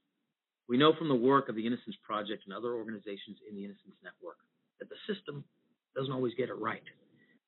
We 0.68 0.76
know 0.76 0.92
from 0.98 1.08
the 1.08 1.16
work 1.16 1.48
of 1.48 1.54
the 1.54 1.66
Innocence 1.66 1.96
Project 2.04 2.42
and 2.44 2.52
other 2.52 2.74
organizations 2.74 3.40
in 3.48 3.56
the 3.56 3.64
Innocence 3.64 3.96
Network 4.04 4.36
that 4.80 4.90
the 4.90 5.00
system 5.08 5.44
doesn't 5.96 6.12
always 6.12 6.34
get 6.34 6.50
it 6.50 6.60
right. 6.60 6.84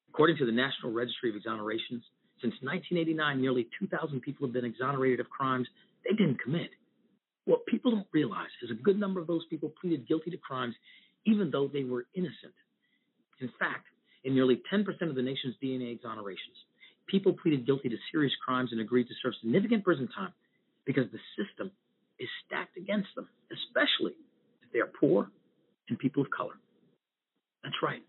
According 0.08 0.38
to 0.38 0.46
the 0.46 0.56
National 0.56 0.90
Registry 0.90 1.28
of 1.28 1.36
Exonerations, 1.36 2.00
since 2.40 2.56
1989, 2.64 3.42
nearly 3.42 3.68
2,000 3.78 4.22
people 4.22 4.46
have 4.46 4.54
been 4.54 4.64
exonerated 4.64 5.20
of 5.20 5.28
crimes 5.28 5.68
they 6.08 6.16
didn't 6.16 6.40
commit. 6.40 6.70
What 7.44 7.66
people 7.66 7.90
don't 7.90 8.08
realize 8.14 8.56
is 8.62 8.70
a 8.70 8.82
good 8.82 8.98
number 8.98 9.20
of 9.20 9.26
those 9.26 9.44
people 9.50 9.70
pleaded 9.78 10.08
guilty 10.08 10.30
to 10.30 10.38
crimes 10.38 10.74
even 11.26 11.50
though 11.50 11.68
they 11.68 11.84
were 11.84 12.06
innocent. 12.16 12.56
In 13.40 13.50
fact, 13.58 13.86
in 14.24 14.34
nearly 14.34 14.62
10% 14.72 14.84
of 15.08 15.14
the 15.14 15.22
nation's 15.22 15.54
DNA 15.62 15.98
exonerations, 15.98 16.58
people 17.06 17.32
pleaded 17.32 17.66
guilty 17.66 17.88
to 17.88 17.96
serious 18.12 18.32
crimes 18.44 18.70
and 18.72 18.80
agreed 18.80 19.08
to 19.08 19.14
serve 19.22 19.34
significant 19.40 19.84
prison 19.84 20.08
time 20.14 20.32
because 20.84 21.04
the 21.12 21.18
system 21.42 21.70
is 22.18 22.28
stacked 22.46 22.76
against 22.76 23.08
them, 23.16 23.28
especially 23.50 24.12
if 24.62 24.72
they 24.72 24.78
are 24.78 24.90
poor 25.00 25.30
and 25.88 25.98
people 25.98 26.22
of 26.22 26.30
color. 26.30 26.54
That's 27.64 27.76
right. 27.82 28.02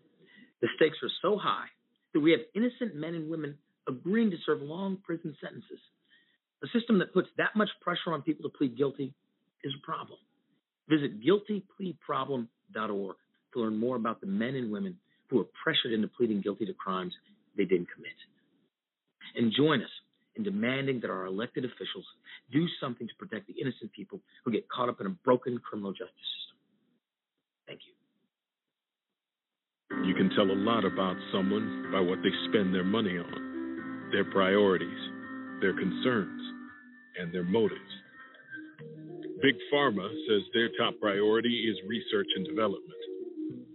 The 0.60 0.68
stakes 0.76 0.98
are 1.02 1.10
so 1.22 1.38
high 1.38 1.66
that 2.12 2.20
we 2.20 2.30
have 2.30 2.40
innocent 2.54 2.94
men 2.94 3.14
and 3.14 3.30
women 3.30 3.56
agreeing 3.88 4.30
to 4.30 4.36
serve 4.44 4.62
long 4.62 4.98
prison 5.02 5.34
sentences. 5.42 5.80
A 6.62 6.68
system 6.78 6.98
that 6.98 7.12
puts 7.12 7.28
that 7.38 7.56
much 7.56 7.70
pressure 7.80 8.12
on 8.12 8.22
people 8.22 8.48
to 8.48 8.56
plead 8.56 8.76
guilty 8.76 9.12
is 9.64 9.72
a 9.76 9.84
problem. 9.84 10.18
Visit 10.88 11.20
guiltypleaproblem.org 11.20 13.16
to 13.54 13.60
learn 13.60 13.76
more 13.76 13.96
about 13.96 14.20
the 14.20 14.26
men 14.26 14.54
and 14.54 14.70
women 14.70 14.96
who 15.32 15.40
are 15.40 15.46
pressured 15.64 15.92
into 15.92 16.08
pleading 16.08 16.42
guilty 16.42 16.66
to 16.66 16.74
crimes 16.74 17.14
they 17.56 17.64
didn't 17.64 17.88
commit. 17.94 18.12
And 19.34 19.52
join 19.56 19.82
us 19.82 19.90
in 20.36 20.42
demanding 20.42 21.00
that 21.00 21.10
our 21.10 21.26
elected 21.26 21.64
officials 21.64 22.04
do 22.52 22.66
something 22.80 23.08
to 23.08 23.14
protect 23.18 23.46
the 23.46 23.54
innocent 23.60 23.92
people 23.92 24.20
who 24.44 24.52
get 24.52 24.68
caught 24.68 24.88
up 24.88 25.00
in 25.00 25.06
a 25.06 25.10
broken 25.24 25.58
criminal 25.58 25.92
justice 25.92 26.28
system. 26.36 26.56
Thank 27.66 27.80
you. 27.88 27.92
You 30.06 30.14
can 30.14 30.30
tell 30.36 30.50
a 30.50 30.56
lot 30.56 30.84
about 30.84 31.16
someone 31.32 31.90
by 31.92 32.00
what 32.00 32.18
they 32.22 32.32
spend 32.48 32.74
their 32.74 32.84
money 32.84 33.16
on, 33.18 34.10
their 34.12 34.24
priorities, 34.24 34.88
their 35.60 35.74
concerns, 35.74 36.42
and 37.20 37.32
their 37.32 37.44
motives. 37.44 37.80
Big 39.42 39.54
Pharma 39.72 40.08
says 40.28 40.42
their 40.54 40.68
top 40.78 40.94
priority 41.00 41.68
is 41.68 41.76
research 41.88 42.28
and 42.36 42.46
development. 42.46 43.02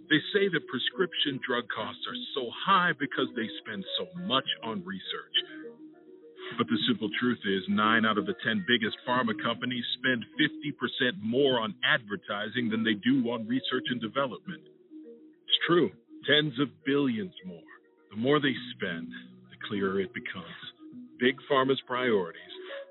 They 0.10 0.22
say 0.34 0.48
that 0.48 0.68
prescription 0.68 1.40
drug 1.46 1.68
costs 1.68 2.04
are 2.08 2.20
so 2.34 2.50
high 2.66 2.94
because 2.98 3.28
they 3.36 3.48
spend 3.60 3.84
so 4.00 4.08
much 4.24 4.48
on 4.64 4.84
research. 4.86 5.38
But 6.58 6.68
the 6.68 6.80
simple 6.88 7.10
truth 7.20 7.40
is, 7.44 7.64
nine 7.68 8.06
out 8.06 8.18
of 8.18 8.26
the 8.26 8.36
10 8.44 8.64
biggest 8.68 8.96
pharma 9.08 9.36
companies 9.44 9.84
spend 10.00 10.24
50% 10.40 11.22
more 11.22 11.60
on 11.60 11.76
advertising 11.84 12.70
than 12.70 12.84
they 12.84 12.96
do 12.96 13.28
on 13.30 13.48
research 13.48 13.84
and 13.92 14.00
development. 14.00 14.64
It's 14.64 15.60
true, 15.68 15.92
tens 16.26 16.58
of 16.60 16.70
billions 16.86 17.34
more. 17.46 17.68
The 18.12 18.18
more 18.18 18.40
they 18.40 18.56
spend, 18.76 19.10
the 19.52 19.60
clearer 19.68 20.00
it 20.00 20.14
becomes. 20.14 20.48
Big 21.20 21.36
Pharma's 21.52 21.82
priorities 21.86 22.42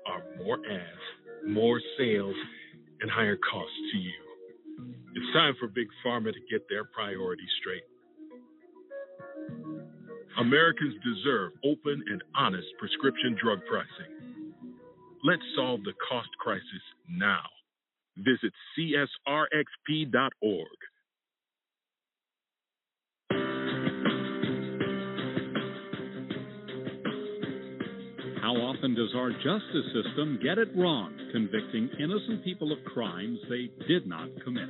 are 0.05 0.21
more 0.43 0.59
ads, 0.69 1.47
more 1.47 1.81
sales, 1.97 2.35
and 3.01 3.09
higher 3.09 3.37
costs 3.37 3.77
to 3.91 3.97
you. 3.97 4.26
It's 5.17 5.33
time 5.33 5.55
for 5.59 5.67
Big 5.67 5.87
Pharma 6.05 6.31
to 6.31 6.39
get 6.47 6.69
their 6.69 6.83
priorities 6.83 7.49
straight. 7.59 7.81
Americans 10.39 10.93
deserve 11.03 11.53
open 11.65 12.03
and 12.11 12.23
honest 12.35 12.67
prescription 12.77 13.35
drug 13.41 13.57
pricing. 13.67 14.13
Let's 15.23 15.41
solve 15.55 15.83
the 15.85 15.93
cost 16.07 16.29
crisis 16.39 16.61
now. 17.09 17.41
Visit 18.17 18.53
csrxp.org. 18.77 19.17
How 28.39 28.53
often 28.53 28.93
does 28.93 29.09
our 29.15 29.31
justice 29.31 29.93
system 29.93 30.39
get 30.43 30.59
it 30.59 30.69
wrong, 30.77 31.17
convicting 31.31 31.89
innocent 31.99 32.43
people 32.43 32.71
of 32.71 32.77
crimes 32.85 33.39
they 33.49 33.71
did 33.87 34.05
not 34.05 34.29
commit? 34.43 34.69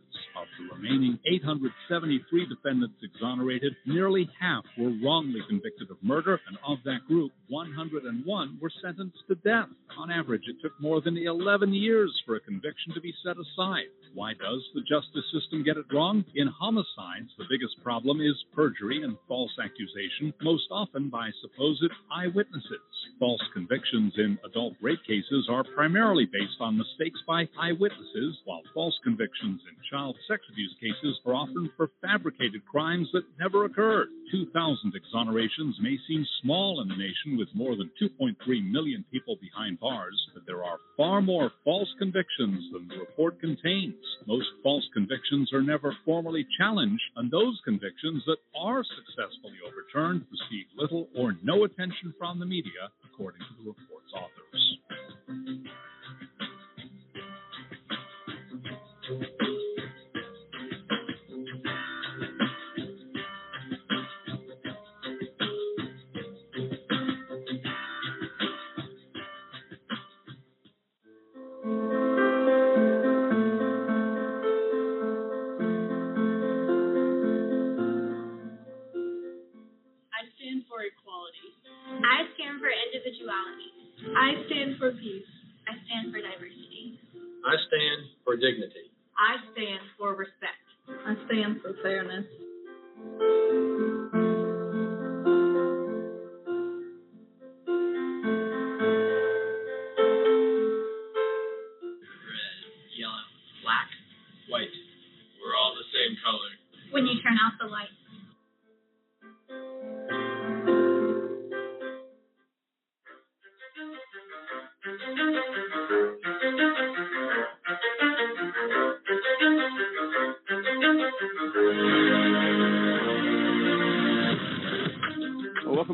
Of 0.35 0.47
the 0.57 0.75
remaining 0.75 1.19
873 1.25 2.47
defendants 2.47 2.95
exonerated, 3.03 3.75
nearly 3.85 4.29
half 4.39 4.63
were 4.77 4.93
wrongly 5.03 5.41
convicted 5.47 5.91
of 5.91 5.97
murder, 6.01 6.39
and 6.47 6.57
of 6.65 6.79
that 6.85 7.05
group, 7.07 7.31
101 7.49 8.57
were 8.61 8.71
sentenced 8.81 9.19
to 9.27 9.35
death. 9.35 9.69
On 9.97 10.09
average, 10.09 10.43
it 10.47 10.57
took 10.61 10.73
more 10.81 11.01
than 11.01 11.17
11 11.17 11.73
years 11.73 12.11
for 12.25 12.35
a 12.35 12.39
conviction 12.39 12.93
to 12.93 13.01
be 13.01 13.13
set 13.23 13.37
aside. 13.37 13.91
Why 14.13 14.33
does 14.33 14.61
the 14.73 14.81
justice 14.81 15.25
system 15.31 15.63
get 15.63 15.77
it 15.77 15.85
wrong? 15.93 16.25
In 16.35 16.47
homicides, 16.47 17.31
the 17.37 17.47
biggest 17.49 17.81
problem 17.83 18.19
is 18.19 18.35
perjury 18.53 19.03
and 19.03 19.17
false 19.27 19.51
accusation, 19.63 20.33
most 20.41 20.67
often 20.71 21.09
by 21.09 21.29
supposed 21.41 21.91
eyewitnesses. 22.11 22.91
False 23.19 23.41
convictions 23.53 24.13
in 24.17 24.37
adult 24.43 24.73
rape 24.81 25.03
cases 25.07 25.47
are 25.49 25.63
primarily 25.75 26.25
based 26.25 26.59
on 26.59 26.77
mistakes 26.77 27.19
by 27.27 27.47
eyewitnesses, 27.57 28.37
while 28.45 28.61
false 28.73 28.97
convictions 29.03 29.61
in 29.69 29.75
child 29.89 30.00
sex 30.27 30.41
abuse 30.49 30.75
cases 30.79 31.19
are 31.25 31.33
often 31.33 31.69
for 31.77 31.91
fabricated 32.01 32.65
crimes 32.65 33.07
that 33.13 33.23
never 33.39 33.65
occurred. 33.65 34.07
2,000 34.31 34.93
exonerations 34.93 35.73
may 35.81 35.97
seem 36.07 36.25
small 36.41 36.81
in 36.81 36.89
a 36.89 36.97
nation 36.97 37.37
with 37.37 37.47
more 37.53 37.75
than 37.75 37.91
2.3 38.01 38.35
million 38.71 39.05
people 39.11 39.37
behind 39.41 39.79
bars, 39.79 40.17
but 40.33 40.43
there 40.47 40.63
are 40.63 40.77
far 40.97 41.21
more 41.21 41.51
false 41.63 41.89
convictions 41.99 42.63
than 42.73 42.87
the 42.87 42.97
report 42.97 43.39
contains. 43.39 43.95
Most 44.25 44.47
false 44.63 44.87
convictions 44.93 45.53
are 45.53 45.61
never 45.61 45.95
formally 46.03 46.47
challenged, 46.57 47.03
and 47.17 47.29
those 47.29 47.59
convictions 47.63 48.23
that 48.25 48.37
are 48.55 48.83
successfully 48.83 49.59
overturned 49.67 50.25
receive 50.31 50.65
little 50.77 51.07
or 51.15 51.35
no 51.43 51.63
attention 51.65 52.13
from 52.17 52.39
the 52.39 52.45
media, 52.45 52.89
according 53.05 53.41
to 53.41 53.63
the 53.63 53.69
report's 53.69 54.13
authors. 54.15 54.77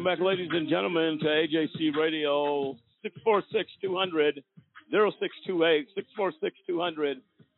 Back, 0.07 0.19
ladies 0.21 0.47
and 0.53 0.69
gentlemen, 0.69 1.19
to 1.19 1.25
AJC 1.25 1.93
Radio 1.93 2.77
646 3.03 3.69
200 3.81 4.41
0628. 4.89 5.87
646 5.95 6.55
200 6.65 7.17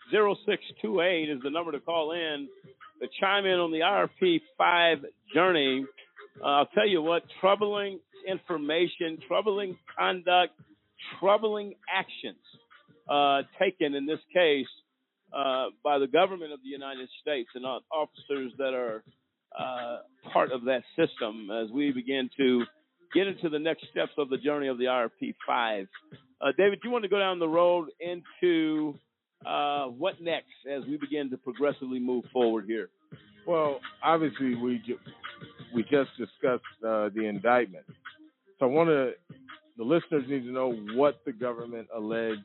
0628 0.10 1.30
is 1.30 1.38
the 1.44 1.52
number 1.52 1.72
to 1.72 1.80
call 1.80 2.14
in 2.14 2.50
to 3.00 3.08
chime 3.20 3.46
in 3.46 3.60
on 3.60 3.72
the 3.72 3.82
IRP 3.82 4.42
5 4.58 4.98
journey. 5.32 5.86
Uh, 6.42 6.46
I'll 6.46 6.66
tell 6.74 6.88
you 6.88 7.04
what, 7.04 7.22
troubling 7.40 8.00
information, 8.28 9.20
troubling 9.28 9.78
conduct, 9.96 10.54
troubling 11.20 11.76
actions 11.88 12.42
uh, 13.08 13.44
taken 13.62 13.94
in 13.94 14.08
this 14.08 14.22
case 14.34 14.66
uh, 15.38 15.66
by 15.84 16.00
the 16.00 16.08
government 16.08 16.52
of 16.52 16.64
the 16.64 16.70
United 16.70 17.10
States 17.22 17.50
and 17.54 17.64
officers 17.64 18.52
that 18.58 18.74
are 18.74 19.04
uh, 19.58 19.98
part 20.32 20.52
of 20.52 20.64
that 20.66 20.84
system 20.96 21.50
as 21.52 21.72
we 21.72 21.92
begin 21.92 22.30
to 22.38 22.64
get 23.14 23.28
into 23.28 23.50
the 23.50 23.60
next 23.60 23.86
steps 23.92 24.12
of 24.18 24.30
the 24.30 24.38
journey 24.38 24.68
of 24.68 24.78
the 24.78 24.86
IRP 24.86 25.36
5. 25.46 25.88
Uh, 26.42 26.52
David, 26.58 26.80
you 26.84 26.92
want 26.92 27.04
to 27.04 27.10
go 27.10 27.20
down 27.20 27.40
the 27.40 27.48
road 27.48 27.90
into 28.00 28.98
uh, 29.46 29.86
what 29.86 30.22
next 30.22 30.48
as 30.72 30.84
we 30.86 30.98
begin 30.98 31.30
to 31.30 31.38
progressively 31.38 32.00
move 32.00 32.26
forward 32.32 32.66
here? 32.68 32.90
Well, 33.48 33.80
obviously 34.04 34.56
we 34.56 34.82
ju- 34.86 35.00
we 35.74 35.84
just 35.84 36.10
discussed 36.18 36.64
uh, 36.86 37.10
the 37.16 37.26
indictment, 37.26 37.86
so 38.60 38.66
I 38.66 38.70
want 38.70 38.90
to 38.90 39.14
the 39.78 39.84
listeners 39.84 40.26
need 40.28 40.44
to 40.44 40.52
know 40.52 40.74
what 40.94 41.22
the 41.26 41.32
government 41.32 41.88
alleged 41.96 42.42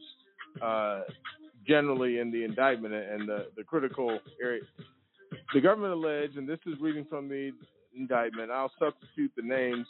uh, 0.62 1.00
generally 1.66 2.20
in 2.20 2.30
the 2.30 2.44
indictment 2.44 2.94
and 2.94 3.28
the, 3.28 3.48
the 3.56 3.64
critical 3.64 4.18
area. 4.40 4.62
The 5.52 5.60
government 5.60 5.92
alleged, 5.92 6.36
and 6.36 6.48
this 6.48 6.58
is 6.66 6.74
reading 6.80 7.06
from 7.08 7.28
the 7.28 7.52
indictment. 7.96 8.50
I'll 8.50 8.72
substitute 8.78 9.32
the 9.36 9.42
names. 9.42 9.86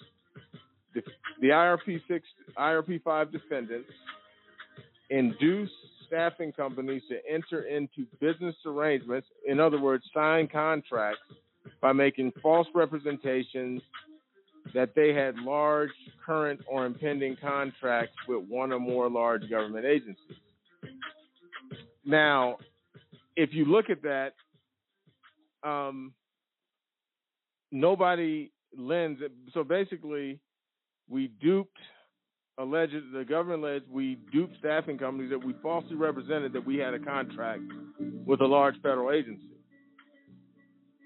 The, 0.95 1.03
the 1.41 1.49
IRP 1.49 2.01
six, 2.09 2.27
IRP 2.59 3.03
five 3.03 3.33
defendants 3.33 3.91
induced 5.11 5.73
staffing 6.07 6.53
companies 6.53 7.03
to 7.09 7.19
enter 7.31 7.63
into 7.63 8.07
business 8.21 8.55
arrangements, 8.67 9.27
in 9.47 9.61
other 9.61 9.81
words, 9.81 10.05
sign 10.13 10.49
contracts 10.49 11.23
by 11.81 11.93
making 11.93 12.33
false 12.43 12.67
representations 12.75 13.83
that 14.73 14.95
they 14.95 15.13
had 15.13 15.37
large 15.37 15.91
current 16.25 16.61
or 16.67 16.87
impending 16.87 17.37
contracts 17.41 18.15
with 18.29 18.45
one 18.49 18.73
or 18.73 18.81
more 18.81 19.11
large 19.11 19.49
government 19.51 19.85
agencies. 19.85 20.37
Now, 22.05 22.59
if 23.37 23.51
you 23.53 23.65
look 23.65 23.91
at 23.91 24.03
that, 24.03 24.35
um, 25.65 26.13
nobody 27.73 28.51
lends. 28.77 29.21
So 29.53 29.65
basically, 29.65 30.41
we 31.09 31.29
duped 31.41 31.79
alleged 32.59 32.95
the 33.13 33.25
government 33.25 33.65
alleged 33.65 33.91
we 33.91 34.17
duped 34.33 34.57
staffing 34.61 34.97
companies 34.97 35.31
that 35.31 35.45
we 35.45 35.55
falsely 35.61 35.97
represented 35.97 36.53
that 36.53 36.65
we 36.65 36.77
had 36.77 36.95
a 36.95 36.99
contract 36.99 37.63
with 38.27 38.41
a 38.41 38.47
large 38.47 38.77
federal 38.77 39.11
agency. 39.11 39.51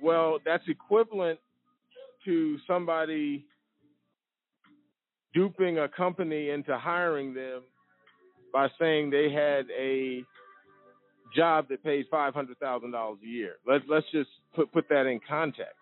Well, 0.02 0.38
that's 0.44 0.62
equivalent 0.68 1.38
to 2.26 2.58
somebody 2.66 3.46
duping 5.34 5.78
a 5.78 5.88
company 5.88 6.50
into 6.50 6.76
hiring 6.76 7.34
them 7.34 7.62
by 8.52 8.68
saying 8.78 9.10
they 9.10 9.30
had 9.30 9.66
a 9.70 10.22
job 11.34 11.68
that 11.68 11.82
pays 11.82 12.06
five 12.10 12.34
hundred 12.34 12.58
thousand 12.58 12.92
dollars 12.92 13.18
a 13.22 13.26
year. 13.26 13.54
Let's 13.66 13.84
let's 13.88 14.06
just 14.12 14.30
put 14.54 14.72
put 14.72 14.88
that 14.88 15.06
in 15.06 15.20
context. 15.28 15.74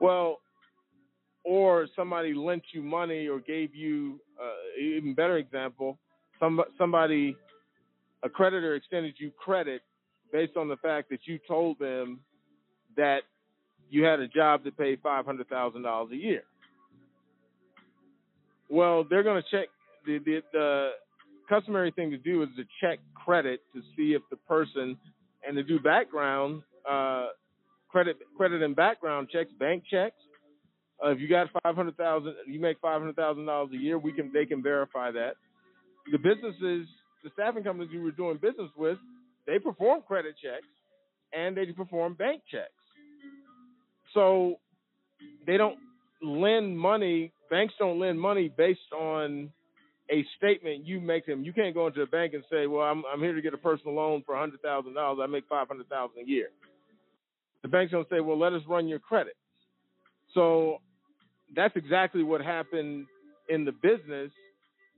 Well, 0.00 0.38
or 1.44 1.88
somebody 1.96 2.34
lent 2.34 2.62
you 2.72 2.82
money 2.82 3.26
or 3.26 3.40
gave 3.40 3.74
you 3.74 4.20
uh, 4.40 4.80
even 4.80 5.14
better 5.14 5.38
example, 5.38 5.98
some 6.38 6.60
somebody 6.76 7.36
a 8.22 8.28
creditor 8.28 8.74
extended 8.74 9.14
you 9.18 9.30
credit 9.38 9.82
based 10.32 10.56
on 10.56 10.68
the 10.68 10.76
fact 10.76 11.08
that 11.10 11.20
you 11.24 11.38
told 11.46 11.78
them 11.78 12.20
that 12.96 13.20
you 13.90 14.04
had 14.04 14.20
a 14.20 14.28
job 14.28 14.64
that 14.64 14.76
paid 14.76 15.00
five 15.02 15.24
hundred 15.24 15.48
thousand 15.48 15.82
dollars 15.82 16.10
a 16.12 16.16
year. 16.16 16.42
Well, 18.68 19.04
they're 19.08 19.22
going 19.22 19.42
to 19.42 19.48
check 19.50 19.68
the, 20.04 20.18
the 20.18 20.42
the 20.52 20.90
customary 21.48 21.90
thing 21.90 22.10
to 22.10 22.18
do 22.18 22.42
is 22.42 22.48
to 22.56 22.64
check 22.80 22.98
credit 23.14 23.60
to 23.74 23.80
see 23.96 24.12
if 24.12 24.22
the 24.30 24.36
person 24.36 24.98
and 25.46 25.56
to 25.56 25.62
do 25.62 25.78
background 25.78 26.62
uh, 26.88 27.28
credit 27.88 28.16
credit 28.36 28.62
and 28.62 28.74
background 28.76 29.28
checks, 29.32 29.50
bank 29.58 29.84
checks. 29.90 30.16
Uh, 31.04 31.10
if 31.10 31.20
you 31.20 31.28
got 31.28 31.48
five 31.62 31.74
hundred 31.74 31.96
thousand, 31.96 32.34
you 32.46 32.60
make 32.60 32.78
five 32.80 33.00
hundred 33.00 33.16
thousand 33.16 33.46
dollars 33.46 33.70
a 33.72 33.76
year. 33.76 33.98
We 33.98 34.12
can 34.12 34.32
they 34.32 34.46
can 34.46 34.62
verify 34.62 35.10
that. 35.12 35.34
The 36.10 36.18
businesses, 36.18 36.88
the 37.22 37.30
staffing 37.34 37.62
companies 37.64 37.90
we 37.92 38.00
were 38.00 38.10
doing 38.10 38.38
business 38.38 38.70
with, 38.76 38.98
they 39.46 39.58
perform 39.58 40.02
credit 40.06 40.34
checks 40.42 40.66
and 41.32 41.56
they 41.56 41.66
perform 41.72 42.14
bank 42.14 42.42
checks. 42.50 42.70
So 44.14 44.56
they 45.46 45.56
don't 45.56 45.78
lend 46.22 46.78
money. 46.78 47.32
Banks 47.50 47.74
don't 47.78 47.98
lend 47.98 48.20
money 48.20 48.50
based 48.56 48.92
on 48.96 49.50
a 50.10 50.24
statement 50.36 50.86
you 50.86 51.00
make 51.00 51.26
them. 51.26 51.44
You 51.44 51.52
can't 51.52 51.74
go 51.74 51.86
into 51.86 52.02
a 52.02 52.06
bank 52.06 52.34
and 52.34 52.42
say, 52.50 52.66
"Well, 52.66 52.82
I'm 52.82 53.04
I'm 53.12 53.20
here 53.20 53.34
to 53.34 53.42
get 53.42 53.54
a 53.54 53.58
personal 53.58 53.94
loan 53.94 54.22
for 54.24 54.36
hundred 54.36 54.62
thousand 54.62 54.94
dollars. 54.94 55.20
I 55.22 55.26
make 55.26 55.44
five 55.48 55.68
hundred 55.68 55.88
thousand 55.88 56.22
a 56.24 56.28
year." 56.28 56.48
The 57.62 57.68
bank's 57.68 57.92
gonna 57.92 58.04
say, 58.10 58.20
"Well, 58.20 58.38
let 58.38 58.52
us 58.52 58.62
run 58.66 58.88
your 58.88 58.98
credit." 58.98 59.36
So 60.34 60.80
that's 61.54 61.76
exactly 61.76 62.22
what 62.22 62.40
happened 62.40 63.06
in 63.48 63.64
the 63.64 63.72
business. 63.72 64.30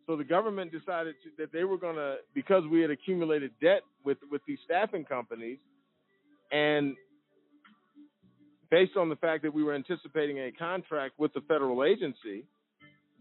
So 0.06 0.16
the 0.16 0.24
government 0.24 0.72
decided 0.72 1.14
to, 1.22 1.30
that 1.38 1.52
they 1.52 1.64
were 1.64 1.78
gonna, 1.78 2.16
because 2.34 2.64
we 2.66 2.80
had 2.80 2.90
accumulated 2.90 3.52
debt 3.60 3.82
with 4.04 4.18
with 4.30 4.42
these 4.46 4.58
staffing 4.64 5.04
companies, 5.04 5.58
and 6.50 6.96
based 8.70 8.96
on 8.96 9.08
the 9.08 9.16
fact 9.16 9.42
that 9.42 9.52
we 9.52 9.62
were 9.62 9.74
anticipating 9.74 10.38
a 10.38 10.52
contract 10.52 11.18
with 11.18 11.32
the 11.32 11.40
federal 11.42 11.84
agency, 11.84 12.44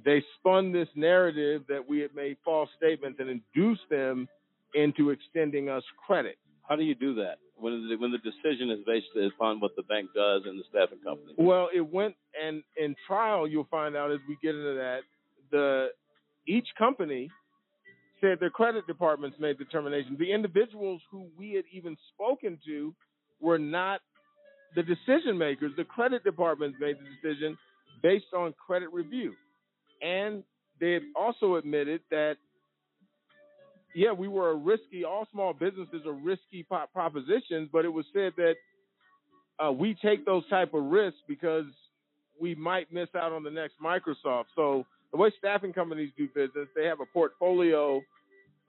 they 0.04 0.24
spun 0.40 0.72
this 0.72 0.88
narrative 0.96 1.64
that 1.68 1.88
we 1.88 2.00
had 2.00 2.16
made 2.16 2.38
false 2.44 2.70
statements 2.78 3.20
and 3.20 3.30
induced 3.30 3.88
them 3.90 4.28
into 4.74 5.10
extending 5.10 5.70
us 5.70 5.84
credit. 6.06 6.38
How 6.68 6.76
do 6.76 6.84
you 6.84 6.96
do 6.96 7.16
that 7.16 7.40
when 7.60 7.88
the, 7.88 7.96
when 7.96 8.12
the 8.12 8.18
decision 8.18 8.70
is 8.72 8.80
based 8.86 9.08
upon 9.36 9.60
what 9.60 9.76
the 9.76 9.84
bank 9.84 10.10
does 10.16 10.44
and 10.46 10.60
the 10.60 10.64
staffing 10.70 11.00
company? 11.04 11.34
Well, 11.38 11.70
it 11.74 11.82
went 11.82 12.16
and 12.42 12.64
in 12.78 12.96
trial 13.08 13.48
you'll 13.48 13.68
find 13.70 13.96
out 13.96 14.12
as 14.12 14.20
we 14.28 14.38
get 14.42 14.56
into 14.56 14.76
that 14.76 15.00
the 15.52 15.90
each 16.48 16.68
company 16.78 17.30
said 18.22 18.40
their 18.40 18.50
credit 18.50 18.86
departments 18.88 19.38
made 19.40 19.58
determinations. 19.58 20.18
The 20.20 20.32
individuals 20.32 21.02
who 21.12 21.28
we 21.38 21.54
had 21.54 21.66
even 21.72 21.98
spoken 22.14 22.60
to 22.66 22.94
were 23.40 23.60
not 23.60 24.02
the 24.76 24.84
decision 24.84 25.38
makers. 25.38 25.72
The 25.78 25.84
credit 25.84 26.24
departments 26.24 26.78
made 26.80 26.98
the 26.98 27.30
decision 27.30 27.58
based 28.04 28.34
on 28.36 28.54
credit 28.66 28.92
review. 28.92 29.34
And 30.02 30.44
they 30.80 30.94
had 30.94 31.04
also 31.16 31.56
admitted 31.56 32.02
that, 32.12 32.38
yeah, 33.96 34.12
we 34.12 34.28
were 34.28 34.52
a 34.52 34.56
risky, 34.56 35.04
all 35.04 35.28
small 35.32 35.54
businesses 35.54 36.06
are 36.06 36.14
risky 36.14 36.66
propositions, 36.94 37.70
but 37.72 37.86
it 37.86 37.90
was 37.90 38.06
said 38.14 38.34
that 38.38 38.56
uh, 39.64 39.72
we 39.72 39.96
take 39.96 40.26
those 40.26 40.48
type 40.50 40.74
of 40.74 40.84
risks 40.86 41.20
because 41.28 41.66
we 42.40 42.56
might 42.56 42.92
miss 42.94 43.10
out 43.16 43.32
on 43.32 43.44
the 43.44 43.52
next 43.52 43.76
Microsoft. 43.84 44.46
So 44.56 44.86
the 45.12 45.18
way 45.18 45.32
staffing 45.38 45.74
companies 45.74 46.12
do 46.18 46.28
business, 46.28 46.68
they 46.76 46.86
have 46.86 47.00
a 47.02 47.06
portfolio 47.06 48.02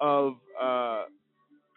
of 0.01 0.35
uh, 0.61 1.05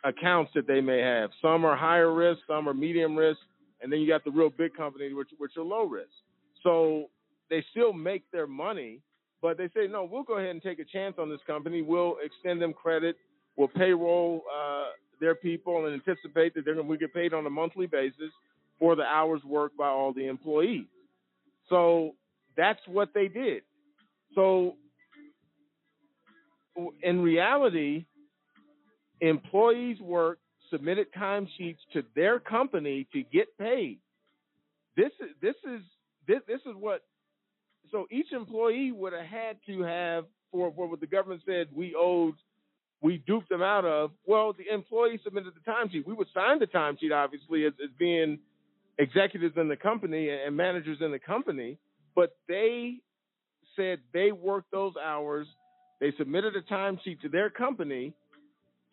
accounts 0.03 0.51
that 0.55 0.67
they 0.67 0.81
may 0.81 0.99
have. 0.99 1.29
Some 1.41 1.65
are 1.65 1.75
higher 1.75 2.13
risk, 2.13 2.41
some 2.47 2.67
are 2.67 2.73
medium 2.73 3.15
risk, 3.15 3.39
and 3.81 3.91
then 3.91 3.99
you 3.99 4.07
got 4.07 4.23
the 4.23 4.31
real 4.31 4.49
big 4.49 4.73
companies 4.75 5.13
which 5.13 5.29
which 5.37 5.57
are 5.57 5.63
low 5.63 5.83
risk. 5.85 6.09
So 6.63 7.09
they 7.49 7.63
still 7.71 7.93
make 7.93 8.23
their 8.31 8.47
money, 8.47 9.01
but 9.41 9.57
they 9.57 9.67
say 9.75 9.87
no, 9.89 10.07
we'll 10.09 10.23
go 10.23 10.37
ahead 10.37 10.51
and 10.51 10.61
take 10.61 10.79
a 10.79 10.85
chance 10.85 11.15
on 11.19 11.29
this 11.29 11.41
company. 11.45 11.81
We'll 11.81 12.15
extend 12.23 12.61
them 12.61 12.73
credit. 12.73 13.17
We'll 13.55 13.67
payroll 13.67 14.43
uh, 14.53 14.85
their 15.19 15.35
people 15.35 15.85
and 15.85 15.93
anticipate 15.93 16.55
that 16.55 16.65
they're 16.65 16.75
going 16.75 16.89
to 16.89 16.97
get 16.97 17.13
paid 17.13 17.33
on 17.33 17.45
a 17.45 17.49
monthly 17.49 17.87
basis 17.87 18.31
for 18.79 18.95
the 18.95 19.03
hours 19.03 19.41
worked 19.45 19.77
by 19.77 19.87
all 19.87 20.13
the 20.13 20.27
employees. 20.27 20.85
So 21.69 22.15
that's 22.57 22.79
what 22.87 23.09
they 23.13 23.27
did. 23.27 23.63
So 24.35 24.75
in 27.01 27.21
reality, 27.21 28.05
employees 29.21 29.99
work 30.01 30.39
submitted 30.71 31.07
timesheets 31.13 31.77
to 31.93 32.03
their 32.15 32.39
company 32.39 33.07
to 33.13 33.21
get 33.31 33.57
paid. 33.57 33.99
This 34.97 35.11
is 35.21 35.29
this 35.41 35.55
is 35.65 35.81
this, 36.27 36.39
this 36.47 36.61
is 36.65 36.75
what 36.77 37.01
so 37.91 38.07
each 38.11 38.31
employee 38.31 38.91
would 38.91 39.13
have 39.13 39.25
had 39.25 39.57
to 39.67 39.83
have 39.83 40.25
for, 40.51 40.73
for 40.75 40.87
what 40.87 40.99
the 40.99 41.07
government 41.07 41.41
said 41.45 41.67
we 41.73 41.95
owed 41.95 42.33
we 43.03 43.21
duped 43.27 43.49
them 43.49 43.61
out 43.61 43.85
of. 43.85 44.11
Well, 44.25 44.53
the 44.53 44.73
employee 44.73 45.19
submitted 45.23 45.53
the 45.53 45.71
timesheet. 45.71 46.07
We 46.07 46.13
would 46.13 46.29
sign 46.33 46.59
the 46.59 46.67
timesheet 46.67 47.13
obviously 47.13 47.65
as, 47.65 47.73
as 47.83 47.89
being 47.99 48.39
executives 48.97 49.55
in 49.57 49.67
the 49.67 49.75
company 49.75 50.29
and 50.29 50.55
managers 50.55 50.97
in 51.01 51.11
the 51.11 51.19
company, 51.19 51.77
but 52.15 52.35
they 52.47 52.95
said 53.75 53.99
they 54.13 54.31
worked 54.31 54.71
those 54.71 54.93
hours. 55.03 55.47
They 55.99 56.13
submitted 56.17 56.55
a 56.55 56.61
timesheet 56.61 57.21
to 57.21 57.29
their 57.29 57.49
company 57.49 58.13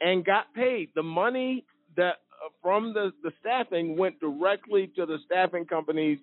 and 0.00 0.24
got 0.24 0.52
paid. 0.54 0.90
The 0.94 1.02
money 1.02 1.64
that 1.96 2.14
uh, 2.44 2.48
from 2.62 2.94
the, 2.94 3.12
the 3.22 3.30
staffing 3.40 3.96
went 3.96 4.18
directly 4.20 4.90
to 4.96 5.06
the 5.06 5.18
staffing 5.26 5.66
company's 5.66 6.18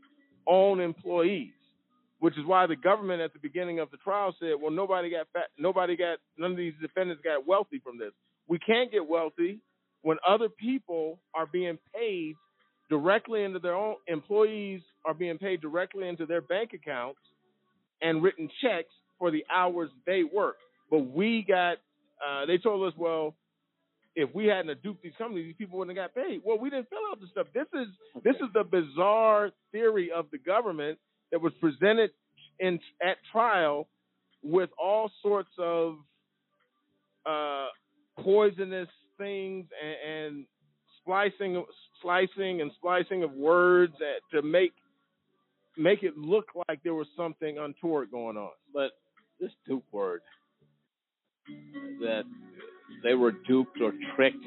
own 0.45 0.81
employees, 0.81 1.51
which 2.19 2.37
is 2.37 2.45
why 2.45 2.65
the 2.65 2.75
government 2.75 3.21
at 3.21 3.33
the 3.33 3.39
beginning 3.39 3.79
of 3.79 3.91
the 3.91 3.97
trial 3.97 4.35
said, 4.39 4.53
"Well, 4.61 4.71
nobody 4.71 5.09
got 5.09 5.27
fat, 5.33 5.49
nobody 5.57 5.95
got 5.95 6.19
none 6.37 6.51
of 6.51 6.57
these 6.57 6.73
defendants 6.81 7.21
got 7.23 7.45
wealthy 7.45 7.79
from 7.79 7.97
this. 7.97 8.11
We 8.47 8.59
can't 8.59 8.91
get 8.91 9.07
wealthy 9.07 9.59
when 10.01 10.17
other 10.27 10.49
people 10.49 11.19
are 11.33 11.45
being 11.45 11.77
paid 11.93 12.35
directly 12.89 13.43
into 13.43 13.59
their 13.59 13.75
own 13.75 13.95
employees 14.07 14.81
are 15.05 15.13
being 15.13 15.37
paid 15.37 15.61
directly 15.61 16.07
into 16.07 16.25
their 16.25 16.41
bank 16.41 16.71
accounts 16.73 17.19
and 18.01 18.23
written 18.23 18.49
checks 18.61 18.93
for 19.19 19.31
the 19.31 19.45
hours 19.53 19.89
they 20.05 20.23
work. 20.23 20.57
But 20.89 20.99
we 20.99 21.43
got 21.47 21.77
uh, 22.25 22.45
they 22.45 22.57
told 22.57 22.87
us, 22.87 22.97
well, 22.97 23.35
if 24.15 24.33
we 24.33 24.47
hadn't 24.47 24.81
duped 24.81 25.03
these 25.03 25.13
companies, 25.17 25.45
these 25.45 25.55
people 25.55 25.77
wouldn't 25.77 25.95
have 25.95 26.13
got 26.13 26.23
paid. 26.23 26.41
Well, 26.43 26.57
we 26.57 26.71
didn't 26.71 26.89
fill 26.89 26.99
out 27.11 27.19
the 27.19 27.27
stuff. 27.27 27.47
This 27.53 27.67
is 27.73 27.87
this 28.23 28.35
is 28.37 28.49
the 28.53 28.63
bizarre 28.63 29.51
theory 29.71 30.11
of 30.11 30.25
the 30.31 30.39
government 30.39 30.97
that 31.31 31.41
was 31.41 31.53
presented 31.59 32.11
in 32.59 32.79
at 33.01 33.17
trial 33.31 33.87
with 34.43 34.69
all 34.81 35.11
sorts 35.21 35.49
of 35.57 35.97
uh, 37.25 37.67
poisonous 38.19 38.87
things 39.17 39.65
and, 39.83 40.13
and 40.13 40.45
splicing, 41.01 41.63
slicing 42.01 42.61
and 42.61 42.71
splicing 42.77 43.23
of 43.23 43.31
words 43.33 43.93
to 44.31 44.41
make 44.41 44.73
make 45.77 46.01
it 46.01 46.17
look 46.17 46.47
like 46.67 46.81
there 46.83 46.95
was 46.95 47.07
something 47.15 47.57
untoward 47.59 48.09
going 48.09 48.35
on. 48.35 48.49
But 48.73 48.91
this 49.39 49.51
dupe 49.67 49.85
word 49.91 50.21
that 51.99 52.23
they 53.03 53.13
were 53.13 53.31
duped 53.47 53.79
or 53.81 53.93
tricked 54.15 54.43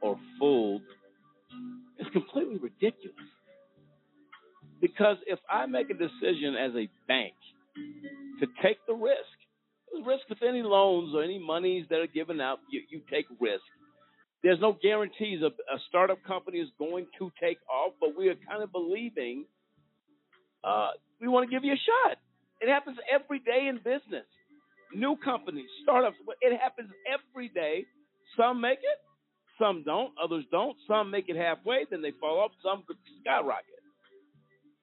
or 0.00 0.18
fooled 0.38 0.82
is 1.98 2.06
completely 2.12 2.56
ridiculous. 2.56 3.16
Because 4.84 5.16
if 5.26 5.38
I 5.48 5.64
make 5.64 5.88
a 5.88 5.94
decision 5.94 6.56
as 6.60 6.72
a 6.76 6.90
bank 7.08 7.32
to 8.40 8.46
take 8.62 8.76
the 8.86 8.92
risk, 8.92 9.36
risk 10.04 10.28
with 10.28 10.42
any 10.46 10.60
loans 10.60 11.14
or 11.14 11.22
any 11.24 11.38
monies 11.38 11.86
that 11.88 12.00
are 12.00 12.06
given 12.06 12.38
out, 12.38 12.58
you, 12.70 12.82
you 12.90 13.00
take 13.10 13.24
risk. 13.40 13.64
There's 14.42 14.60
no 14.60 14.76
guarantees 14.82 15.40
a, 15.40 15.46
a 15.46 15.78
startup 15.88 16.22
company 16.24 16.58
is 16.58 16.68
going 16.78 17.06
to 17.18 17.32
take 17.40 17.56
off, 17.66 17.94
but 17.98 18.10
we 18.18 18.28
are 18.28 18.34
kind 18.46 18.62
of 18.62 18.72
believing 18.72 19.46
uh, 20.62 20.90
we 21.18 21.28
want 21.28 21.48
to 21.48 21.54
give 21.54 21.64
you 21.64 21.72
a 21.72 21.80
shot. 21.80 22.18
It 22.60 22.68
happens 22.68 22.98
every 23.10 23.38
day 23.38 23.68
in 23.70 23.76
business 23.76 24.26
new 24.94 25.16
companies, 25.24 25.68
startups. 25.82 26.16
It 26.42 26.60
happens 26.60 26.90
every 27.08 27.48
day. 27.48 27.86
Some 28.36 28.60
make 28.60 28.78
it, 28.78 28.98
some 29.58 29.82
don't, 29.82 30.12
others 30.22 30.44
don't. 30.50 30.76
Some 30.86 31.10
make 31.10 31.28
it 31.28 31.36
halfway, 31.36 31.86
then 31.90 32.02
they 32.02 32.12
fall 32.20 32.38
off. 32.40 32.52
Some 32.62 32.84
skyrocket. 33.22 33.83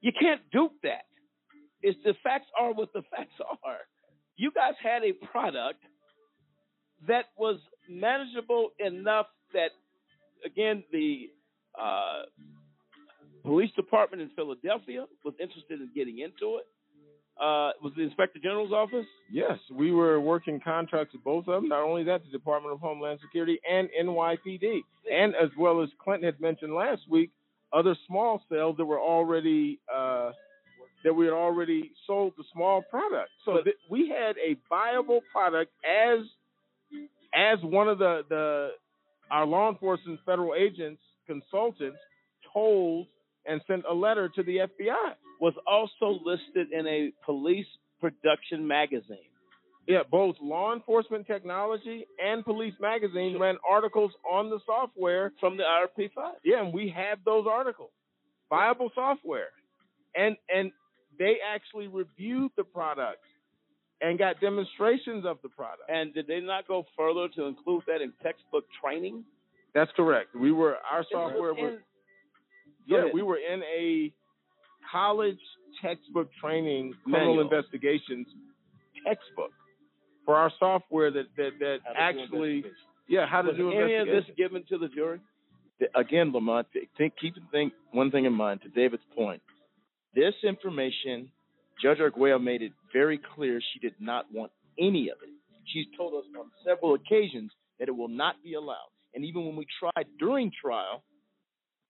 You 0.01 0.11
can't 0.19 0.41
dupe 0.51 0.73
that. 0.83 1.05
It's 1.81 1.97
the 2.03 2.13
facts 2.23 2.47
are 2.59 2.73
what 2.73 2.93
the 2.93 3.01
facts 3.15 3.39
are. 3.63 3.79
You 4.35 4.51
guys 4.51 4.73
had 4.81 5.03
a 5.03 5.13
product 5.13 5.79
that 7.07 7.25
was 7.37 7.59
manageable 7.89 8.69
enough 8.79 9.27
that, 9.53 9.71
again, 10.45 10.83
the 10.91 11.29
uh, 11.79 12.23
police 13.43 13.71
department 13.75 14.21
in 14.21 14.29
Philadelphia 14.35 15.05
was 15.23 15.33
interested 15.39 15.79
in 15.81 15.89
getting 15.95 16.19
into 16.19 16.57
it 16.57 16.65
uh, 17.41 17.71
was 17.81 17.91
the 17.97 18.03
Inspector 18.03 18.39
General's 18.39 18.71
office? 18.71 19.05
Yes, 19.31 19.57
we 19.73 19.91
were 19.91 20.19
working 20.19 20.59
contracts 20.63 21.13
with 21.13 21.23
both 21.23 21.47
of 21.47 21.61
them. 21.61 21.69
Not 21.69 21.81
only 21.81 22.03
that, 22.03 22.23
the 22.23 22.31
Department 22.31 22.73
of 22.73 22.79
Homeland 22.79 23.19
Security 23.21 23.59
and 23.69 23.89
NYPD, 23.99 24.81
and 25.11 25.33
as 25.35 25.49
well 25.57 25.81
as 25.81 25.89
Clinton 26.03 26.25
had 26.25 26.39
mentioned 26.39 26.73
last 26.73 27.01
week, 27.09 27.31
other 27.73 27.95
small 28.07 28.41
cells 28.49 28.75
that 28.77 28.85
were 28.85 28.99
already 28.99 29.79
uh, 29.93 30.31
that 31.03 31.13
we 31.13 31.25
had 31.25 31.33
already 31.33 31.91
sold 32.05 32.33
the 32.37 32.43
small 32.53 32.81
product. 32.83 33.29
So 33.45 33.61
th- 33.63 33.75
we 33.89 34.09
had 34.09 34.35
a 34.37 34.55
viable 34.69 35.21
product 35.31 35.71
as 35.85 36.19
as 37.33 37.59
one 37.63 37.87
of 37.87 37.97
the 37.97 38.21
the 38.29 38.69
our 39.29 39.45
law 39.45 39.69
enforcement 39.69 40.19
federal 40.25 40.53
agents 40.55 41.01
consultants 41.27 41.97
told 42.53 43.07
and 43.45 43.61
sent 43.67 43.83
a 43.89 43.93
letter 43.93 44.29
to 44.29 44.43
the 44.43 44.57
FBI. 44.57 45.13
Was 45.39 45.53
also 45.65 46.19
listed 46.23 46.71
in 46.71 46.85
a 46.85 47.11
police 47.25 47.65
production 47.99 48.67
magazine. 48.67 49.30
Yeah, 49.87 50.03
both 50.09 50.35
law 50.41 50.73
enforcement 50.73 51.25
technology 51.25 52.05
and 52.23 52.45
police 52.45 52.73
magazine 52.79 53.37
ran 53.39 53.57
articles 53.67 54.11
on 54.29 54.49
the 54.49 54.59
software 54.65 55.33
from 55.39 55.57
the 55.57 55.63
IRP5. 55.63 56.33
Yeah, 56.43 56.63
and 56.63 56.73
we 56.73 56.93
have 56.95 57.19
those 57.25 57.45
articles. 57.49 57.89
Viable 58.49 58.91
software. 58.93 59.49
And 60.15 60.35
and 60.53 60.71
they 61.17 61.37
actually 61.45 61.87
reviewed 61.87 62.51
the 62.57 62.63
product 62.63 63.23
and 64.01 64.19
got 64.19 64.39
demonstrations 64.39 65.25
of 65.25 65.37
the 65.41 65.49
product. 65.49 65.89
And 65.89 66.13
did 66.13 66.27
they 66.27 66.41
not 66.41 66.67
go 66.67 66.85
further 66.97 67.27
to 67.35 67.45
include 67.45 67.83
that 67.87 68.01
in 68.01 68.13
textbook 68.21 68.65
training? 68.83 69.23
That's 69.73 69.91
correct. 69.95 70.35
We 70.35 70.51
were 70.51 70.77
our 70.91 71.05
software 71.11 71.53
was 71.53 71.79
yeah, 72.87 73.05
we 73.13 73.21
were 73.21 73.37
in 73.37 73.61
a 73.63 74.11
college 74.91 75.39
textbook 75.81 76.29
training 76.39 76.93
criminal 77.03 77.35
Manual. 77.35 77.43
investigations 77.43 78.27
textbook 79.05 79.51
for 80.25 80.35
our 80.35 80.51
software 80.59 81.11
that 81.11 81.25
that 81.37 81.51
that 81.59 81.77
How 81.83 82.11
to 82.11 82.15
do 82.15 82.21
actually 82.21 82.63
yeah 83.07 83.25
how 83.25 83.41
to 83.41 83.49
Was 83.49 83.57
do 83.57 83.71
any 83.71 83.95
of 83.95 84.07
this 84.07 84.25
given 84.37 84.63
to 84.69 84.77
the 84.77 84.87
jury? 84.87 85.19
Again, 85.95 86.31
Lamont, 86.31 86.67
think, 86.95 87.13
keep 87.19 87.33
think 87.51 87.73
one 87.91 88.11
thing 88.11 88.25
in 88.25 88.33
mind. 88.33 88.61
To 88.61 88.69
David's 88.69 89.01
point, 89.15 89.41
this 90.13 90.35
information, 90.43 91.31
Judge 91.81 91.99
Arguello 91.99 92.37
made 92.37 92.61
it 92.61 92.71
very 92.93 93.19
clear 93.35 93.59
she 93.73 93.79
did 93.79 93.95
not 93.99 94.25
want 94.31 94.51
any 94.77 95.09
of 95.09 95.17
it. 95.23 95.29
She's 95.73 95.87
told 95.97 96.13
us 96.13 96.29
on 96.39 96.51
several 96.63 96.93
occasions 96.93 97.51
that 97.79 97.87
it 97.87 97.91
will 97.91 98.09
not 98.09 98.35
be 98.43 98.53
allowed. 98.53 98.91
And 99.15 99.25
even 99.25 99.45
when 99.45 99.55
we 99.55 99.65
tried 99.79 100.05
during 100.19 100.51
trial 100.61 101.03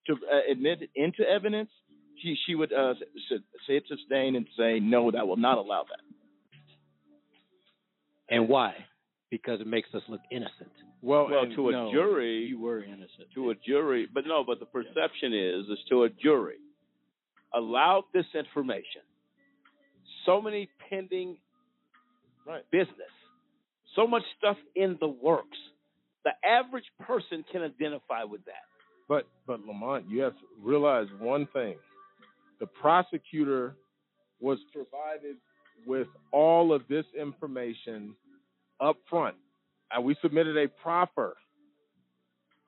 to 0.08 0.14
uh, 0.14 0.52
admit 0.52 0.84
it 0.84 0.90
into 0.96 1.24
evidence, 1.30 1.70
she 2.22 2.38
she 2.46 2.56
would 2.56 2.72
uh, 2.72 2.94
say 3.68 3.76
it's 3.76 3.88
sustained 3.88 4.36
and 4.36 4.48
say 4.58 4.80
no, 4.80 5.12
that 5.12 5.28
will 5.28 5.38
not 5.38 5.58
allow 5.58 5.84
that. 5.84 6.00
And 8.32 8.48
why? 8.48 8.74
Because 9.30 9.62
it 9.62 9.68
makes 9.68 9.90
us 9.94 10.02
look 10.08 10.22
innocent. 10.32 10.72
Well, 11.02 11.28
well, 11.30 11.46
to 11.56 11.70
a 11.70 11.72
no, 11.72 11.92
jury, 11.92 12.46
you 12.46 12.60
were 12.60 12.84
innocent. 12.84 13.28
To 13.36 13.52
a 13.52 13.56
jury, 13.56 14.08
but 14.12 14.26
no, 14.26 14.44
but 14.46 14.60
the 14.60 14.66
perception 14.66 15.34
is, 15.34 15.66
is 15.68 15.80
to 15.90 16.04
a 16.04 16.10
jury, 16.10 16.58
allowed 17.54 18.04
this 18.14 18.26
information, 18.36 19.02
so 20.26 20.42
many 20.42 20.70
pending 20.90 21.38
business, 22.72 22.90
so 23.96 24.08
much 24.08 24.24
stuff 24.38 24.58
in 24.76 24.98
the 25.00 25.08
works. 25.08 25.58
The 26.24 26.32
average 26.48 26.86
person 27.00 27.44
can 27.52 27.64
identify 27.64 28.24
with 28.24 28.46
that. 28.46 28.66
But 29.10 29.28
but 29.48 29.66
Lamont, 29.66 30.06
you 30.08 30.22
have 30.22 30.34
to 30.34 30.46
realize 30.62 31.08
one 31.20 31.48
thing. 31.52 31.76
The 32.60 32.68
prosecutor 32.68 33.76
was 34.40 34.60
provided 34.72 35.38
with 35.88 36.08
all 36.32 36.74
of 36.74 36.84
this 36.88 37.06
information 37.20 38.16
up 38.82 38.98
front. 39.10 39.36
And 39.92 40.04
we 40.04 40.16
submitted 40.22 40.58
a 40.58 40.68
proffer, 40.68 41.36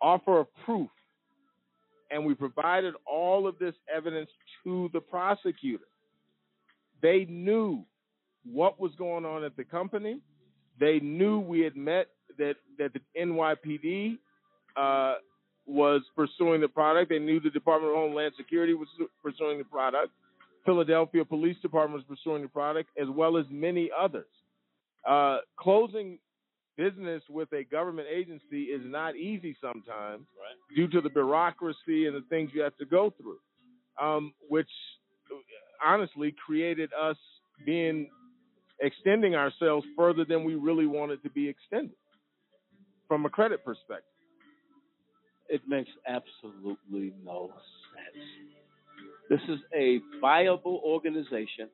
offer 0.02 0.40
of 0.40 0.48
proof, 0.66 0.90
and 2.12 2.26
we 2.26 2.36
provided 2.36 2.94
all 3.06 3.48
of 3.48 3.58
this 3.60 3.74
evidence 3.94 4.30
to 4.64 4.90
the 4.94 5.00
prosecutor. 5.00 5.86
They 7.02 7.26
knew 7.26 7.86
what 8.46 8.80
was 8.80 8.92
going 8.98 9.26
on 9.26 9.44
at 9.44 9.56
the 9.56 9.64
company. 9.64 10.20
They 10.80 11.00
knew 11.00 11.40
we 11.40 11.62
had 11.62 11.76
met 11.76 12.08
that 12.38 12.56
that 12.78 12.92
the 12.94 13.02
NYPD 13.20 14.18
uh, 14.76 15.16
was 15.66 16.02
pursuing 16.16 16.62
the 16.62 16.68
product. 16.68 17.10
They 17.10 17.20
knew 17.20 17.40
the 17.40 17.50
Department 17.50 17.94
of 17.94 17.98
Homeland 17.98 18.34
Security 18.38 18.74
was 18.74 18.88
pursuing 19.22 19.58
the 19.58 19.64
product. 19.64 20.10
Philadelphia 20.66 21.26
Police 21.26 21.58
Department 21.62 22.06
was 22.08 22.18
pursuing 22.18 22.42
the 22.42 22.48
product, 22.48 22.90
as 23.00 23.08
well 23.10 23.38
as 23.38 23.46
many 23.50 23.90
others. 23.98 24.26
Uh, 25.08 25.40
closing 25.58 26.18
business 26.78 27.22
with 27.30 27.52
a 27.54 27.64
government 27.64 28.08
agency 28.12 28.64
is 28.64 28.82
not 28.86 29.16
easy 29.16 29.56
sometimes 29.62 30.26
Right. 30.40 30.76
due 30.76 30.88
to 30.88 31.02
the 31.02 31.10
bureaucracy 31.10 32.08
and 32.08 32.16
the 32.16 32.22
things 32.30 32.52
you 32.54 32.62
have 32.62 32.76
to 32.78 32.86
go 32.86 33.10
through, 33.12 33.40
um, 34.00 34.34
which 34.50 34.70
honestly 35.84 36.32
created 36.46 36.92
us 36.94 37.18
being 37.66 38.10
extending 38.80 39.36
ourselves 39.36 39.86
further 39.96 40.26
than 40.26 40.44
we 40.44 40.56
really 40.56 40.88
wanted 40.88 41.22
to 41.24 41.30
be 41.30 41.48
extended 41.48 41.96
from 43.08 43.26
a 43.26 43.30
credit 43.30 43.64
perspective. 43.64 44.06
It 45.50 45.62
makes 45.68 45.90
absolutely 46.08 47.14
no 47.24 47.52
sense. 47.94 48.26
This 49.30 49.42
is 49.50 49.60
a 49.76 50.00
viable 50.22 50.82
organization, 50.86 51.70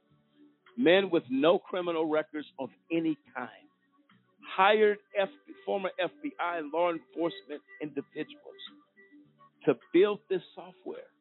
men 0.80 1.10
with 1.10 1.24
no 1.30 1.60
criminal 1.60 2.06
records 2.06 2.48
of 2.58 2.70
any 2.92 3.18
kind, 3.36 3.50
hired 4.56 4.98
F- 5.20 5.28
former 5.66 5.92
FBI 6.02 6.58
and 6.60 6.72
law 6.72 6.90
enforcement 6.90 7.62
individuals 7.82 8.62
to 9.66 9.76
build 9.94 10.20
this 10.30 10.42
software. 10.56 11.12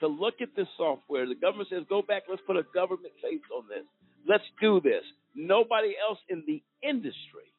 To 0.00 0.06
look 0.06 0.34
at 0.40 0.48
this 0.56 0.68
software, 0.78 1.26
the 1.26 1.34
government 1.34 1.68
says, 1.68 1.82
go 1.88 2.00
back, 2.00 2.22
let's 2.30 2.40
put 2.46 2.56
a 2.56 2.64
government 2.72 3.12
face 3.20 3.42
on 3.54 3.64
this. 3.68 3.84
Let's 4.26 4.44
do 4.60 4.80
this. 4.80 5.02
Nobody 5.34 5.94
else 6.08 6.18
in 6.28 6.44
the 6.46 6.62
industry 6.88 7.52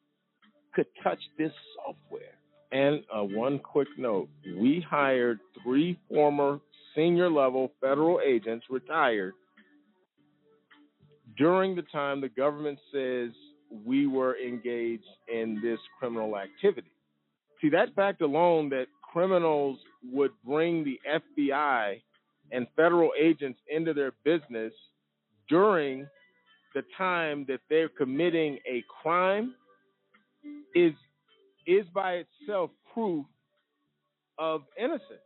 could 0.74 0.86
touch 1.04 1.20
this 1.38 1.52
software. 1.76 2.34
And 2.72 3.04
uh, 3.14 3.22
one 3.22 3.58
quick 3.58 3.88
note: 3.98 4.28
we 4.58 4.84
hired 4.88 5.40
three 5.62 5.98
former 6.08 6.58
senior 6.96 7.30
level 7.30 7.70
federal 7.82 8.20
agents, 8.24 8.64
retired, 8.70 9.34
during 11.36 11.74
the 11.74 11.82
time 11.82 12.20
the 12.20 12.28
government 12.28 12.78
says 12.92 13.30
we 13.84 14.06
were 14.06 14.36
engaged 14.38 15.04
in 15.32 15.60
this 15.62 15.78
criminal 15.98 16.36
activity. 16.36 16.90
See, 17.60 17.70
that 17.70 17.94
fact 17.94 18.20
alone 18.20 18.68
that 18.70 18.86
criminals 19.12 19.78
would 20.10 20.32
bring 20.44 20.84
the 20.84 20.98
FBI 21.08 22.00
and 22.50 22.66
federal 22.76 23.10
agents 23.18 23.60
into 23.70 23.94
their 23.94 24.12
business 24.24 24.72
during 25.48 26.06
the 26.74 26.82
time 26.96 27.44
that 27.48 27.60
they're 27.68 27.88
committing 27.88 28.58
a 28.68 28.82
crime 29.02 29.54
is 30.74 30.92
is 31.66 31.86
by 31.94 32.24
itself 32.24 32.70
proof 32.92 33.24
of 34.38 34.62
innocence 34.78 35.20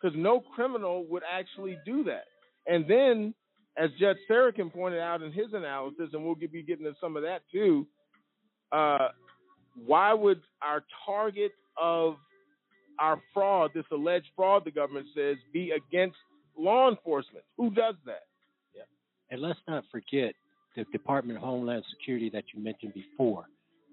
because 0.00 0.16
no 0.16 0.40
criminal 0.54 1.04
would 1.10 1.22
actually 1.30 1.76
do 1.84 2.04
that. 2.04 2.24
And 2.66 2.86
then, 2.88 3.34
as 3.76 3.90
Judge 3.98 4.16
Sarokin 4.28 4.72
pointed 4.72 5.00
out 5.00 5.22
in 5.22 5.32
his 5.32 5.52
analysis, 5.52 6.10
and 6.12 6.24
we'll 6.24 6.34
be 6.34 6.62
getting 6.62 6.84
to 6.84 6.94
some 7.00 7.16
of 7.16 7.22
that 7.22 7.42
too, 7.52 7.86
uh, 8.72 9.08
why 9.86 10.12
would 10.12 10.40
our 10.62 10.82
target 11.06 11.52
of 11.80 12.16
our 12.98 13.20
fraud, 13.32 13.70
this 13.74 13.84
alleged 13.92 14.26
fraud 14.36 14.64
the 14.64 14.70
government 14.70 15.06
says, 15.14 15.36
be 15.52 15.70
against 15.70 16.16
law 16.58 16.90
enforcement? 16.90 17.44
Who 17.56 17.70
does 17.70 17.94
that? 18.06 18.26
Yeah. 18.74 18.82
And 19.30 19.40
let's 19.40 19.58
not 19.66 19.84
forget 19.90 20.34
the 20.76 20.84
Department 20.92 21.38
of 21.38 21.44
Homeland 21.44 21.84
Security 21.90 22.30
that 22.30 22.44
you 22.54 22.62
mentioned 22.62 22.94
before 22.94 23.46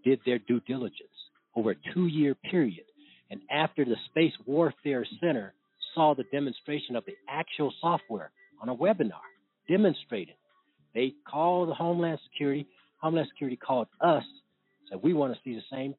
did 0.04 0.20
their 0.26 0.40
due 0.40 0.60
diligence 0.62 1.10
over 1.56 1.72
a 1.72 1.76
two 1.94 2.08
year 2.08 2.36
period. 2.50 2.86
And 3.30 3.42
after 3.52 3.84
the 3.84 3.96
Space 4.10 4.34
Warfare 4.46 5.06
Center 5.20 5.54
saw 5.94 6.16
the 6.16 6.24
demonstration 6.32 6.96
of 6.96 7.06
the 7.06 7.16
actual 7.28 7.74
software 7.82 8.32
on 8.62 8.70
a 8.70 8.76
webinar, 8.76 9.26
demonstrated, 9.68 10.36
they 10.94 11.14
called 11.30 11.70
the 11.70 11.74
Homeland 11.74 12.20
Security. 12.32 12.68
Homeland 12.98 13.28
Security 13.32 13.58
called 13.58 13.88
us, 14.02 14.24
said, 14.90 15.00
We 15.04 15.14
want 15.14 15.34
to 15.34 15.40
see 15.44 15.54
the 15.56 15.64
same 15.72 15.96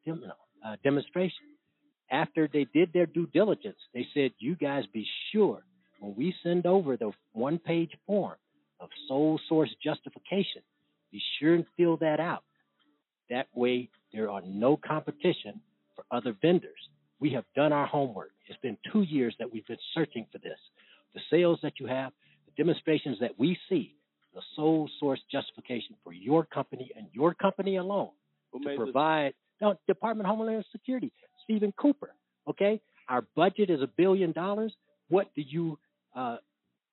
uh, 0.64 0.76
demonstration. 0.82 1.46
After 2.10 2.48
they 2.50 2.66
did 2.72 2.92
their 2.92 3.06
due 3.06 3.26
diligence, 3.26 3.78
they 3.94 4.06
said, 4.14 4.32
You 4.38 4.56
guys 4.56 4.84
be 4.92 5.06
sure 5.32 5.62
when 6.00 6.14
we 6.16 6.34
send 6.42 6.66
over 6.66 6.96
the 6.96 7.12
one 7.32 7.58
page 7.58 7.90
form 8.06 8.36
of 8.80 8.88
sole 9.08 9.38
source 9.48 9.70
justification, 9.82 10.62
be 11.10 11.20
sure 11.38 11.54
and 11.54 11.64
fill 11.76 11.96
that 11.98 12.20
out. 12.20 12.44
That 13.30 13.46
way, 13.54 13.90
there 14.12 14.30
are 14.30 14.42
no 14.42 14.76
competition 14.76 15.60
for 15.94 16.04
other 16.10 16.34
vendors. 16.40 16.78
We 17.20 17.30
have 17.32 17.44
done 17.56 17.72
our 17.72 17.86
homework. 17.86 18.30
It's 18.46 18.60
been 18.60 18.78
two 18.92 19.02
years 19.02 19.34
that 19.38 19.52
we've 19.52 19.66
been 19.66 19.76
searching 19.94 20.26
for 20.32 20.38
this. 20.38 20.58
The 21.14 21.20
sales 21.30 21.58
that 21.62 21.74
you 21.80 21.86
have, 21.86 22.12
demonstrations 22.58 23.16
that 23.20 23.30
we 23.38 23.56
see, 23.68 23.94
the 24.34 24.42
sole 24.54 24.90
source 25.00 25.20
justification 25.32 25.96
for 26.04 26.12
your 26.12 26.44
company 26.44 26.90
and 26.96 27.06
your 27.12 27.32
company 27.32 27.76
alone 27.76 28.10
Who 28.52 28.60
to 28.60 28.76
provide. 28.76 29.32
No, 29.62 29.74
Department 29.86 30.28
of 30.28 30.36
Homeland 30.36 30.64
Security, 30.70 31.10
Stephen 31.44 31.72
Cooper. 31.80 32.10
Okay, 32.48 32.80
our 33.08 33.24
budget 33.34 33.70
is 33.70 33.80
a 33.80 33.86
billion 33.96 34.32
dollars. 34.32 34.72
What 35.08 35.34
do 35.34 35.42
you? 35.42 35.78
Uh, 36.14 36.36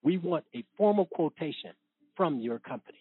we 0.01 0.17
want 0.17 0.45
a 0.55 0.63
formal 0.77 1.07
quotation 1.07 1.71
from 2.15 2.39
your 2.39 2.59
company 2.59 2.99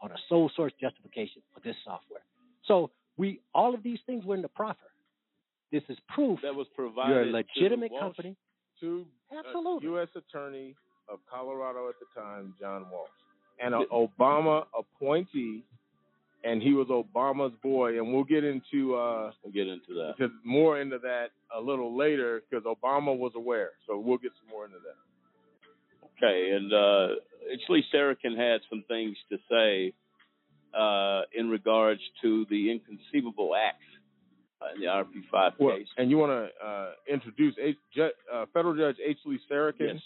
on 0.00 0.10
a 0.10 0.16
sole 0.28 0.50
source 0.56 0.72
justification 0.80 1.42
for 1.52 1.60
this 1.60 1.76
software. 1.84 2.22
So 2.66 2.90
we 3.16 3.40
all 3.54 3.74
of 3.74 3.82
these 3.82 3.98
things 4.06 4.24
were 4.24 4.34
in 4.34 4.42
the 4.42 4.48
proffer. 4.48 4.78
This 5.72 5.82
is 5.88 5.98
proof 6.08 6.40
that 6.42 6.54
was 6.54 6.66
provided. 6.74 7.10
you're 7.10 7.22
a 7.22 7.26
legitimate 7.26 7.92
company. 7.98 8.36
to 8.80 9.04
Absolutely. 9.36 9.88
a 9.88 9.92
U.S. 9.92 10.08
Attorney 10.14 10.74
of 11.08 11.18
Colorado 11.30 11.88
at 11.88 11.94
the 12.00 12.20
time, 12.20 12.54
John 12.60 12.86
Walsh, 12.90 13.08
and 13.62 13.74
an 13.74 13.86
Obama 13.92 14.64
appointee, 14.78 15.62
and 16.44 16.62
he 16.62 16.72
was 16.72 16.88
Obama's 16.88 17.52
boy. 17.62 17.98
And 17.98 18.12
we'll 18.12 18.24
get 18.24 18.44
into 18.44 18.94
uh, 18.96 19.30
We'll 19.42 19.52
get 19.52 19.66
into 19.68 19.94
that. 19.94 20.14
to 20.18 20.30
more 20.44 20.80
into 20.80 20.98
that 20.98 21.28
a 21.56 21.60
little 21.60 21.96
later 21.96 22.42
because 22.50 22.64
Obama 22.64 23.16
was 23.16 23.32
aware. 23.36 23.70
So 23.86 23.98
we'll 23.98 24.18
get 24.18 24.32
some 24.40 24.50
more 24.50 24.64
into 24.64 24.78
that. 24.78 24.96
Okay, 26.16 26.50
and 26.52 26.72
uh, 26.72 27.08
actually, 27.52 27.84
Sarokin 27.92 28.36
had 28.36 28.60
some 28.70 28.84
things 28.88 29.16
to 29.30 29.38
say 29.50 29.92
uh, 30.78 31.22
in 31.36 31.48
regards 31.50 32.00
to 32.22 32.46
the 32.50 32.70
inconceivable 32.70 33.54
acts 33.56 33.82
in 34.76 34.80
the 34.80 34.86
RP5 34.86 35.52
Well, 35.58 35.76
case. 35.76 35.88
and 35.98 36.10
you 36.10 36.16
want 36.16 36.32
to 36.32 36.66
uh, 36.66 36.90
introduce 37.12 37.54
H, 37.60 37.76
Ju- 37.94 38.08
uh, 38.32 38.46
federal 38.54 38.74
judge 38.74 38.96
H. 39.04 39.18
Lee 39.26 39.38
Sarokin 39.50 40.00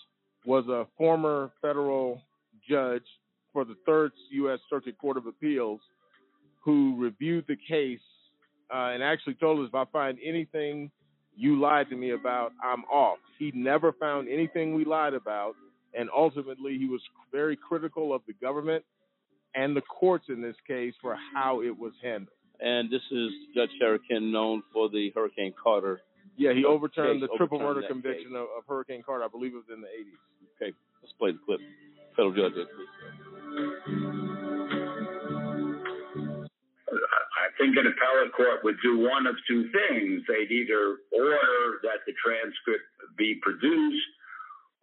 was 0.48 0.66
a 0.68 0.86
former 0.96 1.50
federal 1.60 2.22
judge 2.66 3.02
for 3.52 3.66
the 3.66 3.76
Third 3.84 4.12
U.S. 4.30 4.58
Circuit 4.70 4.96
Court 4.96 5.18
of 5.18 5.26
Appeals 5.26 5.78
who 6.64 6.96
reviewed 6.98 7.44
the 7.48 7.56
case 7.68 8.00
uh, 8.74 8.92
and 8.94 9.02
actually 9.02 9.34
told 9.34 9.60
us 9.60 9.68
if 9.68 9.74
I 9.74 9.84
find 9.92 10.16
anything 10.24 10.90
you 11.36 11.60
lied 11.60 11.90
to 11.90 11.96
me 11.96 12.12
about, 12.12 12.52
I'm 12.64 12.84
off. 12.84 13.18
He 13.38 13.52
never 13.54 13.92
found 13.92 14.28
anything 14.28 14.74
we 14.74 14.86
lied 14.86 15.12
about, 15.12 15.52
and 15.92 16.08
ultimately 16.16 16.78
he 16.78 16.86
was 16.86 17.02
very 17.30 17.56
critical 17.56 18.14
of 18.14 18.22
the 18.26 18.32
government 18.40 18.82
and 19.54 19.76
the 19.76 19.82
courts 19.82 20.24
in 20.30 20.40
this 20.40 20.56
case 20.66 20.94
for 21.02 21.14
how 21.34 21.60
it 21.60 21.78
was 21.78 21.92
handled. 22.02 22.28
And 22.60 22.90
this 22.90 23.02
is 23.12 23.30
Judge 23.54 23.70
Sarokin 23.82 24.32
known 24.32 24.62
for 24.72 24.88
the 24.88 25.12
Hurricane 25.14 25.52
Carter. 25.62 26.00
Yeah, 26.38 26.54
he 26.54 26.64
overturned 26.64 27.20
case, 27.20 27.28
the 27.30 27.36
triple 27.36 27.58
overturned 27.58 27.76
murder 27.76 27.88
conviction 27.92 28.34
of, 28.34 28.46
of 28.56 28.64
Hurricane 28.66 29.02
Carter. 29.04 29.24
I 29.24 29.28
believe 29.28 29.52
it 29.52 29.56
was 29.56 29.64
in 29.74 29.82
the 29.82 29.88
80s. 29.88 30.16
Okay, 30.60 30.74
let's 31.02 31.14
play 31.18 31.30
the 31.32 31.38
clip. 31.46 31.60
Federal 32.16 32.34
judge. 32.34 32.66
I 37.38 37.46
think 37.56 37.76
an 37.76 37.86
appellate 37.86 38.34
court 38.34 38.64
would 38.64 38.76
do 38.82 38.98
one 38.98 39.26
of 39.26 39.36
two 39.46 39.70
things. 39.70 40.22
They'd 40.26 40.50
either 40.50 40.98
order 41.14 41.78
that 41.82 42.02
the 42.06 42.12
transcript 42.18 42.86
be 43.16 43.38
produced, 43.40 44.10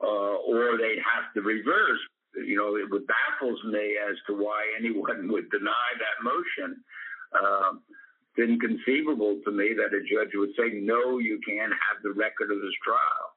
uh, 0.02 0.40
or 0.48 0.78
they'd 0.78 1.04
have 1.04 1.34
to 1.36 1.42
reverse. 1.42 2.00
You 2.36 2.56
know, 2.56 2.76
it 2.76 2.88
baffles 3.08 3.60
me 3.66 3.96
as 4.00 4.16
to 4.28 4.34
why 4.34 4.64
anyone 4.80 5.28
would 5.32 5.50
deny 5.52 5.88
that 6.00 6.24
motion. 6.24 6.84
Um, 7.36 7.82
it's 8.36 8.50
inconceivable 8.50 9.40
to 9.44 9.52
me 9.52 9.76
that 9.76 9.96
a 9.96 10.02
judge 10.04 10.32
would 10.36 10.52
say, 10.58 10.80
no, 10.80 11.20
you 11.20 11.40
can't 11.48 11.72
have 11.72 12.04
the 12.04 12.12
record 12.12 12.52
of 12.52 12.60
this 12.62 12.76
trial. 12.84 13.35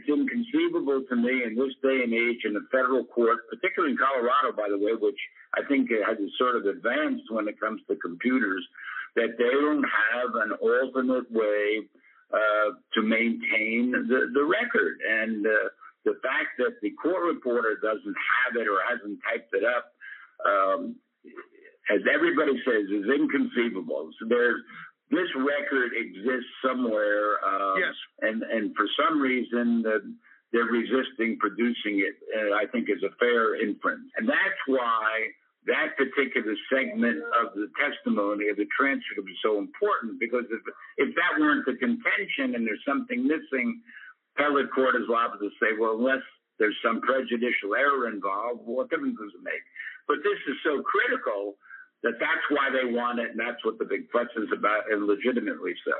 It's 0.00 0.08
inconceivable 0.08 1.04
to 1.08 1.16
me 1.16 1.44
in 1.44 1.56
this 1.56 1.76
day 1.82 2.00
and 2.02 2.14
age 2.14 2.40
in 2.44 2.54
the 2.54 2.64
federal 2.72 3.04
court, 3.04 3.44
particularly 3.50 3.92
in 3.92 3.98
Colorado, 3.98 4.56
by 4.56 4.68
the 4.70 4.78
way, 4.78 4.92
which 4.96 5.18
I 5.52 5.60
think 5.68 5.90
has 5.90 6.16
sort 6.38 6.56
of 6.56 6.64
advanced 6.64 7.28
when 7.28 7.48
it 7.48 7.60
comes 7.60 7.82
to 7.88 7.96
computers, 7.96 8.64
that 9.16 9.36
they 9.36 9.50
don't 9.50 9.84
have 9.84 10.34
an 10.40 10.52
alternate 10.62 11.30
way 11.30 11.84
uh, 12.32 12.80
to 12.94 13.02
maintain 13.02 13.92
the, 13.92 14.30
the 14.32 14.44
record. 14.44 14.96
And 15.04 15.44
uh, 15.44 15.68
the 16.04 16.16
fact 16.22 16.56
that 16.58 16.80
the 16.80 16.90
court 16.96 17.24
reporter 17.28 17.76
doesn't 17.82 18.16
have 18.16 18.56
it 18.56 18.68
or 18.68 18.80
hasn't 18.88 19.18
typed 19.28 19.52
it 19.52 19.64
up, 19.64 19.92
um, 20.46 20.96
as 21.92 22.00
everybody 22.08 22.56
says, 22.64 22.88
is 22.88 23.04
inconceivable. 23.04 24.10
So 24.16 24.28
there's 24.28 24.62
this 25.10 25.28
record 25.36 25.92
exists 25.96 26.50
somewhere, 26.64 27.42
um, 27.44 27.78
Yes. 27.78 27.94
and 28.22 28.42
and 28.42 28.74
for 28.76 28.86
some 28.98 29.20
reason 29.20 29.84
uh, 29.86 29.98
they're 30.52 30.64
resisting 30.70 31.38
producing 31.38 32.00
it. 32.00 32.14
Uh, 32.34 32.54
I 32.54 32.66
think 32.66 32.88
is 32.88 33.02
a 33.02 33.10
fair 33.18 33.54
inference, 33.60 34.10
and 34.16 34.28
that's 34.28 34.62
why 34.66 35.28
that 35.66 35.96
particular 35.98 36.54
segment 36.72 37.18
of 37.42 37.52
the 37.54 37.68
testimony 37.78 38.48
of 38.48 38.56
the 38.56 38.66
transcript 38.78 39.28
is 39.28 39.36
so 39.42 39.58
important 39.58 40.18
because 40.18 40.44
if 40.50 40.62
if 40.96 41.14
that 41.14 41.38
weren't 41.38 41.66
the 41.66 41.74
contention 41.76 42.54
and 42.54 42.66
there's 42.66 42.82
something 42.86 43.26
missing, 43.26 43.80
appellate 44.36 44.70
court 44.72 44.96
is 44.96 45.08
liable 45.08 45.38
to 45.38 45.50
say, 45.60 45.76
well, 45.78 45.96
unless 45.98 46.22
there's 46.58 46.76
some 46.84 47.00
prejudicial 47.00 47.74
error 47.74 48.08
involved, 48.08 48.60
what 48.64 48.88
difference 48.90 49.18
does 49.18 49.32
it 49.34 49.42
make? 49.42 49.64
But 50.08 50.18
this 50.22 50.38
is 50.48 50.56
so 50.64 50.82
critical 50.82 51.56
that 52.02 52.12
that's 52.18 52.46
why 52.50 52.70
they 52.70 52.90
want 52.90 53.18
it, 53.18 53.30
and 53.30 53.40
that's 53.40 53.62
what 53.64 53.78
the 53.78 53.84
big 53.84 54.10
fuss 54.10 54.28
is 54.36 54.48
about, 54.56 54.90
and 54.90 55.06
legitimately 55.06 55.74
so. 55.84 55.92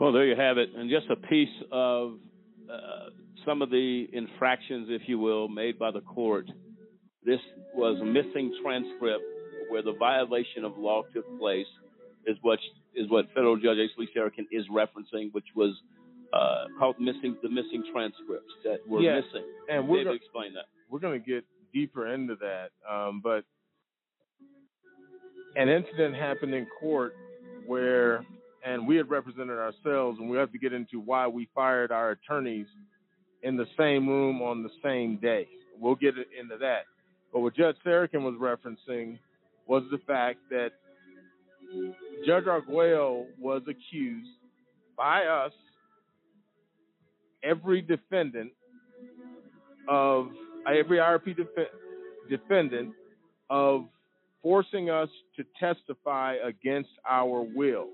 Well, 0.00 0.12
there 0.12 0.26
you 0.26 0.34
have 0.34 0.58
it, 0.58 0.70
and 0.74 0.90
just 0.90 1.06
a 1.10 1.16
piece 1.28 1.62
of 1.70 2.18
uh, 2.68 3.10
some 3.46 3.62
of 3.62 3.70
the 3.70 4.06
infractions, 4.12 4.88
if 4.90 5.02
you 5.06 5.18
will, 5.18 5.48
made 5.48 5.78
by 5.78 5.92
the 5.92 6.00
court. 6.00 6.46
This 7.24 7.38
was 7.74 8.00
a 8.00 8.04
missing 8.04 8.52
transcript 8.62 9.22
where 9.68 9.82
the 9.82 9.94
violation 9.98 10.64
of 10.64 10.76
law 10.76 11.02
took 11.14 11.24
place, 11.38 11.66
is 12.26 12.36
what 12.42 12.58
is 12.94 13.08
what 13.10 13.26
Federal 13.28 13.56
Judge 13.56 13.78
H. 13.78 13.90
Lee 13.96 14.08
is 14.50 14.66
referencing, 14.70 15.32
which 15.32 15.46
was 15.54 15.74
uh, 16.32 16.64
called 16.78 16.96
missing 16.98 17.36
the 17.42 17.48
missing 17.48 17.84
transcripts 17.92 18.52
that 18.64 18.78
were 18.88 19.00
Yeah, 19.00 19.16
missing. 19.20 19.44
and 19.68 19.86
we're 19.88 20.04
gonna- 20.04 20.16
explain 20.16 20.54
that. 20.54 20.66
We're 20.88 20.98
going 21.00 21.20
to 21.22 21.26
get 21.26 21.44
deeper 21.72 22.06
into 22.08 22.36
that, 22.36 22.70
um, 22.88 23.20
but 23.20 23.44
an 25.56 25.68
incident 25.68 26.14
happened 26.14 26.54
in 26.54 26.66
court 26.80 27.14
where, 27.66 28.24
and 28.64 28.86
we 28.86 28.96
had 28.96 29.08
represented 29.10 29.58
ourselves, 29.58 30.18
and 30.18 30.28
we 30.30 30.36
have 30.38 30.52
to 30.52 30.58
get 30.58 30.72
into 30.72 31.00
why 31.00 31.26
we 31.26 31.46
fired 31.54 31.92
our 31.92 32.10
attorneys 32.12 32.66
in 33.42 33.56
the 33.56 33.66
same 33.78 34.08
room 34.08 34.40
on 34.42 34.62
the 34.62 34.70
same 34.82 35.16
day. 35.16 35.48
We'll 35.78 35.94
get 35.94 36.14
into 36.38 36.56
that. 36.58 36.82
But 37.32 37.40
what 37.40 37.54
Judge 37.54 37.76
Sarokin 37.84 38.22
was 38.22 38.34
referencing 38.34 39.18
was 39.66 39.82
the 39.90 39.98
fact 40.06 40.38
that 40.50 40.72
Judge 42.26 42.46
Arguello 42.46 43.26
was 43.40 43.62
accused 43.66 44.28
by 44.96 45.24
us, 45.24 45.52
every 47.44 47.82
defendant 47.82 48.52
of 49.88 50.28
every 50.66 50.98
IRP 50.98 51.36
def- 51.36 51.68
defendant 52.28 52.90
of 53.50 53.86
forcing 54.42 54.90
us 54.90 55.08
to 55.36 55.44
testify 55.58 56.36
against 56.44 56.90
our 57.08 57.42
will. 57.42 57.88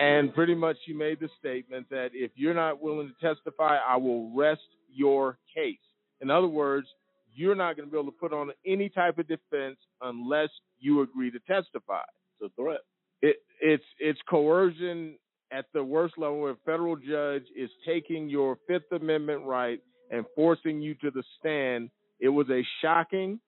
And 0.00 0.32
pretty 0.32 0.54
much 0.54 0.76
she 0.86 0.92
made 0.92 1.18
the 1.20 1.28
statement 1.40 1.88
that 1.90 2.10
if 2.12 2.30
you're 2.36 2.54
not 2.54 2.80
willing 2.80 3.12
to 3.12 3.34
testify, 3.34 3.78
I 3.78 3.96
will 3.96 4.30
rest 4.34 4.60
your 4.94 5.38
case. 5.54 5.78
In 6.20 6.30
other 6.30 6.46
words, 6.46 6.86
you're 7.34 7.54
not 7.54 7.76
going 7.76 7.88
to 7.88 7.92
be 7.92 7.98
able 7.98 8.10
to 8.12 8.18
put 8.18 8.32
on 8.32 8.50
any 8.66 8.88
type 8.88 9.18
of 9.18 9.28
defense 9.28 9.76
unless 10.02 10.50
you 10.80 11.02
agree 11.02 11.30
to 11.30 11.38
testify. 11.40 12.02
It's 12.40 12.52
a 12.52 12.62
threat. 12.62 12.80
It, 13.22 13.36
it's 13.60 13.84
it's 13.98 14.18
coercion 14.28 15.16
at 15.52 15.66
the 15.72 15.82
worst 15.82 16.14
level 16.18 16.48
a 16.48 16.54
federal 16.64 16.96
judge 16.96 17.44
is 17.56 17.70
taking 17.86 18.28
your 18.28 18.58
Fifth 18.66 18.92
Amendment 18.92 19.44
right 19.44 19.80
and 20.10 20.24
forcing 20.34 20.80
you 20.80 20.94
to 20.96 21.10
the 21.10 21.22
stand. 21.38 21.90
It 22.20 22.28
was 22.28 22.48
a 22.50 22.62
shocking 22.82 23.40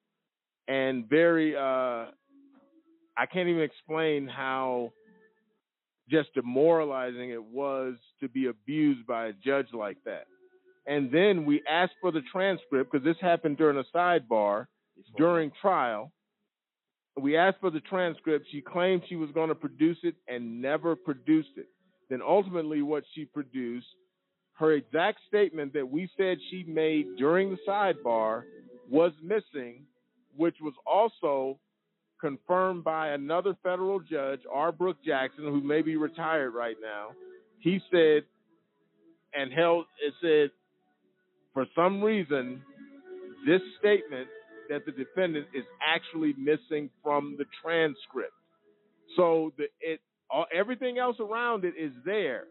and 0.68 1.08
very 1.08 1.56
uh 1.56 2.06
I 3.16 3.26
can't 3.30 3.48
even 3.48 3.62
explain 3.62 4.28
how 4.28 4.92
just 6.08 6.32
demoralizing 6.34 7.30
it 7.30 7.42
was 7.42 7.94
to 8.20 8.28
be 8.28 8.46
abused 8.46 9.06
by 9.06 9.26
a 9.26 9.32
judge 9.32 9.68
like 9.72 9.98
that. 10.04 10.26
And 10.86 11.12
then 11.12 11.44
we 11.44 11.62
asked 11.70 11.94
for 12.00 12.10
the 12.10 12.22
transcript 12.32 12.90
because 12.90 13.04
this 13.04 13.16
happened 13.20 13.58
during 13.58 13.78
a 13.78 13.84
sidebar 13.96 14.66
during 15.16 15.50
trial. 15.60 16.12
We 17.20 17.36
asked 17.36 17.58
for 17.60 17.70
the 17.70 17.80
transcript. 17.80 18.46
She 18.50 18.60
claimed 18.60 19.02
she 19.08 19.16
was 19.16 19.30
going 19.32 19.48
to 19.48 19.54
produce 19.54 19.98
it 20.02 20.14
and 20.28 20.62
never 20.62 20.96
produced 20.96 21.50
it. 21.56 21.68
Then 22.10 22.20
ultimately, 22.20 22.82
what 22.82 23.04
she 23.14 23.24
produced, 23.24 23.86
her 24.54 24.72
exact 24.72 25.20
statement 25.28 25.72
that 25.72 25.88
we 25.88 26.10
said 26.18 26.36
she 26.50 26.64
made 26.64 27.06
during 27.16 27.50
the 27.50 27.58
sidebar 27.66 28.42
was 28.90 29.12
missing, 29.22 29.84
which 30.36 30.56
was 30.60 30.74
also 30.86 31.58
confirmed 32.20 32.84
by 32.84 33.10
another 33.10 33.56
federal 33.62 34.00
judge, 34.00 34.40
R. 34.52 34.72
Brooke 34.72 35.02
Jackson, 35.06 35.44
who 35.44 35.62
may 35.62 35.80
be 35.80 35.96
retired 35.96 36.50
right 36.50 36.76
now. 36.82 37.12
He 37.60 37.80
said, 37.90 38.24
and 39.32 39.52
held, 39.52 39.86
it 40.04 40.12
said, 40.20 40.50
for 41.54 41.66
some 41.74 42.02
reason, 42.02 42.60
this 43.46 43.62
statement 43.78 44.28
that 44.68 44.84
the 44.84 44.92
defendant 44.92 45.46
is 45.54 45.64
actually 45.86 46.34
missing 46.38 46.90
from 47.02 47.36
the 47.38 47.44
transcript. 47.62 48.32
So 49.16 49.52
the 49.56 49.64
it 49.80 50.00
all, 50.32 50.46
everything 50.54 50.98
else 50.98 51.16
around 51.20 51.64
it 51.64 51.74
is 51.78 51.92
there, 52.04 52.44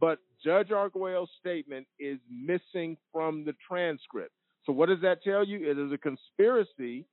but 0.00 0.18
Judge 0.44 0.70
Arguello's 0.70 1.30
statement 1.40 1.86
is 1.98 2.18
missing 2.30 2.96
from 3.12 3.44
the 3.44 3.54
transcript. 3.66 4.32
So 4.64 4.72
what 4.72 4.88
does 4.88 5.00
that 5.02 5.22
tell 5.22 5.44
you? 5.44 5.70
It 5.70 5.78
is 5.78 5.92
a 5.92 5.98
conspiracy 5.98 7.06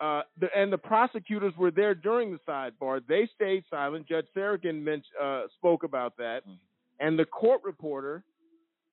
uh, 0.00 0.22
the, 0.40 0.48
and 0.56 0.72
the 0.72 0.78
prosecutors 0.78 1.54
were 1.56 1.70
there 1.70 1.94
during 1.94 2.32
the 2.32 2.38
sidebar. 2.48 3.00
They 3.06 3.28
stayed 3.34 3.64
silent. 3.70 4.08
Judge 4.08 4.26
mentioned, 4.34 5.04
uh, 5.22 5.42
spoke 5.56 5.84
about 5.84 6.16
that, 6.16 6.42
and 6.98 7.18
the 7.18 7.24
court 7.24 7.60
reporter, 7.64 8.24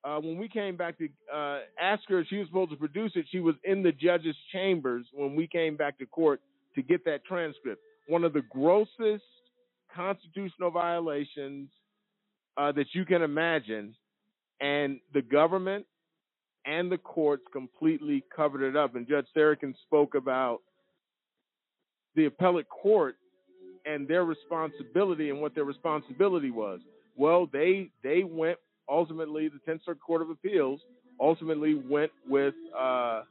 uh, 0.03 0.19
when 0.19 0.38
we 0.38 0.47
came 0.47 0.75
back 0.75 0.97
to 0.97 1.09
uh, 1.33 1.59
ask 1.79 2.03
her 2.07 2.19
if 2.19 2.27
she 2.27 2.38
was 2.38 2.47
supposed 2.47 2.71
to 2.71 2.77
produce 2.77 3.11
it, 3.15 3.25
she 3.31 3.39
was 3.39 3.55
in 3.63 3.83
the 3.83 3.91
judge's 3.91 4.35
chambers 4.51 5.05
when 5.13 5.35
we 5.35 5.47
came 5.47 5.75
back 5.75 5.97
to 5.99 6.05
court 6.07 6.39
to 6.75 6.81
get 6.81 7.03
that 7.05 7.23
transcript. 7.25 7.81
One 8.07 8.23
of 8.23 8.33
the 8.33 8.41
grossest 8.49 9.23
constitutional 9.95 10.72
violations 10.72 11.69
uh, 12.57 12.72
that 12.73 12.88
you 12.93 13.05
can 13.05 13.22
imagine, 13.22 13.95
and 14.59 14.99
the 15.13 15.22
government 15.22 15.85
and 16.65 16.91
the 16.91 16.97
courts 16.97 17.43
completely 17.51 18.23
covered 18.35 18.61
it 18.61 18.76
up. 18.76 18.95
And 18.95 19.07
Judge 19.07 19.26
Sarokin 19.35 19.73
spoke 19.88 20.15
about 20.15 20.59
the 22.15 22.26
appellate 22.26 22.69
court 22.69 23.15
and 23.85 24.07
their 24.07 24.26
responsibility 24.26 25.30
and 25.30 25.41
what 25.41 25.55
their 25.55 25.63
responsibility 25.63 26.51
was. 26.51 26.80
Well, 27.15 27.47
they 27.51 27.89
they 28.03 28.23
went 28.23 28.57
ultimately 28.88 29.47
the 29.47 29.59
Tenth 29.65 29.81
Circuit 29.85 30.01
Court 30.01 30.22
of 30.22 30.30
Appeals 30.30 30.81
ultimately 31.19 31.76
went 31.76 32.11
with 32.27 32.53
uh, 32.77 33.23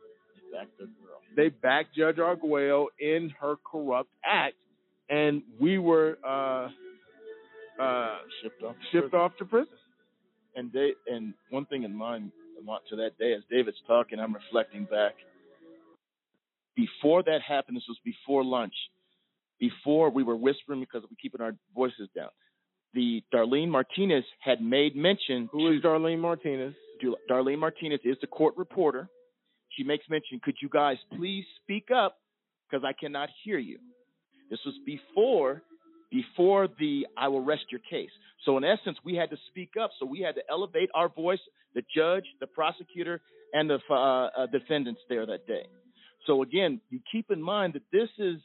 they 1.36 1.48
backed 1.48 1.94
Judge 1.94 2.18
Arguello 2.18 2.88
in 2.98 3.32
her 3.40 3.56
corrupt 3.70 4.10
act, 4.24 4.56
and 5.10 5.42
we 5.60 5.78
were 5.78 6.18
uh, 6.26 6.68
uh, 7.82 8.18
shipped 8.42 8.62
off 8.62 8.76
shipped 8.92 9.14
off 9.14 9.32
to 9.38 9.44
prison. 9.44 9.74
And 10.56 10.72
they 10.72 10.92
and 11.06 11.34
one 11.50 11.66
thing 11.66 11.82
in 11.82 11.94
mind 11.94 12.32
to 12.88 12.96
that 12.96 13.18
day, 13.18 13.32
as 13.32 13.42
David's 13.50 13.78
talking, 13.86 14.20
I'm 14.20 14.34
reflecting 14.34 14.84
back. 14.84 15.14
Before 16.76 17.22
that 17.22 17.40
happened, 17.46 17.76
this 17.76 17.84
was 17.88 17.98
before 18.04 18.44
lunch. 18.44 18.74
Before 19.58 20.10
we 20.10 20.22
were 20.22 20.36
whispering 20.36 20.80
because 20.80 21.02
we 21.08 21.16
keeping 21.20 21.40
our 21.40 21.54
voices 21.74 22.08
down. 22.14 22.30
The 22.94 23.22
Darlene 23.32 23.68
Martinez 23.68 24.24
had 24.40 24.60
made 24.62 24.96
mention. 24.96 25.48
Who 25.52 25.72
is 25.72 25.82
Darlene 25.82 26.18
Martinez? 26.18 26.74
Darlene 27.30 27.58
Martinez 27.58 28.00
is 28.04 28.16
the 28.20 28.26
court 28.26 28.54
reporter. 28.56 29.08
She 29.70 29.84
makes 29.84 30.04
mention, 30.10 30.40
could 30.42 30.56
you 30.60 30.68
guys 30.68 30.96
please 31.16 31.44
speak 31.62 31.88
up 31.94 32.16
because 32.68 32.84
I 32.84 32.92
cannot 32.92 33.28
hear 33.44 33.58
you. 33.58 33.78
This 34.50 34.60
was 34.66 34.74
before 34.84 35.62
before 36.10 36.68
the 36.78 37.06
I 37.16 37.28
will 37.28 37.44
rest 37.44 37.66
your 37.70 37.80
case. 37.88 38.10
So 38.44 38.56
in 38.56 38.64
essence, 38.64 38.98
we 39.04 39.14
had 39.14 39.30
to 39.30 39.36
speak 39.48 39.74
up. 39.80 39.90
So 40.00 40.06
we 40.06 40.20
had 40.20 40.34
to 40.34 40.42
elevate 40.50 40.90
our 40.94 41.08
voice, 41.08 41.38
the 41.74 41.82
judge, 41.94 42.24
the 42.40 42.48
prosecutor, 42.48 43.20
and 43.52 43.70
the 43.70 43.78
uh, 43.88 43.94
uh, 43.94 44.46
defendants 44.46 45.00
there 45.08 45.24
that 45.26 45.46
day. 45.46 45.66
So 46.26 46.42
again, 46.42 46.80
you 46.90 47.00
keep 47.12 47.30
in 47.30 47.40
mind 47.40 47.74
that 47.74 47.82
this 47.92 48.08
is 48.18 48.40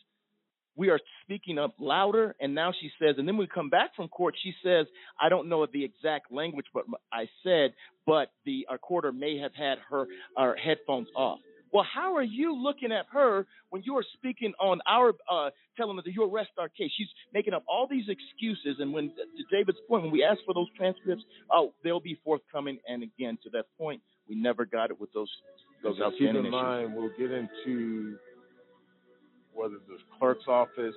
we 0.75 0.89
are 0.89 0.99
speaking 1.23 1.57
up 1.57 1.75
louder. 1.79 2.35
And 2.39 2.53
now 2.53 2.71
she 2.79 2.91
says, 3.01 3.15
and 3.17 3.27
then 3.27 3.37
we 3.37 3.47
come 3.47 3.69
back 3.69 3.95
from 3.95 4.07
court. 4.09 4.35
She 4.43 4.53
says, 4.63 4.87
I 5.19 5.29
don't 5.29 5.47
know 5.47 5.65
the 5.65 5.83
exact 5.85 6.31
language, 6.31 6.65
but 6.73 6.83
I 7.11 7.27
said, 7.43 7.73
but 8.05 8.31
the 8.45 8.67
our 8.69 8.77
quarter 8.77 9.11
may 9.11 9.39
have 9.39 9.53
had 9.55 9.77
her 9.89 10.05
our 10.37 10.55
headphones 10.55 11.07
off. 11.15 11.39
Well, 11.75 11.83
how 11.93 12.15
are 12.15 12.23
you 12.23 12.55
looking 12.55 12.93
at 12.93 13.05
her 13.11 13.45
when 13.69 13.83
you 13.83 13.97
are 13.97 14.05
speaking 14.13 14.53
on 14.61 14.79
our, 14.87 15.09
uh, 15.29 15.49
telling 15.75 15.97
her 15.97 16.03
that 16.03 16.13
you 16.13 16.23
arrest 16.23 16.51
our 16.57 16.69
case? 16.69 16.89
She's 16.95 17.09
making 17.33 17.53
up 17.53 17.65
all 17.67 17.85
these 17.85 18.05
excuses. 18.07 18.77
And 18.79 18.93
when, 18.93 19.09
to 19.09 19.43
David's 19.51 19.79
point, 19.89 20.03
when 20.03 20.11
we 20.13 20.23
ask 20.23 20.39
for 20.45 20.53
those 20.53 20.69
transcripts, 20.77 21.25
oh, 21.51 21.73
they'll 21.83 21.99
be 21.99 22.17
forthcoming. 22.23 22.79
And 22.87 23.03
again, 23.03 23.37
to 23.43 23.49
that 23.49 23.65
point, 23.77 24.01
we 24.29 24.35
never 24.35 24.63
got 24.63 24.89
it 24.89 25.01
with 25.01 25.11
those 25.11 25.29
those 25.83 25.97
so 25.97 26.05
outstanding 26.05 26.35
keep 26.35 26.39
in 26.39 26.45
issues. 26.45 26.51
mind, 26.53 26.95
we'll 26.95 27.11
get 27.17 27.31
into 27.31 28.19
whether 29.53 29.75
the 29.89 29.97
clerk's 30.17 30.47
office, 30.47 30.95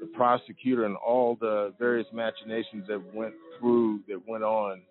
the 0.00 0.06
prosecutor, 0.14 0.84
and 0.84 0.94
all 0.94 1.36
the 1.40 1.74
various 1.80 2.06
machinations 2.12 2.86
that 2.86 3.02
went 3.12 3.34
through, 3.58 4.02
that 4.06 4.20
went 4.24 4.44
on 4.44 4.82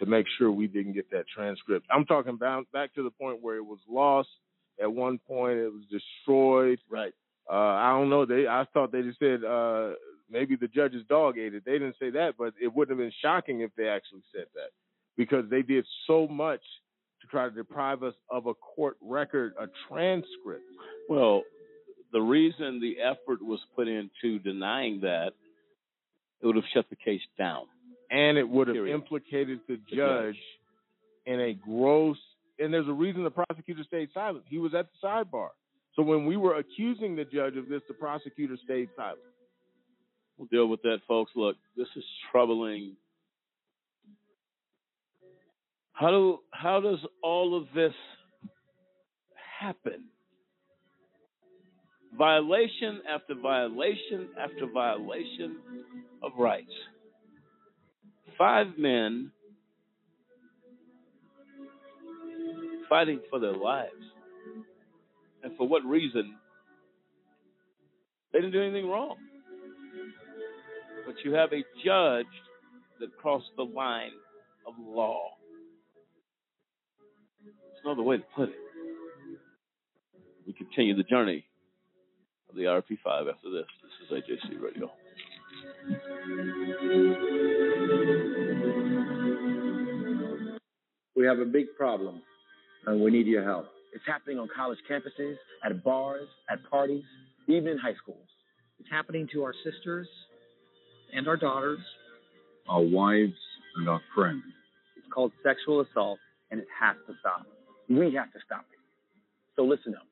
to 0.00 0.06
make 0.06 0.26
sure 0.38 0.50
we 0.50 0.66
didn't 0.66 0.94
get 0.94 1.10
that 1.10 1.26
transcript. 1.34 1.86
I'm 1.90 2.06
talking 2.06 2.32
about 2.32 2.70
back 2.72 2.94
to 2.94 3.02
the 3.02 3.10
point 3.10 3.42
where 3.42 3.56
it 3.56 3.64
was 3.64 3.78
lost. 3.88 4.28
At 4.82 4.90
one 4.90 5.18
point, 5.18 5.58
it 5.58 5.70
was 5.72 5.84
destroyed. 5.90 6.78
Right. 6.90 7.12
Uh, 7.50 7.54
I 7.54 7.90
don't 7.90 8.10
know. 8.10 8.24
They 8.24 8.46
I 8.46 8.64
thought 8.72 8.92
they 8.92 9.02
just 9.02 9.18
said 9.18 9.44
uh, 9.44 9.90
maybe 10.30 10.56
the 10.56 10.68
judge's 10.68 11.04
dog 11.08 11.38
ate 11.38 11.54
it. 11.54 11.64
They 11.64 11.72
didn't 11.72 11.96
say 12.00 12.10
that, 12.10 12.34
but 12.38 12.54
it 12.60 12.74
wouldn't 12.74 12.98
have 12.98 13.04
been 13.04 13.12
shocking 13.20 13.60
if 13.60 13.70
they 13.76 13.88
actually 13.88 14.22
said 14.34 14.46
that 14.54 14.70
because 15.16 15.44
they 15.50 15.62
did 15.62 15.84
so 16.06 16.26
much 16.28 16.62
to 17.20 17.26
try 17.26 17.48
to 17.48 17.54
deprive 17.54 18.02
us 18.02 18.14
of 18.30 18.46
a 18.46 18.54
court 18.54 18.96
record, 19.02 19.52
a 19.60 19.66
transcript. 19.88 20.62
Well, 21.08 21.42
the 22.12 22.20
reason 22.20 22.80
the 22.80 22.96
effort 23.02 23.42
was 23.42 23.60
put 23.76 23.86
into 23.88 24.38
denying 24.38 25.00
that, 25.02 25.32
it 26.40 26.46
would 26.46 26.56
have 26.56 26.64
shut 26.72 26.86
the 26.88 26.96
case 26.96 27.20
down. 27.36 27.64
And 28.10 28.36
it 28.38 28.48
would 28.48 28.68
have 28.68 28.74
Period. 28.74 28.94
implicated 28.94 29.60
the 29.68 29.76
The 29.90 29.96
judge 29.96 30.34
judge. 30.34 30.42
in 31.26 31.40
a 31.40 31.54
gross. 31.54 32.18
And 32.58 32.72
there's 32.74 32.88
a 32.88 32.92
reason 32.92 33.24
the 33.24 33.30
prosecutor 33.30 33.82
stayed 33.86 34.10
silent. 34.12 34.44
He 34.48 34.58
was 34.58 34.74
at 34.74 34.86
the 34.92 35.06
sidebar. 35.06 35.48
So 35.96 36.02
when 36.02 36.26
we 36.26 36.36
were 36.36 36.56
accusing 36.56 37.16
the 37.16 37.24
judge 37.24 37.56
of 37.56 37.68
this, 37.68 37.82
the 37.88 37.94
prosecutor 37.94 38.56
stayed 38.64 38.88
silent. 38.96 39.20
We'll 40.36 40.48
deal 40.48 40.66
with 40.68 40.82
that, 40.82 40.98
folks. 41.08 41.32
Look, 41.34 41.56
this 41.76 41.88
is 41.96 42.04
troubling. 42.30 42.96
How 45.92 46.10
do 46.10 46.38
how 46.50 46.80
does 46.80 46.98
all 47.22 47.56
of 47.56 47.66
this 47.74 47.92
happen? 49.60 50.04
Violation 52.16 53.00
after 53.08 53.34
violation 53.34 54.28
after 54.38 54.66
violation 54.66 55.56
of 56.22 56.32
rights. 56.38 56.72
Five 58.40 58.78
men 58.78 59.32
fighting 62.88 63.20
for 63.28 63.38
their 63.38 63.52
lives. 63.52 63.92
And 65.42 65.54
for 65.58 65.68
what 65.68 65.84
reason? 65.84 66.36
They 68.32 68.38
didn't 68.38 68.52
do 68.52 68.62
anything 68.62 68.88
wrong. 68.88 69.16
But 71.04 71.16
you 71.22 71.34
have 71.34 71.52
a 71.52 71.62
judge 71.84 72.32
that 73.00 73.14
crossed 73.20 73.50
the 73.58 73.64
line 73.64 74.12
of 74.66 74.72
law. 74.78 75.32
There's 77.44 77.84
no 77.84 77.92
other 77.92 78.02
way 78.02 78.16
to 78.16 78.24
put 78.34 78.48
it. 78.48 78.54
We 80.46 80.54
continue 80.54 80.96
the 80.96 81.02
journey 81.02 81.44
of 82.48 82.56
the 82.56 82.62
RP5 82.62 83.30
after 83.34 83.50
this. 83.50 83.66
This 84.10 84.24
is 84.24 84.40
AJC 84.48 84.62
Radio. 84.62 84.90
We 91.20 91.26
have 91.26 91.38
a 91.38 91.44
big 91.44 91.66
problem, 91.76 92.22
and 92.86 92.98
we 92.98 93.10
need 93.10 93.26
your 93.26 93.44
help. 93.44 93.66
It's 93.92 94.02
happening 94.06 94.38
on 94.38 94.48
college 94.56 94.78
campuses, 94.90 95.34
at 95.62 95.84
bars, 95.84 96.26
at 96.48 96.60
parties, 96.70 97.04
even 97.46 97.72
in 97.72 97.76
high 97.78 97.92
schools. 98.02 98.26
It's 98.78 98.88
happening 98.90 99.28
to 99.34 99.42
our 99.44 99.52
sisters 99.62 100.08
and 101.12 101.28
our 101.28 101.36
daughters. 101.36 101.80
Our 102.70 102.80
wives 102.80 103.34
and 103.76 103.86
our 103.86 104.00
friends. 104.14 104.44
It's 104.96 105.06
called 105.12 105.32
sexual 105.42 105.82
assault, 105.82 106.18
and 106.50 106.58
it 106.58 106.68
has 106.80 106.96
to 107.06 107.12
stop. 107.20 107.44
We 107.90 108.14
have 108.14 108.32
to 108.32 108.38
stop 108.46 108.64
it. 108.72 108.78
So 109.56 109.64
listen 109.64 109.94
up. 109.94 110.06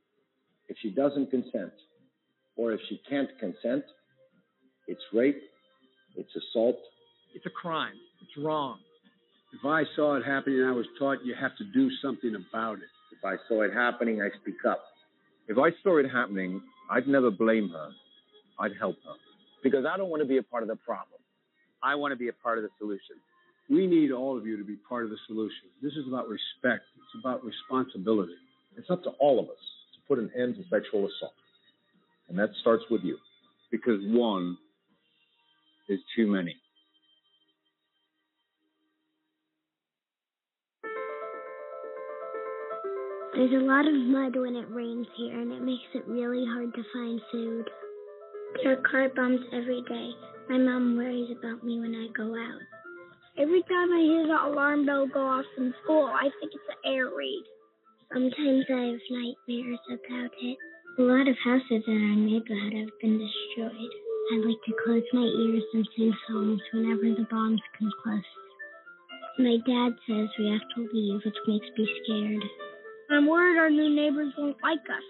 If 0.68 0.76
she 0.82 0.90
doesn't 0.90 1.30
consent, 1.30 1.72
or 2.54 2.72
if 2.72 2.80
she 2.90 3.00
can't 3.08 3.30
consent, 3.40 3.82
it's 4.86 5.00
rape, 5.14 5.40
it's 6.16 6.36
assault. 6.36 6.76
It's 7.34 7.46
a 7.46 7.50
crime. 7.50 7.94
It's 8.20 8.44
wrong. 8.44 8.80
If 9.52 9.64
I 9.64 9.84
saw 9.96 10.16
it 10.16 10.24
happening 10.24 10.60
and 10.60 10.68
I 10.68 10.72
was 10.72 10.86
taught 10.98 11.24
you 11.24 11.34
have 11.40 11.56
to 11.56 11.64
do 11.64 11.90
something 12.02 12.34
about 12.34 12.78
it. 12.78 12.90
If 13.12 13.24
I 13.24 13.36
saw 13.48 13.62
it 13.62 13.72
happening, 13.72 14.20
I 14.20 14.28
speak 14.40 14.64
up. 14.68 14.84
If 15.48 15.56
I 15.58 15.70
saw 15.82 15.98
it 15.98 16.06
happening, 16.10 16.60
I'd 16.90 17.08
never 17.08 17.30
blame 17.30 17.70
her. 17.70 17.90
I'd 18.60 18.72
help 18.78 18.96
her. 19.04 19.14
Because 19.62 19.84
I 19.86 19.96
don't 19.96 20.10
want 20.10 20.22
to 20.22 20.28
be 20.28 20.36
a 20.36 20.42
part 20.42 20.62
of 20.62 20.68
the 20.68 20.76
problem. 20.76 21.20
I 21.82 21.94
want 21.94 22.12
to 22.12 22.16
be 22.16 22.28
a 22.28 22.32
part 22.32 22.58
of 22.58 22.64
the 22.64 22.70
solution. 22.78 23.16
We 23.70 23.86
need 23.86 24.12
all 24.12 24.36
of 24.36 24.46
you 24.46 24.56
to 24.56 24.64
be 24.64 24.76
part 24.88 25.04
of 25.04 25.10
the 25.10 25.18
solution. 25.26 25.68
This 25.82 25.92
is 25.92 26.06
about 26.06 26.28
respect. 26.28 26.84
It's 26.96 27.20
about 27.20 27.44
responsibility. 27.44 28.34
It's 28.76 28.90
up 28.90 29.02
to 29.04 29.10
all 29.18 29.38
of 29.38 29.46
us 29.46 29.64
to 29.94 30.00
put 30.06 30.18
an 30.18 30.30
end 30.38 30.56
to 30.56 30.62
sexual 30.70 31.06
assault. 31.06 31.32
And 32.28 32.38
that 32.38 32.50
starts 32.60 32.84
with 32.90 33.02
you. 33.02 33.18
Because 33.70 34.00
one 34.04 34.58
is 35.88 36.00
too 36.14 36.26
many. 36.26 36.56
There's 43.38 43.54
a 43.54 43.70
lot 43.70 43.86
of 43.86 43.94
mud 43.94 44.34
when 44.34 44.56
it 44.56 44.66
rains 44.68 45.06
here, 45.14 45.30
and 45.30 45.52
it 45.52 45.62
makes 45.62 45.86
it 45.94 46.02
really 46.08 46.44
hard 46.44 46.74
to 46.74 46.82
find 46.92 47.20
food. 47.30 47.70
There 48.64 48.72
are 48.72 48.82
car 48.82 49.08
bombs 49.14 49.46
every 49.52 49.80
day. 49.86 50.10
My 50.50 50.58
mom 50.58 50.96
worries 50.96 51.30
about 51.38 51.62
me 51.62 51.78
when 51.78 51.94
I 51.94 52.10
go 52.18 52.34
out. 52.34 52.62
Every 53.38 53.62
time 53.62 53.92
I 53.94 54.02
hear 54.02 54.26
the 54.26 54.42
alarm 54.42 54.86
bell 54.86 55.06
go 55.06 55.22
off 55.22 55.44
in 55.56 55.72
school, 55.84 56.10
I 56.10 56.26
think 56.40 56.50
it's 56.50 56.66
an 56.66 56.92
air 56.92 57.14
raid. 57.14 57.44
Sometimes 58.12 58.66
I 58.74 58.82
have 58.90 59.06
nightmares 59.06 59.86
about 59.86 60.34
it. 60.42 60.58
A 60.98 61.02
lot 61.06 61.28
of 61.30 61.38
houses 61.38 61.86
in 61.86 61.94
our 61.94 62.18
neighborhood 62.18 62.74
have 62.74 62.98
been 63.00 63.22
destroyed. 63.22 63.92
I 64.34 64.36
like 64.42 64.62
to 64.66 64.74
close 64.82 65.06
my 65.12 65.22
ears 65.22 65.62
and 65.74 65.88
sing 65.94 66.12
songs 66.26 66.60
whenever 66.74 67.14
the 67.14 67.26
bombs 67.30 67.62
come 67.78 67.92
close. 68.02 68.30
My 69.38 69.58
dad 69.62 69.94
says 70.10 70.26
we 70.40 70.50
have 70.50 70.66
to 70.74 70.90
leave, 70.92 71.22
which 71.24 71.38
makes 71.46 71.70
me 71.78 71.86
scared. 72.02 72.42
I'm 73.10 73.26
worried 73.26 73.58
our 73.58 73.70
new 73.70 73.88
neighbors 73.94 74.34
won't 74.36 74.56
like 74.62 74.84
us. 74.84 75.06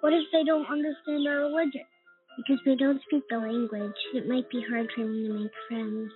What 0.00 0.12
if 0.14 0.24
they 0.32 0.44
don't 0.44 0.64
understand 0.70 1.28
our 1.28 1.44
religion? 1.48 1.84
Because 2.38 2.58
we 2.64 2.76
don't 2.76 3.02
speak 3.02 3.24
the 3.28 3.36
language, 3.36 3.98
it 4.14 4.28
might 4.28 4.48
be 4.48 4.64
hard 4.70 4.88
for 4.94 5.02
them 5.02 5.26
to 5.26 5.34
make 5.34 5.52
friends. 5.68 6.10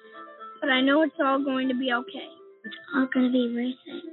But 0.61 0.71
I 0.71 0.81
know 0.81 1.03
it's 1.03 1.19
all 1.21 1.45
going 1.45 1.69
to 1.69 1.75
be 1.75 1.93
okay. 1.93 2.29
It's 2.65 2.77
all 2.95 3.09
going 3.13 3.27
to 3.27 3.33
be 3.33 3.53
worth 3.55 3.75
it. 3.87 4.05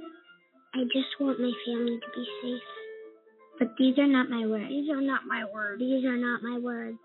I 0.74 0.84
just 0.92 1.08
want 1.18 1.40
my 1.40 1.52
family 1.64 1.98
to 1.98 2.08
be 2.14 2.26
safe. 2.42 2.62
But 3.58 3.68
these 3.78 3.96
are 3.98 4.06
not 4.06 4.28
my 4.28 4.46
words. 4.46 4.68
These 4.68 4.90
are 4.90 5.00
not 5.00 5.22
my 5.26 5.44
words. 5.54 5.80
These 5.80 6.04
are 6.04 6.16
not 6.16 6.42
my 6.42 6.58
words. 6.58 6.98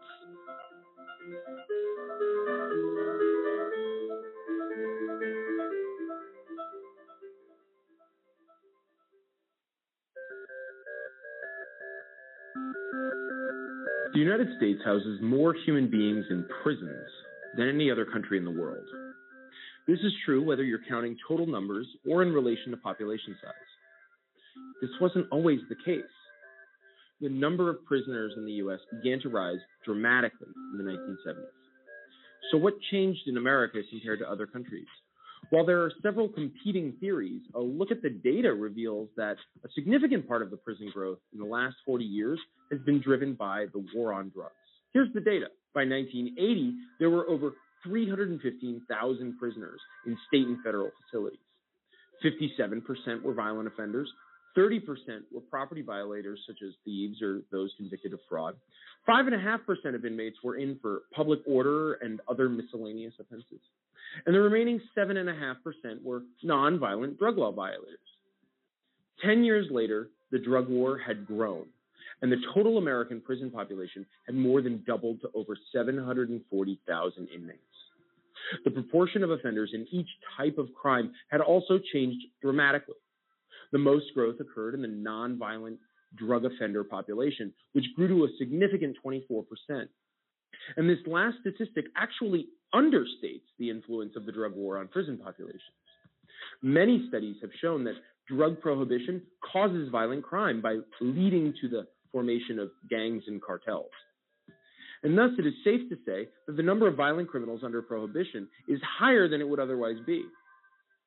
The 14.15 14.21
United 14.21 14.47
States 14.55 14.79
houses 14.85 15.19
more 15.21 15.53
human 15.65 15.91
beings 15.91 16.23
in 16.29 16.47
prisons 16.63 17.09
than 17.57 17.67
any 17.67 17.91
other 17.91 18.05
country 18.05 18.37
in 18.37 18.45
the 18.45 18.51
world. 18.51 18.85
This 19.89 19.99
is 19.99 20.13
true 20.23 20.41
whether 20.41 20.63
you're 20.63 20.87
counting 20.87 21.17
total 21.27 21.45
numbers 21.45 21.85
or 22.09 22.23
in 22.23 22.31
relation 22.31 22.71
to 22.71 22.77
population 22.77 23.35
size. 23.43 23.53
This 24.81 24.91
wasn't 25.01 25.27
always 25.33 25.59
the 25.67 25.75
case. 25.83 26.01
The 27.19 27.27
number 27.27 27.69
of 27.69 27.83
prisoners 27.83 28.31
in 28.37 28.45
the 28.45 28.53
US 28.63 28.79
began 28.89 29.19
to 29.19 29.27
rise 29.27 29.59
dramatically 29.83 30.47
in 30.71 30.77
the 30.77 30.89
1970s. 30.89 31.43
So, 32.53 32.57
what 32.57 32.75
changed 32.91 33.27
in 33.27 33.35
America 33.35 33.79
compared 33.89 34.19
to 34.19 34.31
other 34.31 34.47
countries? 34.47 34.87
While 35.49 35.65
there 35.65 35.81
are 35.83 35.91
several 36.01 36.27
competing 36.27 36.93
theories, 36.99 37.41
a 37.53 37.59
look 37.59 37.91
at 37.91 38.01
the 38.01 38.09
data 38.09 38.53
reveals 38.53 39.09
that 39.17 39.37
a 39.63 39.69
significant 39.73 40.27
part 40.27 40.41
of 40.41 40.49
the 40.49 40.57
prison 40.57 40.89
growth 40.93 41.19
in 41.33 41.39
the 41.39 41.45
last 41.45 41.75
40 41.85 42.03
years 42.03 42.39
has 42.71 42.81
been 42.81 43.01
driven 43.01 43.33
by 43.33 43.65
the 43.73 43.85
war 43.93 44.13
on 44.13 44.31
drugs. 44.33 44.53
Here's 44.93 45.13
the 45.13 45.21
data. 45.21 45.47
By 45.73 45.81
1980, 45.81 46.73
there 46.99 47.09
were 47.09 47.27
over 47.29 47.51
315,000 47.83 49.37
prisoners 49.37 49.79
in 50.05 50.17
state 50.27 50.47
and 50.47 50.61
federal 50.63 50.89
facilities. 51.03 51.39
57% 52.23 53.21
were 53.21 53.33
violent 53.33 53.67
offenders, 53.67 54.09
30% 54.57 54.79
were 55.33 55.41
property 55.41 55.81
violators, 55.81 56.39
such 56.47 56.57
as 56.65 56.73
thieves 56.85 57.21
or 57.21 57.41
those 57.51 57.73
convicted 57.77 58.13
of 58.13 58.19
fraud. 58.29 58.55
5.5% 59.07 59.95
of 59.95 60.05
inmates 60.05 60.37
were 60.43 60.55
in 60.55 60.79
for 60.81 61.01
public 61.13 61.39
order 61.45 61.95
and 61.95 62.21
other 62.27 62.49
miscellaneous 62.49 63.13
offenses. 63.19 63.59
And 64.25 64.33
the 64.35 64.41
remaining 64.41 64.81
7.5% 64.97 66.03
were 66.03 66.23
nonviolent 66.43 67.17
drug 67.17 67.37
law 67.37 67.51
violators. 67.51 67.99
Ten 69.23 69.43
years 69.43 69.67
later, 69.71 70.09
the 70.31 70.39
drug 70.39 70.69
war 70.69 70.97
had 70.97 71.25
grown, 71.25 71.65
and 72.21 72.31
the 72.31 72.41
total 72.53 72.77
American 72.77 73.21
prison 73.21 73.51
population 73.51 74.05
had 74.25 74.35
more 74.35 74.61
than 74.61 74.83
doubled 74.85 75.21
to 75.21 75.29
over 75.33 75.57
740,000 75.71 77.27
inmates. 77.33 77.59
The 78.63 78.71
proportion 78.71 79.23
of 79.23 79.31
offenders 79.31 79.71
in 79.73 79.87
each 79.91 80.09
type 80.37 80.57
of 80.57 80.73
crime 80.73 81.13
had 81.29 81.41
also 81.41 81.79
changed 81.93 82.25
dramatically. 82.41 82.95
The 83.71 83.79
most 83.79 84.13
growth 84.13 84.39
occurred 84.39 84.75
in 84.75 84.81
the 84.81 84.87
nonviolent 84.87 85.77
drug 86.15 86.45
offender 86.45 86.83
population, 86.83 87.53
which 87.73 87.85
grew 87.95 88.07
to 88.07 88.25
a 88.25 88.37
significant 88.37 88.97
24%. 89.03 89.45
And 90.77 90.89
this 90.89 90.99
last 91.05 91.37
statistic 91.41 91.85
actually 91.95 92.47
understates 92.75 93.47
the 93.57 93.69
influence 93.69 94.13
of 94.15 94.25
the 94.25 94.31
drug 94.31 94.53
war 94.53 94.77
on 94.77 94.87
prison 94.87 95.17
populations. 95.17 95.61
Many 96.61 97.05
studies 97.07 97.37
have 97.41 97.51
shown 97.61 97.83
that 97.85 97.95
drug 98.27 98.59
prohibition 98.59 99.21
causes 99.53 99.89
violent 99.91 100.23
crime 100.23 100.61
by 100.61 100.79
leading 100.99 101.53
to 101.61 101.69
the 101.69 101.87
formation 102.11 102.59
of 102.59 102.69
gangs 102.89 103.23
and 103.27 103.41
cartels. 103.41 103.91
And 105.03 105.17
thus, 105.17 105.31
it 105.37 105.45
is 105.45 105.53
safe 105.63 105.87
to 105.89 105.95
say 106.05 106.27
that 106.47 106.57
the 106.57 106.63
number 106.63 106.87
of 106.87 106.95
violent 106.95 107.29
criminals 107.29 107.61
under 107.63 107.81
prohibition 107.81 108.47
is 108.67 108.79
higher 108.99 109.27
than 109.27 109.41
it 109.41 109.47
would 109.47 109.59
otherwise 109.59 109.97
be. 110.05 110.23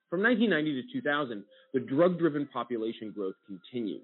From 0.09 0.23
1990 0.23 0.83
to 0.83 1.01
2000, 1.01 1.45
the 1.75 1.81
drug 1.81 2.19
driven 2.19 2.47
population 2.47 3.13
growth 3.15 3.35
continued. 3.47 4.03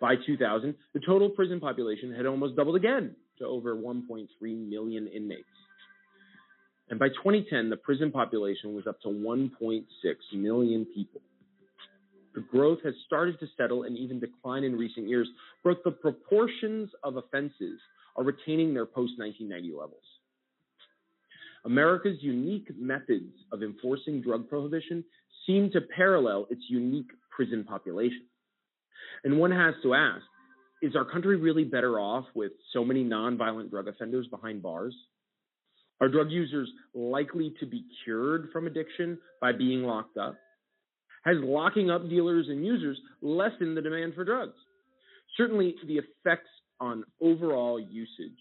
By 0.00 0.14
2000, 0.26 0.74
the 0.92 1.00
total 1.00 1.30
prison 1.30 1.60
population 1.60 2.12
had 2.14 2.26
almost 2.26 2.56
doubled 2.56 2.76
again 2.76 3.14
to 3.38 3.46
over 3.46 3.76
1.3 3.76 4.26
million 4.68 5.06
inmates. 5.06 5.44
And 6.90 6.98
by 6.98 7.08
2010, 7.08 7.70
the 7.70 7.76
prison 7.76 8.10
population 8.12 8.74
was 8.74 8.86
up 8.86 9.00
to 9.02 9.08
1.6 9.08 9.84
million 10.34 10.86
people. 10.94 11.20
The 12.34 12.42
growth 12.42 12.80
has 12.84 12.94
started 13.06 13.38
to 13.40 13.46
settle 13.56 13.84
and 13.84 13.96
even 13.96 14.18
decline 14.18 14.64
in 14.64 14.76
recent 14.76 15.08
years, 15.08 15.28
but 15.62 15.82
the 15.84 15.92
proportions 15.92 16.90
of 17.02 17.16
offenses 17.16 17.78
are 18.16 18.24
retaining 18.24 18.74
their 18.74 18.86
post 18.86 19.12
1990 19.18 19.72
levels. 19.72 20.02
America's 21.64 22.18
unique 22.20 22.68
methods 22.76 23.32
of 23.52 23.62
enforcing 23.62 24.20
drug 24.20 24.48
prohibition 24.48 25.04
seem 25.46 25.70
to 25.70 25.80
parallel 25.80 26.46
its 26.50 26.62
unique 26.68 27.10
prison 27.30 27.64
population. 27.64 28.26
And 29.22 29.38
one 29.38 29.50
has 29.50 29.74
to 29.82 29.94
ask 29.94 30.22
is 30.82 30.94
our 30.96 31.04
country 31.04 31.36
really 31.36 31.64
better 31.64 31.98
off 31.98 32.26
with 32.34 32.52
so 32.72 32.84
many 32.84 33.02
nonviolent 33.04 33.70
drug 33.70 33.88
offenders 33.88 34.26
behind 34.26 34.62
bars? 34.62 34.94
Are 36.00 36.08
drug 36.08 36.30
users 36.30 36.68
likely 36.94 37.54
to 37.60 37.66
be 37.66 37.84
cured 38.04 38.48
from 38.52 38.66
addiction 38.66 39.18
by 39.40 39.52
being 39.52 39.82
locked 39.82 40.16
up? 40.16 40.36
Has 41.24 41.36
locking 41.40 41.90
up 41.90 42.08
dealers 42.08 42.46
and 42.48 42.64
users 42.64 43.00
lessened 43.22 43.76
the 43.76 43.82
demand 43.82 44.14
for 44.14 44.24
drugs? 44.24 44.56
Certainly, 45.36 45.76
the 45.86 45.98
effects 45.98 46.50
on 46.80 47.04
overall 47.20 47.80
usage 47.80 48.36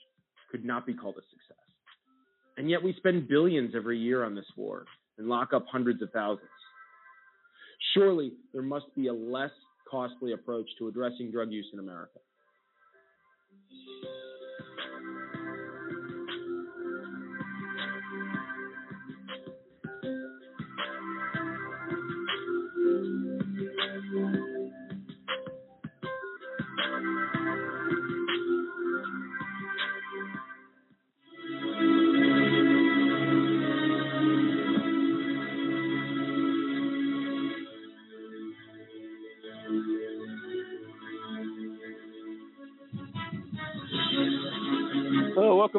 could 0.52 0.66
not 0.66 0.86
be 0.86 0.94
called 0.94 1.16
a 1.16 1.22
success. 1.22 1.58
And 2.58 2.70
yet, 2.70 2.84
we 2.84 2.94
spend 2.98 3.28
billions 3.28 3.74
every 3.76 3.98
year 3.98 4.24
on 4.24 4.36
this 4.36 4.46
war 4.58 4.86
and 5.18 5.28
lock 5.28 5.54
up 5.54 5.66
hundreds 5.72 6.02
of 6.02 6.12
thousands. 6.12 6.50
Surely, 7.94 8.34
there 8.52 8.62
must 8.62 8.94
be 8.96 9.08
a 9.08 9.14
less 9.14 9.52
costly 9.90 10.34
approach 10.34 10.68
to 10.80 10.88
addressing 10.88 11.32
drug 11.32 11.52
use 11.52 11.68
in 11.74 11.80
America. 11.80 12.20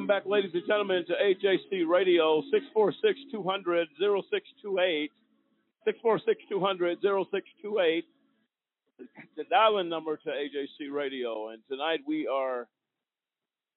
Welcome 0.05 0.23
back, 0.23 0.31
ladies 0.31 0.51
and 0.53 0.63
gentlemen, 0.67 1.03
to 1.07 1.15
AJC 1.15 1.89
Radio, 1.89 2.43
646 2.53 3.21
200 3.33 3.89
0628. 3.99 5.11
646 5.87 6.43
200 6.51 6.99
0628. 7.01 8.05
The 9.39 9.45
dial-in 9.45 9.89
number 9.89 10.19
to 10.19 10.29
AJC 10.29 10.93
Radio. 10.93 11.49
And 11.49 11.63
tonight 11.71 12.01
we 12.07 12.27
are 12.27 12.69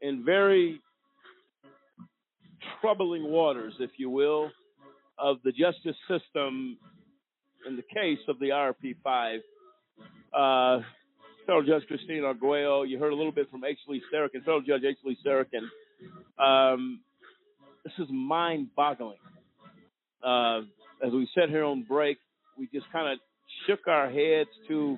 in 0.02 0.26
very 0.26 0.82
troubling 2.82 3.24
waters, 3.32 3.76
if 3.80 3.91
you 3.95 4.10
will, 4.10 4.52
of 5.18 5.38
the 5.45 5.54
justice 5.54 5.95
system 6.10 6.78
in 7.66 7.78
the 7.78 7.84
case 7.84 8.20
of 8.28 8.38
the 8.40 8.49
RP5. 8.49 9.38
Uh, 10.34 10.84
Federal 11.45 11.66
Judge 11.66 11.88
Christine 11.88 12.26
Arguello. 12.26 12.84
You 12.84 12.99
heard 12.99 13.14
a 13.14 13.16
little 13.16 13.32
bit 13.32 13.49
from 13.49 13.64
H. 13.64 13.80
Lee 13.88 14.02
Sarokin, 14.14 14.40
Federal 14.40 14.62
Judge 14.62 14.84
H. 14.84 14.98
Lee. 15.06 15.18
Um, 16.39 17.01
this 17.84 17.93
is 17.99 18.07
mind-boggling. 18.11 19.18
Uh, 20.23 20.61
as 21.05 21.11
we 21.14 21.27
sat 21.38 21.49
here 21.49 21.64
on 21.64 21.84
break, 21.84 22.18
we 22.57 22.68
just 22.73 22.91
kind 22.91 23.11
of 23.11 23.19
shook 23.65 23.88
our 23.88 24.09
heads 24.09 24.49
to 24.68 24.97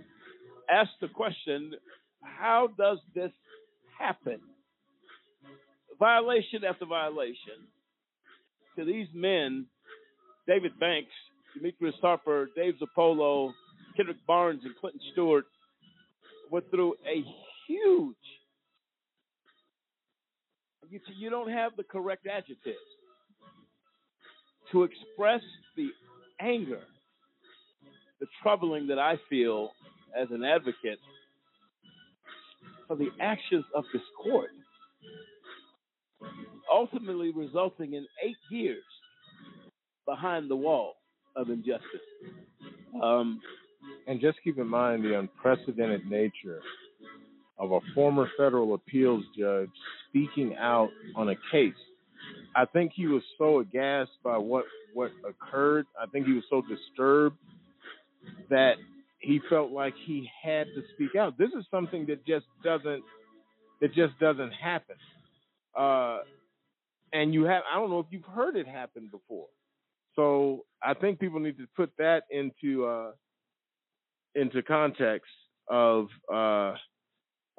ask 0.72 0.90
the 1.02 1.08
question: 1.08 1.74
How 2.22 2.70
does 2.78 3.00
this 3.14 3.32
happen? 4.00 4.40
Violation 6.00 6.64
after 6.68 6.86
violation. 6.86 7.68
To 8.78 8.86
these 8.86 9.08
men, 9.14 9.66
David 10.48 10.72
Banks, 10.80 11.12
Demetrius 11.54 11.96
Harper, 12.02 12.48
Dave 12.56 12.76
Zirpolo, 12.82 13.52
Kendrick 13.98 14.26
Barnes, 14.26 14.62
and 14.64 14.74
Clinton 14.80 15.02
Stewart 15.12 15.46
went 16.50 16.70
through 16.72 16.96
a 17.06 17.24
huge 17.68 18.16
you, 20.90 21.00
you 21.18 21.30
don't 21.30 21.52
have 21.52 21.76
the 21.78 21.84
correct 21.84 22.28
adjectives 22.28 22.78
to 24.72 24.84
express 24.84 25.42
the 25.76 25.90
anger, 26.40 26.82
the 28.20 28.28
troubling 28.42 28.88
that 28.88 29.00
I 29.00 29.16
feel 29.30 29.72
as 30.20 30.28
an 30.32 30.44
advocate 30.44 31.00
for 32.88 32.96
the 32.96 33.10
actions 33.20 33.66
of 33.76 33.84
this 33.94 34.02
court, 34.22 34.50
ultimately 36.72 37.32
resulting 37.36 37.94
in 37.94 38.06
eight 38.26 38.38
years 38.50 38.84
behind 40.06 40.50
the 40.50 40.56
wall 40.56 40.96
of 41.36 41.50
injustice. 41.50 41.84
Um, 43.02 43.40
and 44.08 44.20
just 44.20 44.40
keep 44.44 44.58
in 44.58 44.68
mind 44.68 45.04
the 45.04 45.18
unprecedented 45.18 46.10
nature 46.10 46.62
of 47.60 47.72
a 47.72 47.80
former 47.94 48.30
federal 48.38 48.74
appeals 48.74 49.24
judge 49.38 49.70
speaking 50.10 50.56
out 50.58 50.90
on 51.16 51.30
a 51.30 51.36
case. 51.52 51.74
I 52.56 52.66
think 52.66 52.92
he 52.96 53.08
was 53.08 53.24
so 53.38 53.60
aghast 53.60 54.12
by 54.24 54.38
what 54.38 54.66
what 54.94 55.12
occurred. 55.28 55.86
I 56.02 56.06
think 56.08 56.26
he 56.26 56.34
was 56.34 56.44
so 56.50 56.62
disturbed 56.62 57.38
that 58.50 58.74
he 59.20 59.40
felt 59.50 59.72
like 59.72 59.94
he 60.06 60.30
had 60.42 60.68
to 60.76 60.84
speak 60.94 61.16
out. 61.16 61.38
This 61.38 61.50
is 61.58 61.66
something 61.70 62.06
that 62.08 62.26
just 62.26 62.46
doesn't 62.64 63.04
that 63.82 63.94
just 63.94 64.18
doesn't 64.20 64.52
happen. 64.52 64.96
Uh, 65.78 66.20
and 67.14 67.34
you 67.34 67.44
have 67.44 67.64
I 67.72 67.80
don't 67.80 67.90
know 67.90 68.00
if 68.00 68.08
you've 68.10 68.24
heard 68.24 68.56
it 68.56 68.68
happen 68.68 69.10
before. 69.12 69.48
So 70.16 70.66
I 70.84 70.94
think 70.94 71.20
people 71.20 71.40
need 71.40 71.58
to 71.58 71.68
put 71.76 71.92
that 71.98 72.24
into 72.32 72.86
uh, 72.86 73.12
into 74.36 74.62
context 74.64 75.32
of 75.70 76.08
uh, 76.34 76.74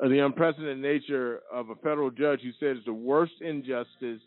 the 0.08 0.24
unprecedented 0.24 0.78
nature 0.78 1.40
of 1.52 1.70
a 1.70 1.74
federal 1.76 2.10
judge 2.10 2.40
who 2.42 2.50
said 2.58 2.76
it's 2.76 2.86
the 2.86 2.92
worst 2.92 3.34
injustice. 3.40 4.20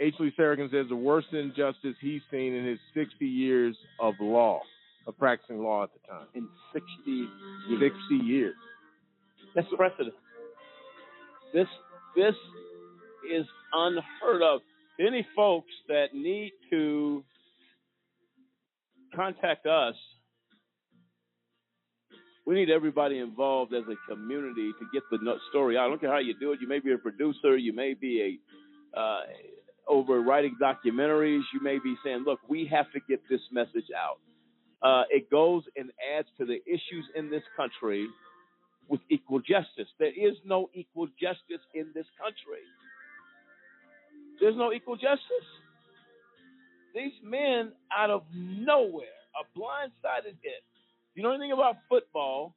H. 0.00 0.14
Lee 0.20 0.32
Sarokin 0.38 0.70
says 0.70 0.86
the 0.88 0.96
worst 0.96 1.28
injustice 1.32 1.96
he's 2.00 2.20
seen 2.30 2.54
in 2.54 2.64
his 2.64 2.78
60 2.94 3.26
years 3.26 3.76
of 3.98 4.14
law, 4.20 4.60
of 5.08 5.18
practicing 5.18 5.60
law 5.60 5.82
at 5.82 5.90
the 5.92 6.08
time. 6.08 6.26
In 6.34 6.48
60 6.72 6.86
years. 7.68 7.92
60 8.10 8.24
years. 8.24 8.54
That's 9.56 9.66
precedent. 9.76 10.14
This 11.52 11.66
this 12.14 12.34
is 13.34 13.46
unheard 13.72 14.42
of. 14.42 14.60
Any 15.00 15.26
folks 15.34 15.72
that 15.88 16.14
need 16.14 16.52
to 16.70 17.24
contact 19.14 19.66
us 19.66 19.94
we 22.48 22.54
need 22.54 22.70
everybody 22.70 23.18
involved 23.18 23.74
as 23.74 23.82
a 23.92 24.10
community 24.10 24.72
to 24.78 24.86
get 24.90 25.02
the 25.10 25.18
story 25.50 25.76
out. 25.76 25.84
I 25.84 25.88
don't 25.90 26.00
care 26.00 26.10
how 26.10 26.18
you 26.18 26.32
do 26.40 26.52
it. 26.52 26.62
You 26.62 26.66
may 26.66 26.78
be 26.78 26.92
a 26.92 26.96
producer, 26.96 27.58
you 27.58 27.74
may 27.74 27.92
be 27.92 28.40
a 28.96 28.98
uh, 28.98 29.20
over 29.86 30.22
writing 30.22 30.56
documentaries, 30.58 31.42
you 31.52 31.60
may 31.60 31.78
be 31.78 31.94
saying, 32.02 32.24
"Look, 32.24 32.40
we 32.48 32.66
have 32.72 32.90
to 32.92 33.00
get 33.06 33.20
this 33.28 33.42
message 33.52 33.90
out." 33.94 34.18
Uh, 34.80 35.04
it 35.10 35.30
goes 35.30 35.64
and 35.76 35.90
adds 36.16 36.28
to 36.38 36.46
the 36.46 36.58
issues 36.64 37.04
in 37.14 37.28
this 37.28 37.42
country 37.54 38.08
with 38.88 39.02
equal 39.10 39.40
justice. 39.40 39.88
There 39.98 40.08
is 40.08 40.34
no 40.46 40.70
equal 40.72 41.08
justice 41.20 41.64
in 41.74 41.88
this 41.94 42.06
country. 42.16 42.64
There's 44.40 44.56
no 44.56 44.72
equal 44.72 44.96
justice. 44.96 45.48
These 46.94 47.12
men 47.22 47.72
out 47.94 48.08
of 48.08 48.22
nowhere, 48.32 49.06
are 49.36 49.44
blindsided 49.54 50.36
hit, 50.42 50.64
you 51.18 51.24
know 51.24 51.32
anything 51.32 51.50
about 51.50 51.78
football? 51.88 52.54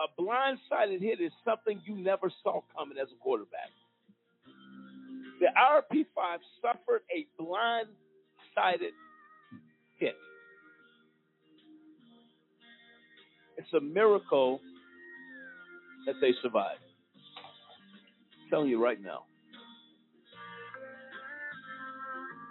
A 0.00 0.20
blindsided 0.20 1.00
hit 1.00 1.20
is 1.20 1.30
something 1.44 1.80
you 1.84 1.94
never 1.94 2.28
saw 2.42 2.62
coming 2.76 2.98
as 3.00 3.06
a 3.12 3.22
quarterback. 3.22 3.70
The 5.38 5.46
RP5 5.56 6.38
suffered 6.60 7.02
a 7.14 7.28
blindsided 7.40 8.90
hit. 9.98 10.16
It's 13.56 13.72
a 13.72 13.80
miracle 13.80 14.60
that 16.06 16.16
they 16.20 16.32
survived. 16.42 16.80
I'm 18.42 18.50
telling 18.50 18.68
you 18.68 18.82
right 18.82 19.00
now. 19.00 19.22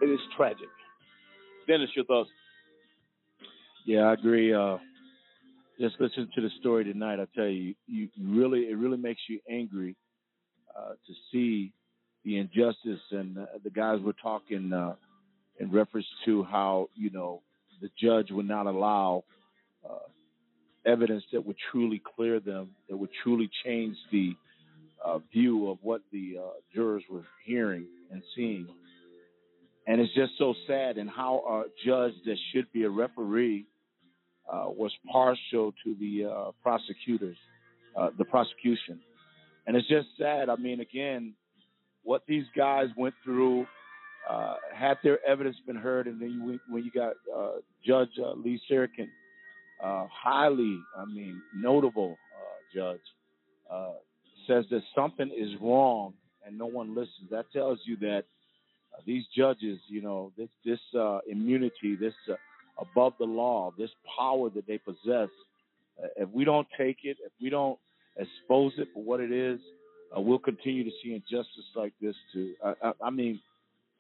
It 0.01 0.05
is 0.05 0.19
tragic. 0.37 0.69
Dennis, 1.67 1.89
your 1.93 2.05
thoughts? 2.05 2.29
Yeah, 3.85 4.03
I 4.03 4.13
agree. 4.13 4.53
Uh, 4.53 4.77
just 5.79 5.95
listen 5.99 6.29
to 6.35 6.41
the 6.41 6.49
story 6.59 6.83
tonight. 6.83 7.19
I 7.19 7.27
tell 7.35 7.47
you, 7.47 7.73
you 7.87 8.09
really 8.21 8.61
it 8.61 8.77
really 8.77 8.97
makes 8.97 9.21
you 9.29 9.39
angry 9.49 9.95
uh, 10.77 10.91
to 10.91 11.13
see 11.31 11.71
the 12.25 12.37
injustice 12.37 12.99
and 13.11 13.37
uh, 13.37 13.45
the 13.63 13.69
guys 13.69 13.99
were 14.01 14.15
talking 14.21 14.73
uh, 14.73 14.95
in 15.59 15.71
reference 15.71 16.07
to 16.25 16.43
how 16.43 16.89
you 16.95 17.09
know 17.11 17.41
the 17.81 17.89
judge 18.01 18.29
would 18.31 18.47
not 18.47 18.65
allow 18.65 19.23
uh, 19.89 20.09
evidence 20.85 21.23
that 21.31 21.45
would 21.45 21.55
truly 21.71 22.01
clear 22.15 22.39
them, 22.41 22.71
that 22.89 22.97
would 22.97 23.09
truly 23.23 23.49
change 23.63 23.95
the 24.11 24.35
uh, 25.03 25.19
view 25.31 25.69
of 25.69 25.77
what 25.81 26.01
the 26.11 26.35
uh, 26.37 26.49
jurors 26.73 27.03
were 27.09 27.23
hearing 27.45 27.85
and 28.11 28.21
seeing. 28.35 28.67
And 29.87 30.01
it's 30.01 30.13
just 30.13 30.33
so 30.37 30.53
sad, 30.67 30.97
and 30.97 31.09
how 31.09 31.63
a 31.65 31.87
judge 31.87 32.13
that 32.25 32.37
should 32.51 32.71
be 32.73 32.83
a 32.83 32.89
referee 32.89 33.65
was 34.51 34.91
partial 35.11 35.73
to 35.83 35.95
the 35.99 36.25
uh, 36.25 36.51
prosecutors, 36.63 37.37
uh, 37.97 38.09
the 38.17 38.25
prosecution. 38.25 38.99
And 39.67 39.75
it's 39.75 39.87
just 39.87 40.07
sad. 40.17 40.49
I 40.49 40.55
mean, 40.55 40.79
again, 40.79 41.33
what 42.03 42.23
these 42.27 42.45
guys 42.55 42.87
went 42.97 43.13
through, 43.23 43.67
uh, 44.29 44.55
had 44.73 44.97
their 45.03 45.23
evidence 45.25 45.57
been 45.67 45.75
heard, 45.75 46.07
and 46.07 46.19
then 46.19 46.31
you, 46.31 46.59
when 46.73 46.83
you 46.83 46.91
got 46.91 47.13
uh, 47.35 47.57
Judge 47.85 48.09
uh, 48.23 48.33
Lee 48.33 48.59
Sarokin, 48.69 49.07
highly, 49.81 50.79
I 50.97 51.05
mean, 51.05 51.41
notable 51.55 52.17
judge, 52.75 52.99
says 54.47 54.65
that 54.71 54.81
something 54.95 55.29
is 55.35 55.49
wrong 55.61 56.13
and 56.45 56.57
no 56.57 56.65
one 56.65 56.89
listens. 56.89 57.29
That 57.29 57.45
tells 57.51 57.79
you 57.85 57.97
that 57.97 58.23
these 59.05 59.23
judges, 59.35 59.79
you 59.87 60.01
know, 60.01 60.31
this 60.37 60.49
this 60.65 60.79
immunity, 61.27 61.95
this 61.99 62.13
above 62.79 63.13
the 63.19 63.25
law, 63.25 63.71
this 63.77 63.89
power 64.17 64.49
that 64.49 64.67
they 64.67 64.77
possess, 64.77 65.29
uh, 66.01 66.07
if 66.17 66.29
we 66.29 66.45
don't 66.45 66.67
take 66.77 66.97
it, 67.03 67.17
if 67.25 67.31
we 67.41 67.49
don't 67.49 67.77
expose 68.17 68.73
it 68.77 68.87
for 68.93 69.03
what 69.03 69.19
it 69.19 69.31
is, 69.31 69.59
uh, 70.15 70.21
we'll 70.21 70.39
continue 70.39 70.83
to 70.83 70.91
see 71.03 71.13
injustice 71.13 71.65
like 71.75 71.93
this 72.01 72.15
to, 72.33 72.53
I, 72.83 72.91
I 73.03 73.09
mean, 73.09 73.39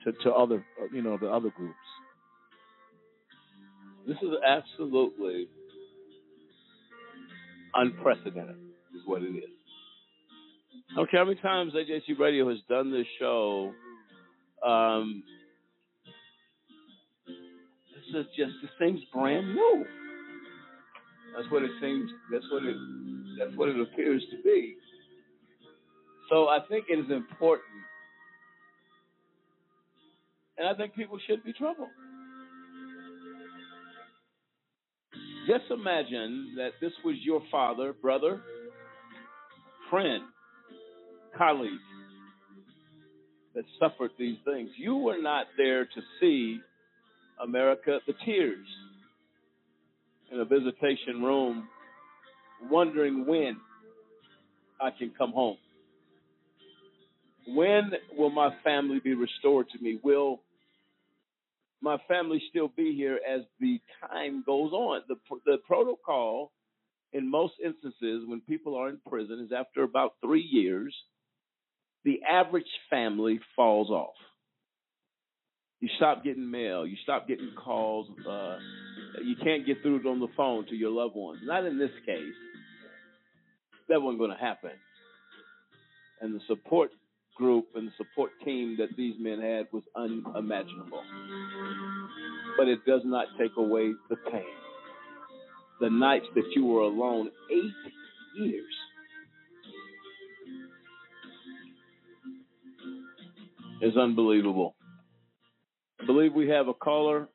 to, 0.03 0.11
to 0.23 0.31
other, 0.31 0.65
uh, 0.81 0.85
you 0.93 1.01
know, 1.01 1.17
the 1.17 1.27
other 1.27 1.49
groups. 1.49 1.75
This 4.07 4.17
is 4.17 4.29
absolutely 4.47 5.47
unprecedented, 7.73 8.55
is 8.95 9.01
what 9.05 9.21
it 9.21 9.27
is. 9.27 9.43
I 10.91 10.95
don't 10.95 11.11
care 11.11 11.19
how 11.19 11.25
many 11.25 11.39
times 11.39 11.73
AJC 11.73 12.17
Radio 12.17 12.49
has 12.49 12.57
done 12.67 12.91
this 12.91 13.05
show. 13.19 13.71
Um, 14.65 15.23
is 18.09 18.25
just 18.37 18.53
this 18.61 18.71
thing's 18.79 19.01
brand 19.13 19.53
new. 19.53 19.85
That's 21.35 21.49
what 21.51 21.63
it 21.63 21.71
seems. 21.81 22.09
That's 22.31 22.45
what 22.51 22.63
it. 22.63 22.75
That's 23.37 23.55
what 23.55 23.69
it 23.69 23.79
appears 23.79 24.23
to 24.31 24.37
be. 24.43 24.75
So 26.29 26.47
I 26.47 26.59
think 26.69 26.85
it 26.89 26.99
is 26.99 27.09
important, 27.09 27.67
and 30.57 30.67
I 30.67 30.73
think 30.75 30.95
people 30.95 31.17
should 31.27 31.43
be 31.43 31.53
troubled. 31.53 31.89
Just 35.47 35.71
imagine 35.71 36.53
that 36.57 36.71
this 36.79 36.91
was 37.03 37.15
your 37.23 37.41
father, 37.49 37.93
brother, 37.93 38.41
friend, 39.89 40.23
colleague 41.35 41.71
that 43.55 43.63
suffered 43.79 44.11
these 44.19 44.37
things. 44.45 44.69
You 44.77 44.97
were 44.97 45.19
not 45.19 45.47
there 45.57 45.85
to 45.85 46.01
see 46.19 46.59
America 47.39 47.99
the 48.07 48.13
tears 48.25 48.65
in 50.31 50.39
a 50.39 50.45
visitation 50.45 51.23
room, 51.23 51.67
wondering 52.69 53.25
when 53.25 53.57
I 54.81 54.91
can 54.91 55.11
come 55.17 55.31
home. 55.31 55.57
When 57.47 57.91
will 58.15 58.29
my 58.29 58.51
family 58.63 58.99
be 58.99 59.15
restored 59.15 59.67
to 59.71 59.83
me? 59.83 59.99
Will 60.03 60.41
my 61.81 61.97
family 62.07 62.41
still 62.49 62.67
be 62.67 62.93
here 62.95 63.19
as 63.27 63.41
the 63.59 63.79
time 64.07 64.43
goes 64.45 64.71
on? 64.71 65.01
The, 65.07 65.15
the 65.45 65.57
protocol 65.65 66.51
in 67.13 67.29
most 67.29 67.53
instances 67.63 68.23
when 68.27 68.41
people 68.41 68.75
are 68.75 68.89
in 68.89 68.99
prison 69.07 69.43
is 69.43 69.51
after 69.57 69.83
about 69.83 70.13
three 70.21 70.47
years, 70.47 70.93
the 72.03 72.21
average 72.29 72.69
family 72.89 73.39
falls 73.55 73.89
off. 73.89 74.13
You 75.79 75.89
stop 75.95 76.23
getting 76.23 76.49
mail. 76.49 76.85
You 76.85 76.97
stop 77.03 77.27
getting 77.27 77.51
calls. 77.55 78.07
Uh, 78.27 78.57
you 79.23 79.35
can't 79.41 79.65
get 79.65 79.81
through 79.81 80.07
on 80.09 80.19
the 80.19 80.27
phone 80.35 80.65
to 80.67 80.75
your 80.75 80.91
loved 80.91 81.15
ones. 81.15 81.39
Not 81.43 81.65
in 81.65 81.77
this 81.77 81.91
case. 82.05 82.33
That 83.87 84.01
wasn't 84.01 84.19
going 84.19 84.31
to 84.31 84.37
happen. 84.37 84.71
And 86.21 86.35
the 86.35 86.41
support 86.47 86.91
group 87.35 87.67
and 87.75 87.87
the 87.87 87.91
support 87.97 88.31
team 88.43 88.75
that 88.77 88.89
these 88.97 89.15
men 89.19 89.39
had 89.39 89.67
was 89.71 89.83
unimaginable. 89.95 91.01
But 92.57 92.67
it 92.67 92.79
does 92.85 93.01
not 93.05 93.27
take 93.39 93.51
away 93.57 93.93
the 94.09 94.17
pain. 94.29 94.43
The 95.79 95.89
nights 95.89 96.25
that 96.35 96.43
you 96.55 96.65
were 96.65 96.81
alone, 96.81 97.29
eight 97.49 98.43
years. 98.43 98.65
Is 103.81 103.95
unbelievable. 103.95 104.75
I 106.01 106.05
believe 106.05 106.33
we 106.33 106.47
have 106.49 106.67
a 106.67 106.73
caller. 106.73 107.27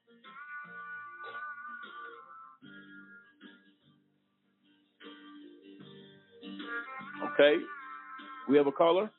Okay. 7.34 7.56
We 8.48 8.56
have 8.56 8.66
a 8.66 8.72
caller? 8.72 9.10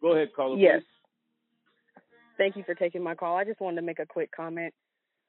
Go 0.00 0.12
ahead, 0.12 0.28
caller. 0.34 0.56
Yes. 0.56 0.80
please. 0.80 2.02
Thank 2.38 2.56
you 2.56 2.62
for 2.64 2.74
taking 2.74 3.02
my 3.02 3.14
call. 3.14 3.36
I 3.36 3.44
just 3.44 3.60
wanted 3.60 3.76
to 3.76 3.82
make 3.82 3.98
a 3.98 4.06
quick 4.06 4.30
comment. 4.34 4.72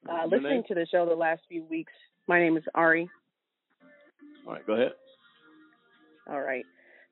Uh, 0.08 0.24
listening 0.24 0.50
name? 0.50 0.62
to 0.68 0.74
the 0.74 0.86
show 0.86 1.06
the 1.06 1.14
last 1.14 1.42
few 1.48 1.64
weeks, 1.64 1.92
my 2.28 2.38
name 2.38 2.56
is 2.56 2.62
Ari. 2.74 3.08
All 4.46 4.52
right, 4.52 4.66
go 4.66 4.74
ahead. 4.74 4.92
All 6.30 6.40
right. 6.40 6.64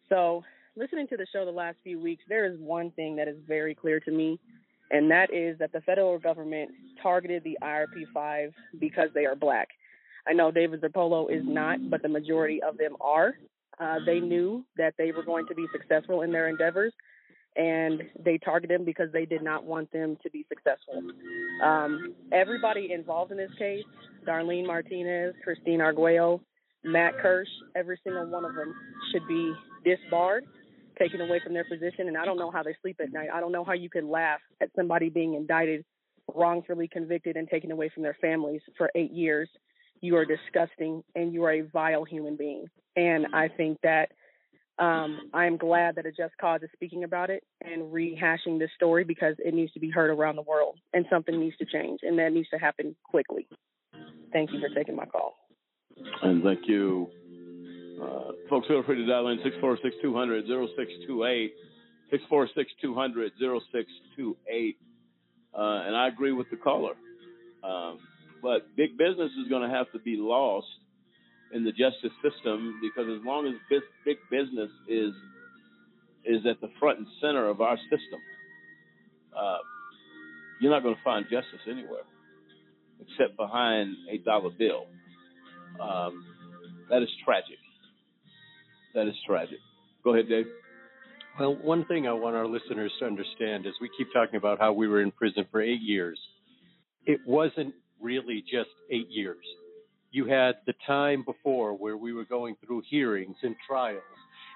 So, 0.08 0.44
listening 0.76 1.08
to 1.08 1.16
the 1.16 1.26
show 1.32 1.44
the 1.44 1.50
last 1.50 1.78
few 1.82 2.00
weeks, 2.00 2.22
there 2.28 2.44
is 2.44 2.58
one 2.60 2.90
thing 2.92 3.16
that 3.16 3.26
is 3.26 3.36
very 3.48 3.74
clear 3.74 3.98
to 4.00 4.10
me, 4.10 4.38
and 4.90 5.10
that 5.10 5.32
is 5.32 5.58
that 5.58 5.72
the 5.72 5.80
federal 5.82 6.18
government 6.18 6.70
targeted 7.02 7.42
the 7.44 7.58
IRP 7.62 8.04
5 8.12 8.52
because 8.78 9.08
they 9.14 9.24
are 9.24 9.34
black. 9.34 9.68
I 10.26 10.32
know 10.32 10.50
David 10.50 10.80
Zirpolo 10.80 11.30
is 11.30 11.42
not, 11.44 11.90
but 11.90 12.02
the 12.02 12.08
majority 12.08 12.60
of 12.62 12.78
them 12.78 12.96
are. 13.00 13.34
Uh, 13.78 13.96
they 14.04 14.20
knew 14.20 14.64
that 14.76 14.94
they 14.98 15.12
were 15.12 15.22
going 15.22 15.46
to 15.46 15.54
be 15.54 15.66
successful 15.72 16.22
in 16.22 16.32
their 16.32 16.48
endeavors, 16.48 16.92
and 17.56 18.02
they 18.24 18.38
targeted 18.38 18.78
them 18.78 18.84
because 18.84 19.12
they 19.12 19.26
did 19.26 19.42
not 19.42 19.64
want 19.64 19.90
them 19.92 20.16
to 20.22 20.30
be 20.30 20.44
successful. 20.48 21.02
Um, 21.62 22.14
everybody 22.32 22.92
involved 22.92 23.32
in 23.32 23.36
this 23.36 23.50
case, 23.58 23.84
Darlene 24.26 24.66
Martinez, 24.66 25.34
Christine 25.44 25.80
Arguello, 25.80 26.40
Matt 26.84 27.18
Kirsch, 27.18 27.48
every 27.74 27.98
single 28.02 28.26
one 28.26 28.44
of 28.44 28.54
them 28.54 28.74
should 29.12 29.26
be 29.28 29.52
disbarred, 29.84 30.44
taken 30.98 31.20
away 31.20 31.40
from 31.42 31.54
their 31.54 31.64
position. 31.64 32.08
And 32.08 32.16
I 32.16 32.24
don't 32.24 32.38
know 32.38 32.50
how 32.50 32.62
they 32.62 32.74
sleep 32.82 33.00
at 33.00 33.12
night. 33.12 33.28
I 33.32 33.40
don't 33.40 33.52
know 33.52 33.64
how 33.64 33.72
you 33.72 33.90
could 33.90 34.04
laugh 34.04 34.40
at 34.60 34.70
somebody 34.76 35.08
being 35.08 35.34
indicted, 35.34 35.84
wrongfully 36.34 36.88
convicted, 36.88 37.36
and 37.36 37.48
taken 37.48 37.70
away 37.70 37.90
from 37.92 38.02
their 38.02 38.16
families 38.20 38.62
for 38.76 38.90
eight 38.94 39.12
years. 39.12 39.48
You 40.00 40.16
are 40.16 40.24
disgusting 40.24 41.02
and 41.14 41.32
you 41.32 41.44
are 41.44 41.52
a 41.52 41.62
vile 41.62 42.04
human 42.04 42.36
being. 42.36 42.66
And 42.96 43.26
I 43.34 43.48
think 43.48 43.78
that 43.82 44.10
um, 44.78 45.30
I'm 45.32 45.56
glad 45.56 45.94
that 45.96 46.04
a 46.04 46.12
just 46.12 46.36
cause 46.38 46.60
is 46.62 46.68
speaking 46.74 47.04
about 47.04 47.30
it 47.30 47.42
and 47.62 47.92
rehashing 47.92 48.58
this 48.58 48.70
story 48.74 49.04
because 49.04 49.34
it 49.38 49.54
needs 49.54 49.72
to 49.72 49.80
be 49.80 49.90
heard 49.90 50.10
around 50.10 50.36
the 50.36 50.42
world 50.42 50.78
and 50.92 51.06
something 51.08 51.38
needs 51.40 51.56
to 51.58 51.64
change 51.64 52.00
and 52.02 52.18
that 52.18 52.32
needs 52.32 52.48
to 52.50 52.58
happen 52.58 52.94
quickly. 53.02 53.48
Thank 54.32 54.52
you 54.52 54.60
for 54.60 54.68
taking 54.74 54.94
my 54.94 55.06
call. 55.06 55.36
And 56.22 56.42
thank 56.42 56.68
you. 56.68 57.08
Uh, 58.00 58.32
folks, 58.50 58.68
feel 58.68 58.82
free 58.82 58.96
to 58.96 59.06
dial 59.06 59.28
in 59.28 59.38
646 59.42 59.96
200 60.02 60.44
0628. 60.46 61.54
646 62.10 62.70
200 62.82 63.32
0628. 63.38 64.76
Uh, 65.54 65.60
and 65.86 65.96
I 65.96 66.08
agree 66.08 66.32
with 66.32 66.50
the 66.50 66.56
caller. 66.56 66.94
Um, 67.64 67.98
but 68.42 68.76
big 68.76 68.98
business 68.98 69.30
is 69.42 69.48
going 69.48 69.68
to 69.68 69.74
have 69.74 69.90
to 69.92 69.98
be 69.98 70.16
lost 70.18 70.66
in 71.52 71.64
the 71.64 71.72
justice 71.72 72.12
system 72.22 72.78
because 72.82 73.08
as 73.08 73.24
long 73.24 73.46
as 73.46 73.54
big 74.04 74.16
business 74.30 74.70
is 74.88 75.12
is 76.24 76.44
at 76.44 76.60
the 76.60 76.68
front 76.80 76.98
and 76.98 77.06
center 77.20 77.48
of 77.48 77.60
our 77.60 77.76
system, 77.76 78.20
uh, 79.36 79.58
you're 80.60 80.72
not 80.72 80.82
going 80.82 80.94
to 80.94 81.02
find 81.02 81.24
justice 81.30 81.60
anywhere 81.70 82.02
except 83.00 83.36
behind 83.36 83.94
a 84.10 84.18
dollar 84.18 84.50
bill. 84.50 84.86
Um, 85.80 86.24
that 86.90 87.02
is 87.02 87.08
tragic. 87.24 87.58
That 88.96 89.08
is 89.08 89.14
tragic. 89.26 89.58
Go 90.02 90.14
ahead, 90.14 90.26
Dave. 90.26 90.46
Well, 91.38 91.54
one 91.54 91.84
thing 91.84 92.08
I 92.08 92.14
want 92.14 92.34
our 92.34 92.46
listeners 92.46 92.90
to 92.98 93.04
understand 93.04 93.66
is 93.66 93.74
we 93.78 93.90
keep 93.96 94.10
talking 94.10 94.36
about 94.36 94.58
how 94.58 94.72
we 94.72 94.88
were 94.88 95.02
in 95.02 95.12
prison 95.12 95.44
for 95.50 95.60
eight 95.60 95.82
years. 95.82 96.18
It 97.04 97.20
wasn't 97.26 97.74
really 98.00 98.42
just 98.50 98.70
eight 98.90 99.08
years. 99.10 99.44
You 100.12 100.24
had 100.24 100.54
the 100.66 100.72
time 100.86 101.24
before 101.26 101.74
where 101.74 101.98
we 101.98 102.14
were 102.14 102.24
going 102.24 102.56
through 102.64 102.84
hearings 102.88 103.36
and 103.42 103.54
trials 103.68 104.02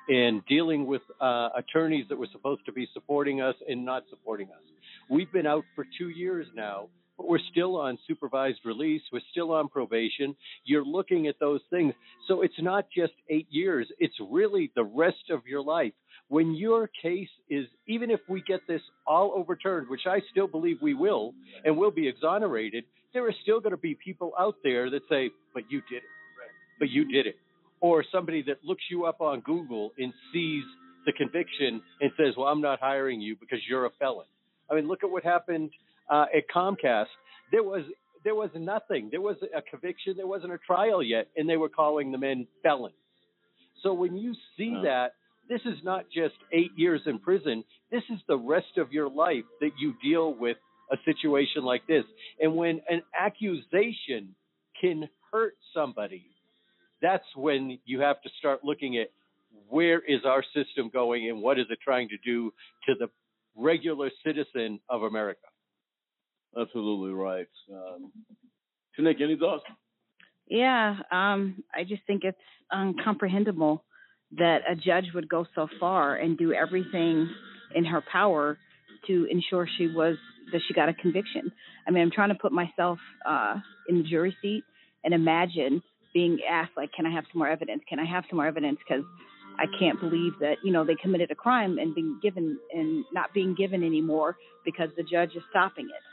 and 0.09 0.43
dealing 0.47 0.87
with 0.87 1.03
uh, 1.21 1.51
attorneys 1.55 2.07
that 2.09 2.19
were 2.19 2.29
supposed 2.33 2.65
to 2.65 2.73
be 2.73 2.89
supporting 2.95 3.43
us 3.43 3.57
and 3.69 3.85
not 3.85 4.05
supporting 4.09 4.47
us. 4.49 4.63
We've 5.11 5.31
been 5.31 5.47
out 5.47 5.65
for 5.75 5.85
two 5.99 6.09
years 6.09 6.47
now, 6.55 6.89
but 7.21 7.29
we're 7.29 7.39
still 7.51 7.77
on 7.77 7.99
supervised 8.09 8.61
release. 8.65 9.03
We're 9.13 9.21
still 9.31 9.53
on 9.53 9.69
probation. 9.69 10.35
You're 10.65 10.87
looking 10.87 11.27
at 11.27 11.39
those 11.39 11.61
things. 11.69 11.93
So 12.27 12.41
it's 12.41 12.55
not 12.59 12.87
just 12.97 13.13
eight 13.29 13.47
years, 13.51 13.87
it's 13.99 14.15
really 14.31 14.73
the 14.75 14.85
rest 14.85 15.29
of 15.29 15.43
your 15.47 15.63
life. 15.63 15.93
When 16.29 16.55
your 16.55 16.89
case 17.03 17.29
is, 17.51 17.67
even 17.87 18.11
if 18.11 18.21
we 18.27 18.43
get 18.49 18.61
this 18.67 18.81
all 19.07 19.35
overturned, 19.37 19.91
which 19.91 20.07
I 20.07 20.23
still 20.31 20.47
believe 20.47 20.79
we 20.81 20.95
will, 20.95 21.35
and 21.63 21.77
we'll 21.77 21.91
be 21.91 22.09
exonerated, 22.09 22.85
there 23.13 23.27
are 23.27 23.35
still 23.43 23.61
going 23.61 23.73
to 23.73 23.77
be 23.77 23.99
people 24.03 24.33
out 24.39 24.55
there 24.65 24.89
that 24.89 25.03
say, 25.11 25.29
but 25.53 25.65
you 25.69 25.83
did 25.91 25.99
it. 25.99 26.03
But 26.79 26.89
you 26.89 27.05
did 27.05 27.27
it. 27.27 27.37
Or 27.83 28.03
somebody 28.11 28.43
that 28.45 28.65
looks 28.65 28.85
you 28.91 29.05
up 29.05 29.21
on 29.21 29.41
Google 29.41 29.93
and 29.99 30.11
sees 30.33 30.65
the 31.05 31.13
conviction 31.13 31.83
and 32.01 32.13
says, 32.17 32.33
well, 32.39 32.47
I'm 32.47 32.63
not 32.63 32.81
hiring 32.81 33.21
you 33.21 33.37
because 33.39 33.59
you're 33.69 33.85
a 33.85 33.91
felon. 33.99 34.27
I 34.71 34.75
mean, 34.75 34.89
look 34.89 35.05
at 35.05 35.11
what 35.11 35.23
happened 35.23 35.71
uh, 36.11 36.27
at 36.37 36.45
Comcast. 36.55 37.07
There 37.53 37.63
was 37.63 37.85
there 38.23 38.35
was 38.35 38.51
nothing. 38.55 39.09
There 39.11 39.21
was 39.21 39.37
a 39.57 39.63
conviction. 39.63 40.15
There 40.17 40.27
wasn't 40.27 40.53
a 40.53 40.59
trial 40.59 41.03
yet, 41.03 41.29
and 41.37 41.49
they 41.49 41.57
were 41.57 41.71
calling 41.71 42.13
the 42.13 42.19
men 42.19 42.47
felons. 42.63 42.95
So 43.83 43.95
when 43.95 44.17
you 44.17 44.35
see 44.57 44.79
that, 44.85 45.15
this 45.49 45.63
is 45.65 45.79
not 45.83 46.05
just 46.15 46.35
eight 46.53 46.71
years 46.77 47.01
in 47.07 47.19
prison. 47.19 47.65
This 47.91 48.03
is 48.11 48.19
the 48.29 48.37
rest 48.37 48.77
of 48.77 48.93
your 48.93 49.09
life 49.09 49.45
that 49.61 49.71
you 49.81 49.95
deal 50.03 50.35
with 50.35 50.59
a 50.93 50.97
situation 51.05 51.65
like 51.65 51.87
this. 51.87 52.05
And 52.41 52.55
when 52.55 52.81
an 52.89 53.03
accusation 53.19 54.35
can 54.81 55.09
hurt 55.33 55.55
somebody, 55.73 56.27
that's 57.01 57.25
when 57.35 57.79
you 57.87 58.01
have 58.01 58.21
to 58.23 58.29
start 58.39 58.61
looking 58.63 58.99
at 58.99 59.09
where 59.69 60.01
is 60.01 60.21
our 60.25 60.45
system 60.55 60.91
going 60.93 61.29
and 61.29 61.41
what 61.41 61.59
is 61.59 61.67
it 61.71 61.79
trying 61.83 62.09
to 62.11 62.17
do 62.25 62.53
to 62.87 62.95
the 62.99 63.09
regular 63.57 64.11
citizen 64.25 64.79
of 64.89 65.03
America. 65.03 65.47
Absolutely 66.59 67.13
right. 67.13 67.49
Um, 67.73 68.13
Tanik, 68.99 69.21
any 69.23 69.37
thoughts? 69.37 69.65
Yeah, 70.49 70.97
um, 71.13 71.63
I 71.75 71.85
just 71.85 72.03
think 72.07 72.25
it's 72.25 72.39
incomprehensible 72.75 73.85
that 74.37 74.59
a 74.69 74.75
judge 74.75 75.07
would 75.15 75.29
go 75.29 75.47
so 75.55 75.69
far 75.79 76.17
and 76.17 76.37
do 76.37 76.53
everything 76.53 77.29
in 77.75 77.85
her 77.85 78.03
power 78.13 78.59
to 79.07 79.27
ensure 79.31 79.69
she 79.79 79.87
was 79.87 80.17
that 80.53 80.61
she 80.67 80.75
got 80.75 80.89
a 80.89 80.95
conviction. 80.95 81.53
I 81.87 81.93
mean, 81.93 82.03
I'm 82.03 82.11
trying 82.11 82.31
to 82.31 82.35
put 82.35 82.53
myself 82.53 82.99
uh, 83.25 83.57
in 83.89 83.99
the 83.99 84.05
jury 84.09 84.37
seat 84.43 84.65
and 85.05 85.15
imagine 85.15 85.83
being 86.13 86.41
asked, 86.49 86.73
like, 86.77 86.93
"Can 86.93 87.07
I 87.07 87.13
have 87.13 87.25
some 87.33 87.39
more 87.39 87.49
evidence? 87.49 87.83
Can 87.89 88.01
I 88.01 88.05
have 88.05 88.25
some 88.29 88.39
more 88.39 88.47
evidence?" 88.47 88.79
Because 88.87 89.05
I 89.59 89.67
can't 89.79 90.01
believe 90.01 90.33
that 90.41 90.57
you 90.65 90.73
know 90.73 90.85
they 90.85 90.97
committed 90.97 91.31
a 91.31 91.37
crime 91.37 91.79
and 91.79 91.95
being 91.95 92.19
given 92.21 92.59
and 92.73 93.05
not 93.13 93.33
being 93.33 93.55
given 93.55 93.85
anymore 93.85 94.37
because 94.65 94.89
the 94.97 95.05
judge 95.05 95.31
is 95.37 95.43
stopping 95.51 95.87
it. 95.87 96.10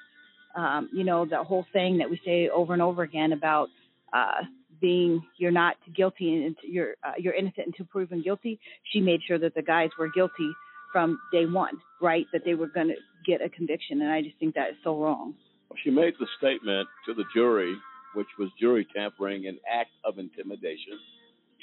Um, 0.58 0.90
you 0.92 1.04
know, 1.04 1.26
the 1.26 1.44
whole 1.44 1.66
thing 1.72 2.00
that 2.00 2.10
we 2.10 2.20
say 2.26 2.50
over 2.50 2.74
and 2.74 2.82
over 2.82 3.04
again 3.04 3.32
about 3.32 3.70
uh, 4.12 4.42
being 4.82 5.24
you're 5.38 5.52
not 5.52 5.76
guilty 5.96 6.46
and 6.46 6.56
you're 6.64 6.96
uh, 7.04 7.14
you're 7.18 7.34
innocent 7.34 7.68
until 7.68 7.86
proven 7.86 8.24
guilty. 8.24 8.60
She 8.92 9.00
made 9.00 9.22
sure 9.28 9.38
that 9.38 9.54
the 9.54 9.62
guys 9.62 9.90
were 10.00 10.10
guilty 10.10 10.50
from 10.92 11.20
day 11.32 11.46
one, 11.46 11.78
right? 12.02 12.26
That 12.34 12.42
they 12.44 12.56
were 12.56 12.68
going 12.68 12.88
to 12.88 12.96
get 13.26 13.42
a 13.42 13.50
conviction, 13.50 14.02
and 14.02 14.12
I 14.12 14.24
just 14.24 14.38
think 14.40 14.56
that 14.56 14.72
is 14.72 14.76
so 14.84 15.00
wrong. 15.00 15.36
She 15.84 15.92
made 15.92 16.16
the 16.20 16.28
statement 16.40 16.88
to 17.06 17.14
the 17.14 17.26
jury, 17.36 17.76
which 18.16 18.28
was 18.40 18.50
jury 18.60 18.88
tampering, 18.96 19.46
an 19.48 19.60
act 19.72 19.92
of 20.04 20.18
intimidation, 20.18 20.98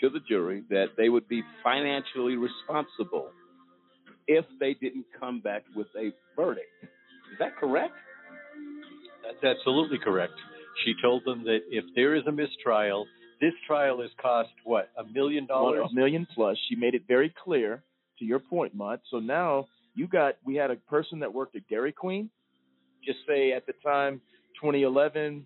to 0.01 0.09
the 0.09 0.21
jury 0.21 0.63
that 0.71 0.91
they 0.97 1.09
would 1.09 1.27
be 1.27 1.43
financially 1.65 2.37
responsible 2.37 3.31
if 4.29 4.45
they 4.61 4.75
didn't 4.75 5.07
come 5.19 5.41
back 5.41 5.65
with 5.75 5.89
a 5.97 6.13
verdict. 6.37 6.69
Is 6.83 7.39
that 7.41 7.57
correct? 7.57 7.95
That's 9.27 9.59
absolutely 9.59 9.99
correct. 9.99 10.35
She 10.85 10.95
told 11.03 11.25
them 11.25 11.45
that 11.45 11.61
if 11.71 11.85
there 11.95 12.15
is 12.15 12.27
a 12.27 12.33
mistrial, 12.33 13.07
this 13.41 13.53
trial 13.67 14.01
has 14.01 14.11
cost 14.21 14.51
what 14.65 14.91
a 14.99 15.05
million 15.05 15.47
dollars. 15.47 15.89
A 15.91 15.95
million 15.95 16.27
plus. 16.35 16.57
She 16.69 16.77
made 16.77 16.95
it 16.95 17.03
very 17.07 17.33
clear 17.43 17.83
to 18.19 18.25
your 18.25 18.39
point, 18.39 18.75
Mutt. 18.75 19.01
So 19.11 19.19
now 19.19 19.67
you 19.95 20.07
got 20.07 20.37
we 20.45 20.55
had 20.57 20.71
a 20.71 20.77
person 20.77 21.21
that 21.21 21.33
worked 21.33 21.57
at 21.57 21.67
Dairy 21.69 21.93
Queen, 21.93 22.31
just 23.05 23.19
say 23.27 23.53
at 23.53 23.67
the 23.67 23.75
time 23.85 24.21
2011, 24.61 25.45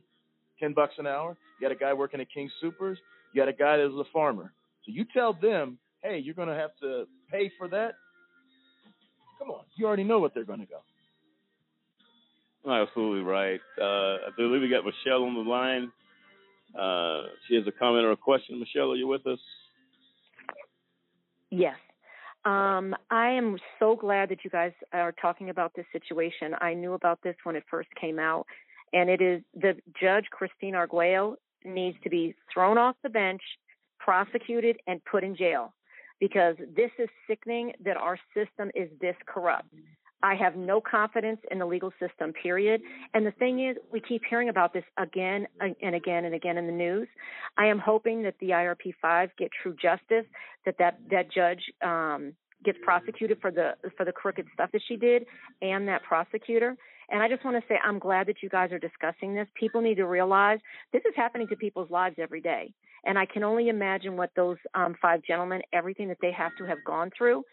10 0.60 0.72
bucks 0.74 0.94
an 0.98 1.06
hour. 1.06 1.36
You 1.60 1.68
got 1.68 1.72
a 1.72 1.78
guy 1.78 1.92
working 1.92 2.20
at 2.20 2.28
King 2.32 2.50
Soopers. 2.62 2.96
You 3.32 3.42
got 3.42 3.48
a 3.48 3.52
guy 3.52 3.76
that 3.76 3.90
was 3.90 4.06
a 4.06 4.12
farmer. 4.12 4.52
So 4.84 4.92
you 4.92 5.04
tell 5.12 5.32
them, 5.34 5.78
hey, 6.02 6.18
you're 6.18 6.34
going 6.34 6.48
to 6.48 6.54
have 6.54 6.70
to 6.80 7.04
pay 7.30 7.50
for 7.58 7.68
that. 7.68 7.94
Come 9.38 9.50
on, 9.50 9.64
you 9.76 9.86
already 9.86 10.04
know 10.04 10.18
what 10.18 10.34
they're 10.34 10.44
going 10.44 10.60
to 10.60 10.66
go. 10.66 10.80
Absolutely 12.68 13.22
right. 13.22 13.60
Uh, 13.80 13.84
I 13.84 14.30
believe 14.36 14.60
we 14.60 14.68
got 14.68 14.84
Michelle 14.84 15.24
on 15.24 15.34
the 15.34 15.40
line. 15.40 15.90
Uh, 16.78 17.28
she 17.46 17.54
has 17.54 17.66
a 17.66 17.72
comment 17.72 18.04
or 18.04 18.12
a 18.12 18.16
question. 18.16 18.60
Michelle, 18.60 18.92
are 18.92 18.96
you 18.96 19.06
with 19.06 19.26
us? 19.26 19.38
Yes. 21.50 21.76
Um, 22.44 22.94
I 23.10 23.30
am 23.30 23.56
so 23.78 23.96
glad 23.96 24.28
that 24.28 24.44
you 24.44 24.50
guys 24.50 24.72
are 24.92 25.12
talking 25.12 25.50
about 25.50 25.72
this 25.74 25.86
situation. 25.92 26.54
I 26.60 26.74
knew 26.74 26.92
about 26.92 27.20
this 27.22 27.34
when 27.44 27.56
it 27.56 27.64
first 27.70 27.88
came 28.00 28.18
out, 28.18 28.46
and 28.92 29.08
it 29.10 29.20
is 29.20 29.42
the 29.54 29.74
judge 30.00 30.26
Christine 30.30 30.74
Arguello 30.74 31.36
needs 31.64 31.96
to 32.04 32.10
be 32.10 32.34
thrown 32.52 32.78
off 32.78 32.96
the 33.02 33.08
bench, 33.08 33.42
prosecuted, 33.98 34.76
and 34.86 35.04
put 35.04 35.24
in 35.24 35.36
jail 35.36 35.74
because 36.20 36.56
this 36.76 36.90
is 36.98 37.08
sickening 37.28 37.72
that 37.84 37.96
our 37.96 38.18
system 38.34 38.70
is 38.74 38.88
this 39.00 39.16
corrupt. 39.26 39.68
I 40.22 40.34
have 40.34 40.56
no 40.56 40.80
confidence 40.80 41.40
in 41.50 41.58
the 41.58 41.66
legal 41.66 41.92
system, 42.00 42.32
period. 42.32 42.80
And 43.14 43.24
the 43.24 43.30
thing 43.32 43.66
is, 43.66 43.76
we 43.92 44.00
keep 44.00 44.22
hearing 44.28 44.48
about 44.48 44.72
this 44.72 44.84
again 44.96 45.46
and 45.60 45.94
again 45.94 46.24
and 46.24 46.34
again 46.34 46.58
in 46.58 46.66
the 46.66 46.72
news. 46.72 47.08
I 47.56 47.66
am 47.66 47.78
hoping 47.78 48.22
that 48.22 48.34
the 48.40 48.50
IRP 48.50 48.94
five 49.00 49.30
get 49.38 49.50
true 49.62 49.76
justice, 49.80 50.24
that 50.64 50.76
that, 50.78 50.98
that 51.10 51.30
judge 51.32 51.62
um, 51.82 52.32
gets 52.64 52.78
prosecuted 52.82 53.38
for 53.40 53.50
the 53.50 53.72
for 53.96 54.04
the 54.04 54.12
crooked 54.12 54.46
stuff 54.54 54.70
that 54.72 54.82
she 54.88 54.96
did, 54.96 55.24
and 55.62 55.86
that 55.86 56.02
prosecutor. 56.02 56.76
And 57.10 57.22
I 57.22 57.28
just 57.28 57.44
want 57.44 57.56
to 57.56 57.62
say, 57.68 57.78
I'm 57.82 57.98
glad 57.98 58.26
that 58.26 58.42
you 58.42 58.48
guys 58.48 58.70
are 58.70 58.78
discussing 58.78 59.34
this. 59.34 59.48
People 59.54 59.80
need 59.80 59.94
to 59.94 60.06
realize 60.06 60.58
this 60.92 61.02
is 61.08 61.14
happening 61.16 61.48
to 61.48 61.56
people's 61.56 61.90
lives 61.90 62.16
every 62.18 62.40
day. 62.40 62.72
And 63.04 63.18
I 63.18 63.24
can 63.24 63.44
only 63.44 63.68
imagine 63.68 64.16
what 64.16 64.30
those 64.36 64.58
um, 64.74 64.94
five 65.00 65.22
gentlemen, 65.22 65.62
everything 65.72 66.08
that 66.08 66.18
they 66.20 66.32
have 66.32 66.54
to 66.58 66.64
have 66.64 66.84
gone 66.84 67.10
through 67.16 67.44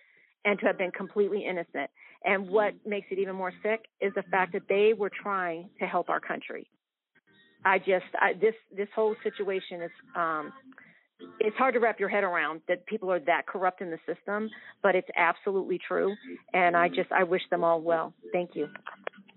and 0.44 0.60
to 0.60 0.66
have 0.66 0.78
been 0.78 0.92
completely 0.92 1.46
innocent. 1.46 1.90
And 2.24 2.50
what 2.50 2.74
makes 2.86 3.08
it 3.12 3.20
even 3.20 3.36
more 3.36 3.54
sick 3.62 3.86
is 4.02 4.14
the 4.16 4.24
fact 4.24 4.54
that 4.54 4.64
they 4.68 4.94
were 4.98 5.12
trying 5.12 5.70
to 5.80 5.86
help 5.86 6.10
our 6.10 6.20
country. 6.20 6.68
I 7.64 7.80
just 7.80 8.06
I, 8.20 8.34
this 8.34 8.54
this 8.76 8.88
whole 8.96 9.16
situation 9.24 9.82
is 9.82 9.92
um, 10.16 10.54
it's 11.40 11.56
hard 11.58 11.74
to 11.74 11.80
wrap 11.80 12.00
your 12.00 12.10
head 12.10 12.24
around 12.24 12.62
that 12.68 12.86
people 12.86 13.12
are 13.12 13.20
that 13.22 13.48
corrupt 13.48 13.82
in 13.82 13.90
the 13.90 13.98
system, 14.06 14.50
but 14.84 14.96
it's 14.96 15.08
absolutely 15.18 15.80
true. 15.88 16.16
And 16.54 16.76
I 16.76 16.90
just 16.90 17.12
I 17.12 17.24
wish 17.24 17.42
them 17.50 17.64
all 17.64 17.82
well. 17.82 18.14
Thank 18.32 18.52
you. 18.56 18.68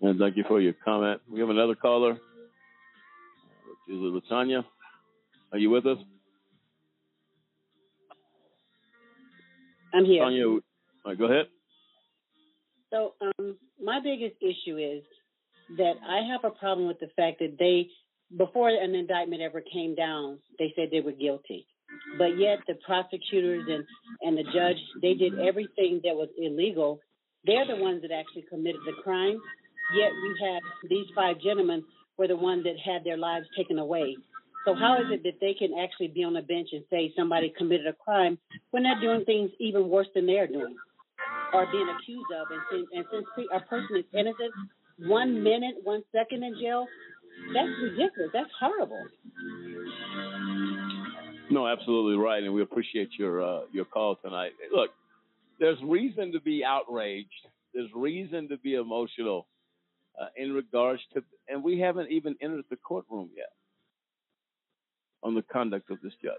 And 0.03 0.19
thank 0.19 0.37
you 0.37 0.45
for 0.47 0.61
your 0.61 0.75
comment. 0.85 1.21
We 1.31 1.41
have 1.41 1.49
another 1.49 1.75
caller. 1.75 2.13
Is 2.13 2.19
it 3.89 4.23
Latanya? 4.31 4.65
Are 5.53 5.59
you 5.59 5.71
with 5.71 5.87
us? 5.87 5.99
I'm 9.95 10.05
here. 10.05 10.23
Latanya, 10.23 10.45
all 10.47 10.61
right, 11.07 11.19
go 11.19 11.25
ahead. 11.25 11.47
So, 12.91 13.15
um, 13.21 13.57
my 13.83 14.01
biggest 14.03 14.37
issue 14.41 14.79
is 14.79 15.03
that 15.77 15.95
I 16.07 16.33
have 16.33 16.45
a 16.45 16.55
problem 16.55 16.89
with 16.89 17.01
the 17.01 17.11
fact 17.17 17.41
that 17.41 17.57
they, 17.59 17.89
before 18.37 18.69
an 18.71 18.95
indictment 18.95 19.43
ever 19.43 19.61
came 19.61 19.95
down, 19.95 20.39
they 20.59 20.73
said 20.75 20.89
they 20.91 21.01
were 21.01 21.13
guilty. 21.13 21.67
But 22.19 22.39
yet 22.39 22.59
the 22.67 22.75
prosecutors 22.87 23.65
and, 23.69 23.85
and 24.23 24.37
the 24.37 24.45
judge, 24.53 24.77
they 25.01 25.15
did 25.15 25.39
everything 25.39 26.01
that 26.05 26.17
was 26.17 26.29
illegal. 26.39 27.01
They're 27.45 27.67
the 27.67 27.77
ones 27.77 28.03
that 28.03 28.11
actually 28.11 28.45
committed 28.49 28.81
the 28.85 29.01
crime. 29.03 29.39
Yet 29.95 30.11
we 30.13 30.37
have 30.47 30.63
these 30.91 31.07
five 31.15 31.41
gentlemen 31.41 31.85
were 32.19 32.29
the 32.29 32.37
ones 32.37 32.65
that 32.65 32.77
had 32.79 33.05
their 33.05 33.17
lives 33.17 33.47
taken 33.57 33.79
away. 33.79 34.17
So 34.67 34.75
how 34.75 34.97
is 34.97 35.07
it 35.11 35.23
that 35.23 35.41
they 35.41 35.55
can 35.55 35.79
actually 35.79 36.09
be 36.09 36.25
on 36.25 36.37
a 36.37 36.43
bench 36.43 36.69
and 36.73 36.85
say 36.91 37.13
somebody 37.17 37.53
committed 37.57 37.87
a 37.87 37.95
crime 37.95 38.39
when 38.71 38.83
they're 38.83 39.01
doing 39.01 39.25
things 39.25 39.51
even 39.59 39.89
worse 39.89 40.09
than 40.15 40.27
they're 40.27 40.47
doing? 40.47 40.77
Are 41.53 41.67
being 41.71 41.89
accused 41.89 42.31
of. 42.41 42.47
And 42.51 42.61
since, 42.71 42.87
and 42.93 43.05
since 43.13 43.49
a 43.55 43.61
person 43.61 43.97
is 43.97 44.05
innocent, 44.13 44.53
one 44.99 45.43
minute, 45.43 45.77
one 45.85 46.03
second 46.13 46.43
in 46.43 46.55
jail, 46.61 46.87
that's 47.55 47.71
ridiculous. 47.83 48.31
That's 48.33 48.51
horrible. 48.59 49.05
No, 51.51 51.67
absolutely 51.67 52.17
right, 52.17 52.43
and 52.43 52.53
we 52.53 52.63
appreciate 52.63 53.11
your 53.19 53.43
uh, 53.43 53.61
your 53.73 53.87
call 53.87 54.17
tonight. 54.17 54.53
Look, 54.73 54.91
there's 55.59 55.79
reason 55.83 56.33
to 56.33 56.41
be 56.41 56.63
outraged. 56.65 57.29
There's 57.73 57.89
reason 57.95 58.49
to 58.49 58.59
be 58.59 58.75
emotional 58.75 59.47
uh, 60.21 60.27
in 60.37 60.53
regards 60.53 61.01
to, 61.15 61.23
and 61.49 61.63
we 61.63 61.79
haven't 61.79 62.11
even 62.11 62.37
entered 62.43 62.65
the 62.71 62.77
courtroom 62.77 63.31
yet 63.37 63.53
on 65.23 65.35
the 65.35 65.43
conduct 65.43 65.91
of 65.91 66.01
this 66.03 66.13
judge. 66.23 66.35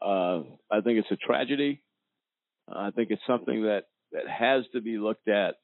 Uh, 0.00 0.42
I 0.70 0.80
think 0.80 0.98
it's 0.98 1.10
a 1.10 1.16
tragedy. 1.16 1.82
I 2.74 2.90
think 2.90 3.10
it's 3.10 3.22
something 3.26 3.62
that, 3.62 3.84
that 4.12 4.28
has 4.28 4.64
to 4.72 4.80
be 4.80 4.98
looked 4.98 5.28
at. 5.28 5.56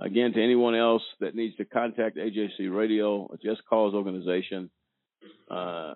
Again, 0.00 0.32
to 0.32 0.42
anyone 0.42 0.76
else 0.76 1.02
that 1.20 1.34
needs 1.34 1.56
to 1.56 1.64
contact 1.64 2.16
AJC 2.16 2.74
Radio, 2.74 3.28
Just 3.42 3.62
Cause 3.68 3.94
organization, 3.94 4.70
uh, 5.50 5.94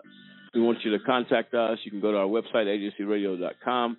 we 0.55 0.61
want 0.61 0.79
you 0.85 0.97
to 0.99 1.05
contact 1.05 1.55
us. 1.55 1.79
You 1.85 1.91
can 1.91 2.01
go 2.01 2.11
to 2.11 2.19
our 2.19 2.27
website, 2.27 2.67
ajcradio.com, 2.67 3.97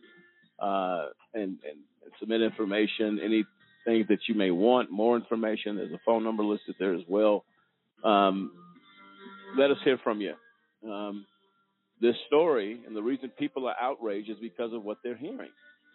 uh, 0.60 1.06
and, 1.34 1.44
and, 1.44 1.80
submit 2.20 2.41
information, 2.41 3.20
anything 3.24 4.06
that 4.07 4.20
you 4.28 4.36
may 4.36 4.52
want, 4.52 4.91
more 4.91 5.15
information. 5.15 5.78
There's 5.78 5.91
a 5.91 5.99
phone 6.06 6.24
number 6.24 6.44
listed 6.44 6.76
there 6.78 6.94
as 6.94 7.02
well. 7.07 7.44
Um, 8.03 8.52
let 9.57 9.72
us 9.72 9.78
hear 9.84 9.98
from 10.03 10.22
you. 10.22 10.34
Um, 10.88 11.26
this 12.02 12.15
story 12.28 12.82
and 12.86 12.95
the 12.95 13.02
reason 13.02 13.32
people 13.40 13.68
are 13.68 13.76
outraged 13.82 14.30
is 14.30 14.38
because 14.40 14.74
of 14.74 14.84
what 14.84 14.98
they're 15.03 15.18
hearing 15.18 15.49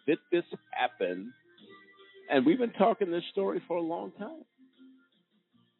did 0.09 0.17
this 0.31 0.43
happen? 0.71 1.31
And 2.31 2.43
we've 2.43 2.57
been 2.57 2.71
talking 2.71 3.11
this 3.11 3.23
story 3.31 3.61
for 3.67 3.77
a 3.77 3.81
long 3.81 4.11
time. 4.17 4.43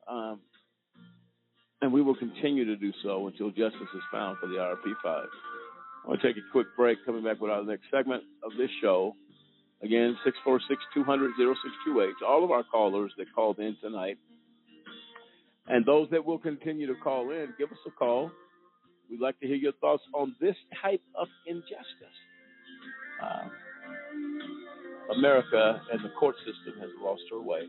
Um, 0.07 0.39
and 1.81 1.91
we 1.91 2.03
will 2.03 2.15
continue 2.15 2.65
to 2.65 2.75
do 2.75 2.91
so 3.01 3.25
until 3.25 3.49
justice 3.49 3.89
is 3.95 4.01
found 4.11 4.37
for 4.37 4.47
the 4.47 4.55
IRP5. 4.55 5.03
I 5.05 6.07
want 6.07 6.21
to 6.21 6.27
take 6.27 6.37
a 6.37 6.51
quick 6.51 6.67
break, 6.77 6.99
coming 7.07 7.23
back 7.23 7.41
with 7.41 7.49
our 7.49 7.63
next 7.63 7.85
segment 7.89 8.23
of 8.43 8.51
this 8.55 8.69
show. 8.81 9.15
Again, 9.81 10.15
646 10.23 10.79
200 10.93 11.31
0628. 11.37 12.13
All 12.27 12.43
of 12.43 12.51
our 12.51 12.63
callers 12.63 13.11
that 13.17 13.33
called 13.33 13.57
in 13.57 13.77
tonight, 13.81 14.17
and 15.67 15.85
those 15.85 16.07
that 16.11 16.23
will 16.23 16.39
continue 16.39 16.85
to 16.85 16.95
call 17.01 17.31
in, 17.31 17.53
give 17.57 17.71
us 17.71 17.77
a 17.87 17.91
call. 17.91 18.29
We'd 19.09 19.21
like 19.21 19.39
to 19.39 19.47
hear 19.47 19.55
your 19.55 19.73
thoughts 19.73 20.03
on 20.13 20.35
this 20.39 20.55
type 20.83 21.01
of 21.15 21.27
injustice. 21.47 22.17
Uh, 23.23 23.49
America 25.11 25.81
and 25.91 26.03
the 26.03 26.09
court 26.19 26.35
system 26.45 26.79
has 26.79 26.89
lost 27.01 27.21
her 27.31 27.41
way. 27.41 27.61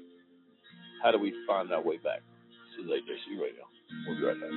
How 1.03 1.11
do 1.11 1.19
we 1.19 1.33
find 1.47 1.73
our 1.73 1.83
way 1.83 1.97
back? 1.97 2.21
This 2.77 2.85
is 2.85 2.91
AJC 2.91 3.41
Radio. 3.41 3.65
We'll 4.07 4.17
be 4.17 4.25
right 4.25 4.41
back. 4.41 4.51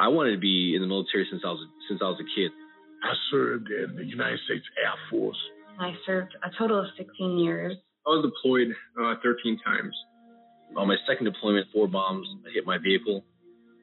I 0.00 0.08
wanted 0.08 0.32
to 0.32 0.38
be 0.38 0.74
in 0.74 0.82
the 0.82 0.88
military 0.88 1.26
since 1.30 1.42
I 1.44 1.50
was 1.50 1.66
since 1.88 2.00
I 2.02 2.06
was 2.06 2.20
a 2.20 2.28
kid. 2.34 2.50
I 3.02 3.14
served 3.30 3.68
in 3.70 3.96
the 3.96 4.04
United 4.04 4.38
States 4.46 4.64
Air 4.82 4.94
Force. 5.10 5.38
I 5.78 5.92
served 6.06 6.34
a 6.42 6.50
total 6.58 6.80
of 6.80 6.86
16 6.96 7.38
years. 7.38 7.76
I 8.06 8.10
was 8.10 8.26
deployed 8.26 8.74
uh, 9.00 9.14
13 9.22 9.58
times. 9.64 9.94
On 10.76 10.88
my 10.88 10.96
second 11.06 11.24
deployment, 11.24 11.66
four 11.72 11.86
bombs 11.86 12.26
hit 12.52 12.66
my 12.66 12.78
vehicle. 12.78 13.24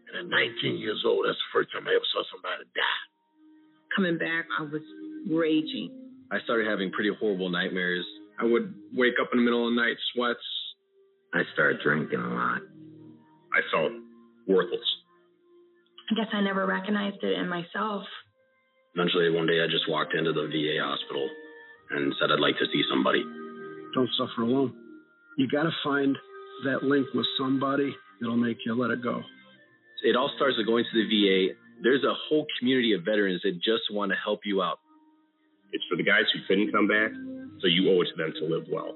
And 0.08 0.18
at 0.18 0.26
19 0.30 0.78
years 0.78 1.02
old, 1.06 1.26
that's 1.26 1.38
the 1.38 1.52
first 1.54 1.72
time 1.74 1.88
I 1.88 1.96
ever 1.96 2.08
saw 2.14 2.22
somebody 2.32 2.66
die. 2.76 3.04
Coming 3.96 4.18
back, 4.18 4.46
I 4.60 4.64
was 4.64 4.84
raging. 5.30 5.90
I 6.32 6.40
started 6.44 6.68
having 6.68 6.92
pretty 6.92 7.12
horrible 7.20 7.50
nightmares. 7.50 8.06
I 8.40 8.46
would 8.46 8.74
wake 8.94 9.16
up 9.22 9.30
in 9.32 9.40
the 9.40 9.46
middle 9.46 9.68
of 9.68 9.74
the 9.74 9.82
night, 9.82 9.96
sweats. 10.14 10.44
I 11.34 11.42
started 11.54 11.80
drinking 11.82 12.20
a 12.20 12.30
lot. 12.30 12.62
I 13.54 13.62
felt 13.72 13.92
worthless. 14.48 14.86
I 16.12 16.16
guess 16.16 16.30
I 16.34 16.42
never 16.42 16.66
recognized 16.66 17.24
it 17.24 17.40
in 17.40 17.50
myself. 17.50 18.04
Eventually, 18.94 19.32
one 19.32 19.48
day, 19.48 19.60
I 19.64 19.68
just 19.68 19.90
walked 19.90 20.14
into 20.14 20.34
the 20.34 20.48
VA 20.48 20.78
hospital 20.80 21.28
and 21.92 22.14
said 22.20 22.32
I'd 22.32 22.40
like 22.40 22.58
to 22.60 22.66
see 22.72 22.84
somebody. 22.90 23.24
Don't 23.94 24.10
suffer 24.18 24.44
alone. 24.44 24.74
You 25.38 25.48
got 25.48 25.64
to 25.64 25.72
find 25.84 26.16
that 26.66 26.84
link 26.84 27.08
with 27.14 27.26
somebody 27.38 27.96
that'll 28.20 28.38
make 28.38 28.58
you 28.66 28.76
let 28.76 28.92
it 28.92 29.02
go 29.02 29.22
it 30.06 30.16
all 30.16 30.30
starts 30.38 30.54
with 30.56 30.70
going 30.70 30.86
to 30.86 30.94
the 30.94 31.08
VA. 31.10 31.58
There's 31.82 32.06
a 32.06 32.14
whole 32.30 32.46
community 32.62 32.94
of 32.94 33.02
veterans 33.02 33.42
that 33.42 33.58
just 33.58 33.90
want 33.90 34.14
to 34.14 34.18
help 34.22 34.46
you 34.46 34.62
out. 34.62 34.78
It's 35.74 35.84
for 35.90 35.98
the 35.98 36.06
guys 36.06 36.30
who 36.30 36.46
couldn't 36.48 36.72
come 36.72 36.88
back, 36.88 37.10
so 37.60 37.66
you 37.66 37.90
owe 37.90 38.00
it 38.06 38.08
to 38.14 38.16
them 38.16 38.32
to 38.38 38.46
live 38.46 38.70
well 38.70 38.94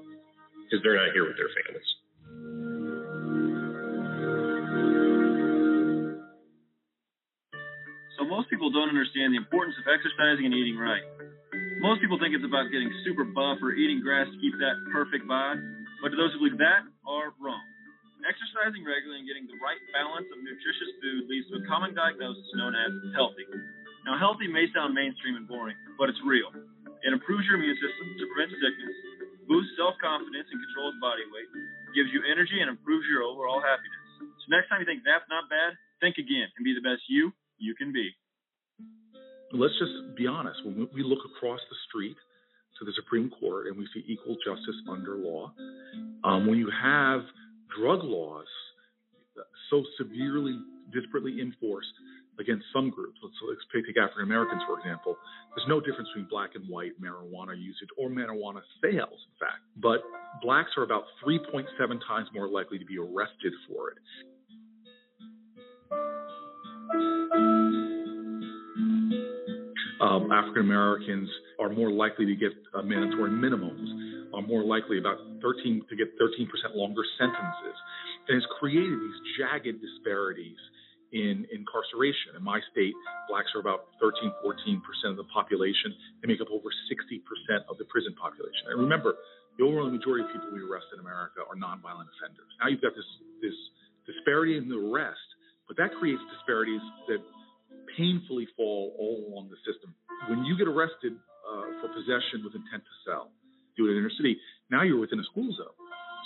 because 0.64 0.78
they're 0.86 0.94
not 0.94 1.10
here 1.10 1.26
with 1.26 1.34
their 1.34 1.50
families. 1.50 1.90
So 8.16 8.24
most 8.30 8.46
people 8.48 8.70
don't 8.70 8.88
understand 8.88 9.34
the 9.34 9.40
importance 9.42 9.74
of 9.82 9.90
exercising 9.90 10.46
and 10.46 10.54
eating 10.54 10.78
right. 10.78 11.02
Most 11.82 12.00
people 12.00 12.22
think 12.22 12.38
it's 12.38 12.46
about 12.46 12.70
getting 12.70 12.88
super 13.02 13.26
buff 13.26 13.58
or 13.58 13.74
eating 13.74 13.98
grass 13.98 14.30
to 14.30 14.38
keep 14.38 14.54
that 14.62 14.78
perfect 14.94 15.26
bod, 15.26 15.58
but 16.06 16.14
those 16.14 16.30
who 16.38 16.46
believe 16.46 16.62
that 16.62 16.86
are 17.02 17.34
wrong. 17.42 17.69
Exercising 18.20 18.84
regularly 18.84 19.24
and 19.24 19.28
getting 19.28 19.48
the 19.48 19.56
right 19.64 19.80
balance 19.96 20.28
of 20.28 20.38
nutritious 20.44 20.90
food 21.00 21.24
leads 21.26 21.48
to 21.48 21.60
a 21.60 21.64
common 21.64 21.96
diagnosis 21.96 22.44
known 22.52 22.76
as 22.76 22.92
healthy. 23.16 23.48
Now, 24.04 24.20
healthy 24.20 24.48
may 24.48 24.68
sound 24.76 24.92
mainstream 24.92 25.40
and 25.40 25.48
boring, 25.48 25.76
but 25.96 26.12
it's 26.12 26.20
real. 26.24 26.52
It 27.00 27.12
improves 27.16 27.48
your 27.48 27.56
immune 27.56 27.76
system 27.80 28.06
to 28.20 28.24
prevent 28.32 28.52
sickness, 28.60 28.96
boosts 29.48 29.72
self 29.80 29.96
confidence, 30.04 30.48
and 30.52 30.60
controls 30.68 30.96
body 31.00 31.24
weight, 31.32 31.48
gives 31.96 32.12
you 32.12 32.20
energy, 32.28 32.60
and 32.60 32.68
improves 32.68 33.08
your 33.08 33.24
overall 33.24 33.60
happiness. 33.60 34.04
So, 34.20 34.46
next 34.52 34.68
time 34.68 34.84
you 34.84 34.88
think 34.88 35.00
that's 35.00 35.24
not 35.32 35.48
bad, 35.48 35.76
think 36.04 36.20
again 36.20 36.48
and 36.56 36.64
be 36.64 36.76
the 36.76 36.84
best 36.84 37.04
you 37.08 37.32
you 37.56 37.72
can 37.76 37.92
be. 37.92 38.12
Let's 39.52 39.76
just 39.80 40.16
be 40.16 40.28
honest. 40.28 40.60
When 40.64 40.88
we 40.92 41.02
look 41.02 41.24
across 41.24 41.60
the 41.68 41.78
street 41.88 42.16
to 42.78 42.84
the 42.84 42.92
Supreme 42.96 43.32
Court 43.40 43.66
and 43.68 43.76
we 43.76 43.88
see 43.92 44.04
equal 44.08 44.36
justice 44.44 44.76
under 44.88 45.16
law, 45.16 45.52
um, 46.24 46.46
when 46.46 46.56
you 46.58 46.70
have 46.70 47.24
drug 47.78 48.02
laws 48.02 48.46
so 49.70 49.84
severely, 49.96 50.58
disparately 50.90 51.40
enforced 51.40 51.92
against 52.38 52.64
some 52.72 52.90
groups, 52.90 53.18
let's, 53.22 53.36
let's 53.46 53.60
take 53.86 53.96
African 53.96 54.22
Americans, 54.22 54.62
for 54.66 54.78
example, 54.78 55.16
there's 55.54 55.68
no 55.68 55.78
difference 55.78 56.08
between 56.14 56.28
black 56.30 56.50
and 56.54 56.66
white 56.68 56.92
marijuana 57.00 57.56
usage 57.56 57.88
or 57.98 58.08
marijuana 58.08 58.60
sales, 58.82 59.20
in 59.28 59.36
fact. 59.38 59.60
But 59.76 60.02
blacks 60.42 60.70
are 60.76 60.82
about 60.82 61.04
3.7 61.24 61.66
times 62.08 62.28
more 62.34 62.48
likely 62.48 62.78
to 62.78 62.84
be 62.84 62.98
arrested 62.98 63.52
for 63.68 63.90
it. 63.90 63.98
Um, 70.00 70.32
African 70.32 70.62
Americans 70.62 71.28
are 71.60 71.68
more 71.68 71.90
likely 71.90 72.24
to 72.24 72.34
get 72.34 72.52
uh, 72.74 72.80
mandatory 72.82 73.30
minimums, 73.30 74.19
are 74.34 74.42
more 74.42 74.62
likely 74.62 74.98
about 74.98 75.18
13 75.42 75.82
to 75.88 75.94
get 75.96 76.14
13% 76.18 76.46
longer 76.74 77.02
sentences, 77.18 77.76
and 78.28 78.36
it's 78.36 78.46
created 78.58 78.94
these 78.98 79.20
jagged 79.38 79.80
disparities 79.80 80.58
in 81.12 81.46
incarceration. 81.50 82.38
In 82.38 82.42
my 82.42 82.62
state, 82.70 82.94
blacks 83.26 83.50
are 83.58 83.60
about 83.60 83.90
13, 83.98 84.30
14% 84.46 85.10
of 85.10 85.18
the 85.18 85.26
population. 85.34 85.90
They 86.22 86.30
make 86.30 86.40
up 86.40 86.50
over 86.54 86.70
60% 86.70 87.66
of 87.66 87.78
the 87.78 87.86
prison 87.90 88.14
population. 88.14 88.70
And 88.70 88.78
remember, 88.78 89.18
the 89.58 89.66
overwhelming 89.66 89.98
majority 89.98 90.24
of 90.24 90.30
people 90.30 90.54
we 90.54 90.62
arrest 90.62 90.86
in 90.94 91.02
America 91.02 91.42
are 91.42 91.58
nonviolent 91.58 92.06
offenders. 92.14 92.50
Now 92.62 92.70
you've 92.70 92.80
got 92.80 92.94
this 92.94 93.10
this 93.42 93.56
disparity 94.06 94.56
in 94.56 94.68
the 94.70 94.78
arrest, 94.78 95.20
but 95.66 95.76
that 95.76 95.90
creates 95.98 96.22
disparities 96.30 96.82
that 97.08 97.20
painfully 97.98 98.46
fall 98.56 98.94
all 98.98 99.26
along 99.28 99.50
the 99.50 99.58
system. 99.66 99.94
When 100.28 100.44
you 100.44 100.56
get 100.56 100.68
arrested 100.68 101.18
uh, 101.44 101.82
for 101.82 101.88
possession 101.90 102.46
with 102.46 102.54
intent 102.54 102.86
to 102.86 102.94
sell, 103.04 103.34
do 103.80 103.88
it 103.88 103.96
in 103.96 104.04
inner 104.04 104.12
city, 104.20 104.36
now 104.68 104.84
you're 104.84 105.00
within 105.00 105.16
a 105.16 105.26
school 105.32 105.48
zone. 105.56 105.72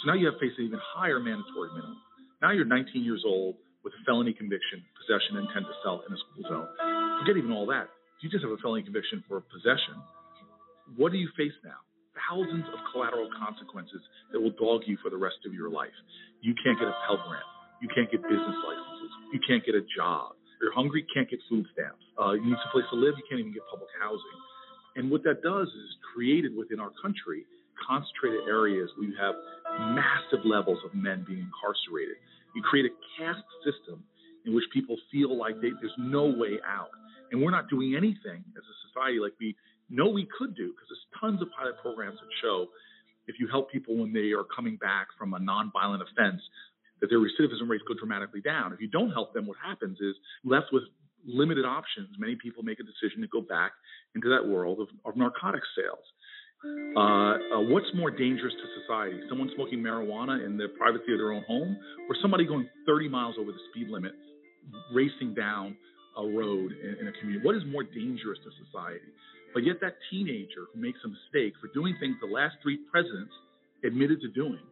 So 0.03 0.11
now 0.11 0.19
you 0.19 0.27
have 0.27 0.43
faced 0.43 0.59
an 0.59 0.67
even 0.67 0.83
higher 0.83 1.23
mandatory 1.23 1.71
minimum. 1.71 2.03
Now 2.43 2.51
you're 2.51 2.67
19 2.67 3.07
years 3.07 3.23
old 3.23 3.55
with 3.87 3.95
a 3.95 4.01
felony 4.03 4.35
conviction, 4.35 4.83
possession, 4.99 5.39
intent 5.39 5.71
to 5.71 5.77
sell 5.87 6.03
in 6.03 6.11
a 6.11 6.19
school 6.19 6.45
zone. 6.51 6.69
Forget 7.23 7.39
even 7.39 7.55
all 7.55 7.71
that. 7.71 7.87
If 8.19 8.27
you 8.27 8.29
just 8.29 8.43
have 8.43 8.51
a 8.51 8.59
felony 8.59 8.83
conviction 8.83 9.23
for 9.31 9.39
possession, 9.47 10.03
what 10.99 11.15
do 11.15 11.19
you 11.23 11.31
face 11.39 11.55
now? 11.63 11.79
Thousands 12.29 12.67
of 12.73 12.79
collateral 12.93 13.29
consequences 13.33 14.01
that 14.33 14.41
will 14.41 14.55
dog 14.57 14.83
you 14.87 14.99
for 15.01 15.09
the 15.09 15.17
rest 15.17 15.41
of 15.47 15.55
your 15.55 15.71
life. 15.71 15.95
You 16.41 16.55
can't 16.61 16.79
get 16.79 16.89
a 16.89 16.97
Pell 17.07 17.21
Grant. 17.25 17.49
You 17.83 17.89
can't 17.93 18.09
get 18.11 18.23
business 18.23 18.59
licenses. 18.65 19.13
You 19.33 19.41
can't 19.47 19.65
get 19.65 19.75
a 19.75 19.85
job. 19.97 20.37
You're 20.63 20.73
hungry, 20.73 21.05
can't 21.13 21.29
get 21.29 21.41
food 21.51 21.67
stamps. 21.77 22.01
Uh, 22.17 22.33
you 22.33 22.45
need 22.45 22.57
some 22.65 22.73
place 22.73 22.89
to 22.89 22.97
live, 22.97 23.19
you 23.19 23.27
can't 23.29 23.41
even 23.41 23.53
get 23.53 23.67
public 23.69 23.91
housing. 24.01 24.41
And 24.97 25.11
what 25.11 25.23
that 25.25 25.43
does 25.43 25.69
is 25.69 25.91
created 26.15 26.57
within 26.57 26.81
our 26.81 26.91
country 27.03 27.45
concentrated 27.75 28.47
areas 28.49 28.89
where 28.97 29.09
you 29.09 29.17
have 29.19 29.35
massive 29.95 30.47
levels 30.47 30.79
of 30.85 30.95
men 30.95 31.25
being 31.27 31.43
incarcerated. 31.43 32.17
You 32.55 32.63
create 32.63 32.87
a 32.87 32.95
caste 33.19 33.45
system 33.67 34.05
in 34.47 34.55
which 34.55 34.65
people 34.73 34.97
feel 35.11 35.37
like 35.37 35.61
they, 35.61 35.71
there's 35.81 35.99
no 35.99 36.27
way 36.27 36.63
out. 36.63 36.91
And 37.33 37.43
we're 37.43 37.51
not 37.51 37.69
doing 37.69 37.97
anything 37.97 38.45
as 38.55 38.63
a 38.63 38.77
society 38.89 39.19
like 39.19 39.33
we 39.41 39.57
know 39.91 40.09
we 40.09 40.29
could 40.39 40.55
do 40.55 40.71
because 40.71 40.87
there's 40.87 41.07
tons 41.19 41.43
of 41.43 41.49
pilot 41.51 41.75
programs 41.83 42.19
that 42.23 42.31
show 42.41 42.69
if 43.27 43.41
you 43.41 43.49
help 43.49 43.73
people 43.73 43.97
when 43.97 44.13
they 44.13 44.33
are 44.33 44.45
coming 44.45 44.77
back 44.77 45.09
from 45.19 45.35
a 45.35 45.41
nonviolent 45.41 46.03
offense, 46.03 46.43
that 47.01 47.09
their 47.09 47.19
recidivism 47.19 47.69
rates 47.69 47.85
go 47.89 47.95
dramatically 47.95 48.41
down. 48.41 48.73
If 48.73 48.81
you 48.81 48.89
don't 48.89 49.11
help 49.11 49.33
them, 49.33 49.47
what 49.47 49.57
happens 49.65 49.99
is 50.01 50.15
left 50.45 50.67
with 50.73 50.85
limited 51.27 51.65
options. 51.65 52.09
Many 52.19 52.37
people 52.37 52.63
make 52.63 52.79
a 52.81 52.85
decision 52.85 53.21
to 53.23 53.29
go 53.29 53.41
back 53.41 53.73
into 54.15 54.29
that 54.29 54.47
world 54.47 54.81
of, 54.81 54.89
of 55.05 55.17
narcotics 55.17 55.69
sales. 55.77 56.05
Uh, 56.97 57.01
uh, 57.01 57.61
what's 57.69 57.87
more 57.95 58.11
dangerous 58.11 58.55
to 58.55 58.81
society? 58.81 59.21
Someone 59.29 59.51
smoking 59.55 59.81
marijuana 59.81 60.45
in 60.47 60.57
the 60.57 60.69
privacy 60.79 61.13
of 61.13 61.19
their 61.19 61.33
own 61.33 61.45
home, 61.47 61.77
or 62.09 62.17
somebody 62.23 62.47
going 62.47 62.69
30 62.87 63.09
miles 63.09 63.37
over 63.39 63.53
the 63.53 63.59
speed 63.71 63.89
limit, 63.89 64.13
racing 64.93 65.35
down 65.35 65.77
a 66.17 66.23
road 66.23 66.73
in, 66.73 66.97
in 67.01 67.09
a 67.09 67.13
community? 67.21 67.45
What 67.45 67.57
is 67.57 67.63
more 67.69 67.83
dangerous 67.83 68.39
to 68.45 68.51
society? 68.65 69.05
But 69.53 69.65
yet, 69.65 69.77
that 69.83 69.95
teenager 70.11 70.67
who 70.73 70.81
makes 70.81 70.99
a 71.05 71.09
mistake 71.09 71.55
for 71.61 71.69
doing 71.75 71.95
things 72.01 72.17
the 72.21 72.33
last 72.33 72.57
three 72.63 72.79
presidents 72.91 73.33
admitted 73.85 74.21
to 74.23 74.29
doing, 74.29 74.65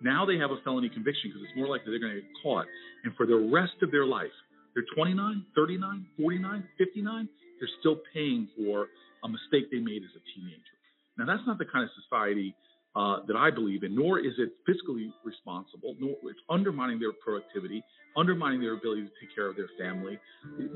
now 0.00 0.24
they 0.24 0.38
have 0.38 0.50
a 0.50 0.60
felony 0.64 0.88
conviction 0.88 1.30
because 1.32 1.42
it's 1.42 1.56
more 1.56 1.68
likely 1.68 1.90
they're 1.90 2.00
going 2.00 2.14
to 2.16 2.20
get 2.20 2.30
caught. 2.42 2.66
And 3.04 3.14
for 3.16 3.26
the 3.26 3.36
rest 3.52 3.76
of 3.82 3.90
their 3.90 4.06
life, 4.06 4.32
they're 4.76 4.84
29, 4.94 5.46
39, 5.56 6.06
49, 6.20 6.64
59, 6.76 7.28
they're 7.58 7.68
still 7.80 7.96
paying 8.12 8.46
for 8.60 8.88
a 9.24 9.28
mistake 9.28 9.72
they 9.72 9.80
made 9.80 10.04
as 10.04 10.12
a 10.12 10.22
teenager. 10.36 10.76
Now, 11.16 11.24
that's 11.24 11.40
not 11.48 11.56
the 11.56 11.64
kind 11.64 11.82
of 11.82 11.90
society 12.04 12.54
uh, 12.94 13.24
that 13.26 13.36
I 13.36 13.50
believe 13.50 13.84
in, 13.84 13.96
nor 13.96 14.20
is 14.20 14.36
it 14.36 14.52
fiscally 14.68 15.08
responsible, 15.24 15.96
nor 15.98 16.12
it's 16.28 16.44
undermining 16.50 17.00
their 17.00 17.12
productivity, 17.12 17.82
undermining 18.16 18.60
their 18.60 18.74
ability 18.74 19.08
to 19.08 19.12
take 19.16 19.34
care 19.34 19.48
of 19.48 19.56
their 19.56 19.72
family. 19.80 20.18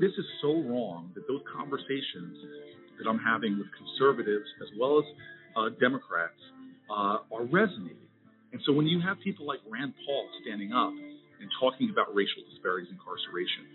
This 0.01 0.13
is 0.17 0.25
so 0.41 0.65
wrong 0.65 1.11
that 1.13 1.27
those 1.27 1.41
conversations 1.45 2.37
that 2.97 3.07
I'm 3.07 3.21
having 3.21 3.57
with 3.57 3.67
conservatives 3.77 4.45
as 4.61 4.69
well 4.79 4.97
as 4.97 5.05
uh, 5.55 5.69
Democrats 5.79 6.41
uh, 6.89 7.21
are 7.29 7.45
resonating. 7.45 8.09
And 8.51 8.61
so 8.65 8.73
when 8.73 8.85
you 8.87 8.99
have 9.01 9.17
people 9.23 9.45
like 9.45 9.59
Rand 9.69 9.93
Paul 10.05 10.27
standing 10.41 10.73
up 10.73 10.91
and 11.41 11.49
talking 11.57 11.89
about 11.89 12.13
racial 12.13 12.45
disparities 12.47 12.93
in 12.93 12.97
incarceration, 13.01 13.65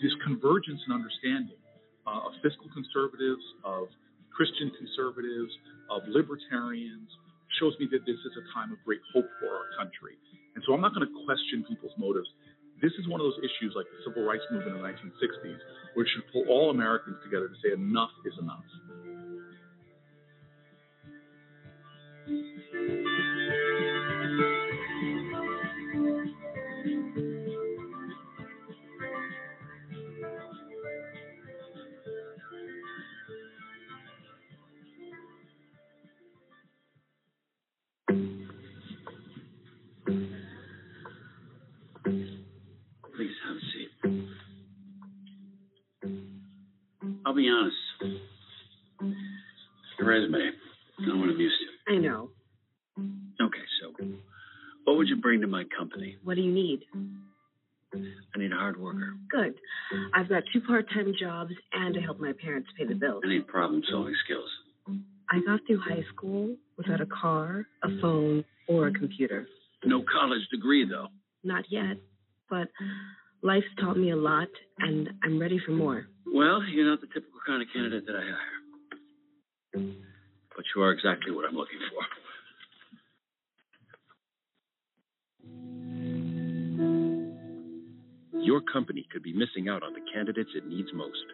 this 0.00 0.14
convergence 0.22 0.78
and 0.86 0.94
understanding 0.94 1.58
uh, 2.06 2.30
of 2.30 2.32
fiscal 2.40 2.70
conservatives, 2.70 3.42
of 3.66 3.90
Christian 4.30 4.70
conservatives, 4.78 5.50
of 5.90 6.06
libertarians, 6.06 7.10
shows 7.58 7.74
me 7.82 7.90
that 7.90 8.06
this 8.06 8.18
is 8.22 8.32
a 8.38 8.44
time 8.54 8.70
of 8.70 8.78
great 8.86 9.02
hope 9.10 9.26
for 9.42 9.50
our 9.50 9.68
country. 9.74 10.14
And 10.54 10.62
so 10.64 10.72
I'm 10.72 10.80
not 10.80 10.94
going 10.94 11.06
to 11.06 11.14
question 11.26 11.66
people's 11.66 11.94
motives. 11.98 12.28
This 12.82 12.92
is 13.00 13.08
one 13.08 13.20
of 13.20 13.26
those 13.26 13.40
issues 13.40 13.72
like 13.74 13.86
the 13.88 14.00
civil 14.04 14.24
rights 14.24 14.44
movement 14.50 14.76
in 14.76 14.82
the 14.82 14.88
1960s, 14.88 15.58
which 15.96 16.08
should 16.12 16.24
pull 16.32 16.44
all 16.48 16.70
Americans 16.70 17.16
together 17.24 17.48
to 17.48 17.56
say 17.64 17.72
enough 17.72 18.12
is 18.24 18.36
enough. 18.38 18.64
Be 47.36 47.48
honest. 47.48 47.76
Your 49.98 50.08
resume, 50.08 50.50
no 51.00 51.16
one 51.16 51.30
abused 51.30 51.54
you. 51.60 51.94
I 51.94 51.98
know. 51.98 52.30
Okay, 53.40 53.64
so 53.80 54.06
what 54.84 54.96
would 54.96 55.08
you 55.08 55.16
bring 55.16 55.40
to 55.42 55.46
my 55.46 55.64
company? 55.76 56.16
What 56.24 56.34
do 56.34 56.42
you 56.42 56.52
need? 56.52 56.80
I 57.94 58.38
need 58.38 58.52
a 58.52 58.56
hard 58.56 58.78
worker. 58.78 59.14
Good. 59.30 59.54
I've 60.14 60.28
got 60.28 60.42
two 60.52 60.60
part 60.60 60.86
time 60.92 61.12
jobs 61.18 61.52
and 61.72 61.96
I 61.96 62.00
help 62.00 62.20
my 62.20 62.32
parents 62.32 62.68
pay 62.78 62.84
the 62.84 62.94
bills. 62.94 63.22
I 63.24 63.28
need 63.28 63.46
problem 63.46 63.82
solving 63.90 64.14
skills. 64.24 64.48
I 65.30 65.40
got 65.44 65.60
through 65.66 65.80
high 65.80 66.04
school 66.14 66.56
without 66.76 67.00
a 67.00 67.06
car, 67.06 67.66
a 67.82 67.88
phone, 68.00 68.44
or 68.68 68.88
a 68.88 68.92
computer. 68.92 69.46
No 69.84 70.02
college 70.12 70.42
degree, 70.52 70.86
though. 70.88 71.08
Not 71.42 71.64
yet, 71.70 71.96
but 72.50 72.68
life's 73.42 73.66
taught 73.80 73.96
me 73.96 74.10
a 74.10 74.16
lot 74.16 74.48
and 74.78 75.08
I'm 75.24 75.38
ready 75.40 75.58
for 75.64 75.72
more. 75.72 76.06
Well, 76.36 76.60
you're 76.68 76.84
not 76.84 77.00
the 77.00 77.06
typical 77.06 77.40
kind 77.46 77.62
of 77.64 77.68
candidate 77.72 78.04
that 78.04 78.12
I 78.12 78.20
hire. 78.20 78.60
But 80.52 80.64
you 80.76 80.82
are 80.82 80.92
exactly 80.92 81.32
what 81.32 81.48
I'm 81.48 81.56
looking 81.56 81.80
for. 81.88 82.04
Your 88.44 88.60
company 88.60 89.08
could 89.10 89.22
be 89.22 89.32
missing 89.32 89.70
out 89.70 89.82
on 89.82 89.94
the 89.94 90.04
candidates 90.12 90.50
it 90.54 90.68
needs 90.68 90.92
most. 90.92 91.24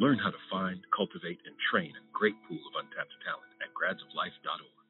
Learn 0.00 0.18
how 0.18 0.30
to 0.30 0.42
find, 0.50 0.80
cultivate, 0.90 1.38
and 1.46 1.54
train 1.70 1.92
a 1.94 2.02
great 2.12 2.34
pool 2.48 2.58
of 2.66 2.74
untapped 2.82 3.14
talent 3.22 3.46
at 3.62 3.70
gradsoflife.org. 3.78 4.83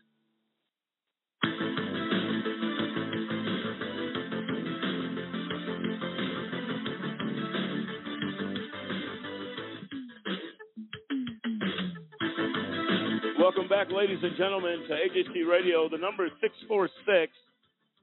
back, 13.84 13.92
ladies 13.94 14.18
and 14.22 14.36
gentlemen, 14.36 14.82
to 14.88 14.94
AJC 14.94 15.48
Radio. 15.48 15.88
The 15.88 15.98
number 15.98 16.26
is 16.26 16.32
646 16.40 17.32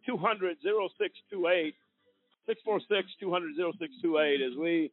200 0.06 0.58
0628. 0.62 1.76
646 2.48 3.08
200 3.20 3.56
0628. 3.56 4.42
As 4.42 4.58
we, 4.58 4.92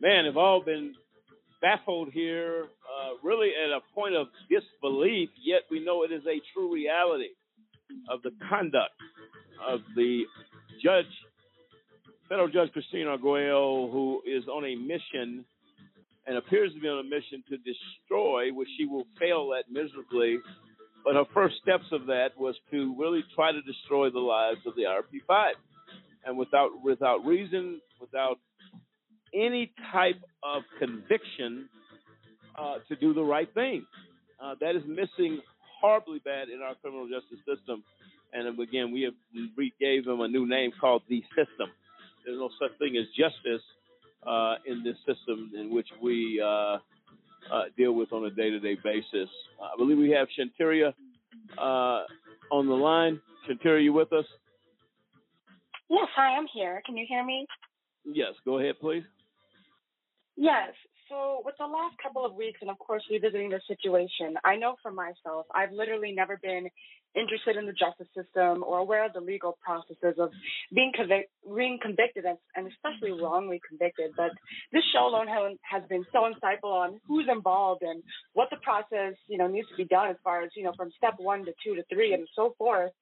man, 0.00 0.24
have 0.26 0.36
all 0.36 0.62
been 0.62 0.94
baffled 1.60 2.10
here, 2.12 2.66
uh, 2.84 3.14
really 3.22 3.50
at 3.50 3.70
a 3.70 3.80
point 3.94 4.14
of 4.14 4.28
disbelief, 4.48 5.30
yet 5.42 5.62
we 5.70 5.84
know 5.84 6.02
it 6.02 6.12
is 6.12 6.22
a 6.26 6.40
true 6.52 6.72
reality 6.72 7.34
of 8.08 8.22
the 8.22 8.30
conduct 8.48 8.94
of 9.66 9.80
the 9.96 10.22
judge, 10.82 11.10
federal 12.28 12.48
judge 12.48 12.72
Christina 12.72 13.10
Arguello, 13.10 13.90
who 13.90 14.22
is 14.26 14.46
on 14.48 14.64
a 14.64 14.74
mission 14.74 15.44
and 16.30 16.38
appears 16.38 16.72
to 16.72 16.80
be 16.80 16.86
on 16.86 17.00
a 17.00 17.02
mission 17.02 17.42
to 17.48 17.56
destroy, 17.58 18.52
which 18.52 18.68
she 18.78 18.86
will 18.86 19.04
fail 19.18 19.50
at 19.58 19.64
miserably. 19.68 20.38
But 21.04 21.16
her 21.16 21.24
first 21.34 21.56
steps 21.60 21.86
of 21.90 22.06
that 22.06 22.38
was 22.38 22.54
to 22.70 22.94
really 22.96 23.24
try 23.34 23.50
to 23.50 23.60
destroy 23.62 24.10
the 24.10 24.20
lives 24.20 24.60
of 24.64 24.76
the 24.76 24.82
RP5, 24.82 25.50
and 26.24 26.38
without 26.38 26.70
without 26.84 27.26
reason, 27.26 27.80
without 28.00 28.38
any 29.34 29.72
type 29.90 30.22
of 30.44 30.62
conviction 30.78 31.68
uh, 32.56 32.76
to 32.88 32.94
do 32.94 33.12
the 33.12 33.24
right 33.24 33.52
thing. 33.52 33.84
Uh, 34.40 34.54
that 34.60 34.76
is 34.76 34.82
missing 34.86 35.40
horribly 35.80 36.20
bad 36.24 36.48
in 36.48 36.62
our 36.62 36.76
criminal 36.76 37.08
justice 37.08 37.44
system. 37.44 37.82
And 38.32 38.46
again, 38.60 38.92
we 38.92 39.02
have 39.02 39.14
we 39.56 39.72
gave 39.80 40.04
them 40.04 40.20
a 40.20 40.28
new 40.28 40.48
name 40.48 40.70
called 40.80 41.02
the 41.08 41.24
system. 41.30 41.74
There's 42.24 42.38
no 42.38 42.50
such 42.60 42.78
thing 42.78 42.96
as 42.96 43.06
justice 43.18 43.64
uh, 44.26 44.56
in 44.66 44.82
this 44.82 44.96
system 44.98 45.50
in 45.58 45.72
which 45.74 45.88
we 46.02 46.40
uh, 46.44 46.46
uh, 46.46 46.78
deal 47.76 47.92
with 47.92 48.12
on 48.12 48.24
a 48.26 48.30
day-to-day 48.30 48.78
basis. 48.82 49.28
I 49.62 49.76
believe 49.76 49.98
we 49.98 50.10
have 50.10 50.28
Shanteria 50.38 50.92
uh, 51.58 52.04
on 52.50 52.66
the 52.66 52.74
line. 52.74 53.20
Shanteria, 53.48 53.82
you 53.82 53.92
with 53.92 54.12
us? 54.12 54.26
Yes, 55.88 56.06
hi, 56.14 56.34
I 56.34 56.38
am 56.38 56.46
here. 56.52 56.82
Can 56.86 56.96
you 56.96 57.06
hear 57.08 57.24
me? 57.24 57.46
Yes, 58.04 58.32
go 58.44 58.58
ahead, 58.58 58.76
please. 58.80 59.02
Yes. 60.36 60.70
So, 61.10 61.42
with 61.44 61.56
the 61.58 61.66
last 61.66 61.96
couple 62.00 62.24
of 62.24 62.34
weeks, 62.34 62.60
and 62.60 62.70
of 62.70 62.78
course, 62.78 63.02
revisiting 63.10 63.50
the 63.50 63.60
situation, 63.66 64.38
I 64.44 64.54
know 64.54 64.76
for 64.80 64.92
myself, 64.92 65.44
I've 65.52 65.72
literally 65.72 66.12
never 66.12 66.38
been 66.40 66.70
interested 67.16 67.56
in 67.56 67.66
the 67.66 67.72
justice 67.72 68.06
system 68.14 68.62
or 68.62 68.78
aware 68.78 69.04
of 69.04 69.12
the 69.12 69.20
legal 69.20 69.58
processes 69.60 70.14
of 70.18 70.30
being, 70.72 70.92
convic- 70.96 71.26
being 71.56 71.80
convicted 71.82 72.24
and, 72.24 72.38
and 72.54 72.70
especially 72.70 73.10
wrongly 73.10 73.60
convicted. 73.68 74.12
But 74.16 74.30
this 74.72 74.84
show 74.94 75.08
alone 75.08 75.26
has 75.62 75.82
been 75.88 76.06
so 76.12 76.30
insightful 76.30 76.70
on 76.70 77.00
who's 77.08 77.26
involved 77.28 77.82
and 77.82 78.04
what 78.34 78.48
the 78.50 78.58
process, 78.62 79.18
you 79.26 79.38
know, 79.38 79.48
needs 79.48 79.68
to 79.70 79.76
be 79.76 79.86
done 79.86 80.10
as 80.10 80.16
far 80.22 80.42
as, 80.42 80.50
you 80.54 80.62
know, 80.62 80.72
from 80.76 80.92
step 80.96 81.14
one 81.18 81.44
to 81.46 81.52
two 81.64 81.74
to 81.74 81.82
three 81.92 82.14
and 82.14 82.28
so 82.36 82.54
forth. 82.56 82.92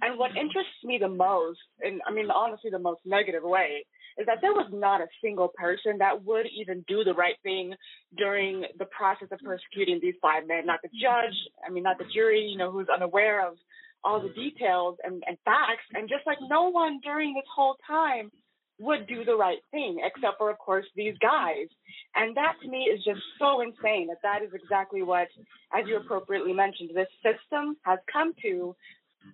And 0.00 0.18
what 0.18 0.30
interests 0.30 0.80
me 0.82 0.96
the 0.98 1.08
most, 1.08 1.60
and 1.82 2.00
I 2.06 2.12
mean, 2.12 2.30
honestly, 2.30 2.70
the 2.70 2.78
most 2.78 3.00
negative 3.04 3.42
way, 3.42 3.84
is 4.20 4.26
that 4.26 4.38
there 4.42 4.52
was 4.52 4.68
not 4.70 5.00
a 5.00 5.06
single 5.22 5.48
person 5.48 5.98
that 5.98 6.24
would 6.24 6.46
even 6.54 6.84
do 6.86 7.02
the 7.04 7.14
right 7.14 7.36
thing 7.42 7.72
during 8.18 8.64
the 8.78 8.84
process 8.84 9.28
of 9.32 9.38
persecuting 9.40 9.98
these 10.02 10.14
five 10.20 10.46
men. 10.46 10.66
Not 10.66 10.80
the 10.82 10.90
judge, 10.90 11.34
I 11.66 11.70
mean, 11.70 11.82
not 11.82 11.98
the 11.98 12.04
jury, 12.12 12.42
you 12.42 12.58
know, 12.58 12.70
who's 12.70 12.88
unaware 12.94 13.48
of 13.48 13.56
all 14.04 14.20
the 14.20 14.28
details 14.28 14.98
and, 15.02 15.22
and 15.26 15.38
facts. 15.44 15.88
And 15.94 16.08
just 16.08 16.26
like 16.26 16.38
no 16.48 16.68
one 16.68 17.00
during 17.02 17.32
this 17.34 17.48
whole 17.54 17.76
time 17.86 18.30
would 18.78 19.06
do 19.06 19.24
the 19.24 19.36
right 19.36 19.60
thing, 19.70 20.00
except 20.04 20.38
for, 20.38 20.50
of 20.50 20.58
course, 20.58 20.86
these 20.96 21.14
guys. 21.20 21.68
And 22.14 22.36
that 22.36 22.54
to 22.62 22.68
me 22.68 22.90
is 22.92 23.02
just 23.04 23.20
so 23.38 23.60
insane 23.60 24.08
that 24.08 24.22
that 24.22 24.42
is 24.42 24.52
exactly 24.54 25.02
what, 25.02 25.28
as 25.72 25.84
you 25.86 25.96
appropriately 25.96 26.52
mentioned, 26.52 26.90
this 26.94 27.08
system 27.22 27.76
has 27.82 27.98
come 28.10 28.32
to. 28.42 28.74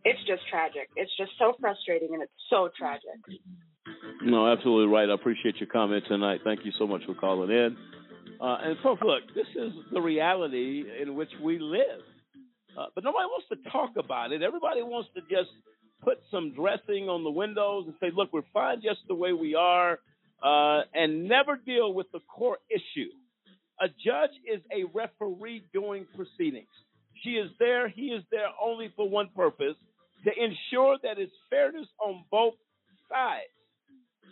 It's 0.05 0.19
just 0.27 0.43
tragic. 0.51 0.91
It's 0.97 1.17
just 1.17 1.31
so 1.39 1.55
frustrating 1.61 2.15
and 2.15 2.23
it's 2.23 2.33
so 2.51 2.71
tragic. 2.77 3.23
No, 4.23 4.51
absolutely 4.51 4.93
right. 4.93 5.09
I 5.09 5.15
appreciate 5.15 5.57
your 5.57 5.69
comment 5.69 6.05
tonight. 6.09 6.41
Thank 6.45 6.65
you 6.65 6.73
so 6.79 6.87
much 6.87 7.03
for 7.07 7.15
calling 7.15 7.51
in. 7.51 7.77
Uh, 8.41 8.59
and 8.63 8.77
folks, 8.83 9.03
look, 9.03 9.23
this 9.35 9.47
is 9.55 9.73
the 9.93 10.01
reality 10.01 10.85
in 11.01 11.15
which 11.15 11.31
we 11.43 11.59
live. 11.59 12.01
Uh, 12.77 12.87
but 12.95 13.05
nobody 13.05 13.25
wants 13.25 13.49
to 13.49 13.71
talk 13.71 13.91
about 13.97 14.33
it. 14.33 14.43
Everybody 14.43 14.83
wants 14.83 15.09
to 15.15 15.23
just 15.23 15.51
put 16.03 16.19
some 16.31 16.53
dressing 16.53 17.09
on 17.09 17.25
the 17.25 17.31
windows 17.31 17.85
and 17.87 17.95
say, 18.01 18.09
look, 18.15 18.33
we're 18.33 18.43
fine 18.53 18.83
just 18.83 19.01
the 19.09 19.15
way 19.15 19.33
we 19.33 19.55
are, 19.55 19.99
uh, 20.43 20.83
and 20.93 21.27
never 21.27 21.57
deal 21.57 21.95
with 21.95 22.07
the 22.13 22.21
core 22.29 22.59
issue. 22.71 23.09
A 23.81 23.89
judge 23.89 24.31
is 24.51 24.61
a 24.73 24.85
referee 24.95 25.65
doing 25.73 26.07
proceedings. 26.15 26.69
She 27.23 27.31
is 27.31 27.51
there, 27.59 27.89
he 27.89 28.09
is 28.09 28.23
there 28.31 28.49
only 28.63 28.93
for 28.95 29.09
one 29.09 29.31
purpose 29.35 29.77
to 30.25 30.31
ensure 30.31 30.99
that 31.03 31.19
it's 31.19 31.33
fairness 31.49 31.87
on 31.99 32.25
both 32.31 32.55
sides. 33.09 33.56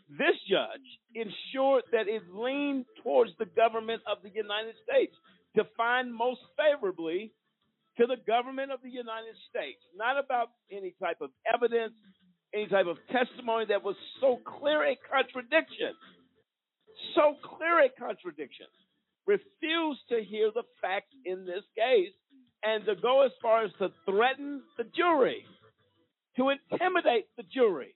This 0.08 0.36
judge 0.48 0.84
ensured 1.14 1.84
that 1.92 2.08
it 2.08 2.22
leaned 2.32 2.84
towards 3.02 3.32
the 3.38 3.46
government 3.46 4.02
of 4.06 4.18
the 4.22 4.30
United 4.30 4.74
States 4.84 5.14
to 5.56 5.64
find 5.76 6.14
most 6.14 6.40
favorably 6.56 7.32
to 7.96 8.06
the 8.06 8.16
government 8.26 8.72
of 8.72 8.80
the 8.82 8.90
United 8.90 9.34
States, 9.48 9.80
not 9.96 10.18
about 10.18 10.50
any 10.70 10.94
type 11.00 11.18
of 11.20 11.30
evidence, 11.52 11.94
any 12.52 12.66
type 12.66 12.86
of 12.86 12.98
testimony 13.10 13.64
that 13.68 13.82
was 13.82 13.96
so 14.20 14.40
clear 14.44 14.84
a 14.84 14.96
contradiction. 15.10 15.94
So 17.14 17.36
clear 17.56 17.86
a 17.86 17.88
contradiction. 17.88 18.66
Refused 19.26 20.00
to 20.10 20.22
hear 20.22 20.50
the 20.54 20.64
facts 20.82 21.14
in 21.24 21.46
this 21.46 21.64
case 21.76 22.12
and 22.62 22.84
to 22.84 22.94
go 22.96 23.22
as 23.24 23.32
far 23.40 23.64
as 23.64 23.70
to 23.78 23.88
threaten 24.04 24.62
the 24.76 24.84
jury, 24.84 25.44
to 26.36 26.50
intimidate 26.50 27.26
the 27.36 27.44
jury. 27.44 27.94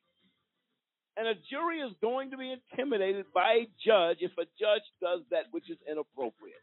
And 1.19 1.27
a 1.27 1.35
jury 1.51 1.81
is 1.81 1.93
going 2.01 2.31
to 2.31 2.37
be 2.39 2.55
intimidated 2.55 3.27
by 3.35 3.67
a 3.67 3.69
judge 3.85 4.19
if 4.21 4.31
a 4.39 4.47
judge 4.55 4.87
does 5.03 5.21
that 5.33 5.51
which 5.51 5.69
is 5.69 5.77
inappropriate. 5.91 6.63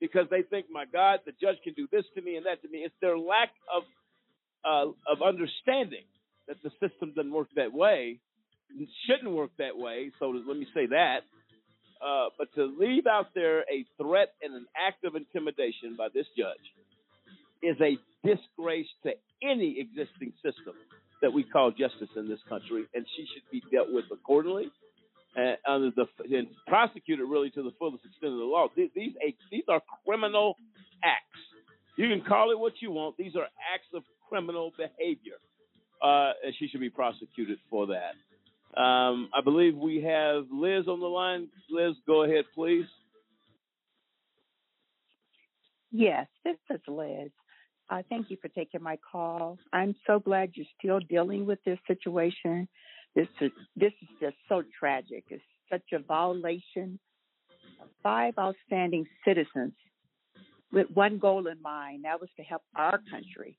Because 0.00 0.24
they 0.30 0.40
think, 0.40 0.66
my 0.72 0.86
God, 0.90 1.20
the 1.26 1.32
judge 1.36 1.60
can 1.62 1.74
do 1.74 1.86
this 1.92 2.04
to 2.16 2.22
me 2.22 2.36
and 2.36 2.46
that 2.46 2.62
to 2.62 2.68
me. 2.68 2.78
It's 2.78 2.94
their 3.02 3.18
lack 3.18 3.50
of 3.68 3.82
uh, 4.64 4.92
of 5.08 5.22
understanding 5.24 6.04
that 6.48 6.56
the 6.62 6.70
system 6.80 7.12
doesn't 7.14 7.32
work 7.32 7.48
that 7.56 7.72
way, 7.72 8.20
shouldn't 9.06 9.30
work 9.30 9.50
that 9.58 9.76
way. 9.76 10.10
So 10.18 10.26
let 10.28 10.56
me 10.56 10.66
say 10.74 10.86
that. 10.86 11.20
Uh, 12.00 12.28
but 12.38 12.48
to 12.54 12.64
leave 12.64 13.06
out 13.06 13.28
there 13.34 13.60
a 13.60 13.84
threat 14.00 14.32
and 14.42 14.54
an 14.54 14.66
act 14.76 15.04
of 15.04 15.16
intimidation 15.16 15.96
by 15.96 16.08
this 16.12 16.26
judge 16.36 16.64
is 17.62 17.76
a 17.80 17.98
disgrace 18.26 18.88
to 19.02 19.12
any 19.42 19.78
existing 19.78 20.32
system 20.42 20.74
that 21.22 21.32
we 21.32 21.42
call 21.42 21.70
justice 21.70 22.08
in 22.16 22.28
this 22.28 22.40
country, 22.48 22.84
and 22.94 23.04
she 23.16 23.26
should 23.34 23.42
be 23.50 23.62
dealt 23.70 23.92
with 23.92 24.04
accordingly 24.12 24.70
and 25.36 25.56
under 25.68 25.90
the 25.90 26.06
and 26.36 26.48
prosecuted 26.66 27.28
really 27.28 27.50
to 27.50 27.62
the 27.62 27.72
fullest 27.78 28.04
extent 28.04 28.32
of 28.32 28.38
the 28.38 28.44
law. 28.44 28.68
These 28.76 28.90
these, 28.94 29.12
these 29.50 29.64
are 29.68 29.80
criminal 30.06 30.56
acts. 31.04 31.24
You 31.96 32.08
can 32.08 32.22
call 32.22 32.50
it 32.50 32.58
what 32.58 32.74
you 32.80 32.90
want. 32.90 33.16
These 33.16 33.36
are 33.36 33.46
acts 33.74 33.88
of 33.94 34.02
criminal 34.28 34.72
behavior, 34.76 35.36
uh, 36.02 36.32
and 36.44 36.54
she 36.58 36.68
should 36.68 36.80
be 36.80 36.90
prosecuted 36.90 37.58
for 37.68 37.88
that. 37.88 38.14
Um, 38.80 39.28
I 39.34 39.40
believe 39.42 39.76
we 39.76 40.02
have 40.02 40.46
Liz 40.52 40.86
on 40.88 41.00
the 41.00 41.06
line. 41.06 41.48
Liz, 41.70 41.94
go 42.06 42.22
ahead, 42.22 42.44
please. 42.54 42.86
Yes, 45.92 46.28
this 46.44 46.56
is 46.70 46.80
Liz. 46.86 47.30
Uh, 47.90 48.02
thank 48.08 48.30
you 48.30 48.36
for 48.40 48.48
taking 48.48 48.82
my 48.82 48.96
call. 49.10 49.58
I'm 49.72 49.96
so 50.06 50.20
glad 50.20 50.52
you're 50.54 50.66
still 50.78 51.00
dealing 51.00 51.44
with 51.44 51.58
this 51.64 51.78
situation. 51.88 52.68
This 53.16 53.26
is 53.40 53.50
this 53.76 53.92
is 54.00 54.08
just 54.20 54.36
so 54.48 54.62
tragic. 54.78 55.24
It's 55.28 55.42
such 55.68 55.82
a 55.92 55.98
violation 55.98 57.00
of 57.82 57.88
five 58.02 58.34
outstanding 58.38 59.06
citizens 59.24 59.72
with 60.72 60.86
one 60.94 61.18
goal 61.18 61.48
in 61.48 61.60
mind. 61.60 62.04
That 62.04 62.20
was 62.20 62.30
to 62.36 62.44
help 62.44 62.62
our 62.76 63.00
country. 63.10 63.56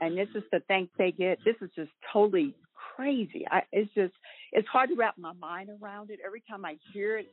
And 0.00 0.18
this 0.18 0.28
is 0.34 0.42
the 0.50 0.60
thanks 0.66 0.92
they 0.98 1.12
get. 1.12 1.38
This 1.44 1.54
is 1.62 1.70
just 1.76 1.90
totally 2.12 2.56
crazy. 2.96 3.46
I, 3.48 3.62
it's 3.70 3.94
just 3.94 4.14
it's 4.50 4.66
hard 4.66 4.90
to 4.90 4.96
wrap 4.96 5.16
my 5.16 5.32
mind 5.34 5.70
around 5.80 6.10
it. 6.10 6.18
Every 6.26 6.42
time 6.50 6.64
I 6.64 6.78
hear 6.92 7.18
it, 7.18 7.26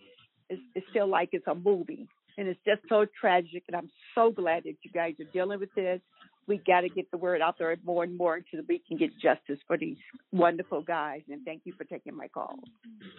it's, 0.47 0.61
it's 0.75 0.85
still 0.91 1.07
like 1.07 1.29
it's 1.31 1.47
a 1.47 1.55
movie 1.55 2.07
and 2.39 2.47
it's 2.47 2.59
just 2.65 2.81
so 2.87 3.05
tragic. 3.19 3.63
And 3.67 3.75
I'm 3.75 3.91
so 4.15 4.31
glad 4.31 4.63
that 4.63 4.75
you 4.81 4.91
guys 4.91 5.13
are 5.19 5.29
dealing 5.33 5.59
with 5.59 5.73
this. 5.75 5.99
We 6.47 6.59
got 6.65 6.81
to 6.81 6.89
get 6.89 7.11
the 7.11 7.17
word 7.17 7.41
out 7.41 7.55
there 7.59 7.75
more 7.83 8.03
and 8.03 8.17
more 8.17 8.35
until 8.35 8.65
we 8.67 8.81
can 8.87 8.97
get 8.97 9.11
justice 9.21 9.59
for 9.67 9.77
these 9.77 9.97
wonderful 10.31 10.81
guys. 10.81 11.21
And 11.29 11.43
thank 11.45 11.61
you 11.65 11.73
for 11.77 11.83
taking 11.83 12.15
my 12.15 12.29
call. 12.29 12.55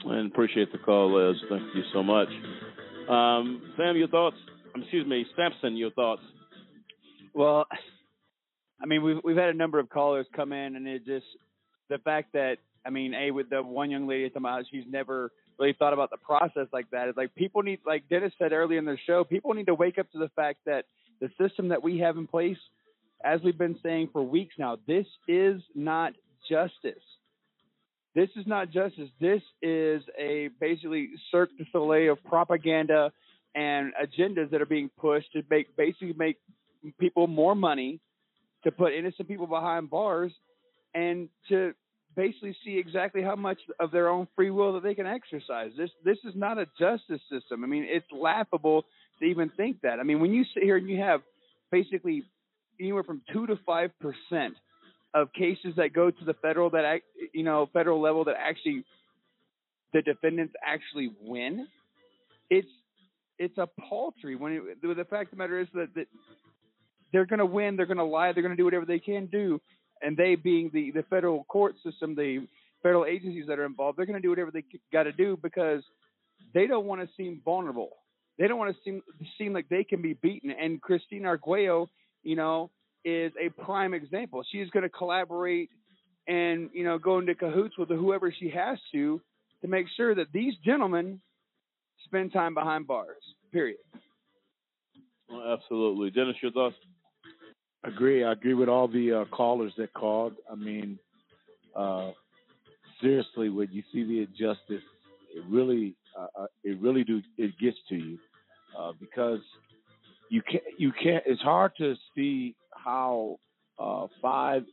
And 0.05 0.33
appreciate 0.33 0.73
the 0.73 0.79
call, 0.79 1.15
Liz. 1.15 1.37
Thank 1.51 1.63
you 1.75 1.83
so 1.93 2.03
much. 2.03 2.29
Um, 3.09 3.63
Sam, 3.77 3.97
your 3.97 4.09
thoughts? 4.09 4.37
Excuse 4.75 5.07
me, 5.07 5.27
Sampson, 5.37 5.77
your 5.77 5.91
thoughts? 5.91 6.23
Well, 7.35 7.67
I 8.83 8.87
mean, 8.87 9.03
we've 9.03 9.19
we've 9.23 9.37
had 9.37 9.51
a 9.51 9.55
number 9.55 9.79
of 9.79 9.91
callers 9.91 10.27
come 10.35 10.53
in, 10.53 10.77
and 10.77 10.87
it 10.89 11.05
just 11.05 11.27
the 11.89 11.99
fact 11.99 12.33
that 12.33 12.57
I 12.87 12.91
mean, 12.91 13.15
a 13.15 13.31
with 13.31 13.51
the 13.51 13.63
one 13.63 13.91
young 13.91 14.09
lady 14.09 14.29
talking 14.29 14.43
about 14.43 14.65
she's 14.71 14.85
never 14.89 15.31
really 15.61 15.75
thought 15.79 15.93
about 15.93 16.11
the 16.11 16.17
process 16.17 16.67
like 16.73 16.91
that. 16.91 17.09
It's 17.09 17.17
like 17.17 17.35
people 17.35 17.63
need, 17.63 17.81
like 17.87 18.09
Dennis 18.09 18.33
said 18.39 18.53
earlier 18.53 18.79
in 18.79 18.85
the 18.85 18.97
show, 19.07 19.23
people 19.25 19.53
need 19.55 19.67
to 19.67 19.75
wake 19.75 19.99
up 19.99 20.11
to 20.13 20.19
the 20.19 20.31
fact 20.35 20.61
that 20.67 20.87
the 21.21 21.29
system 21.39 21.69
that 21.69 21.83
we 21.83 21.99
have 21.99 22.17
in 22.17 22.27
place, 22.27 22.57
as 23.23 23.41
we've 23.43 23.59
been 23.59 23.79
saying 23.83 24.09
for 24.13 24.23
weeks 24.23 24.55
now, 24.59 24.79
this 24.87 25.07
is 25.29 25.61
not 25.75 26.15
justice. 26.49 27.03
This 28.15 28.31
is 28.37 28.47
not 28.47 28.71
justice. 28.71 29.11
This 29.21 29.43
is 29.63 30.03
a 30.19 30.49
basically 30.59 31.11
Cirque 31.31 31.51
du 31.59 31.65
Soleil 31.71 32.13
of 32.13 32.25
propaganda 32.25 33.13
and 33.55 33.93
agendas 34.03 34.51
that 34.51 34.61
are 34.61 34.67
being 34.67 34.91
pushed 34.99 35.33
to 35.33 35.43
make 35.51 35.77
basically 35.77 36.15
make 36.15 36.39
people 36.99 37.27
more 37.27 37.55
money, 37.55 38.01
to 38.65 38.73
put 38.73 38.95
innocent 38.95 39.29
people 39.29 39.47
behind 39.47 39.91
bars, 39.91 40.33
and 40.95 41.29
to 41.49 41.75
basically 42.17 42.57
see 42.65 42.79
exactly 42.79 43.23
how 43.23 43.37
much 43.37 43.59
of 43.79 43.91
their 43.91 44.09
own 44.09 44.27
free 44.37 44.51
will 44.51 44.73
that 44.75 44.83
they 44.83 44.95
can 44.95 45.07
exercise. 45.07 45.71
This 45.77 45.91
this 46.05 46.19
is 46.25 46.35
not 46.35 46.59
a 46.59 46.67
justice 46.79 47.21
system. 47.31 47.65
I 47.65 47.67
mean, 47.67 47.87
it's 47.89 48.07
laughable 48.13 48.85
to 49.21 49.25
even 49.25 49.51
think 49.57 49.81
that. 49.83 50.01
I 50.01 50.03
mean, 50.03 50.21
when 50.21 50.33
you 50.33 50.45
sit 50.55 50.63
here 50.63 50.77
and 50.77 50.89
you 50.89 51.01
have 51.01 51.21
basically 51.71 52.25
anywhere 52.81 53.05
from 53.05 53.23
two 53.33 53.47
to 53.47 53.59
five 53.65 53.91
percent 54.01 54.55
of 55.15 55.33
cases 55.33 55.75
that 55.77 55.93
go 55.93 56.11
to 56.11 56.25
the 56.25 56.35
federal 56.35 56.71
that 56.71 57.01
you 57.33 57.43
know 57.43 57.69
federal 57.73 58.01
level 58.01 58.25
that 58.25 58.37
actually 58.39 58.85
the 59.93 60.03
defendants 60.03 60.55
actually 60.65 61.11
win, 61.21 61.67
it's 62.49 62.69
it's 63.39 63.59
a 63.59 63.69
paltry. 63.89 64.37
When 64.37 64.53
it, 64.53 64.83
the 64.83 65.05
fact 65.05 65.25
of 65.25 65.31
the 65.31 65.37
matter 65.37 65.61
is 65.61 65.69
that, 65.75 65.95
that 65.95 66.07
they're 67.13 67.27
going 67.27 67.39
to 67.39 67.47
win, 67.47 67.77
they're 67.77 67.87
going 67.87 67.97
to 67.97 68.05
lie, 68.05 68.33
they're 68.33 68.43
going 68.43 68.57
to 68.57 68.57
do 68.57 68.65
whatever 68.65 68.85
they 68.85 68.99
can 68.99 69.27
do, 69.27 69.61
and 70.03 70.17
they 70.17 70.35
being 70.35 70.71
the 70.73 70.91
the 70.93 71.03
federal 71.05 71.45
court 71.45 71.75
system, 71.85 72.15
the 72.15 72.47
federal 72.83 73.05
agencies 73.05 73.47
that 73.49 73.59
are 73.59 73.67
involved, 73.67 73.99
they're 73.99 74.07
going 74.07 74.21
to 74.21 74.23
do 74.23 74.31
whatever 74.31 74.51
they 74.51 74.65
got 74.93 75.05
to 75.05 75.13
do 75.13 75.39
because 75.43 75.83
they 76.55 76.67
don't 76.67 76.87
want 76.87 77.01
to 77.01 77.09
seem 77.17 77.41
vulnerable. 77.45 77.91
They 78.39 78.49
don't 78.49 78.59
want 78.59 78.75
to 78.75 78.83
seem 78.83 79.03
seem 79.39 79.53
like 79.53 79.69
they 79.69 79.85
can 79.85 80.01
be 80.01 80.15
beaten. 80.15 80.51
And 80.51 80.81
Christine 80.81 81.27
Arguello, 81.27 81.91
you 82.23 82.37
know, 82.37 82.71
is 83.05 83.33
a 83.41 83.51
prime 83.63 83.95
example. 83.95 84.43
She's 84.51 84.71
going 84.71 84.83
to 84.83 84.89
collaborate 84.89 85.71
and 86.27 86.71
you 86.73 86.85
know 86.85 86.99
go 86.99 87.19
into 87.19 87.35
cahoots 87.35 87.77
with 87.79 87.89
whoever 87.89 88.33
she 88.37 88.51
has 88.51 88.79
to 88.93 89.21
to 89.63 89.69
make 89.69 89.87
sure 89.97 90.15
that 90.15 90.27
these 90.33 90.55
gentlemen 90.65 91.21
spend 92.05 92.33
time 92.33 92.55
behind 92.55 92.87
bars. 92.87 93.23
Period. 93.53 93.79
Well, 95.29 95.53
absolutely, 95.53 96.11
Dennis, 96.11 96.37
your 96.43 96.53
thoughts? 96.53 96.77
Agree. 97.85 98.25
I 98.25 98.33
agree 98.33 98.55
with 98.55 98.69
all 98.69 98.89
the 98.89 99.13
uh, 99.13 99.25
callers 99.35 99.73
that 99.79 99.93
called. 99.95 100.35
I 100.51 100.55
mean, 100.55 100.99
uh, 101.75 102.11
seriously, 103.01 103.49
when 103.49 103.69
you 103.73 103.83
see 103.93 104.05
the 104.05 104.21
injustice, 104.21 104.85
it 105.35 105.45
really, 105.49 105.95
uh, 106.19 106.43
uh 106.43 106.47
it 106.63 106.79
really 106.81 107.05
do, 107.05 107.23
it 107.39 107.59
gets 107.59 107.79
to 107.89 107.95
you 107.95 108.19
uh, 108.79 108.93
because 109.01 109.41
you 110.29 110.43
can't, 110.43 110.65
you 110.77 110.93
can't. 110.93 111.25
It's 111.27 111.41
hard 111.41 111.73
to 111.79 111.95
see 112.15 112.55
how 112.73 113.39
uh, 113.79 114.09
five 114.21 114.65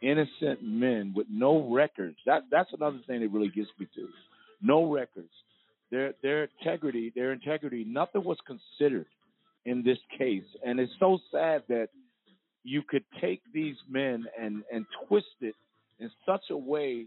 innocent 0.00 0.62
men 0.62 1.12
with 1.14 1.26
no 1.30 1.70
records. 1.70 2.16
That 2.24 2.44
that's 2.50 2.72
another 2.72 3.00
thing 3.06 3.20
that 3.20 3.30
really 3.30 3.50
gets 3.50 3.68
me 3.78 3.86
to. 3.94 4.08
No 4.62 4.90
records. 4.90 5.30
Their 5.90 6.14
their 6.22 6.44
integrity, 6.44 7.12
their 7.14 7.32
integrity, 7.32 7.84
nothing 7.84 8.24
was 8.24 8.38
considered 8.46 9.06
in 9.66 9.82
this 9.82 9.98
case. 10.16 10.44
And 10.64 10.80
it's 10.80 10.92
so 10.98 11.18
sad 11.30 11.62
that 11.68 11.88
you 12.64 12.82
could 12.82 13.04
take 13.20 13.40
these 13.52 13.76
men 13.88 14.26
and, 14.40 14.62
and 14.72 14.86
twist 15.06 15.26
it 15.40 15.54
in 15.98 16.10
such 16.26 16.42
a 16.50 16.56
way 16.56 17.06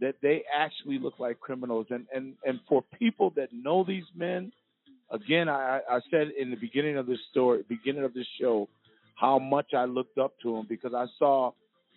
that 0.00 0.16
they 0.22 0.42
actually 0.54 0.98
look 0.98 1.18
like 1.18 1.40
criminals. 1.40 1.86
And, 1.90 2.06
and, 2.14 2.34
and 2.44 2.60
for 2.68 2.84
people 2.98 3.32
that 3.36 3.48
know 3.52 3.84
these 3.84 4.04
men, 4.14 4.52
again, 5.10 5.48
I, 5.48 5.80
I 5.88 6.00
said 6.10 6.28
in 6.38 6.50
the 6.50 6.56
beginning 6.56 6.96
of 6.96 7.06
this 7.06 7.20
story, 7.30 7.64
beginning 7.68 8.04
of 8.04 8.12
this 8.14 8.26
show, 8.40 8.68
how 9.14 9.38
much 9.38 9.74
I 9.76 9.84
looked 9.84 10.18
up 10.18 10.32
to 10.42 10.56
them 10.56 10.66
because 10.68 10.92
I 10.94 11.06
saw 11.18 11.52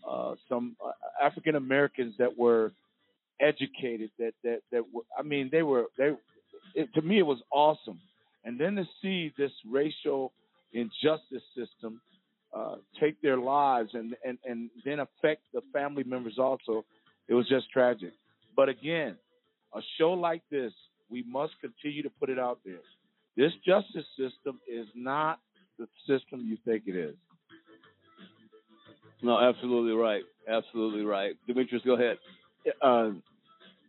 uh, 0.08 0.36
some 0.48 0.76
uh, 0.86 0.92
African 1.24 1.56
Americans 1.56 2.14
that 2.20 2.38
were 2.38 2.72
educated 3.40 4.10
that 4.18 4.34
that 4.44 4.60
that 4.72 4.84
were, 4.94 5.04
I 5.18 5.22
mean 5.22 5.50
they 5.52 5.62
were 5.64 5.86
they 5.98 6.12
it, 6.74 6.92
to 6.96 7.02
me 7.02 7.20
it 7.20 7.26
was 7.26 7.40
awesome 7.52 8.00
and 8.46 8.60
then 8.60 8.76
to 8.76 8.86
see 9.02 9.32
this 9.38 9.52
racial 9.70 10.32
injustice 10.74 11.44
system 11.56 12.02
uh, 12.54 12.76
take 13.00 13.22
their 13.22 13.38
lives 13.38 13.92
and, 13.94 14.16
and, 14.26 14.38
and 14.46 14.70
then 14.86 15.00
affect 15.00 15.42
the 15.54 15.62
family 15.74 16.04
members 16.04 16.38
also, 16.38 16.86
it 17.28 17.34
was 17.34 17.48
just 17.48 17.70
tragic. 17.72 18.14
But 18.56 18.70
again, 18.70 19.16
a 19.74 19.82
show 19.98 20.12
like 20.12 20.42
this, 20.50 20.72
we 21.10 21.24
must 21.28 21.54
continue 21.62 22.04
to 22.04 22.10
put 22.10 22.30
it 22.30 22.40
out 22.40 22.60
there. 22.66 22.80
This 23.36 23.52
justice 23.66 24.06
system 24.18 24.60
is 24.68 24.88
not 24.96 25.40
the 25.78 25.88
system 26.08 26.42
you 26.46 26.58
think 26.66 26.84
it 26.88 26.96
is. 26.96 27.16
No, 29.22 29.40
absolutely 29.40 29.94
right. 29.94 30.24
Absolutely 30.48 31.04
right. 31.04 31.36
Demetrius, 31.48 31.84
go 31.86 31.96
ahead. 31.96 32.18
Uh, 32.82 33.12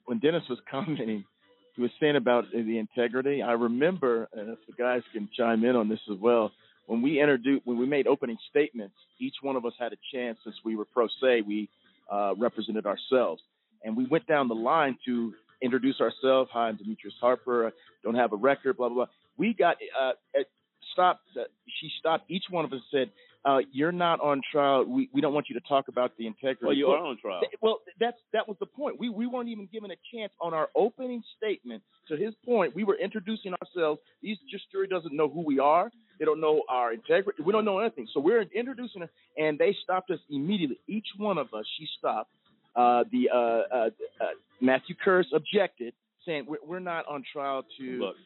when 0.06 0.18
Dennis 0.18 0.42
was 0.48 0.58
commenting, 0.70 1.24
he 1.76 1.82
was 1.82 1.90
saying 2.00 2.16
about 2.16 2.44
the 2.52 2.78
integrity. 2.78 3.42
I 3.42 3.52
remember, 3.52 4.28
and 4.32 4.50
if 4.50 4.58
the 4.66 4.72
guys 4.72 5.02
can 5.12 5.28
chime 5.36 5.64
in 5.64 5.76
on 5.76 5.88
this 5.88 6.00
as 6.10 6.18
well, 6.20 6.50
when 6.88 7.02
we 7.02 7.20
introduced, 7.20 7.66
when 7.66 7.78
we 7.78 7.84
made 7.84 8.06
opening 8.06 8.38
statements, 8.48 8.94
each 9.20 9.34
one 9.42 9.56
of 9.56 9.66
us 9.66 9.74
had 9.78 9.92
a 9.92 9.96
chance 10.10 10.38
since 10.42 10.56
we 10.64 10.74
were 10.74 10.86
pro 10.86 11.06
se, 11.20 11.42
we 11.46 11.68
uh, 12.10 12.32
represented 12.38 12.86
ourselves. 12.86 13.42
And 13.84 13.94
we 13.94 14.06
went 14.06 14.26
down 14.26 14.48
the 14.48 14.54
line 14.54 14.96
to 15.04 15.34
introduce 15.60 16.00
ourselves. 16.00 16.48
Hi, 16.54 16.68
I'm 16.68 16.76
Demetrius 16.76 17.14
Harper. 17.20 17.68
I 17.68 17.70
don't 18.02 18.14
have 18.14 18.32
a 18.32 18.36
record, 18.36 18.78
blah, 18.78 18.88
blah, 18.88 19.04
blah. 19.04 19.06
We 19.36 19.52
got 19.52 19.76
uh, 20.00 20.12
stopped. 20.94 21.28
Uh, 21.38 21.44
she 21.78 21.90
stopped 21.98 22.30
each 22.30 22.44
one 22.48 22.64
of 22.64 22.72
us 22.72 22.80
and 22.92 23.08
said, 23.08 23.12
uh, 23.44 23.58
you're 23.72 23.92
not 23.92 24.20
on 24.20 24.40
trial. 24.50 24.84
We, 24.84 25.08
we 25.12 25.20
don't 25.20 25.32
want 25.32 25.48
you 25.48 25.58
to 25.58 25.66
talk 25.66 25.88
about 25.88 26.12
the 26.18 26.26
integrity. 26.26 26.66
Well, 26.66 26.74
you 26.74 26.88
are 26.88 27.04
on 27.04 27.18
trial. 27.18 27.40
Well, 27.62 27.78
that's 28.00 28.16
that 28.32 28.48
was 28.48 28.56
the 28.60 28.66
point. 28.66 28.98
We 28.98 29.08
we 29.08 29.26
weren't 29.26 29.48
even 29.48 29.68
given 29.72 29.90
a 29.90 29.96
chance 30.12 30.32
on 30.40 30.54
our 30.54 30.68
opening 30.74 31.22
statement. 31.36 31.82
To 32.08 32.16
his 32.16 32.34
point, 32.44 32.74
we 32.74 32.84
were 32.84 32.96
introducing 32.96 33.54
ourselves. 33.62 34.00
These 34.22 34.38
just 34.50 34.70
jury 34.72 34.88
doesn't 34.88 35.14
know 35.14 35.28
who 35.28 35.42
we 35.42 35.58
are. 35.58 35.90
They 36.18 36.24
don't 36.24 36.40
know 36.40 36.62
our 36.68 36.92
integrity. 36.92 37.42
We 37.42 37.52
don't 37.52 37.64
know 37.64 37.78
anything. 37.78 38.08
So 38.12 38.20
we're 38.20 38.42
introducing 38.54 39.02
her, 39.02 39.10
and 39.36 39.58
they 39.58 39.76
stopped 39.84 40.10
us 40.10 40.18
immediately. 40.30 40.78
Each 40.88 41.06
one 41.16 41.38
of 41.38 41.54
us, 41.54 41.64
she 41.78 41.86
stopped. 41.98 42.30
Uh, 42.74 43.04
the 43.10 43.30
uh, 43.32 43.36
uh, 43.36 43.90
uh 44.20 44.26
Matthew 44.60 44.94
Kirsch 45.02 45.26
objected, 45.32 45.94
saying 46.26 46.44
we're, 46.46 46.58
we're 46.66 46.80
not 46.80 47.06
on 47.08 47.22
trial 47.32 47.64
to 47.78 47.84
look 47.84 48.16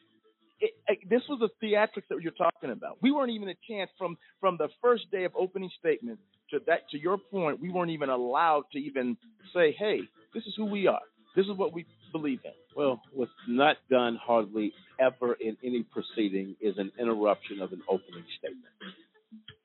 it, 0.63 0.71
it, 0.87 1.09
this 1.09 1.21
was 1.27 1.39
the 1.41 1.49
theatrics 1.65 2.07
that 2.09 2.21
you're 2.21 2.31
talking 2.31 2.71
about. 2.71 2.97
We 3.01 3.11
weren't 3.11 3.31
even 3.31 3.49
a 3.49 3.55
chance 3.69 3.91
from 3.97 4.17
from 4.39 4.55
the 4.57 4.69
first 4.81 5.11
day 5.11 5.25
of 5.25 5.33
opening 5.35 5.69
statement 5.77 6.19
to 6.51 6.59
that 6.67 6.89
to 6.91 6.97
your 6.97 7.17
point. 7.17 7.59
We 7.59 7.69
weren't 7.69 7.91
even 7.91 8.09
allowed 8.09 8.63
to 8.71 8.79
even 8.79 9.17
say, 9.53 9.75
"Hey, 9.77 9.99
this 10.33 10.43
is 10.45 10.53
who 10.55 10.65
we 10.65 10.87
are. 10.87 11.01
This 11.35 11.45
is 11.47 11.57
what 11.57 11.73
we 11.73 11.85
believe 12.13 12.39
in." 12.45 12.51
Well, 12.75 13.01
what's 13.11 13.31
not 13.47 13.75
done 13.89 14.17
hardly 14.23 14.71
ever 14.99 15.33
in 15.33 15.57
any 15.63 15.83
proceeding 15.83 16.55
is 16.61 16.77
an 16.77 16.91
interruption 16.97 17.61
of 17.61 17.73
an 17.73 17.81
opening 17.89 18.23
statement 18.39 18.73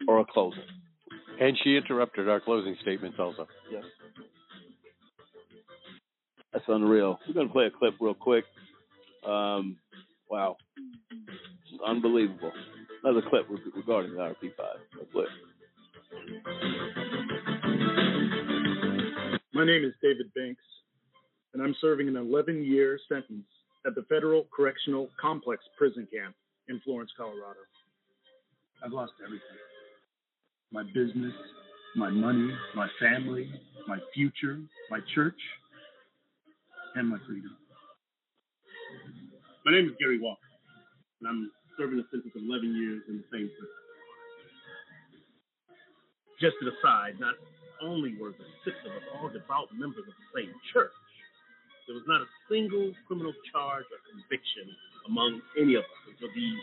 or 0.08 0.18
a 0.18 0.24
closing. 0.24 0.64
And 1.40 1.56
she 1.62 1.76
interrupted 1.76 2.28
our 2.28 2.40
closing 2.40 2.76
statements 2.82 3.18
also. 3.20 3.46
Yes. 3.70 3.84
That's 6.52 6.64
unreal. 6.68 7.18
We're 7.26 7.34
going 7.34 7.46
to 7.46 7.52
play 7.52 7.66
a 7.66 7.70
clip 7.70 7.94
real 8.00 8.14
quick. 8.14 8.44
Um, 9.26 9.76
wow. 10.28 10.56
Mm-hmm. 11.18 11.84
Unbelievable. 11.84 12.52
Another 13.04 13.22
clip 13.28 13.46
regarding 13.74 14.12
the 14.14 14.18
RP5. 14.18 15.02
A 15.02 15.06
clip. 15.12 15.28
My 19.54 19.64
name 19.64 19.84
is 19.84 19.92
David 20.02 20.32
Banks, 20.34 20.62
and 21.54 21.62
I'm 21.62 21.74
serving 21.80 22.08
an 22.08 22.16
11 22.16 22.64
year 22.64 22.98
sentence 23.08 23.46
at 23.86 23.94
the 23.94 24.02
Federal 24.08 24.46
Correctional 24.54 25.08
Complex 25.20 25.62
Prison 25.76 26.06
Camp 26.12 26.34
in 26.68 26.80
Florence, 26.84 27.10
Colorado. 27.16 27.60
I've 28.84 28.92
lost 28.92 29.12
everything 29.24 29.42
my 30.70 30.82
business, 30.94 31.32
my 31.96 32.10
money, 32.10 32.50
my 32.74 32.88
family, 33.00 33.50
my 33.86 33.98
future, 34.14 34.58
my 34.90 35.00
church, 35.14 35.38
and 36.94 37.08
my 37.08 37.16
freedom. 37.26 37.56
My 39.64 39.72
name 39.72 39.86
is 39.86 39.92
Gary 39.98 40.20
Walker, 40.20 40.47
and 41.20 41.26
I'm 41.28 41.50
serving 41.76 41.98
a 41.98 42.06
sentence 42.10 42.34
of 42.34 42.42
11 42.42 42.74
years 42.74 43.02
in 43.10 43.22
the 43.22 43.28
same 43.30 43.50
prison. 43.50 43.78
Just 46.38 46.54
an 46.62 46.70
aside, 46.70 47.18
not 47.18 47.34
only 47.82 48.14
were 48.18 48.30
the 48.30 48.46
six 48.62 48.78
of 48.86 48.94
us 48.94 49.06
all 49.18 49.30
devout 49.30 49.70
members 49.74 50.06
of 50.06 50.14
the 50.14 50.28
same 50.34 50.54
church, 50.70 50.94
there 51.86 51.96
was 51.96 52.06
not 52.06 52.22
a 52.22 52.30
single 52.46 52.92
criminal 53.08 53.34
charge 53.50 53.86
or 53.90 53.98
conviction 54.12 54.68
among 55.08 55.40
any 55.58 55.74
of 55.74 55.82
us 55.82 56.02
until 56.14 56.30
these 56.36 56.60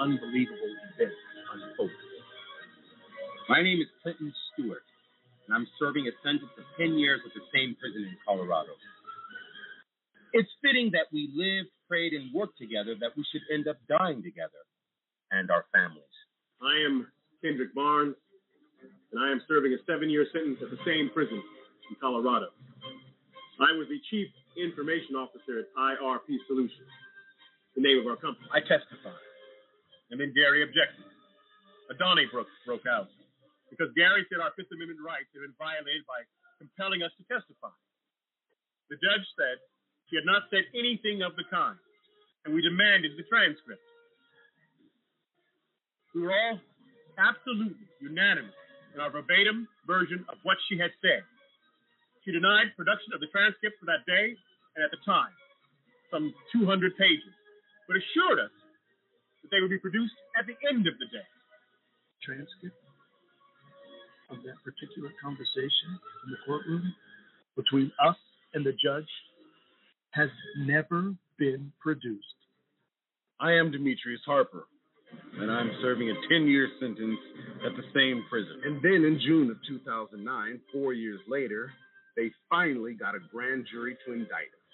unbelievable 0.00 0.72
events 0.96 1.20
unfolded. 1.52 2.06
My 3.46 3.62
name 3.62 3.78
is 3.78 3.86
Clinton 4.02 4.32
Stewart, 4.50 4.82
and 5.46 5.54
I'm 5.54 5.68
serving 5.78 6.08
a 6.10 6.14
sentence 6.26 6.50
of 6.58 6.64
10 6.80 6.98
years 6.98 7.20
at 7.22 7.30
the 7.30 7.44
same 7.54 7.76
prison 7.78 8.10
in 8.10 8.16
Colorado. 8.26 8.74
It's 10.32 10.50
fitting 10.64 10.90
that 10.98 11.06
we 11.12 11.30
live, 11.30 11.70
prayed, 11.88 12.12
and 12.12 12.32
worked 12.34 12.58
together 12.58 12.94
that 13.00 13.16
we 13.16 13.24
should 13.32 13.42
end 13.52 13.68
up 13.68 13.76
dying 13.88 14.22
together 14.22 14.62
and 15.30 15.50
our 15.50 15.64
families. 15.74 16.16
I 16.62 16.74
am 16.86 17.06
Kendrick 17.42 17.74
Barnes, 17.74 18.16
and 19.12 19.18
I 19.18 19.30
am 19.30 19.42
serving 19.48 19.72
a 19.72 19.80
seven 19.86 20.10
year 20.10 20.26
sentence 20.32 20.58
at 20.62 20.70
the 20.70 20.80
same 20.84 21.10
prison 21.10 21.42
in 21.90 21.96
Colorado. 22.00 22.50
I 23.60 23.72
was 23.72 23.88
the 23.88 24.00
Chief 24.10 24.28
Information 24.56 25.16
Officer 25.16 25.64
at 25.64 25.66
IRP 25.72 26.28
Solutions, 26.46 26.92
the 27.74 27.82
name 27.82 27.98
of 28.00 28.06
our 28.06 28.16
company. 28.20 28.44
I 28.52 28.60
testify. 28.60 29.16
And 30.10 30.20
then 30.20 30.32
Gary 30.36 30.62
objected. 30.62 31.04
A 31.88 31.94
Donnybrook 31.94 32.50
broke 32.66 32.84
out 32.86 33.08
because 33.70 33.94
Gary 33.94 34.26
said 34.26 34.42
our 34.42 34.50
Fifth 34.58 34.74
Amendment 34.74 35.00
rights 35.02 35.30
had 35.34 35.46
been 35.46 35.54
violated 35.54 36.02
by 36.06 36.26
compelling 36.58 37.02
us 37.06 37.14
to 37.16 37.24
testify. 37.30 37.72
The 38.90 38.98
judge 38.98 39.26
said 39.38 39.62
she 40.08 40.16
had 40.16 40.26
not 40.26 40.46
said 40.50 40.64
anything 40.74 41.22
of 41.22 41.34
the 41.34 41.44
kind, 41.50 41.78
and 42.44 42.54
we 42.54 42.62
demanded 42.62 43.12
the 43.18 43.26
transcript. 43.26 43.82
We 46.14 46.22
were 46.22 46.32
all 46.32 46.60
absolutely 47.18 47.86
unanimous 48.00 48.54
in 48.94 49.00
our 49.00 49.10
verbatim 49.10 49.68
version 49.86 50.24
of 50.30 50.38
what 50.42 50.56
she 50.68 50.78
had 50.78 50.94
said. 51.02 51.26
She 52.24 52.32
denied 52.32 52.74
production 52.76 53.12
of 53.14 53.20
the 53.20 53.28
transcript 53.28 53.78
for 53.78 53.86
that 53.86 54.06
day 54.06 54.34
and 54.76 54.80
at 54.84 54.90
the 54.90 55.00
time, 55.04 55.32
some 56.10 56.34
200 56.52 56.96
pages, 56.96 57.34
but 57.86 57.96
assured 57.96 58.40
us 58.40 58.54
that 59.42 59.50
they 59.50 59.60
would 59.60 59.70
be 59.70 59.78
produced 59.78 60.16
at 60.38 60.46
the 60.46 60.56
end 60.68 60.86
of 60.86 60.98
the 60.98 61.08
day. 61.10 61.28
Transcript 62.22 62.76
of 64.30 64.42
that 64.42 64.58
particular 64.66 65.10
conversation 65.22 65.90
in 66.26 66.28
the 66.34 66.40
courtroom 66.44 66.94
between 67.54 67.92
us 68.02 68.18
and 68.54 68.66
the 68.66 68.74
judge 68.74 69.08
has 70.16 70.30
never 70.58 71.14
been 71.38 71.72
produced. 71.78 72.24
I 73.38 73.52
am 73.52 73.70
Demetrius 73.70 74.22
Harper, 74.24 74.64
and 75.38 75.50
I'm 75.50 75.70
serving 75.82 76.10
a 76.10 76.14
10 76.30 76.46
year 76.46 76.68
sentence 76.80 77.18
at 77.66 77.76
the 77.76 77.82
same 77.94 78.24
prison. 78.30 78.62
And 78.64 78.82
then 78.82 79.04
in 79.04 79.20
June 79.24 79.50
of 79.50 79.58
2009, 79.68 80.60
four 80.72 80.94
years 80.94 81.20
later, 81.28 81.70
they 82.16 82.30
finally 82.48 82.94
got 82.94 83.14
a 83.14 83.18
grand 83.30 83.66
jury 83.70 83.96
to 84.06 84.12
indict 84.14 84.30
us. 84.30 84.66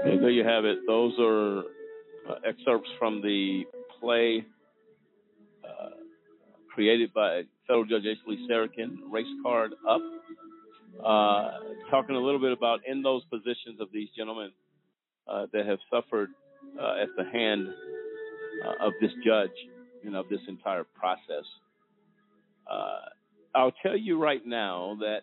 Okay, 0.00 0.18
there 0.18 0.30
you 0.30 0.44
have 0.44 0.64
it. 0.64 0.78
Those 0.86 1.12
are 1.20 1.64
uh, 2.28 2.34
excerpts 2.46 2.88
from 2.98 3.22
the 3.22 3.64
play 4.00 4.44
uh, 5.64 5.90
created 6.72 7.12
by 7.12 7.42
federal 7.66 7.84
judge 7.84 8.02
Ashley 8.02 8.38
Sarakin, 8.50 8.96
Race 9.10 9.26
Card 9.42 9.72
Up, 9.88 10.00
uh, 11.04 11.50
talking 11.90 12.16
a 12.16 12.20
little 12.20 12.40
bit 12.40 12.52
about 12.52 12.80
in 12.86 13.02
those 13.02 13.22
positions 13.24 13.80
of 13.80 13.88
these 13.92 14.08
gentlemen 14.16 14.50
uh, 15.28 15.46
that 15.52 15.66
have 15.66 15.78
suffered 15.90 16.30
uh, 16.80 17.02
at 17.02 17.08
the 17.16 17.24
hand 17.30 17.68
uh, 18.64 18.86
of 18.86 18.92
this 19.00 19.10
judge 19.24 19.50
and 20.04 20.16
of 20.16 20.28
this 20.28 20.40
entire 20.48 20.84
process. 20.84 21.44
I'll 23.54 23.72
tell 23.82 23.96
you 23.96 24.22
right 24.22 24.46
now 24.46 24.98
that 25.00 25.22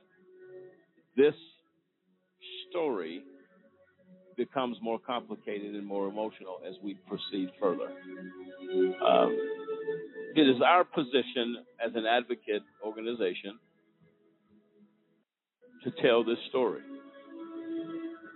this 1.15 1.36
story 2.69 3.23
becomes 4.38 4.78
more 4.82 4.99
complicated 4.99 5.76
and 5.76 5.86
more 5.86 6.07
emotional 6.07 6.60
as 6.68 6.76
we 6.84 6.95
proceed 7.07 7.49
further. 7.60 7.90
Um, 9.03 9.38
it 10.36 10.41
is 10.41 10.62
our 10.66 10.84
position 10.84 11.57
as 11.86 11.91
an 11.95 12.06
advocate 12.06 12.64
organization 12.84 13.60
to 15.84 15.91
tell 16.02 16.24
this 16.24 16.38
story. 16.49 16.82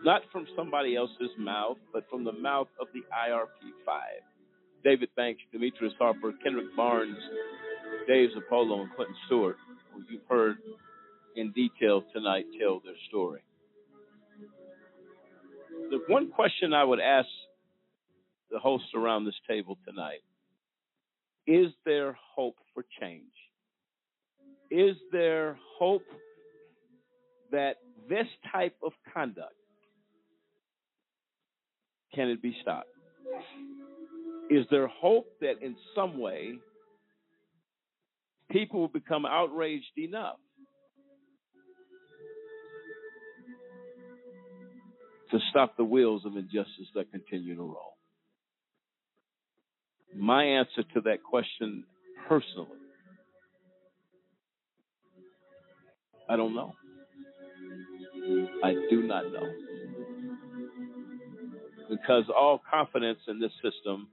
Not 0.03 0.21
from 0.31 0.47
somebody 0.55 0.95
else's 0.95 1.31
mouth, 1.37 1.77
but 1.91 2.05
from 2.09 2.23
the 2.23 2.31
mouth 2.31 2.69
of 2.79 2.87
the 2.93 3.01
IRP 3.01 3.71
5. 3.85 4.01
David 4.83 5.09
Banks, 5.17 5.41
Demetrius 5.51 5.93
Harper, 5.99 6.33
Kendrick 6.41 6.73
Barnes, 6.75 7.17
Dave 8.07 8.29
Zirpolo, 8.29 8.81
and 8.81 8.95
Clinton 8.95 9.15
Stewart, 9.25 9.57
who 9.93 10.01
you've 10.09 10.21
heard 10.29 10.57
in 11.35 11.51
detail 11.51 12.03
tonight, 12.13 12.45
tell 12.57 12.79
their 12.79 12.95
story 13.09 13.41
the 15.89 15.99
one 16.07 16.31
question 16.31 16.73
I 16.73 16.83
would 16.83 16.99
ask 16.99 17.27
the 18.51 18.59
hosts 18.59 18.89
around 18.95 19.25
this 19.25 19.39
table 19.47 19.77
tonight 19.87 20.21
is 21.47 21.71
there 21.83 22.15
hope 22.35 22.57
for 22.73 22.85
change? 23.01 23.23
Is 24.69 24.95
there 25.11 25.57
hope 25.79 26.05
that 27.51 27.77
this 28.07 28.27
type 28.51 28.75
of 28.83 28.91
conduct 29.11 29.55
can 32.13 32.29
it 32.29 32.41
be 32.41 32.55
stopped? 32.61 32.89
Is 34.51 34.65
there 34.69 34.87
hope 34.87 35.27
that 35.41 35.61
in 35.61 35.75
some 35.95 36.19
way 36.19 36.53
people 38.51 38.79
will 38.79 38.87
become 38.87 39.25
outraged 39.25 39.97
enough 39.97 40.37
to 45.31 45.39
stop 45.49 45.77
the 45.77 45.83
wheels 45.83 46.25
of 46.25 46.35
injustice 46.35 46.87
that 46.95 47.11
continue 47.11 47.55
to 47.55 47.61
roll? 47.61 47.97
My 50.15 50.43
answer 50.43 50.83
to 50.95 51.01
that 51.01 51.23
question 51.23 51.83
personally, 52.27 52.77
I 56.27 56.35
don't 56.35 56.55
know. 56.55 56.73
I 58.63 58.73
do 58.89 59.03
not 59.03 59.23
know. 59.31 59.51
Because 61.89 62.25
all 62.35 62.61
confidence 62.71 63.19
in 63.27 63.39
this 63.39 63.51
system, 63.63 64.09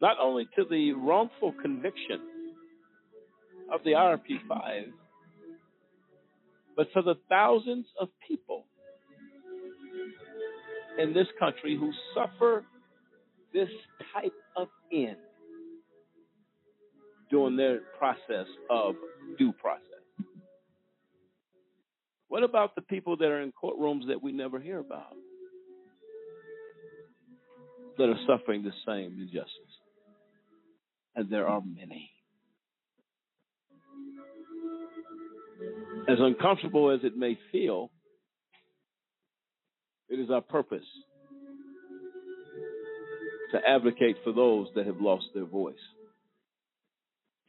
not 0.00 0.16
only 0.20 0.46
to 0.56 0.64
the 0.68 0.92
wrongful 0.92 1.54
conviction 1.60 2.20
of 3.72 3.80
the 3.84 3.92
IRP 3.92 4.46
5, 4.48 4.84
but 6.76 6.88
for 6.92 7.02
the 7.02 7.14
thousands 7.28 7.86
of 8.00 8.08
people 8.26 8.64
in 10.98 11.12
this 11.12 11.26
country 11.38 11.76
who 11.78 11.92
suffer 12.14 12.64
this 13.52 13.68
type 14.12 14.32
of 14.56 14.68
end 14.92 15.16
during 17.30 17.56
their 17.56 17.80
process 17.98 18.46
of 18.70 18.94
due 19.38 19.52
process. 19.52 19.80
What 22.28 22.42
about 22.42 22.74
the 22.74 22.82
people 22.82 23.16
that 23.16 23.26
are 23.26 23.42
in 23.42 23.52
courtrooms 23.52 24.08
that 24.08 24.22
we 24.22 24.32
never 24.32 24.58
hear 24.58 24.78
about 24.78 25.14
that 27.96 28.08
are 28.08 28.18
suffering 28.26 28.64
the 28.64 28.72
same 28.86 29.18
injustice? 29.20 29.50
And 31.14 31.30
there 31.30 31.46
are 31.46 31.60
many. 31.60 32.10
As 36.08 36.18
uncomfortable 36.18 36.90
as 36.90 37.00
it 37.04 37.16
may 37.16 37.38
feel, 37.52 37.90
it 40.08 40.18
is 40.18 40.30
our 40.30 40.40
purpose 40.40 40.84
to 43.52 43.58
advocate 43.68 44.16
for 44.24 44.32
those 44.32 44.68
that 44.74 44.86
have 44.86 45.00
lost 45.00 45.26
their 45.34 45.44
voice, 45.44 45.74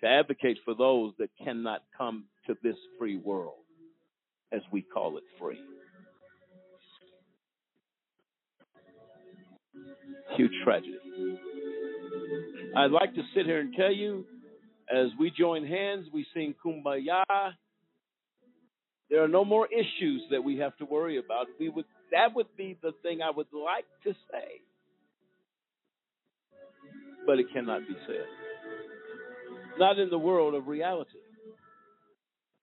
to 0.02 0.08
advocate 0.08 0.58
for 0.64 0.76
those 0.76 1.14
that 1.18 1.30
cannot 1.44 1.82
come 1.98 2.26
to 2.48 2.56
this 2.62 2.76
free 3.00 3.18
world, 3.18 3.56
as 4.52 4.62
we 4.72 4.82
call 4.82 5.18
it 5.18 5.24
free. 5.40 5.60
Huge 10.38 10.52
tragedy. 10.64 11.00
I'd 12.76 12.92
like 12.92 13.16
to 13.16 13.22
sit 13.34 13.46
here 13.46 13.60
and 13.60 13.74
tell 13.74 13.92
you, 13.92 14.26
as 14.94 15.08
we 15.20 15.32
join 15.32 15.66
hands, 15.66 16.08
we 16.14 16.26
sing 16.34 16.54
Kumbaya. 16.64 17.24
There 19.10 19.24
are 19.24 19.28
no 19.28 19.46
more 19.46 19.68
issues 19.72 20.22
that 20.32 20.44
we 20.44 20.58
have 20.58 20.76
to 20.78 20.86
worry 20.86 21.18
about. 21.18 21.48
We 21.60 21.70
would 21.70 21.86
that 22.12 22.36
would 22.36 22.48
be 22.58 22.78
the 22.82 22.92
thing 23.04 23.22
I 23.22 23.32
would 23.32 23.48
like 23.54 23.86
to 24.04 24.14
say. 24.32 24.62
But 27.26 27.40
it 27.40 27.48
cannot 27.54 27.88
be 27.88 27.96
said. 28.08 28.26
Not 29.78 30.00
in 30.00 30.10
the 30.10 30.18
world 30.18 30.54
of 30.54 30.68
reality. 30.68 31.20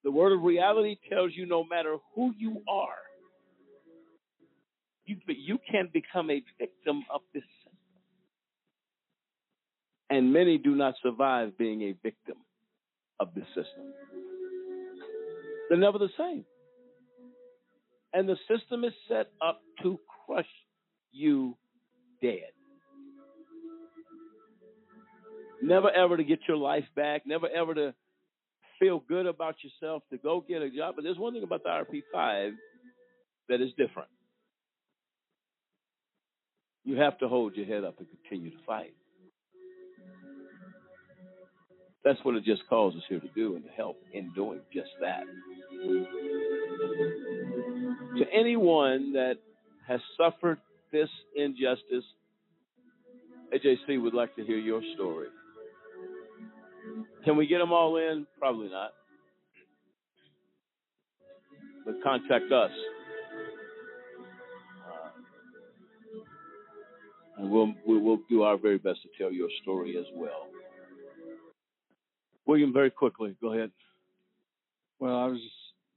The 0.04 0.10
word 0.10 0.32
of 0.32 0.42
reality 0.42 0.96
tells 1.08 1.32
you 1.34 1.46
no 1.46 1.64
matter 1.64 1.96
who 2.14 2.32
you 2.36 2.62
are, 2.68 2.88
you, 5.04 5.16
you 5.26 5.58
can 5.70 5.88
become 5.92 6.30
a 6.30 6.42
victim 6.58 7.04
of 7.12 7.20
this 7.34 7.42
system. 7.42 7.78
And 10.10 10.32
many 10.32 10.58
do 10.58 10.74
not 10.74 10.94
survive 11.02 11.56
being 11.56 11.82
a 11.82 11.94
victim 12.02 12.36
of 13.20 13.28
this 13.34 13.46
system. 13.48 13.92
They're 15.68 15.78
never 15.78 15.98
the 15.98 16.10
same. 16.18 16.44
And 18.14 18.28
the 18.28 18.36
system 18.48 18.84
is 18.84 18.92
set 19.08 19.28
up 19.40 19.60
to 19.82 19.98
crush 20.26 20.46
you 21.12 21.56
dead. 22.20 22.52
Never 25.62 25.90
ever 25.90 26.16
to 26.16 26.24
get 26.24 26.40
your 26.48 26.56
life 26.56 26.84
back, 26.96 27.22
never 27.24 27.48
ever 27.48 27.74
to 27.74 27.94
feel 28.80 29.02
good 29.08 29.26
about 29.26 29.54
yourself 29.62 30.02
to 30.10 30.18
go 30.18 30.44
get 30.46 30.60
a 30.60 30.70
job. 30.70 30.96
But 30.96 31.04
there's 31.04 31.18
one 31.18 31.32
thing 31.34 31.44
about 31.44 31.62
the 31.62 31.68
RP5 31.68 32.52
that 33.48 33.60
is 33.60 33.70
different. 33.78 34.08
You 36.84 36.96
have 36.96 37.16
to 37.18 37.28
hold 37.28 37.54
your 37.54 37.66
head 37.66 37.84
up 37.84 37.94
and 37.98 38.08
continue 38.08 38.50
to 38.50 38.56
fight. 38.66 38.94
That's 42.04 42.18
what 42.24 42.34
it 42.34 42.44
just 42.44 42.62
calls 42.68 42.96
us 42.96 43.02
here 43.08 43.20
to 43.20 43.28
do 43.28 43.54
and 43.54 43.64
to 43.64 43.70
help 43.70 43.96
in 44.12 44.32
doing 44.34 44.60
just 44.72 44.90
that. 45.00 45.22
To 48.18 48.24
anyone 48.32 49.12
that 49.14 49.36
has 49.86 50.00
suffered 50.16 50.58
this 50.92 51.08
injustice, 51.34 52.04
AJC 53.54 54.02
would 54.02 54.14
like 54.14 54.34
to 54.36 54.44
hear 54.44 54.58
your 54.58 54.82
story. 54.94 55.28
Can 57.24 57.36
we 57.36 57.46
get 57.46 57.58
them 57.58 57.72
all 57.72 57.96
in? 57.96 58.26
Probably 58.38 58.68
not. 58.68 58.92
But 61.86 61.94
contact 62.02 62.52
us. 62.52 62.70
Uh, 64.86 65.08
and 67.38 67.50
we'll, 67.50 67.72
we 67.86 67.98
will 67.98 68.18
do 68.28 68.42
our 68.42 68.56
very 68.56 68.78
best 68.78 69.00
to 69.02 69.08
tell 69.18 69.32
your 69.32 69.48
story 69.62 69.96
as 69.96 70.06
well. 70.14 70.46
William, 72.46 72.72
very 72.72 72.90
quickly, 72.90 73.36
go 73.40 73.52
ahead. 73.52 73.70
Well, 74.98 75.16
I 75.16 75.26
was 75.26 75.40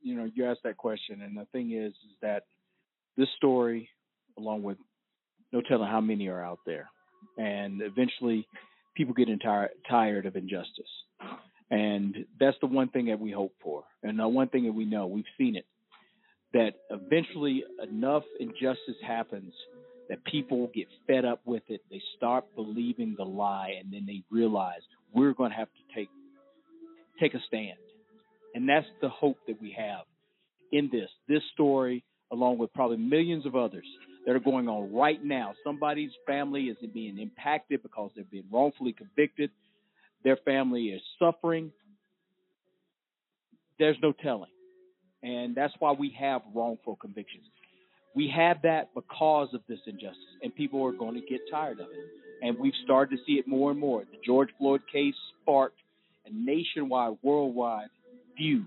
you 0.06 0.15
know, 0.15 0.30
you 0.34 0.45
asked 0.45 0.61
that 0.64 0.77
question, 0.77 1.23
and 1.23 1.36
the 1.36 1.48
thing 1.52 1.72
is, 1.72 1.91
is 1.91 2.15
that 2.22 2.44
this 3.18 3.27
story, 3.38 3.90
along 4.38 4.61
with 4.61 4.77
no 5.52 5.61
telling 5.61 5.90
how 5.90 5.99
many 5.99 6.27
are 6.27 6.44
out 6.44 6.60
there, 6.65 6.90
and 7.38 7.82
eventually 7.82 8.48
people 8.95 9.15
get 9.15 9.30
entire, 9.30 9.72
tired 9.90 10.27
of 10.27 10.36
injustice. 10.36 10.86
And 11.72 12.26
that's 12.40 12.56
the 12.61 12.68
one 12.68 12.90
thing 12.90 13.07
that 13.07 13.19
we 13.19 13.32
hope 13.32 13.53
for. 13.64 13.84
And 14.03 14.19
the 14.19 14.27
one 14.27 14.48
thing 14.49 14.65
that 14.65 14.73
we 14.73 14.86
know, 14.86 15.07
we've 15.07 15.26
seen 15.40 15.56
it, 15.56 15.65
that 16.53 16.73
eventually 16.91 17.64
enough 17.82 18.23
injustice 18.40 19.02
happens 19.06 19.53
that 20.07 20.23
people 20.26 20.69
get 20.76 20.86
fed 21.07 21.26
up 21.26 21.41
with 21.45 21.64
it. 21.68 21.82
They 21.90 22.02
start 22.15 22.45
believing 22.56 23.15
the 23.18 23.26
lie, 23.26 23.73
and 23.80 23.91
then 23.91 24.06
they 24.06 24.22
realize 24.30 24.82
we're 25.11 25.34
going 25.34 25.49
to 25.49 25.57
have 25.57 25.69
to 25.69 25.95
take 25.99 26.10
take 27.19 27.34
a 27.34 27.40
stand. 27.48 27.77
And 28.56 28.68
that's 28.68 28.88
the 29.02 29.10
hope 29.10 29.38
that 29.48 29.61
we 29.61 29.76
have 29.77 30.06
in 30.72 30.90
this. 30.91 31.10
This 31.27 31.41
story, 31.53 32.03
along 32.32 32.57
with 32.57 32.73
probably 32.73 32.98
millions 32.98 33.45
of 33.45 33.56
others 33.56 33.86
that 34.26 34.36
are 34.36 34.40
going 34.40 34.68
on 34.68 34.94
right 34.94 35.23
now. 35.23 35.53
Somebody's 35.64 36.11
family 36.26 36.64
is 36.64 36.77
being 36.94 37.19
impacted 37.19 37.84
because 37.84 38.11
they've 38.15 38.32
been 38.32 38.45
wrongfully 38.52 38.94
convicted. 38.94 39.52
Their 40.23 40.38
family 40.38 40.86
is 40.86 41.02
suffering. 41.19 41.72
There's 43.77 43.98
no 44.02 44.14
telling. 44.14 44.49
And 45.22 45.53
that's 45.53 45.73
why 45.80 45.91
we 45.91 46.15
have 46.19 46.41
wrongful 46.53 46.95
convictions. 46.95 47.45
We 48.15 48.32
have 48.36 48.61
that 48.64 48.94
because 48.95 49.49
of 49.53 49.61
this 49.68 49.80
injustice, 49.86 50.15
and 50.41 50.56
people 50.56 50.84
are 50.86 50.94
going 50.94 51.15
to 51.15 51.27
get 51.30 51.41
tired 51.52 51.80
of 51.82 51.88
it. 51.88 52.10
And 52.41 52.57
we've 52.57 52.73
started 52.86 53.18
to 53.18 53.23
see 53.26 53.34
it 53.34 53.48
more 53.48 53.72
and 53.72 53.80
more. 53.80 54.02
The 54.02 54.18
George 54.26 54.49
Floyd 54.57 54.82
case 54.91 55.15
sparked 55.41 55.77
a 56.26 56.30
nationwide, 56.32 57.18
worldwide 57.22 57.90
view 58.38 58.66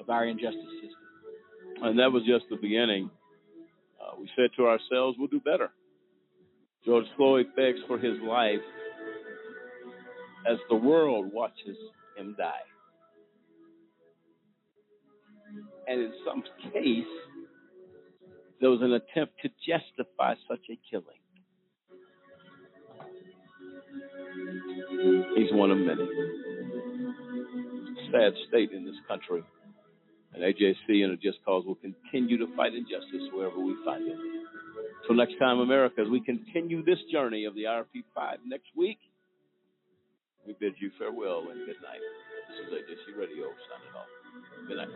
of 0.00 0.10
our 0.10 0.26
injustice 0.26 0.60
system. 0.82 1.82
And 1.82 1.98
that 1.98 2.12
was 2.12 2.22
just 2.24 2.44
the 2.50 2.56
beginning. 2.56 3.10
Uh, 4.00 4.16
we 4.20 4.28
said 4.36 4.50
to 4.56 4.66
ourselves, 4.66 5.16
we'll 5.18 5.28
do 5.28 5.40
better. 5.40 5.70
George 6.84 7.06
Floyd 7.16 7.46
begs 7.56 7.78
for 7.86 7.98
his 7.98 8.18
life 8.22 8.60
as 10.46 10.58
the 10.68 10.76
world 10.76 11.30
watches 11.32 11.76
him 12.16 12.34
die. 12.36 12.52
And 15.86 16.00
in 16.00 16.12
some 16.26 16.42
case, 16.72 17.04
there 18.60 18.70
was 18.70 18.80
an 18.82 18.92
attempt 18.92 19.34
to 19.42 19.48
justify 19.66 20.34
such 20.48 20.60
a 20.70 20.78
killing. 20.90 21.06
He's 25.36 25.52
one 25.52 25.70
of 25.70 25.78
many. 25.78 26.08
Sad 28.14 28.32
state 28.48 28.70
in 28.70 28.84
this 28.84 28.94
country. 29.08 29.42
And 30.34 30.42
AJC 30.42 31.02
and 31.02 31.12
a 31.12 31.16
Just 31.16 31.38
Cause 31.44 31.64
will 31.66 31.74
continue 31.76 32.38
to 32.38 32.46
fight 32.54 32.74
injustice 32.74 33.28
wherever 33.32 33.58
we 33.58 33.74
find 33.84 34.06
it. 34.06 34.16
Till 35.06 35.16
next 35.16 35.36
time, 35.38 35.58
America, 35.58 36.00
as 36.00 36.08
we 36.08 36.20
continue 36.20 36.84
this 36.84 36.98
journey 37.10 37.44
of 37.44 37.54
the 37.54 37.64
RP5 37.64 38.38
next 38.46 38.68
week, 38.76 38.98
we 40.46 40.54
bid 40.60 40.74
you 40.78 40.90
farewell 40.98 41.48
and 41.50 41.66
good 41.66 41.76
night. 41.82 42.00
This 42.48 42.58
is 42.66 42.72
AJC 42.72 43.18
Radio 43.18 43.50
signing 43.66 43.94
off. 43.96 44.06
Good 44.68 44.76
night. 44.76 44.88